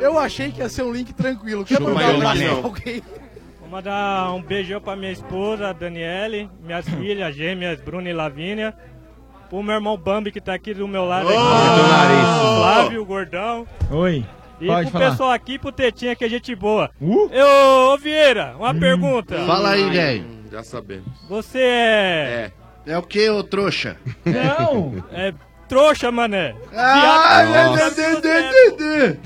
[0.00, 1.64] Eu achei que ia ser um link tranquilo.
[1.64, 2.48] Quer Chupa mandar aí, um Mané.
[2.48, 3.02] pra alguém?
[3.60, 8.74] Vou mandar um beijão pra minha esposa, Daniele, minhas filhas gêmeas, Bruna e Lavínia.
[9.50, 11.28] Pro meu irmão Bambi, que tá aqui do meu lado.
[11.28, 11.36] aqui.
[11.36, 12.58] nariz.
[12.58, 13.66] Flávio, o gordão.
[13.90, 14.24] Oi.
[14.60, 15.10] E Pode pro falar.
[15.10, 16.90] pessoal aqui, pro Tetinha, que é gente boa.
[17.00, 17.28] Uh?
[17.32, 19.36] Eu, ô Vieira, uma pergunta.
[19.44, 20.24] Fala aí, velho.
[20.52, 21.06] Já sabemos.
[21.28, 22.52] Você é...
[22.86, 23.96] É o que, ô trouxa?
[24.24, 25.04] Não!
[25.12, 25.34] É
[25.68, 26.54] trouxa, mané.
[26.74, 27.74] Ah, Viado.
[27.76, 29.16] meu Deus, Deus, Deus,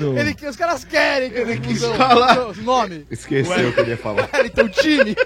[0.00, 0.16] Isso.
[0.16, 2.54] Ele, os caras querem que ele quis falar.
[2.62, 3.06] Nome.
[3.10, 4.28] Esqueceu o que ele ia falar.
[4.44, 5.16] Então, time.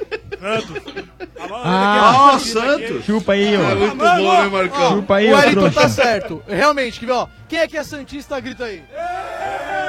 [1.64, 3.04] Ah, Ó, Santos.
[3.04, 3.74] chupa aí, É ó.
[3.76, 4.04] muito bom,
[4.42, 4.96] né, Marcão?
[4.96, 6.42] Chupa aí, o ô Wellington tá certo.
[6.48, 8.82] Realmente, que, ó, quem é que é Santista, grita aí.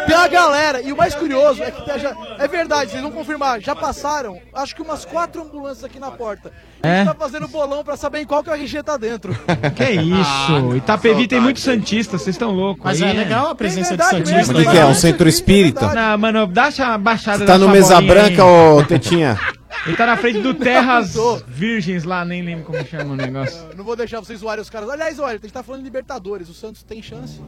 [0.08, 3.12] Tem a galera, e o mais curioso é que tá já, é verdade, vocês vão
[3.12, 6.52] confirmar, já passaram, acho que umas quatro ambulâncias aqui na porta.
[6.84, 7.06] A gente É?
[7.06, 9.34] tá fazendo bolão pra saber em qual que o RG tá dentro.
[9.76, 10.76] Que isso?
[10.76, 12.84] Itapevi tem muitos santistas, vocês estão loucos.
[12.84, 14.54] Mas aí, é legal a presença de verdade Santista.
[14.54, 14.86] mesmo, O que, é?
[14.86, 15.94] Um centro espírita?
[15.94, 19.40] Não, mano, dá essa baixada Tá da no mesa branca, ô Tetinha?
[19.86, 21.14] Ele tá na frente do Terras.
[21.48, 23.60] Virgens lá, nem lembro como chama o negócio.
[23.72, 24.90] Eu Não vou deixar vocês zoarem os caras.
[24.90, 27.42] Aliás, olha, a gente tá falando de Libertadores, o Santos tem chance?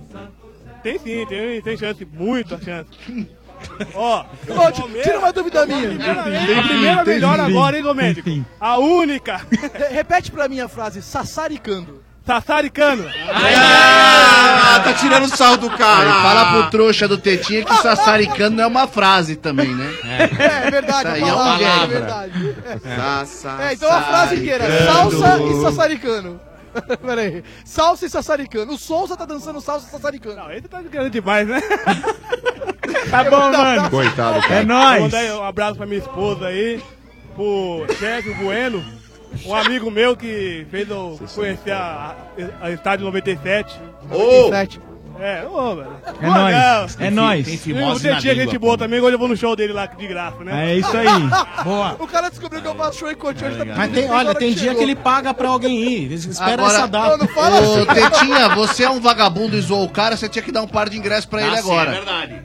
[0.84, 2.89] Tem sim, tem, tem chance, muita chance.
[3.95, 4.26] Ó,
[4.72, 5.91] ti- tira uma dúvida minha.
[5.91, 8.30] a primeira melhor agora, hein, Domênico?
[8.60, 9.38] A única.
[9.49, 12.03] Re- Repete pra mim a frase, sassaricando.
[12.26, 13.06] Sassaricano.
[13.31, 16.14] Ah, tá tirando sarro do Aí, cara.
[16.22, 19.93] fala pro trouxa do Tetinha que sassaricando não é uma frase também, né?
[20.03, 22.56] É, é verdade, Isso aí a é uma palavra, é verdade.
[22.95, 26.41] Sassa, É, então a frase inteira, salsa e sassaricano.
[27.06, 28.73] Pera aí, salsa e sassaricano.
[28.73, 30.35] O Souza tá dançando salsa e sassaricano.
[30.35, 31.61] Não, esse tá ficando demais, né?
[33.10, 33.89] Tá bom, mano.
[33.89, 34.56] Coitado, É cara.
[34.65, 35.02] Vou nóis.
[35.03, 36.81] mandar aí um abraço pra minha esposa aí,
[37.35, 38.84] pro Sérgio Bueno,
[39.45, 42.16] um amigo meu que fez eu conhecer a,
[42.62, 43.80] a Estádio 97.
[44.12, 44.80] Ô, 97.
[45.20, 45.91] É, ô, velho.
[46.22, 47.66] É nóis, é nóis.
[47.66, 50.07] E o Tetinha é gente boa também, hoje eu vou no show dele lá de
[50.07, 50.72] graça, né?
[50.72, 51.07] É isso aí.
[51.64, 51.95] Boa.
[51.99, 54.53] O cara descobriu que eu faço show em Cotia hoje, tá Mas tem, olha, tem
[54.53, 56.12] dia que ele paga pra alguém ir.
[56.12, 57.24] Espera Agora, essa data.
[57.24, 60.68] Ô, Tetinha, você é um vagabundo e zoou o cara, você tinha que dar um
[60.68, 61.91] par de ingressos pra ele Ah, sim, agora.
[61.91, 62.41] é verdade.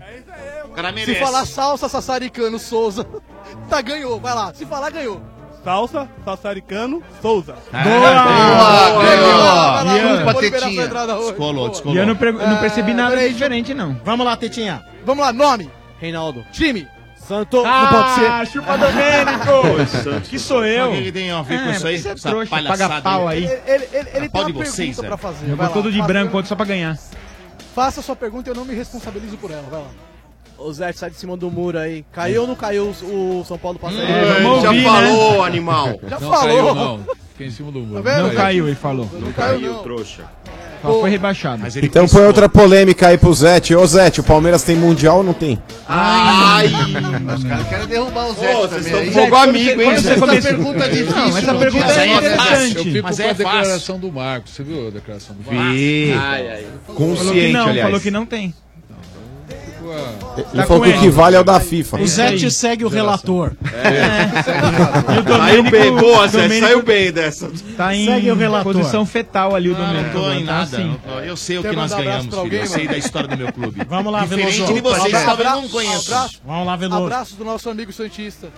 [0.67, 3.05] O cara Se falar salsa, sassaricano, Souza,
[3.69, 4.55] tá, ganhou, vai lá.
[4.55, 5.21] Se falar, ganhou.
[5.65, 7.55] Salsa, Sassaricano, Souza.
[7.71, 9.97] Boa, ganhou.
[9.97, 10.17] Ian.
[10.17, 10.89] Desculpa, Tetinha.
[10.89, 14.01] Descolou, E eu não, pre- não percebi nada peraí, diferente, não.
[14.05, 14.83] Vamos lá, Tetinha.
[15.05, 15.71] Vamos lá, nome.
[16.01, 16.45] Reinaldo.
[16.53, 16.89] Time.
[17.17, 17.63] Santo.
[17.65, 18.15] Ah, não pode
[18.49, 18.53] ser.
[18.53, 20.21] chupa Domênico.
[20.29, 20.91] Que sou eu.
[20.91, 21.99] O que que tem a ver com É, isso aí?
[21.99, 23.45] você é Essa trouxa, palhaçada paga pau aí.
[23.45, 25.09] Ele, ele, ele, ele pau tem de uma vocês, pergunta é.
[25.09, 25.41] pra fazer.
[25.43, 26.99] Jogou Vai lá, todo de faça- branco ontem só pra ganhar.
[27.75, 29.63] Faça a sua pergunta e eu não me responsabilizo por ela.
[29.71, 29.87] Vai lá.
[30.63, 32.05] O Zé sai de cima do muro aí.
[32.13, 34.03] Caiu ou não caiu o, o São Paulo passando?
[34.03, 35.47] É, vamos já ouvir, falou, né?
[35.47, 36.01] animal.
[36.09, 36.47] Já não falou.
[36.65, 37.01] caiu, não.
[37.33, 38.03] Fiquei em cima do muro.
[38.03, 38.19] Tá?
[38.23, 39.09] Não caiu, ele falou.
[39.13, 40.25] Não caiu, caiu, trouxa.
[40.83, 41.61] Só foi rebaixado.
[41.63, 43.75] Mas ele Então põe outra polêmica aí pro Zete.
[43.75, 45.59] Ô Zete, o Palmeiras tem Mundial ou não tem?
[45.87, 46.67] Ai,
[47.37, 48.83] os caras querem derrubar o Zé Ô, também.
[48.83, 49.91] vocês estão fogo amigo, hein?
[49.91, 51.17] Essa pergunta difícil.
[51.17, 52.05] Não, essa não pergunta é essa.
[52.05, 52.93] Eu interessante.
[52.93, 53.45] fico Mas com é a fácil.
[53.45, 54.53] declaração do Marcos.
[54.53, 55.75] Você viu a declaração do Marcos?
[55.75, 56.15] Vi.
[56.95, 57.83] Consciente, não, aliás.
[57.83, 58.55] falou que não tem.
[59.93, 62.01] Ah, Ele Tá falou que o que vale é o da FIFA.
[62.01, 63.53] O Zete segue o relator.
[65.11, 67.51] E o Saiu bem, boa, Zé, Domênico saiu bem dessa.
[67.77, 68.73] Tá em Segue o relator.
[68.73, 70.15] posição fetal ali o Não, Domênico.
[70.19, 70.77] não tô em tá nada.
[70.77, 70.97] assim.
[71.25, 72.57] Eu sei o que nós ganhamos, pra filho.
[72.57, 73.83] Eu sei da história do meu clube.
[73.89, 74.75] Vamos lá, Diferente Veloso.
[74.75, 76.29] de vocês, Abraço, talvez não.
[76.47, 77.03] Vamos lá, Veloso.
[77.05, 78.49] Abraço do nosso amigo Santista.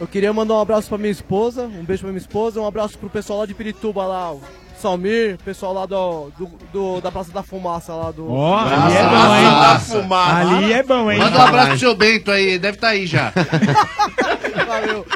[0.00, 2.98] Eu queria mandar um abraço pra minha esposa, um beijo pra minha esposa, um abraço
[2.98, 4.34] pro pessoal lá de Pirituba lá,
[4.82, 8.30] Salmir, pessoal lá do, do, do- da Praça da Fumaça lá do.
[8.30, 9.80] Ó, ali é bom, hein?
[9.80, 10.56] Fumaça.
[10.56, 11.18] Ali é bom, hein?
[11.18, 13.32] Manda um abraço pro seu Bento aí, deve estar aí já.
[14.66, 15.06] Valeu.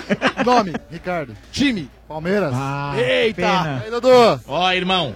[0.44, 0.72] Nome.
[0.90, 1.34] Ricardo.
[1.52, 1.90] Time.
[2.08, 2.52] Palmeiras.
[2.54, 3.36] Ah, Eita.
[3.42, 3.82] pena.
[3.84, 4.40] Aí, Dudu.
[4.46, 5.12] Ó, irmão.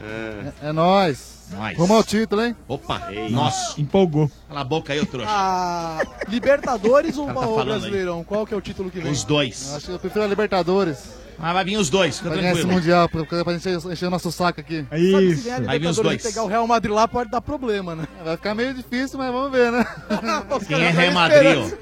[0.62, 1.30] É, é nóis.
[1.52, 1.76] Nós.
[1.76, 2.54] Rumo ao título, hein?
[2.68, 3.80] Opa, nossa.
[3.80, 4.30] Empolgou.
[4.48, 5.28] Cala a boca aí, ô trouxa.
[5.30, 5.98] Ah,
[6.28, 7.80] Libertadores ou Tá- tá ou falando aí.
[7.80, 8.22] Brasileirão?
[8.24, 9.10] Qual que é o título que vem?
[9.10, 9.74] Os dois.
[9.74, 10.98] Acho que eu prefiro a Libertadores.
[11.40, 12.80] Mas vai vir os dois, fica Pra ganhar esse tranquilo.
[12.80, 14.84] Mundial, pra, pra gente encher, o nosso saco aqui.
[14.90, 15.50] Sabe que se Isso.
[15.66, 16.20] a Aí vem os dois.
[16.24, 18.04] e pegar o Real Madrid lá pode dar problema, né?
[18.24, 19.86] Vai ficar meio difícil, mas vamos ver, né?
[20.68, 21.74] Quem é Real Madrid.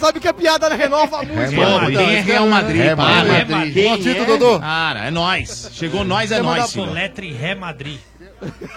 [0.00, 1.86] Sabe que a piada renova muito, Pô, mano.
[1.86, 2.76] quem é Real Madrid?
[2.82, 3.24] Real Para.
[3.24, 3.48] Madrid.
[3.48, 3.74] Madrid.
[3.74, 4.38] Quem Bom título, é?
[4.38, 4.60] Dudu.
[4.60, 5.70] Cara, é nós.
[5.72, 6.92] Chegou nós, é nós, filho.
[6.92, 7.98] Letre Ré Madrid.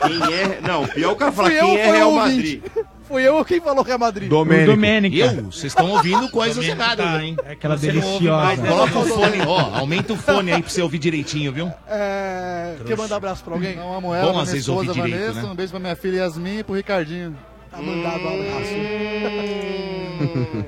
[0.02, 0.60] Quem é?
[0.62, 2.62] Não, pior o cara falar quem é Real Madrid.
[3.08, 4.28] Fui eu quem falou Real Madrid?
[4.28, 4.72] O Domênico.
[4.72, 5.16] Domênico.
[5.16, 5.44] Eu?
[5.46, 7.38] Vocês estão ouvindo coisas erradas, hein?
[7.40, 8.68] É que Aquela você não ouve deliciosa.
[8.68, 11.72] Coloca o fone, ó, aumenta o fone aí pra você ouvir direitinho, viu?
[11.88, 12.76] É...
[12.86, 13.72] Quer mandar abraço pra alguém?
[13.72, 15.52] Então, uma moeda Bom, às minha vezes, ouvir direito, Vanessa, né?
[15.52, 17.38] um beijo pra minha filha Yasmin e pro Ricardinho.
[17.72, 18.74] Tá mandado um abraço.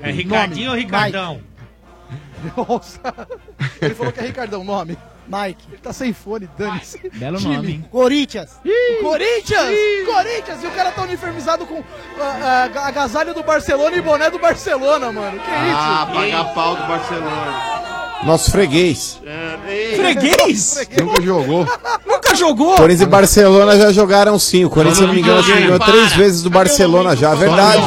[0.02, 1.40] É Ricardinho ou Ricardão?
[2.56, 3.00] Nossa.
[3.82, 4.96] Ele falou que é Ricardão, nome.
[5.30, 5.64] Mike.
[5.68, 6.98] Ele tá sem fone, dane-se.
[7.14, 7.56] Belo Time.
[7.56, 7.84] nome, hein?
[7.90, 8.50] Corinthians.
[9.00, 9.76] Corinthians!
[10.06, 10.62] Corinthians!
[10.62, 11.82] E o cara tá uniformizado com
[12.20, 15.38] ah, ah, agasalho do Barcelona e boné do Barcelona, mano.
[15.40, 16.14] Que Ah, isso?
[16.18, 17.99] paga pau do Barcelona.
[18.24, 19.18] Nosso freguês.
[19.24, 20.86] É, Freguês?
[21.00, 21.66] Nunca jogou.
[22.06, 22.76] Nunca jogou?
[22.76, 24.64] Corinthians e Barcelona já jogaram sim.
[24.64, 27.34] O Corinthians, se não me engano, que ganhou três vezes do Barcelona já.
[27.34, 27.82] Verdade.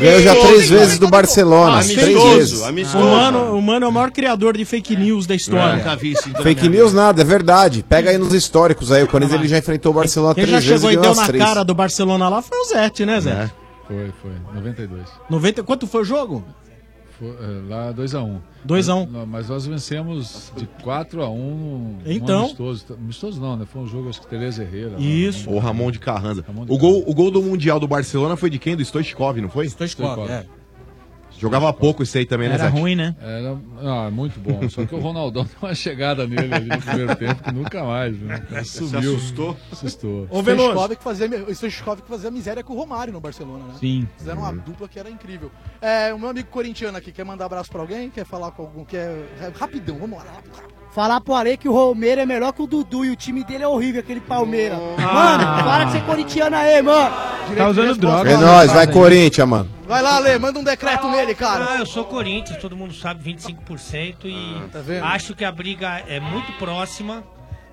[0.00, 1.82] Ganhou já três vezes do Barcelona.
[1.82, 2.94] Três Amistoso, vezes.
[2.94, 5.76] O mano, o mano é o maior criador de fake news da história.
[5.76, 6.28] Nunca vi isso.
[6.28, 7.84] então, Fake news nada, é verdade.
[7.86, 9.02] Pega aí nos históricos aí.
[9.02, 11.14] O Corinthians ele já enfrentou o Barcelona Quem três já vezes chegou e e ganhou
[11.14, 13.50] deu as na cara do Barcelona lá foi o Zete, né, Zé?
[13.86, 14.32] Foi, foi.
[14.54, 15.02] 92.
[15.30, 16.44] 90, quanto foi o jogo?
[17.18, 18.38] Foi, é, lá 2x1.
[18.64, 19.26] 2 a 1.
[19.26, 22.42] Mas nós vencemos de 4x1 um, Então.
[22.42, 22.84] um amistoso.
[22.92, 23.66] Amistoso não, né?
[23.66, 25.00] Foi um jogo, acho que Tereza Herrera.
[25.00, 25.50] Isso.
[25.50, 26.44] O Ramon de Carranza.
[26.46, 28.76] Ramon de O gol, o gol do Mundial do Barcelona foi de quem?
[28.76, 29.66] Do Stoichkov, não foi?
[29.66, 30.46] Stoichkov, é.
[31.38, 33.14] Jogava pouco esse aí também, né, Era ruim, né?
[33.20, 34.68] Era ah, muito bom.
[34.68, 38.16] Só que o Ronaldão deu uma chegada nele ali no primeiro tempo que nunca mais,
[38.16, 38.28] viu?
[38.28, 39.56] O cara assustou?
[39.70, 40.26] Assustou.
[40.30, 40.96] Ô, Veloso.
[40.96, 43.74] Que fazia, o Stoichkov que fazia miséria com o Romário no Barcelona, né?
[43.78, 44.08] Sim.
[44.16, 45.50] Fizeram uma dupla que era incrível.
[45.80, 48.10] É, o meu amigo corintiano aqui quer mandar abraço pra alguém?
[48.10, 48.84] Quer falar com algum?
[48.84, 49.08] Quer...
[49.40, 50.24] é, Rapidão, vamos lá.
[50.98, 53.62] Falar pro Ale que o Romero é melhor que o Dudu e o time dele
[53.62, 54.80] é horrível, aquele Palmeiras.
[54.98, 55.14] Ah.
[55.14, 57.14] Mano, para de ser corintiano aí, mano.
[57.56, 58.28] Tá usando droga.
[58.28, 59.70] É nóis, vai Corinthians, mano.
[59.86, 61.68] Vai lá, Ale, manda um decreto nele, cara.
[61.70, 65.04] Ah, eu sou Corinthians, todo mundo sabe, 25% e tá vendo?
[65.04, 67.22] acho que a briga é muito próxima,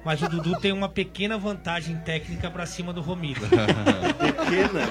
[0.05, 3.41] mas o Dudu tem uma pequena vantagem técnica pra cima do Romiro.
[4.21, 4.87] Pequena,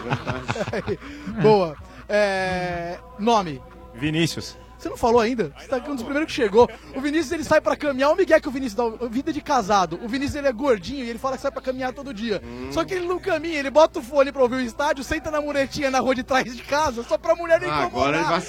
[1.41, 1.77] Boa.
[2.09, 3.63] É, Nome.
[3.95, 4.64] Vinícius.
[4.85, 5.51] Você não falou ainda?
[5.59, 6.69] Você tá aqui um dos primeiros que chegou.
[6.95, 8.11] O Vinícius ele sai pra caminhar.
[8.11, 9.99] O Miguel que o Vinícius dá vida de casado.
[10.03, 12.43] O Vinícius ele é gordinho e ele fala que sai pra caminhar todo dia.
[12.71, 15.41] Só que ele não caminha, ele bota o fone pra ouvir o estádio, senta na
[15.41, 18.09] muretinha na rua de trás de casa, só pra mulher não Ah, incomodar.
[18.15, 18.43] agora ele vai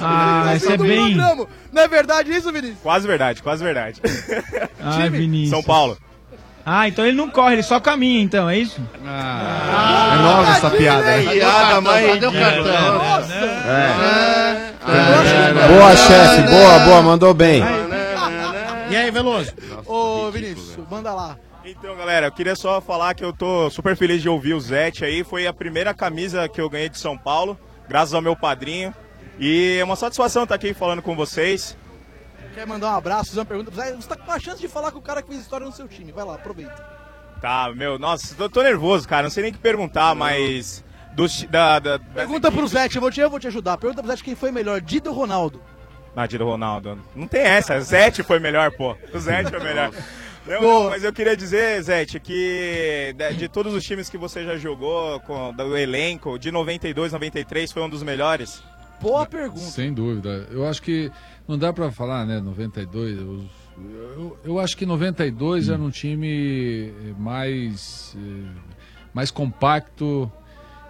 [0.52, 1.16] Ah, isso é bem.
[1.16, 1.48] programa.
[1.72, 2.80] Não é verdade isso, Vinícius?
[2.84, 4.02] Quase verdade, quase verdade.
[4.82, 5.52] Ai, Vinícius.
[5.52, 5.98] São Paulo.
[6.66, 8.82] Ah, então ele não corre, ele só caminha, então, é isso?
[9.06, 11.10] Ah, É nóis, essa piada.
[11.12, 13.32] É, piada, mas Cadê o cartão?
[13.72, 14.65] É.
[14.86, 16.44] Boa, chefe.
[16.44, 17.02] Boa, boa.
[17.02, 17.64] Mandou bem.
[18.90, 19.52] E aí, Veloso?
[19.86, 21.38] Ô, Vinícius, manda lá.
[21.66, 25.04] Então, galera, eu queria só falar que eu tô super feliz de ouvir o Zete
[25.04, 25.24] aí.
[25.24, 27.58] Foi a primeira camisa que eu ganhei de São Paulo,
[27.90, 28.94] graças ao meu padrinho.
[29.40, 31.76] E é uma satisfação estar aqui falando com vocês.
[32.54, 33.72] Quer mandar um abraço, fazer uma pergunta?
[33.72, 35.88] Você tá com a chance de falar com o cara que fez história no seu
[35.88, 36.12] time.
[36.12, 36.76] Vai lá, aproveita.
[37.42, 39.24] Tá, meu, nossa, tô, tô nervoso, cara.
[39.24, 40.85] Não sei nem o que perguntar, mas.
[41.16, 43.78] Dos, da, da, Pergunta pro Zete, eu vou te, eu vou te ajudar.
[43.78, 45.62] Pergunta pro Zete quem foi melhor, Dida ou Ronaldo?
[46.16, 46.98] Nadir Ronaldo.
[47.16, 47.80] Não tem essa.
[47.82, 48.96] Zete foi melhor, pô.
[49.14, 49.92] O Zete foi melhor.
[50.48, 54.46] Não, não, mas eu queria dizer, Zete, que de, de todos os times que você
[54.46, 58.62] já jogou, com, do elenco, de 92, 93, foi um dos melhores.
[59.02, 59.62] Boa pergunta.
[59.62, 60.48] Sem dúvida.
[60.52, 61.12] Eu acho que
[61.48, 63.18] não dá pra falar, né, 92.
[63.18, 63.44] Eu,
[63.76, 68.52] eu, eu acho que 92 era um time mais, eh,
[69.16, 70.32] mais compacto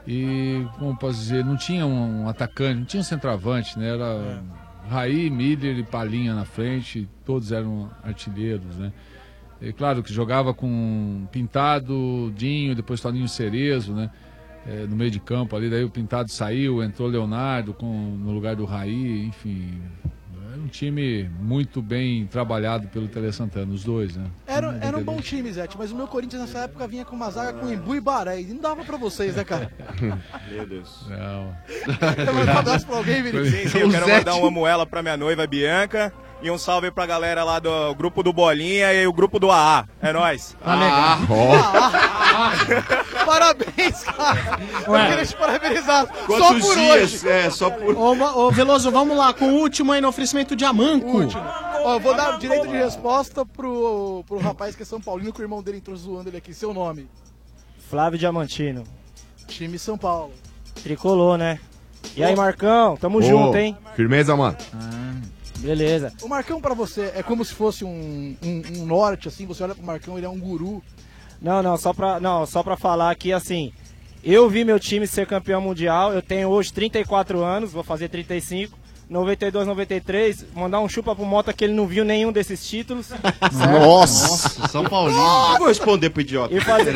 [0.07, 3.89] e, como posso dizer, não tinha um atacante, não tinha um centroavante, né?
[3.89, 4.43] Era
[4.87, 8.93] Raí, Miller e Palinha na frente, todos eram artilheiros, né?
[9.61, 14.11] E claro que jogava com Pintado, Dinho, depois Toninho Cerezo, né?
[14.67, 18.55] É, no meio de campo ali, daí o Pintado saiu, entrou Leonardo com, no lugar
[18.55, 19.81] do Raí, enfim.
[20.65, 24.25] Um time muito bem trabalhado pelo Tele Santana, os dois, né?
[24.47, 27.29] Era, era um bom time, Zete, mas o meu Corinthians nessa época vinha com uma
[27.29, 28.41] zaga com Embu e Baré.
[28.41, 29.71] E não dava pra vocês, né, cara?
[30.49, 31.05] Meu Deus.
[31.07, 31.55] Não.
[32.15, 33.61] Quer mandar um abraço pra alguém, Vinícius?
[33.61, 36.11] Sim, sim, eu quero mandar um amo ela pra minha noiva Bianca
[36.41, 39.87] e um salve pra galera lá do grupo do Bolinha e o grupo do AA.
[40.01, 40.55] É nóis.
[40.63, 41.17] Tá legal.
[43.25, 44.59] Parabéns, cara.
[44.87, 45.05] Ué.
[45.05, 46.07] Eu queria te parabenizar.
[46.07, 47.23] só Quantos por dias?
[47.23, 47.29] hoje.
[47.29, 47.95] É, só por.
[47.97, 51.21] Ô, Veloso, vamos lá com o último aí no oferecimento de Amanco.
[51.83, 55.41] Ó, eu vou dar direito de resposta pro, pro rapaz que é São Paulino, que
[55.41, 56.53] o irmão dele entrou zoando ele aqui.
[56.53, 57.07] Seu nome?
[57.89, 58.83] Flávio Diamantino.
[59.47, 60.33] Time São Paulo.
[60.83, 61.59] Tricolor, né?
[62.15, 62.97] E aí, Marcão?
[62.97, 63.75] Tamo Ô, junto, hein?
[63.95, 64.57] Firmeza, mano.
[65.59, 66.13] Beleza.
[66.21, 69.75] O Marcão pra você é como se fosse um, um, um norte, assim, você olha
[69.75, 70.83] pro Marcão, ele é um guru.
[71.41, 73.71] Não, não, só pra, não, só pra falar que, assim,
[74.23, 78.85] eu vi meu time ser campeão mundial, eu tenho hoje 34 anos, vou fazer 35.
[79.07, 83.05] 92, 93, mandar um chupa pro Mota que ele não viu nenhum desses títulos.
[83.13, 83.29] certo?
[83.53, 85.19] Nossa, São Paulino.
[85.19, 86.53] Eu vou responder pro idiota.
[86.53, 86.93] E fazer,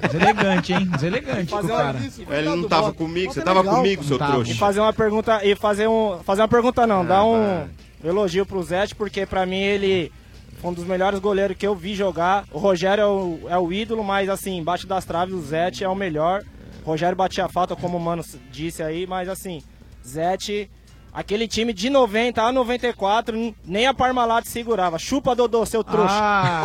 [0.00, 0.86] Deselegante, hein?
[0.86, 1.98] Deselegante Fazer cara.
[2.30, 4.52] Ele não tava comigo, você tava comigo, seu trouxa.
[4.52, 7.68] E fazer uma pergunta, e fazer um, fazer uma pergunta não, dar um
[8.08, 10.12] elogio pro Zete, porque pra mim ele
[10.60, 12.44] foi um dos melhores goleiros que eu vi jogar.
[12.52, 15.88] O Rogério é o, é o ídolo, mas assim, embaixo das traves o Zete é
[15.88, 16.42] o melhor.
[16.82, 19.62] O Rogério batia falta, como o Mano disse aí, mas assim,
[20.06, 20.70] Zete,
[21.12, 24.98] aquele time de 90 a 94, n- nem a Parmalat segurava.
[24.98, 26.12] Chupa, Dodô, seu trouxa.
[26.14, 26.64] Ah,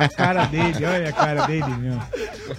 [0.00, 1.98] a cara dele, olha a cara dele, meu.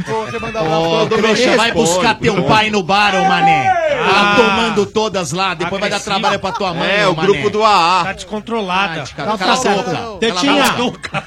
[0.05, 3.65] Pô, quer mandar Ô, um trouxa, vai buscar teu pai no bar, ô mané.
[3.65, 4.35] Tá Ah.
[4.35, 6.19] tomando todas lá, depois vai dar Agressivo.
[6.19, 7.27] trabalho pra tua mãe, É, o mané.
[7.27, 8.03] grupo do AA.
[8.03, 9.03] Tá descontrolada.
[9.15, 9.85] Cala Não, cala a tá certo.
[9.85, 10.17] boca.
[10.19, 11.23] Tetinha, Cala a boca.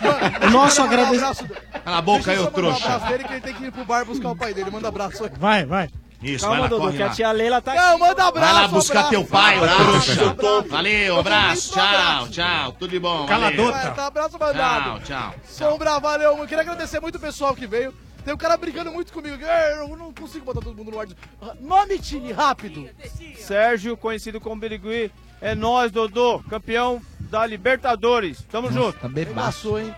[0.47, 1.57] o nosso agradecimento.
[1.85, 2.85] Cala a boca aí, eu ô um trouxa.
[2.87, 4.71] abraço dele que ele tem que ir pro bar buscar o pai dele.
[4.71, 5.31] Manda abraço aí.
[5.39, 5.89] Vai, vai.
[6.21, 7.13] Isso, Calma, vai lá, Dodô, corre que a lá.
[7.13, 7.81] tia Leila tá aqui.
[7.81, 8.53] Não, manda abraço.
[8.53, 9.11] Vai lá buscar abraço.
[9.11, 10.31] teu pai, Abraço, trouxa.
[10.31, 10.69] abraço.
[10.69, 13.27] Valeu, abraço, tchau, tchau, tudo de bom.
[13.27, 13.71] valeu.
[13.73, 15.01] Vai, tá, abraço mandado.
[15.05, 15.35] Tchau, tchau.
[15.45, 16.37] Sombra, valeu.
[16.37, 17.95] Eu queria agradecer muito o pessoal que veio.
[18.25, 19.37] Tem um cara brincando muito comigo.
[19.43, 21.07] Eu não consigo botar todo mundo no ar.
[21.61, 22.91] Nome time, rápido.
[23.39, 25.13] Sérgio, conhecido como Birigui.
[25.41, 28.43] É nós, Dodô, campeão da Libertadores.
[28.51, 28.99] Tamo junto.
[28.99, 29.35] Tá bebaço.
[29.47, 29.95] Passou, hein?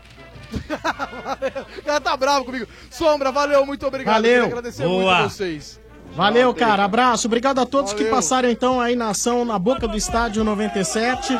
[1.78, 2.66] o cara tá bravo comigo.
[2.90, 4.14] Sombra, valeu, muito obrigado.
[4.16, 4.32] Valeu.
[4.42, 5.16] Queria agradecer muito Boa.
[5.18, 5.79] a vocês.
[6.14, 6.84] Valeu, cara.
[6.84, 7.26] Abraço.
[7.26, 8.14] Obrigado a todos que Valeu.
[8.14, 11.38] passaram então aí na ação na boca do estádio 97.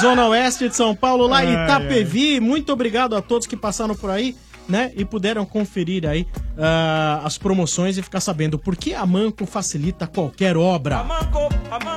[0.00, 2.40] Zona Oeste de São Paulo, lá em Itapevi.
[2.40, 4.36] Muito obrigado a todos que passaram por aí,
[4.68, 4.92] né?
[4.94, 6.26] E puderam conferir aí
[6.58, 11.04] ah, as promoções e ficar sabendo por que a Manco facilita qualquer obra.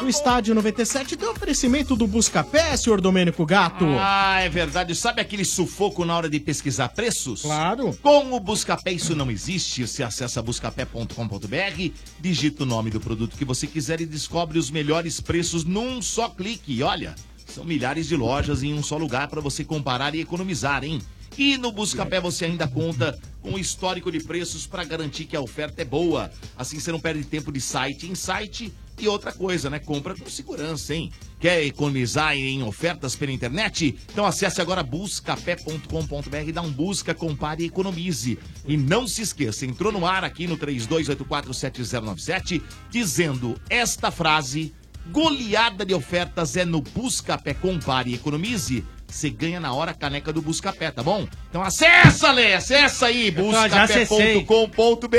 [0.03, 3.85] O estádio 97 tem oferecimento do Buscapé, senhor Domênico Gato.
[3.99, 4.95] Ah, é verdade.
[4.95, 7.41] Sabe aquele sufoco na hora de pesquisar preços?
[7.41, 7.95] Claro.
[8.01, 9.85] Com o Buscapé isso não existe.
[9.85, 15.19] Você acessa buscapé.com.br, digita o nome do produto que você quiser e descobre os melhores
[15.19, 16.73] preços num só clique.
[16.73, 20.83] E olha, são milhares de lojas em um só lugar para você comparar e economizar,
[20.83, 21.01] hein?
[21.41, 25.41] E no Buscapé você ainda conta com o histórico de preços para garantir que a
[25.41, 26.31] oferta é boa.
[26.55, 28.71] Assim você não perde tempo de site em site.
[28.99, 29.79] E outra coisa, né?
[29.79, 31.11] Compra com segurança, hein?
[31.39, 33.97] Quer economizar em ofertas pela internet?
[34.11, 38.37] Então acesse agora buscapé.com.br dá um busca, compare e economize.
[38.67, 42.61] E não se esqueça, entrou no ar aqui no 32847097
[42.91, 44.75] dizendo esta frase:
[45.09, 48.85] goleada de ofertas é no Buscapé, compare e economize.
[49.11, 51.27] Você ganha na hora a caneca do Buscapé, tá bom?
[51.49, 55.17] Então acessa, Lê, acessa aí, buscapé.com.br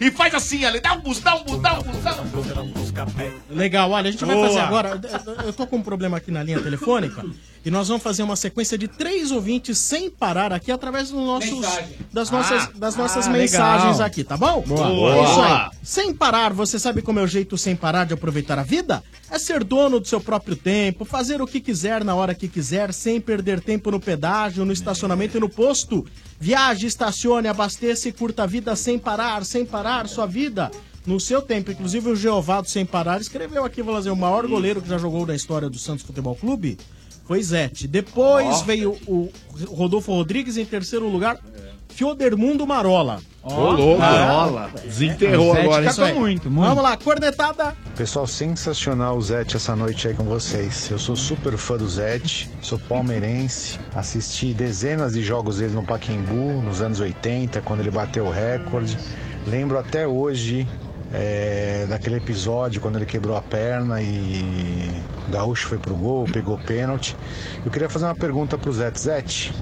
[0.00, 2.68] e faz assim, Ale, dá um bus, dá um bus, dá um bus, dá um
[2.68, 2.90] bus.
[3.48, 4.48] Legal, olha, a gente vai Boa.
[4.48, 5.00] fazer agora.
[5.44, 7.24] Eu tô com um problema aqui na linha telefônica
[7.64, 11.66] e nós vamos fazer uma sequência de três ouvintes sem parar aqui através dos nossos,
[12.12, 14.06] das nossas, Ah, das nossas ah, mensagens legal.
[14.06, 14.62] aqui, tá bom?
[14.62, 14.86] Boa.
[14.86, 15.24] É Boa.
[15.24, 15.70] isso aí.
[15.82, 19.02] Sem parar, você sabe como é o jeito sem parar de aproveitar a vida?
[19.30, 22.92] É ser dono do seu próprio tempo, fazer o que quiser na hora que quiser,
[22.94, 26.06] sem perder tempo no pedágio, no estacionamento e no posto.
[26.38, 30.70] Viaje, estacione, abasteça e curta a vida sem parar, sem parar sua vida
[31.06, 31.70] no seu tempo.
[31.70, 35.26] Inclusive o Geovado Sem Parar escreveu aqui, vou dizer, o maior goleiro que já jogou
[35.26, 36.78] na história do Santos Futebol Clube
[37.30, 37.86] foi Zete.
[37.86, 38.64] Depois Ó.
[38.64, 39.30] veio o
[39.68, 41.38] Rodolfo Rodrigues em terceiro lugar,
[41.88, 43.20] Fiodermundo Marola.
[43.40, 44.00] Ô, louco.
[44.00, 44.68] Marola.
[44.82, 46.12] Desenterrou Zete agora, isso aí.
[46.12, 46.68] muito, muito.
[46.68, 47.76] Vamos lá, cornetada.
[47.96, 50.90] Pessoal, sensacional o Zete essa noite aí com vocês.
[50.90, 56.60] Eu sou super fã do Zete, sou palmeirense, assisti dezenas de jogos dele no Pacaembu
[56.62, 58.98] nos anos 80, quando ele bateu o recorde.
[59.46, 60.66] Lembro até hoje
[61.12, 64.90] é, daquele episódio quando ele quebrou a perna e
[65.28, 67.16] o Gaúcho foi pro gol, pegou pênalti.
[67.64, 69.00] Eu queria fazer uma pergunta pro Zete.
[69.00, 69.54] Zete,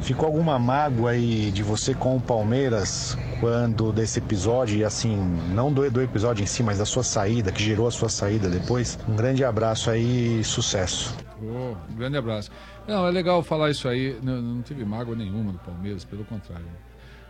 [0.00, 5.16] ficou alguma mágoa aí de você com o Palmeiras quando desse episódio, e assim,
[5.52, 8.48] não do, do episódio em si, mas da sua saída, que gerou a sua saída
[8.48, 8.96] depois?
[9.08, 11.16] Um grande abraço aí e sucesso.
[11.42, 12.50] Ô, um grande abraço.
[12.86, 14.16] Não, é legal falar isso aí.
[14.22, 16.66] Não, não tive mágoa nenhuma do Palmeiras, pelo contrário.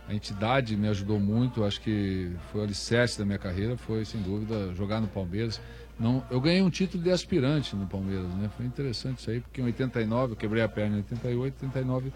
[0.07, 4.21] A entidade me ajudou muito, acho que foi o alicerce da minha carreira, foi sem
[4.21, 5.61] dúvida jogar no Palmeiras.
[5.99, 8.49] Não, eu ganhei um título de aspirante no Palmeiras, né?
[8.57, 12.11] Foi interessante isso aí, porque em 89 eu quebrei a perna, em 88, 89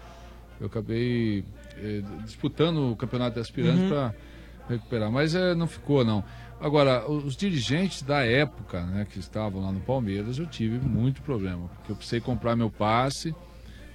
[0.60, 1.44] eu acabei
[1.76, 3.88] eh, disputando o campeonato de aspirantes Uhum.
[3.88, 4.14] para
[4.68, 6.24] recuperar, mas eh, não ficou não.
[6.60, 11.68] Agora, os dirigentes da época, né, que estavam lá no Palmeiras, eu tive muito problema,
[11.76, 13.32] porque eu precisei comprar meu passe,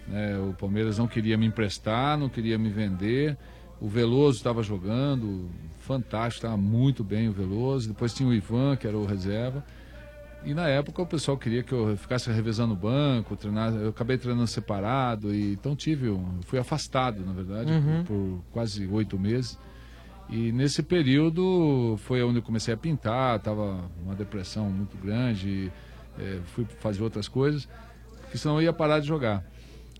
[0.07, 3.38] né, o Palmeiras não queria me emprestar, não queria me vender,
[3.83, 8.87] o Veloso estava jogando, fantástico, estava muito bem o Veloso, depois tinha o Ivan, que
[8.87, 9.61] era o reserva,
[10.45, 14.17] e na época o pessoal queria que eu ficasse revezando o banco, treinar, eu acabei
[14.17, 18.03] treinando separado, e então tive, um, fui afastado, na verdade, Uhum.
[18.05, 19.59] por, por quase oito meses.
[20.29, 25.71] E nesse período foi onde eu comecei a pintar, estava uma depressão muito grande, e,
[26.17, 27.67] eh, fui fazer outras coisas,
[28.31, 29.43] que senão eu ia parar de jogar.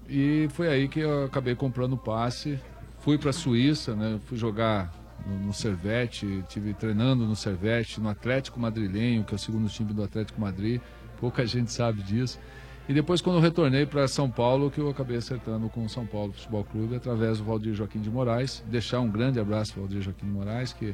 [0.08, 2.58] E foi aí que eu acabei comprando o passe,
[3.04, 4.92] fui para a Suíça, né, fui jogar
[5.28, 9.94] no, no Servete, tive treinando no Servete, no Atlético Madrilenho, que é o segundo time
[9.94, 10.82] do Atlético Madrid,
[11.20, 12.40] pouca gente sabe disso.
[12.88, 16.06] E depois, quando eu retornei para São Paulo, que eu acabei acertando com o São
[16.06, 18.62] Paulo Futebol Clube, através do Valdir Joaquim de Moraes.
[18.70, 20.94] Deixar um grande abraço para o Valdir Joaquim de Moraes, que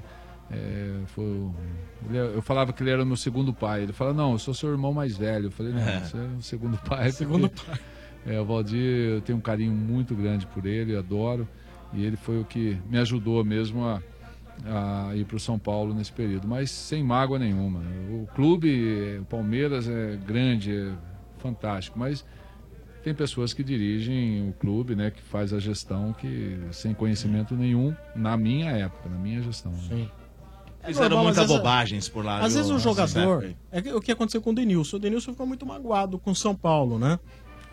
[0.51, 1.23] é, foi.
[2.07, 3.81] ele é- eu falava que ele era o meu segundo pai.
[3.81, 5.47] Ele fala: Não, eu sou seu irmão mais velho.
[5.47, 5.99] Eu falei: Não, É.
[6.01, 7.11] você é o segundo pai.
[7.11, 7.79] Segundo porque-
[8.23, 11.47] É, o Valdir, eu tenho um carinho muito grande por ele, adoro.
[11.93, 14.01] E ele foi o que me ajudou mesmo a,
[15.09, 17.79] a ir para o São Paulo nesse período, mas sem mágoa nenhuma.
[18.11, 20.91] O clube, o Palmeiras é grande, é
[21.39, 22.23] fantástico, mas
[23.03, 27.95] tem pessoas que dirigem o clube, né, que faz a gestão que sem conhecimento nenhum
[28.15, 29.71] na minha época, na minha gestão.
[29.71, 30.07] né?
[30.85, 32.39] Fizeram normal, muitas bobagens por lá.
[32.39, 33.53] Às viu, vezes o jogador.
[33.71, 34.95] É que- o que aconteceu com o Denilson.
[34.95, 37.19] O Denilson ficou muito magoado com o São Paulo, né?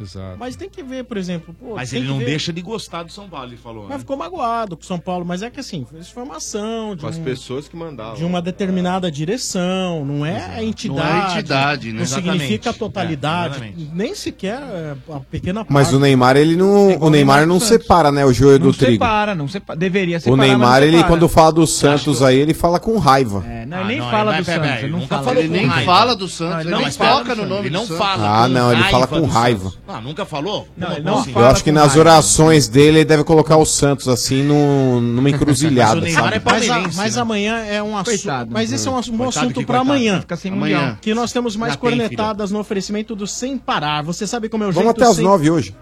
[0.00, 0.36] Exato.
[0.38, 1.54] Mas tem que ver, por exemplo.
[1.58, 3.84] pô, Mas tem ele que não ver- deixa de gostar do São Paulo, ele falou.
[3.84, 3.98] Mas né?
[4.00, 5.24] ficou magoado com o São Paulo.
[5.24, 8.14] Mas é que assim, isso foi uma ação de, Com as um- pessoas que mandavam.
[8.16, 10.04] de uma determinada direção.
[10.04, 11.00] Não é a entidade.
[11.00, 11.98] Não é a entidade, né?
[12.00, 12.34] Não significa
[12.70, 12.78] a Exatamente.
[12.78, 13.54] totalidade.
[13.54, 13.90] É, exatamente.
[13.94, 15.72] nem sequer é, a pequena parte.
[15.72, 16.98] Mas o Neymar, ele não.
[16.98, 18.24] O Neymar não separa, né?
[18.24, 18.92] O joio do Não trigo.
[18.92, 19.78] separa, não separa.
[19.78, 20.36] Deveria O separar.
[20.36, 21.12] mas Neymar, não ele, separa.
[21.12, 23.44] quando fala do Santos aí, ele fala com raiva.
[23.46, 24.82] É, não, Ah, ele nem não, fala ele do vai- Santos.
[24.82, 27.70] Ele não fala com nem fala do Santos, ele não nem toca no nome Ele
[27.70, 27.98] do não Santos.
[27.98, 28.42] fala.
[28.44, 29.72] Ah, não, ele fala com raiva.
[29.88, 30.66] Ah, nunca falou?
[30.76, 31.32] Não, Como ele não assim?
[31.34, 36.00] Eu acho que nas orações dele, ele deve colocar o Santos assim num- numa encruzilhada.
[36.00, 37.22] Mas é Mas, a- mas né?
[37.22, 38.14] amanhã é um assunto.
[38.16, 38.50] Coitado.
[38.52, 39.78] Mas esse é um, um Coitado assunto coitado.
[39.78, 40.20] amanhã.
[40.20, 40.78] Fica sem Amanhã.
[40.78, 40.98] mundial.
[41.00, 44.02] Que nós temos mais Já tem, cornetadas no oferecimento do Sem Parar.
[44.02, 45.24] Você sabe como é o Vamos jeito até as sem...
[45.24, 45.74] nove hoje.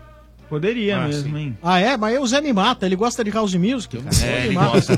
[0.55, 1.43] Poderia Ah, mesmo, sim.
[1.43, 1.59] hein?
[1.63, 1.97] Ah, é?
[1.97, 2.87] Mas o Zé me mata.
[2.87, 3.99] Ele gosta de house music.
[4.25, 4.71] É, ele mata.
[4.73, 4.93] gosta.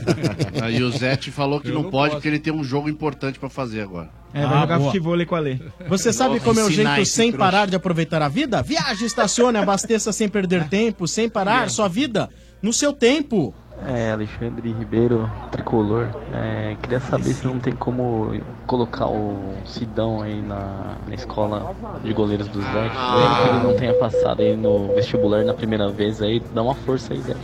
[0.62, 2.17] Aí o Zete falou que Eu não, não pode posso.
[2.17, 4.10] porque ele tem um jogo importante pra fazer agora.
[4.35, 4.91] É, vai Ah, jogar boa.
[4.91, 5.59] futebol com a Lê.
[5.89, 7.39] Você sabe como é o jeito sem trouxa.
[7.51, 8.62] parar de aproveitar a vida?
[8.62, 12.28] Viaje, estacione, abasteça sem perder tempo, sem parar sua vida
[12.60, 13.55] no seu tempo.
[13.85, 16.09] É, Alexandre Ribeiro, tricolor.
[16.33, 18.33] É, queria saber se não tem como
[18.67, 22.83] colocar o Sidão aí na, na escola de goleiros do Zé.
[22.83, 26.75] Mesmo que ele não tenha passado aí no vestibular na primeira vez aí, dá uma
[26.75, 27.37] força aí, Zé.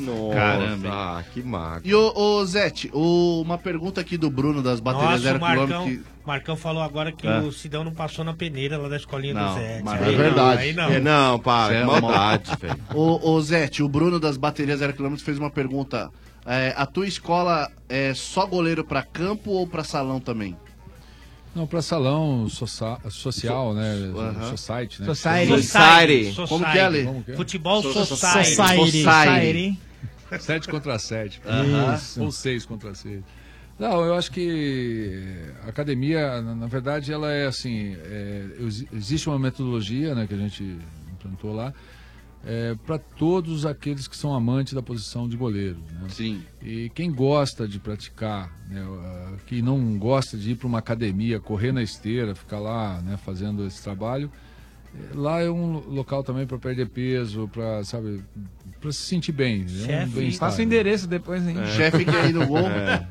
[0.00, 0.88] Nossa, Caramba.
[0.90, 1.80] ah, que mágoa.
[1.84, 5.40] E o, o Zete, o- uma pergunta aqui do Bruno das baterias Nossa, zero o
[5.40, 7.38] Marcão, que- Marcão falou agora que É.
[7.40, 9.80] o Sidão não passou na peneira lá da escolinha Não, do Zé.
[9.84, 10.62] mas Aí é verdade.
[10.62, 10.84] Aí não.
[10.90, 12.80] É, não, pá, Isso é maldade, mal- velho.
[12.94, 16.10] O, o Zete, o Bruno das baterias zero quilômetro fez uma pergunta.
[16.46, 20.56] É, a tua escola é só goleiro pra campo ou pra salão também?
[21.54, 23.92] Não, para salão socia- social, né?
[24.16, 24.50] aham.
[24.56, 25.06] Society, né?
[25.08, 25.62] Society.
[25.64, 26.48] Society.
[26.48, 27.04] Como que é, Ale?
[27.04, 27.36] Como que é?
[27.36, 28.54] Futebol So- society.
[28.54, 29.02] Society.
[29.02, 29.78] Society.
[30.38, 31.40] Sete contra sete.
[31.46, 31.94] Aham.
[31.94, 32.22] Isso.
[32.22, 33.22] Ou seis contra seis.
[33.78, 35.24] Não, eu acho que
[35.64, 40.34] a academia, na, na verdade, ela é assim, é, exi- existe uma metodologia, né, que
[40.34, 40.62] a gente
[41.12, 41.72] implantou lá,
[42.86, 45.78] para todos aqueles que são amantes da posição de goleiro.
[45.92, 46.08] Né?
[46.10, 46.42] Sim.
[46.62, 48.82] E quem gosta de praticar, né,
[49.46, 53.66] que não gosta de ir para uma academia, correr na esteira, ficar lá né, fazendo
[53.66, 54.30] esse trabalho,
[55.14, 58.22] lá é um local também para perder peso, para sabe,
[58.80, 59.62] para se sentir bem.
[59.62, 61.56] é um Chefe, passa o endereço depois, hein?
[61.60, 61.66] É.
[61.66, 62.58] Chefe quer ir no gol.
[62.58, 63.06] É.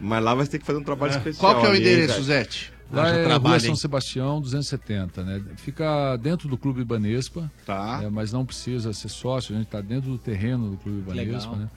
[0.00, 1.40] Mas lá vai ter que fazer um trabalho especial.
[1.40, 2.72] Qual que é o hein, endereço, Zete?
[2.92, 3.60] Lá é trabalho, Rua hein?
[3.60, 5.42] São Sebastião, 270, né?
[5.56, 7.50] Fica dentro do Clube Banespa.
[7.66, 8.00] Tá.
[8.04, 11.50] é, mas não precisa ser sócio, a gente está dentro do terreno do Clube Banespa,
[11.50, 11.56] Legal.
[11.56, 11.70] né?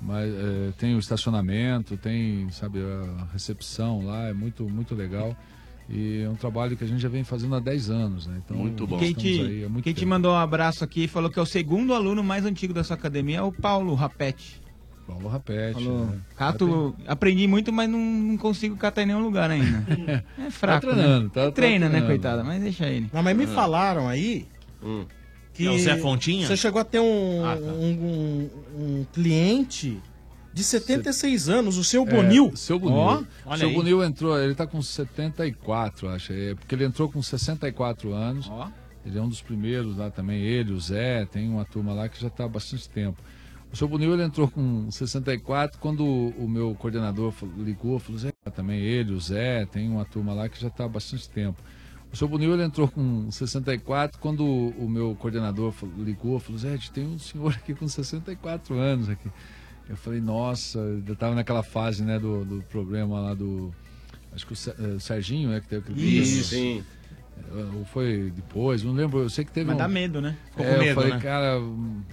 [0.00, 5.36] Mas é, tem o estacionamento, tem, sabe, a recepção lá, é muito, muito legal.
[5.92, 8.40] E é um trabalho que a gente já vem fazendo há 10 anos, né?
[8.44, 8.96] Então, Muito bom.
[8.98, 12.44] Quem, te, quem te mandou um abraço aqui falou que é o segundo aluno mais
[12.46, 14.60] antigo da sua academia é o Paulo Rapete.
[15.04, 15.74] Paulo Rapete.
[15.82, 16.18] Falou, né?
[16.36, 19.84] Cato, aprendi muito, mas não, não consigo catar em nenhum lugar ainda.
[20.38, 21.30] É fraco, Tá treinando, né?
[21.34, 22.06] tá- tá Treina, né, treinando.
[22.06, 22.44] coitada?
[22.44, 23.10] Mas deixa ele.
[23.12, 24.46] Não, mas me falaram aí
[25.52, 26.46] que É o Zé Fontinha?
[26.46, 27.62] você chegou a ter um, Ah, tá.
[27.62, 28.50] um, um-
[29.00, 29.98] um cliente
[30.52, 32.56] de 76 anos, o seu É, Bonil.
[32.56, 32.96] seu Bonil.
[32.96, 33.74] Ó, o olha seu aí.
[33.74, 36.32] Bonil entrou, ele tá com 74, acho.
[36.32, 38.50] É, porque ele entrou com 64 anos.
[39.04, 42.20] Ele é um dos primeiros lá também, ele, o Zé, tem uma turma lá que
[42.20, 43.22] já está há bastante tempo.
[43.72, 48.18] O seu Bonil ele entrou com 64 quando o, o meu coordenador falou- ligou, falou,
[48.18, 51.62] Zé, também ele, o Zé, tem uma turma lá que já está há bastante tempo.
[52.12, 56.58] O seu Bonil ele entrou com 64 quando o, o meu coordenador falou- ligou, falou,
[56.58, 59.30] Zé, tem um senhor aqui com 64 anos aqui.
[59.90, 63.74] Eu falei, nossa, eu tava naquela fase, né, do, do programa lá do.
[64.32, 66.50] Acho que o eh, Serginho, né, que teve aquele Isso.
[66.54, 66.84] programa.
[67.72, 69.78] Eh, Ou foi depois, não lembro, eu sei que teve Mas um...
[69.78, 70.36] dá medo, né?
[70.50, 71.18] Ficou É, com medo, eu falei, né?
[71.18, 71.60] cara,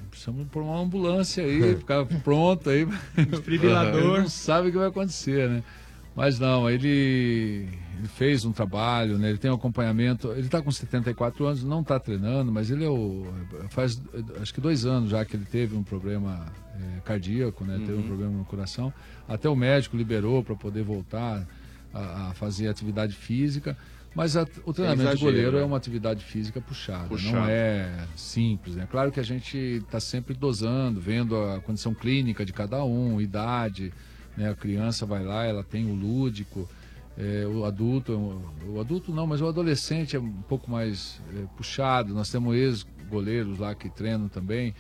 [0.10, 2.88] precisamos pôr uma ambulância aí, ficar pronto aí.
[3.30, 4.22] Desfibrilador.
[4.26, 5.64] Não sabe o que vai acontecer, né?
[6.18, 9.30] Mas não, ele, ele fez um trabalho, né?
[9.30, 10.32] Ele tem um acompanhamento.
[10.32, 13.28] Ele está com 74 anos, não está treinando, mas ele é o.
[13.70, 14.02] Faz
[14.42, 17.76] acho que dois anos já que ele teve um problema eh, cardíaco, né?
[17.78, 18.08] Teve um Uhum.
[18.08, 18.92] problema no coração.
[19.28, 21.48] Até o médico liberou para poder voltar
[21.94, 23.78] a, a fazer atividade física.
[24.16, 25.62] Mas a- o treinamento de exagero, goleiro né?
[25.62, 27.38] é uma atividade física puxada, Puxada.
[27.38, 28.76] não é simples.
[28.76, 33.22] É claro que a gente está sempre dosando, vendo a condição clínica de cada um,
[33.22, 33.94] idade.
[34.38, 34.50] Né?
[34.50, 36.70] A criança vai lá, ela tem o lúdico.
[37.18, 38.14] é, o adulto,
[38.68, 42.14] o adulto não, mas o adolescente é um pouco mais é, puxado.
[42.14, 44.74] Nós temos ex-goleiros lá que treinam também.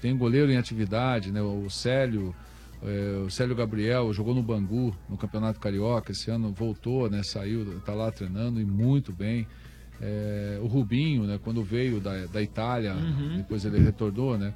[0.00, 1.40] Tem goleiro em atividade, né?
[1.40, 2.34] O Célio,
[2.82, 7.22] é, o Célio Gabriel jogou no Bangu, no Campeonato Carioca, esse ano voltou, né?
[7.22, 9.46] Saiu, está lá treinando e muito bem.
[10.00, 11.38] É, o Rubinho, né?
[11.42, 13.36] Quando veio da, da Itália, Uhum.
[13.36, 14.52] depois ele retornou, né?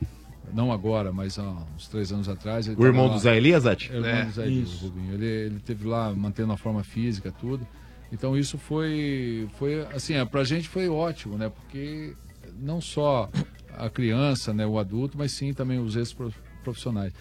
[0.52, 1.42] Não agora, mas há
[1.76, 2.66] uns três anos atrás.
[2.66, 3.32] ele O irmão tava do lá.
[3.32, 3.90] Zé Elias, Zete?
[3.92, 4.24] É, o irmão É.
[4.24, 4.84] do Zé Elias, Isso.
[4.84, 5.14] o Rubinho.
[5.14, 7.66] Ele, ele teve lá mantendo a forma física, tudo.
[8.12, 11.50] Então isso foi, foi assim, é, pra gente foi ótimo, né?
[11.50, 12.14] Porque
[12.60, 13.28] não só
[13.76, 17.12] a criança, né, o adulto, mas sim também os ex-profissionais.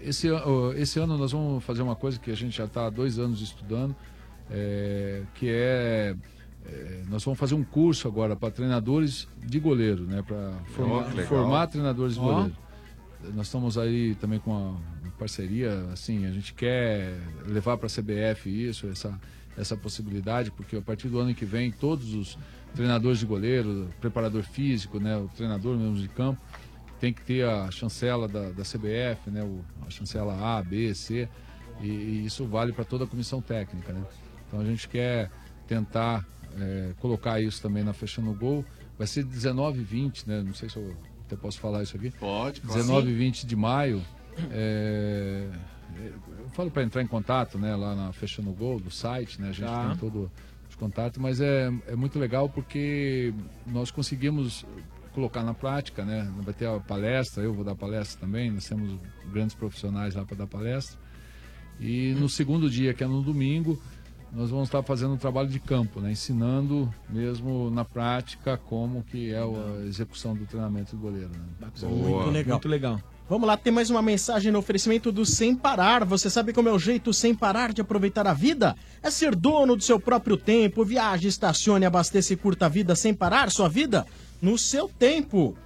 [0.00, 0.28] Esse,
[0.76, 3.40] esse ano nós vamos fazer uma coisa que a gente já está há dois anos
[3.42, 3.94] estudando,
[4.50, 6.14] é, que é,
[6.70, 10.22] é, nós vamos fazer um curso agora para treinadores de goleiro, né?
[10.22, 11.26] Para formar, legal.
[11.26, 12.24] formar treinadores de Ó.
[12.24, 12.56] goleiro.
[13.34, 14.80] Nós estamos aí também com uma
[15.18, 19.20] parceria, assim, a gente quer levar para a CBF isso, essa,
[19.58, 22.38] essa possibilidade, porque a partir do ano que vem todos os
[22.74, 26.40] treinadores de goleiro, preparador físico, né, o treinador mesmo de campo,
[26.98, 31.28] tem que ter a chancela da, da CBF, né, o, a chancela A, B, C,
[31.82, 34.02] e, e isso vale para toda a comissão técnica, né?
[34.46, 35.30] Então a gente quer
[35.66, 36.26] tentar
[36.58, 38.64] é, colocar isso também na Fechando o Gol.
[38.98, 40.42] Vai ser 19 e 20, né?
[40.42, 40.94] Não sei se eu
[41.26, 42.10] até posso falar isso aqui.
[42.12, 42.80] Pode, claro.
[42.80, 43.18] 19 e Sim.
[43.18, 44.02] 20 de maio.
[44.50, 45.48] é,
[46.42, 47.74] eu falo para entrar em contato, né?
[47.74, 49.48] Lá na Fechando o Gol, do site, né?
[49.48, 49.88] A gente Tá.
[49.88, 50.30] tem todo
[50.68, 53.34] os contatos, mas é, é muito legal porque
[53.66, 54.64] nós conseguimos
[55.14, 56.30] colocar na prática, né?
[56.42, 58.98] Vai ter a palestra, eu vou dar palestra também, nós temos
[59.32, 60.98] grandes profissionais lá para dar palestra.
[61.80, 63.80] E no segundo dia, que é no domingo,
[64.32, 66.12] nós vamos estar fazendo um trabalho de campo, né?
[66.12, 71.30] ensinando mesmo na prática como que é a execução do treinamento do goleiro.
[71.30, 71.68] Né?
[71.82, 72.54] Muito legal.
[72.54, 73.00] Muito legal.
[73.28, 76.04] Vamos lá, tem mais uma mensagem no oferecimento do Sem Parar.
[76.04, 78.74] Você sabe como é o jeito sem parar de aproveitar a vida?
[79.00, 80.84] É ser dono do seu próprio tempo.
[80.84, 84.04] Viaje, estacione, abasteça e curta a vida sem parar sua vida
[84.42, 85.56] no seu tempo.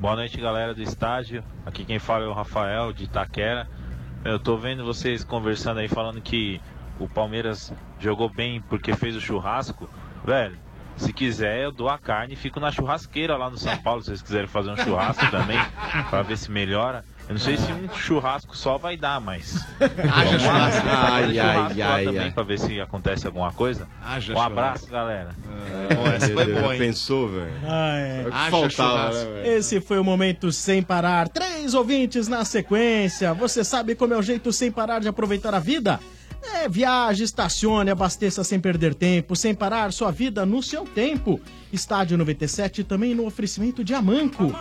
[0.00, 1.44] Boa noite, galera do estádio.
[1.64, 3.68] Aqui quem fala é o Rafael de Itaquera.
[4.24, 6.60] Eu tô vendo vocês conversando aí falando que
[6.98, 9.88] o Palmeiras jogou bem porque fez o churrasco.
[10.24, 10.56] Velho,
[10.96, 14.06] se quiser eu dou a carne e fico na churrasqueira lá no São Paulo, se
[14.08, 15.58] vocês quiserem fazer um churrasco também,
[16.08, 17.04] pra ver se melhora.
[17.26, 19.64] Eu não sei se um churrasco só vai dar, mas.
[20.12, 20.86] Haja churrasco.
[20.86, 22.30] Ai, ai, ai, também ai.
[22.30, 23.88] pra ver se acontece alguma coisa.
[24.04, 24.92] Haja um abraço, churrasco.
[24.92, 25.30] galera.
[25.96, 26.78] Bom, essa foi boa, hein?
[26.78, 27.52] Pensou, velho?
[27.66, 28.24] Ah, é.
[28.24, 29.48] Que faltava, né?
[29.54, 31.26] Esse foi o momento sem parar.
[31.28, 33.32] Três ouvintes na sequência.
[33.32, 35.98] Você sabe como é o jeito sem parar de aproveitar a vida?
[36.52, 41.40] É, viaje, estacione, abasteça sem perder tempo, sem parar sua vida no seu tempo.
[41.72, 44.52] Estádio 97 também no oferecimento de Amanco.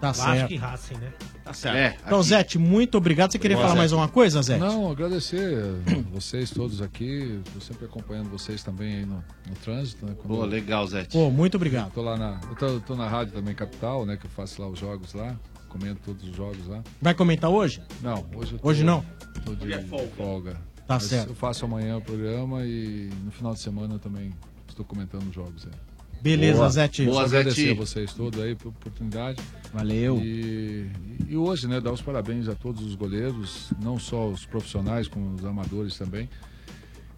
[0.00, 0.52] Tá Vasco certo.
[0.52, 1.12] e Racing, né?
[1.44, 1.76] Tá certo.
[1.76, 3.32] É, Então, aqui- Zete, muito obrigado.
[3.32, 3.78] Você queria Boa, falar Zete.
[3.80, 4.60] mais uma coisa, Zete?
[4.60, 5.58] Não, agradecer
[6.12, 7.40] vocês todos aqui.
[7.46, 9.16] Estou sempre acompanhando vocês também aí no,
[9.48, 10.06] no trânsito.
[10.06, 11.12] Né, quando Pô, legal, Zete.
[11.12, 11.90] Pô, muito obrigado.
[11.92, 14.16] Tô lá na, eu tô, tô na rádio também, Capital, né?
[14.16, 15.34] Que eu faço lá os jogos lá.
[15.68, 16.82] Comento todos os jogos lá.
[17.02, 17.82] Vai comentar hoje?
[18.00, 19.04] Não, hoje eu tô, Hoje não?
[19.44, 19.78] Tô de
[20.16, 20.52] folga.
[20.86, 21.30] Tá Mas certo.
[21.30, 24.32] Eu faço amanhã o programa e no final de semana eu também
[24.68, 25.66] estou comentando os jogos.
[25.66, 25.87] É.
[26.20, 26.70] Beleza, Boa.
[26.70, 27.04] Zete.
[27.04, 27.72] Só Boa, agradecer Zete.
[27.72, 29.40] a vocês todos aí pela oportunidade.
[29.72, 30.18] Valeu.
[30.18, 30.90] E,
[31.28, 35.34] e hoje, né, dar os parabéns a todos os goleiros, não só os profissionais, como
[35.34, 36.28] os amadores também.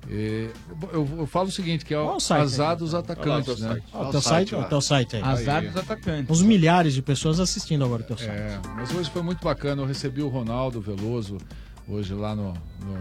[0.09, 0.49] E,
[0.93, 2.77] eu, eu falo o seguinte, que é o azar aí?
[2.77, 3.81] dos Olha lá o atacantes, né?
[3.93, 5.23] Ó, o teu site, o teu site aí.
[5.23, 6.31] Azar dos atacantes.
[6.31, 8.31] Uns milhares de pessoas assistindo agora o teu site.
[8.31, 9.83] É, mas hoje foi muito bacana.
[9.83, 11.39] Eu recebi o Ronaldo Veloso
[11.87, 12.95] hoje lá no, no,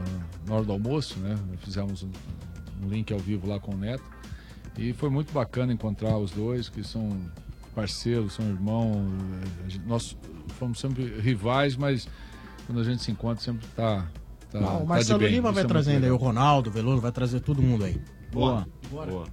[0.45, 1.37] na hora do almoço, né?
[1.63, 2.09] Fizemos um,
[2.83, 4.03] um link ao vivo lá com o Neto.
[4.77, 7.17] E foi muito bacana encontrar os dois, que são
[7.75, 9.01] parceiros, são irmãos.
[9.85, 10.17] Nós
[10.57, 12.07] fomos sempre rivais, mas
[12.65, 14.07] quando a gente se encontra sempre tá.
[14.51, 15.31] tá Não, tá o de Marcelo bem.
[15.31, 16.17] Lima vai é trazendo aí o.
[16.17, 17.99] Ronaldo, o Veloso, vai trazer todo mundo aí.
[18.31, 18.67] Boa.
[18.89, 19.05] Boa.
[19.05, 19.25] Boa,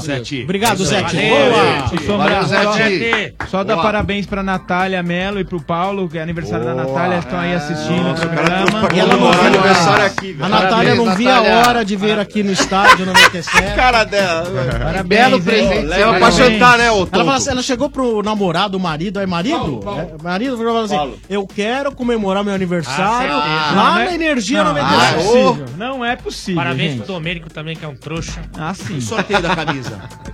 [0.00, 0.42] Zete.
[0.44, 1.16] Obrigado, Zete.
[1.16, 2.18] Valeu, Boa.
[2.18, 3.34] Valeu, só- Zete.
[3.48, 3.84] Só dar Boa.
[3.86, 6.86] parabéns pra Natália Melo e pro Paulo, que é aniversário da Boa.
[6.86, 8.80] Natália, estão aí assistindo Nossa, o programa.
[8.80, 10.44] pra comemorar o aniversário aqui, velho.
[10.44, 13.48] A Natália não via a hora de ver aqui no estádio 97.
[13.76, 14.46] Cara dela.
[14.82, 15.86] Parabéns, Belo presente.
[15.86, 19.26] Leva pra jantar, né, ô Ela, fala assim, ela chegou pro namorado, o marido, aí
[19.26, 19.80] marido,
[20.18, 24.14] é, marido falou assim, eu quero comemorar meu aniversário Ah, lá não, na né?
[24.14, 24.98] Energia Não, 97.
[24.98, 25.66] não é possível.
[25.76, 27.04] Não é possível, Parabéns gente.
[27.04, 28.40] pro Domênico também, que é um trouxa.
[28.58, 29.00] Ah, sim.
[29.00, 29.67] Sorteio da camisa.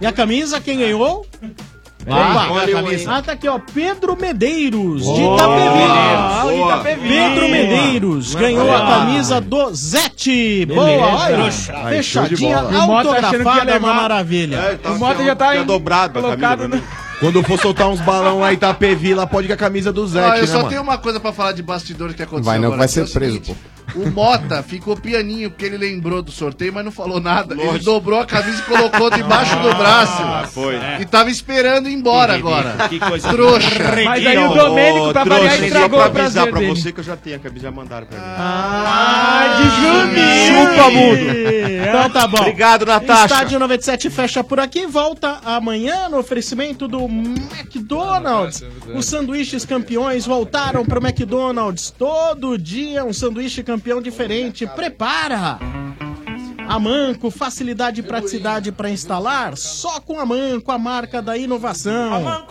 [0.00, 1.26] E a camisa, quem ganhou?
[2.06, 2.50] Ah, Opa.
[2.52, 3.12] olha a camisa.
[3.14, 3.58] Ah, tá aqui, ó.
[3.58, 5.36] Pedro Medeiros, de Boa.
[5.36, 6.54] Itapevi.
[6.54, 7.08] De Itapevi.
[7.08, 8.40] Pedro Medeiros Boa.
[8.42, 8.76] ganhou Boa.
[8.76, 10.66] a camisa do Zete.
[10.66, 10.74] Beleza.
[11.00, 11.36] Boa, olha.
[11.44, 14.56] Aí, de Fechadinha, que autografada, levar- uma maravilha.
[14.56, 16.68] É, tá- O Mota já tá tinha em- dobrado colocado camisa.
[16.68, 16.84] pra mim.
[17.20, 20.06] Quando for soltar uns balão lá em Itapevi, lá pode ir com a camisa do
[20.06, 20.68] Zete, Ó, eu né, só mano?
[20.68, 22.78] tenho uma coisa pra falar de bastidores que aconteceu Vai não, agora.
[22.80, 23.56] vai que é ser preso, seguinte,
[23.94, 27.54] O Mota ficou pianinho porque ele lembrou do sorteio, mas não falou nada.
[27.54, 27.84] Ele Lógico.
[27.84, 30.22] dobrou a camisa e colocou debaixo do braço.
[30.22, 30.76] Ah, foi.
[31.00, 32.88] E tava esperando ir embora Que agora.
[32.88, 33.68] que coisa Trouxa.
[34.04, 36.74] Mas aí o Domênico, pra variar, só o pra avisar prazer pra dele.
[36.74, 38.24] você que eu já tenho a camisa, já mandaram pra mim.
[38.26, 39.68] Ah, de
[40.48, 41.20] Chupa, mundo.
[41.88, 42.38] Então tá bom.
[42.38, 43.24] Obrigado, Natasha.
[43.34, 44.86] Estádio 97 fecha por aqui.
[44.86, 48.62] Volta amanhã no oferecimento do McDonald's.
[48.94, 51.90] Os sanduíches campeões voltaram pro McDonald's.
[51.96, 54.66] Todo dia um sanduíche campeão diferente.
[54.66, 55.58] Prepara!
[56.66, 59.56] A Manco, facilidade e praticidade para instalar?
[59.56, 62.46] Só com a Manco, a marca da inovação.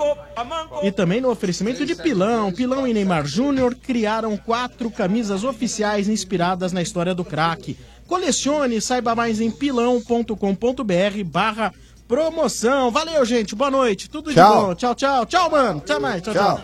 [0.83, 2.51] E também no oferecimento de Pilão.
[2.51, 7.77] Pilão e Neymar Júnior criaram quatro camisas oficiais inspiradas na história do craque.
[8.07, 11.73] Colecione, saiba mais em pilão.com.br barra
[12.13, 12.91] promoção.
[12.91, 13.55] Valeu, gente.
[13.55, 14.07] Boa noite.
[14.07, 14.51] Tudo Tchau.
[14.51, 14.75] de bom.
[14.75, 15.25] Tchau, tchau.
[15.25, 15.79] Tchau, mano.
[15.79, 16.21] Até mais.
[16.21, 16.61] Tchau, tchau.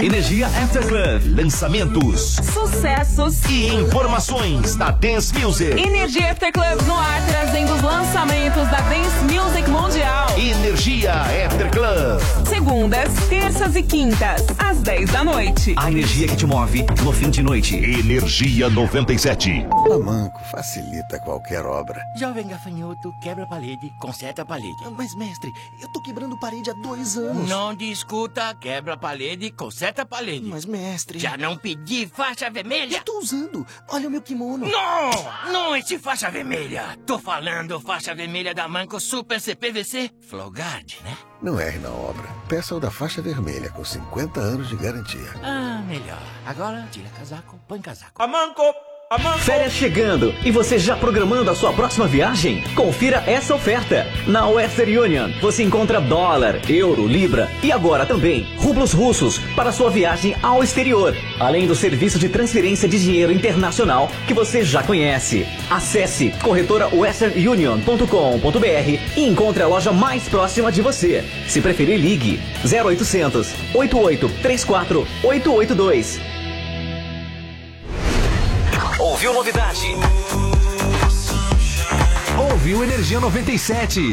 [0.00, 5.70] Energia After Club, lançamentos Sucessos e informações da Dance Music.
[5.78, 10.38] Energia After Club no ar, trazendo os lançamentos da Dance Music Mundial.
[10.38, 12.46] Energia After Club.
[12.48, 15.74] Segundas, terças e quintas, às 10 da noite.
[15.76, 17.76] A energia que te move no fim de noite.
[17.76, 19.66] Energia 97.
[19.92, 22.00] A Manco facilita qualquer obra.
[22.16, 24.81] Jovem gafanhoto, quebra a parede, conserta a parede.
[24.90, 27.48] Mas, mestre, eu tô quebrando parede há dois anos.
[27.48, 30.46] Não discuta, quebra a parede, conserta a parede.
[30.46, 31.18] Mas, mestre.
[31.18, 32.96] Já não pedi faixa vermelha?
[32.98, 33.66] Eu tô usando.
[33.88, 34.66] Olha o meu kimono.
[34.68, 35.52] Não!
[35.52, 36.98] Não esse faixa vermelha.
[37.06, 41.16] Tô falando faixa vermelha da Manco Super CPVC Flowguard, né?
[41.40, 42.28] Não erre na obra.
[42.48, 45.32] Peça o da faixa vermelha com 50 anos de garantia.
[45.42, 46.22] Ah, melhor.
[46.46, 48.22] Agora, tira casaco, põe casaco.
[48.22, 48.62] A Manco!
[49.40, 52.64] Férias chegando e você já programando a sua próxima viagem?
[52.74, 54.06] Confira essa oferta.
[54.26, 59.90] Na Western Union você encontra dólar, euro, libra e agora também rublos russos para sua
[59.90, 65.46] viagem ao exterior, além do serviço de transferência de dinheiro internacional que você já conhece.
[65.68, 71.22] Acesse corretorawesternunion.com.br e encontre a loja mais próxima de você.
[71.46, 76.31] Se preferir, ligue 0800 8834 882.
[79.02, 79.96] Ouviu novidade?
[82.38, 84.12] Ouviu Energia 97.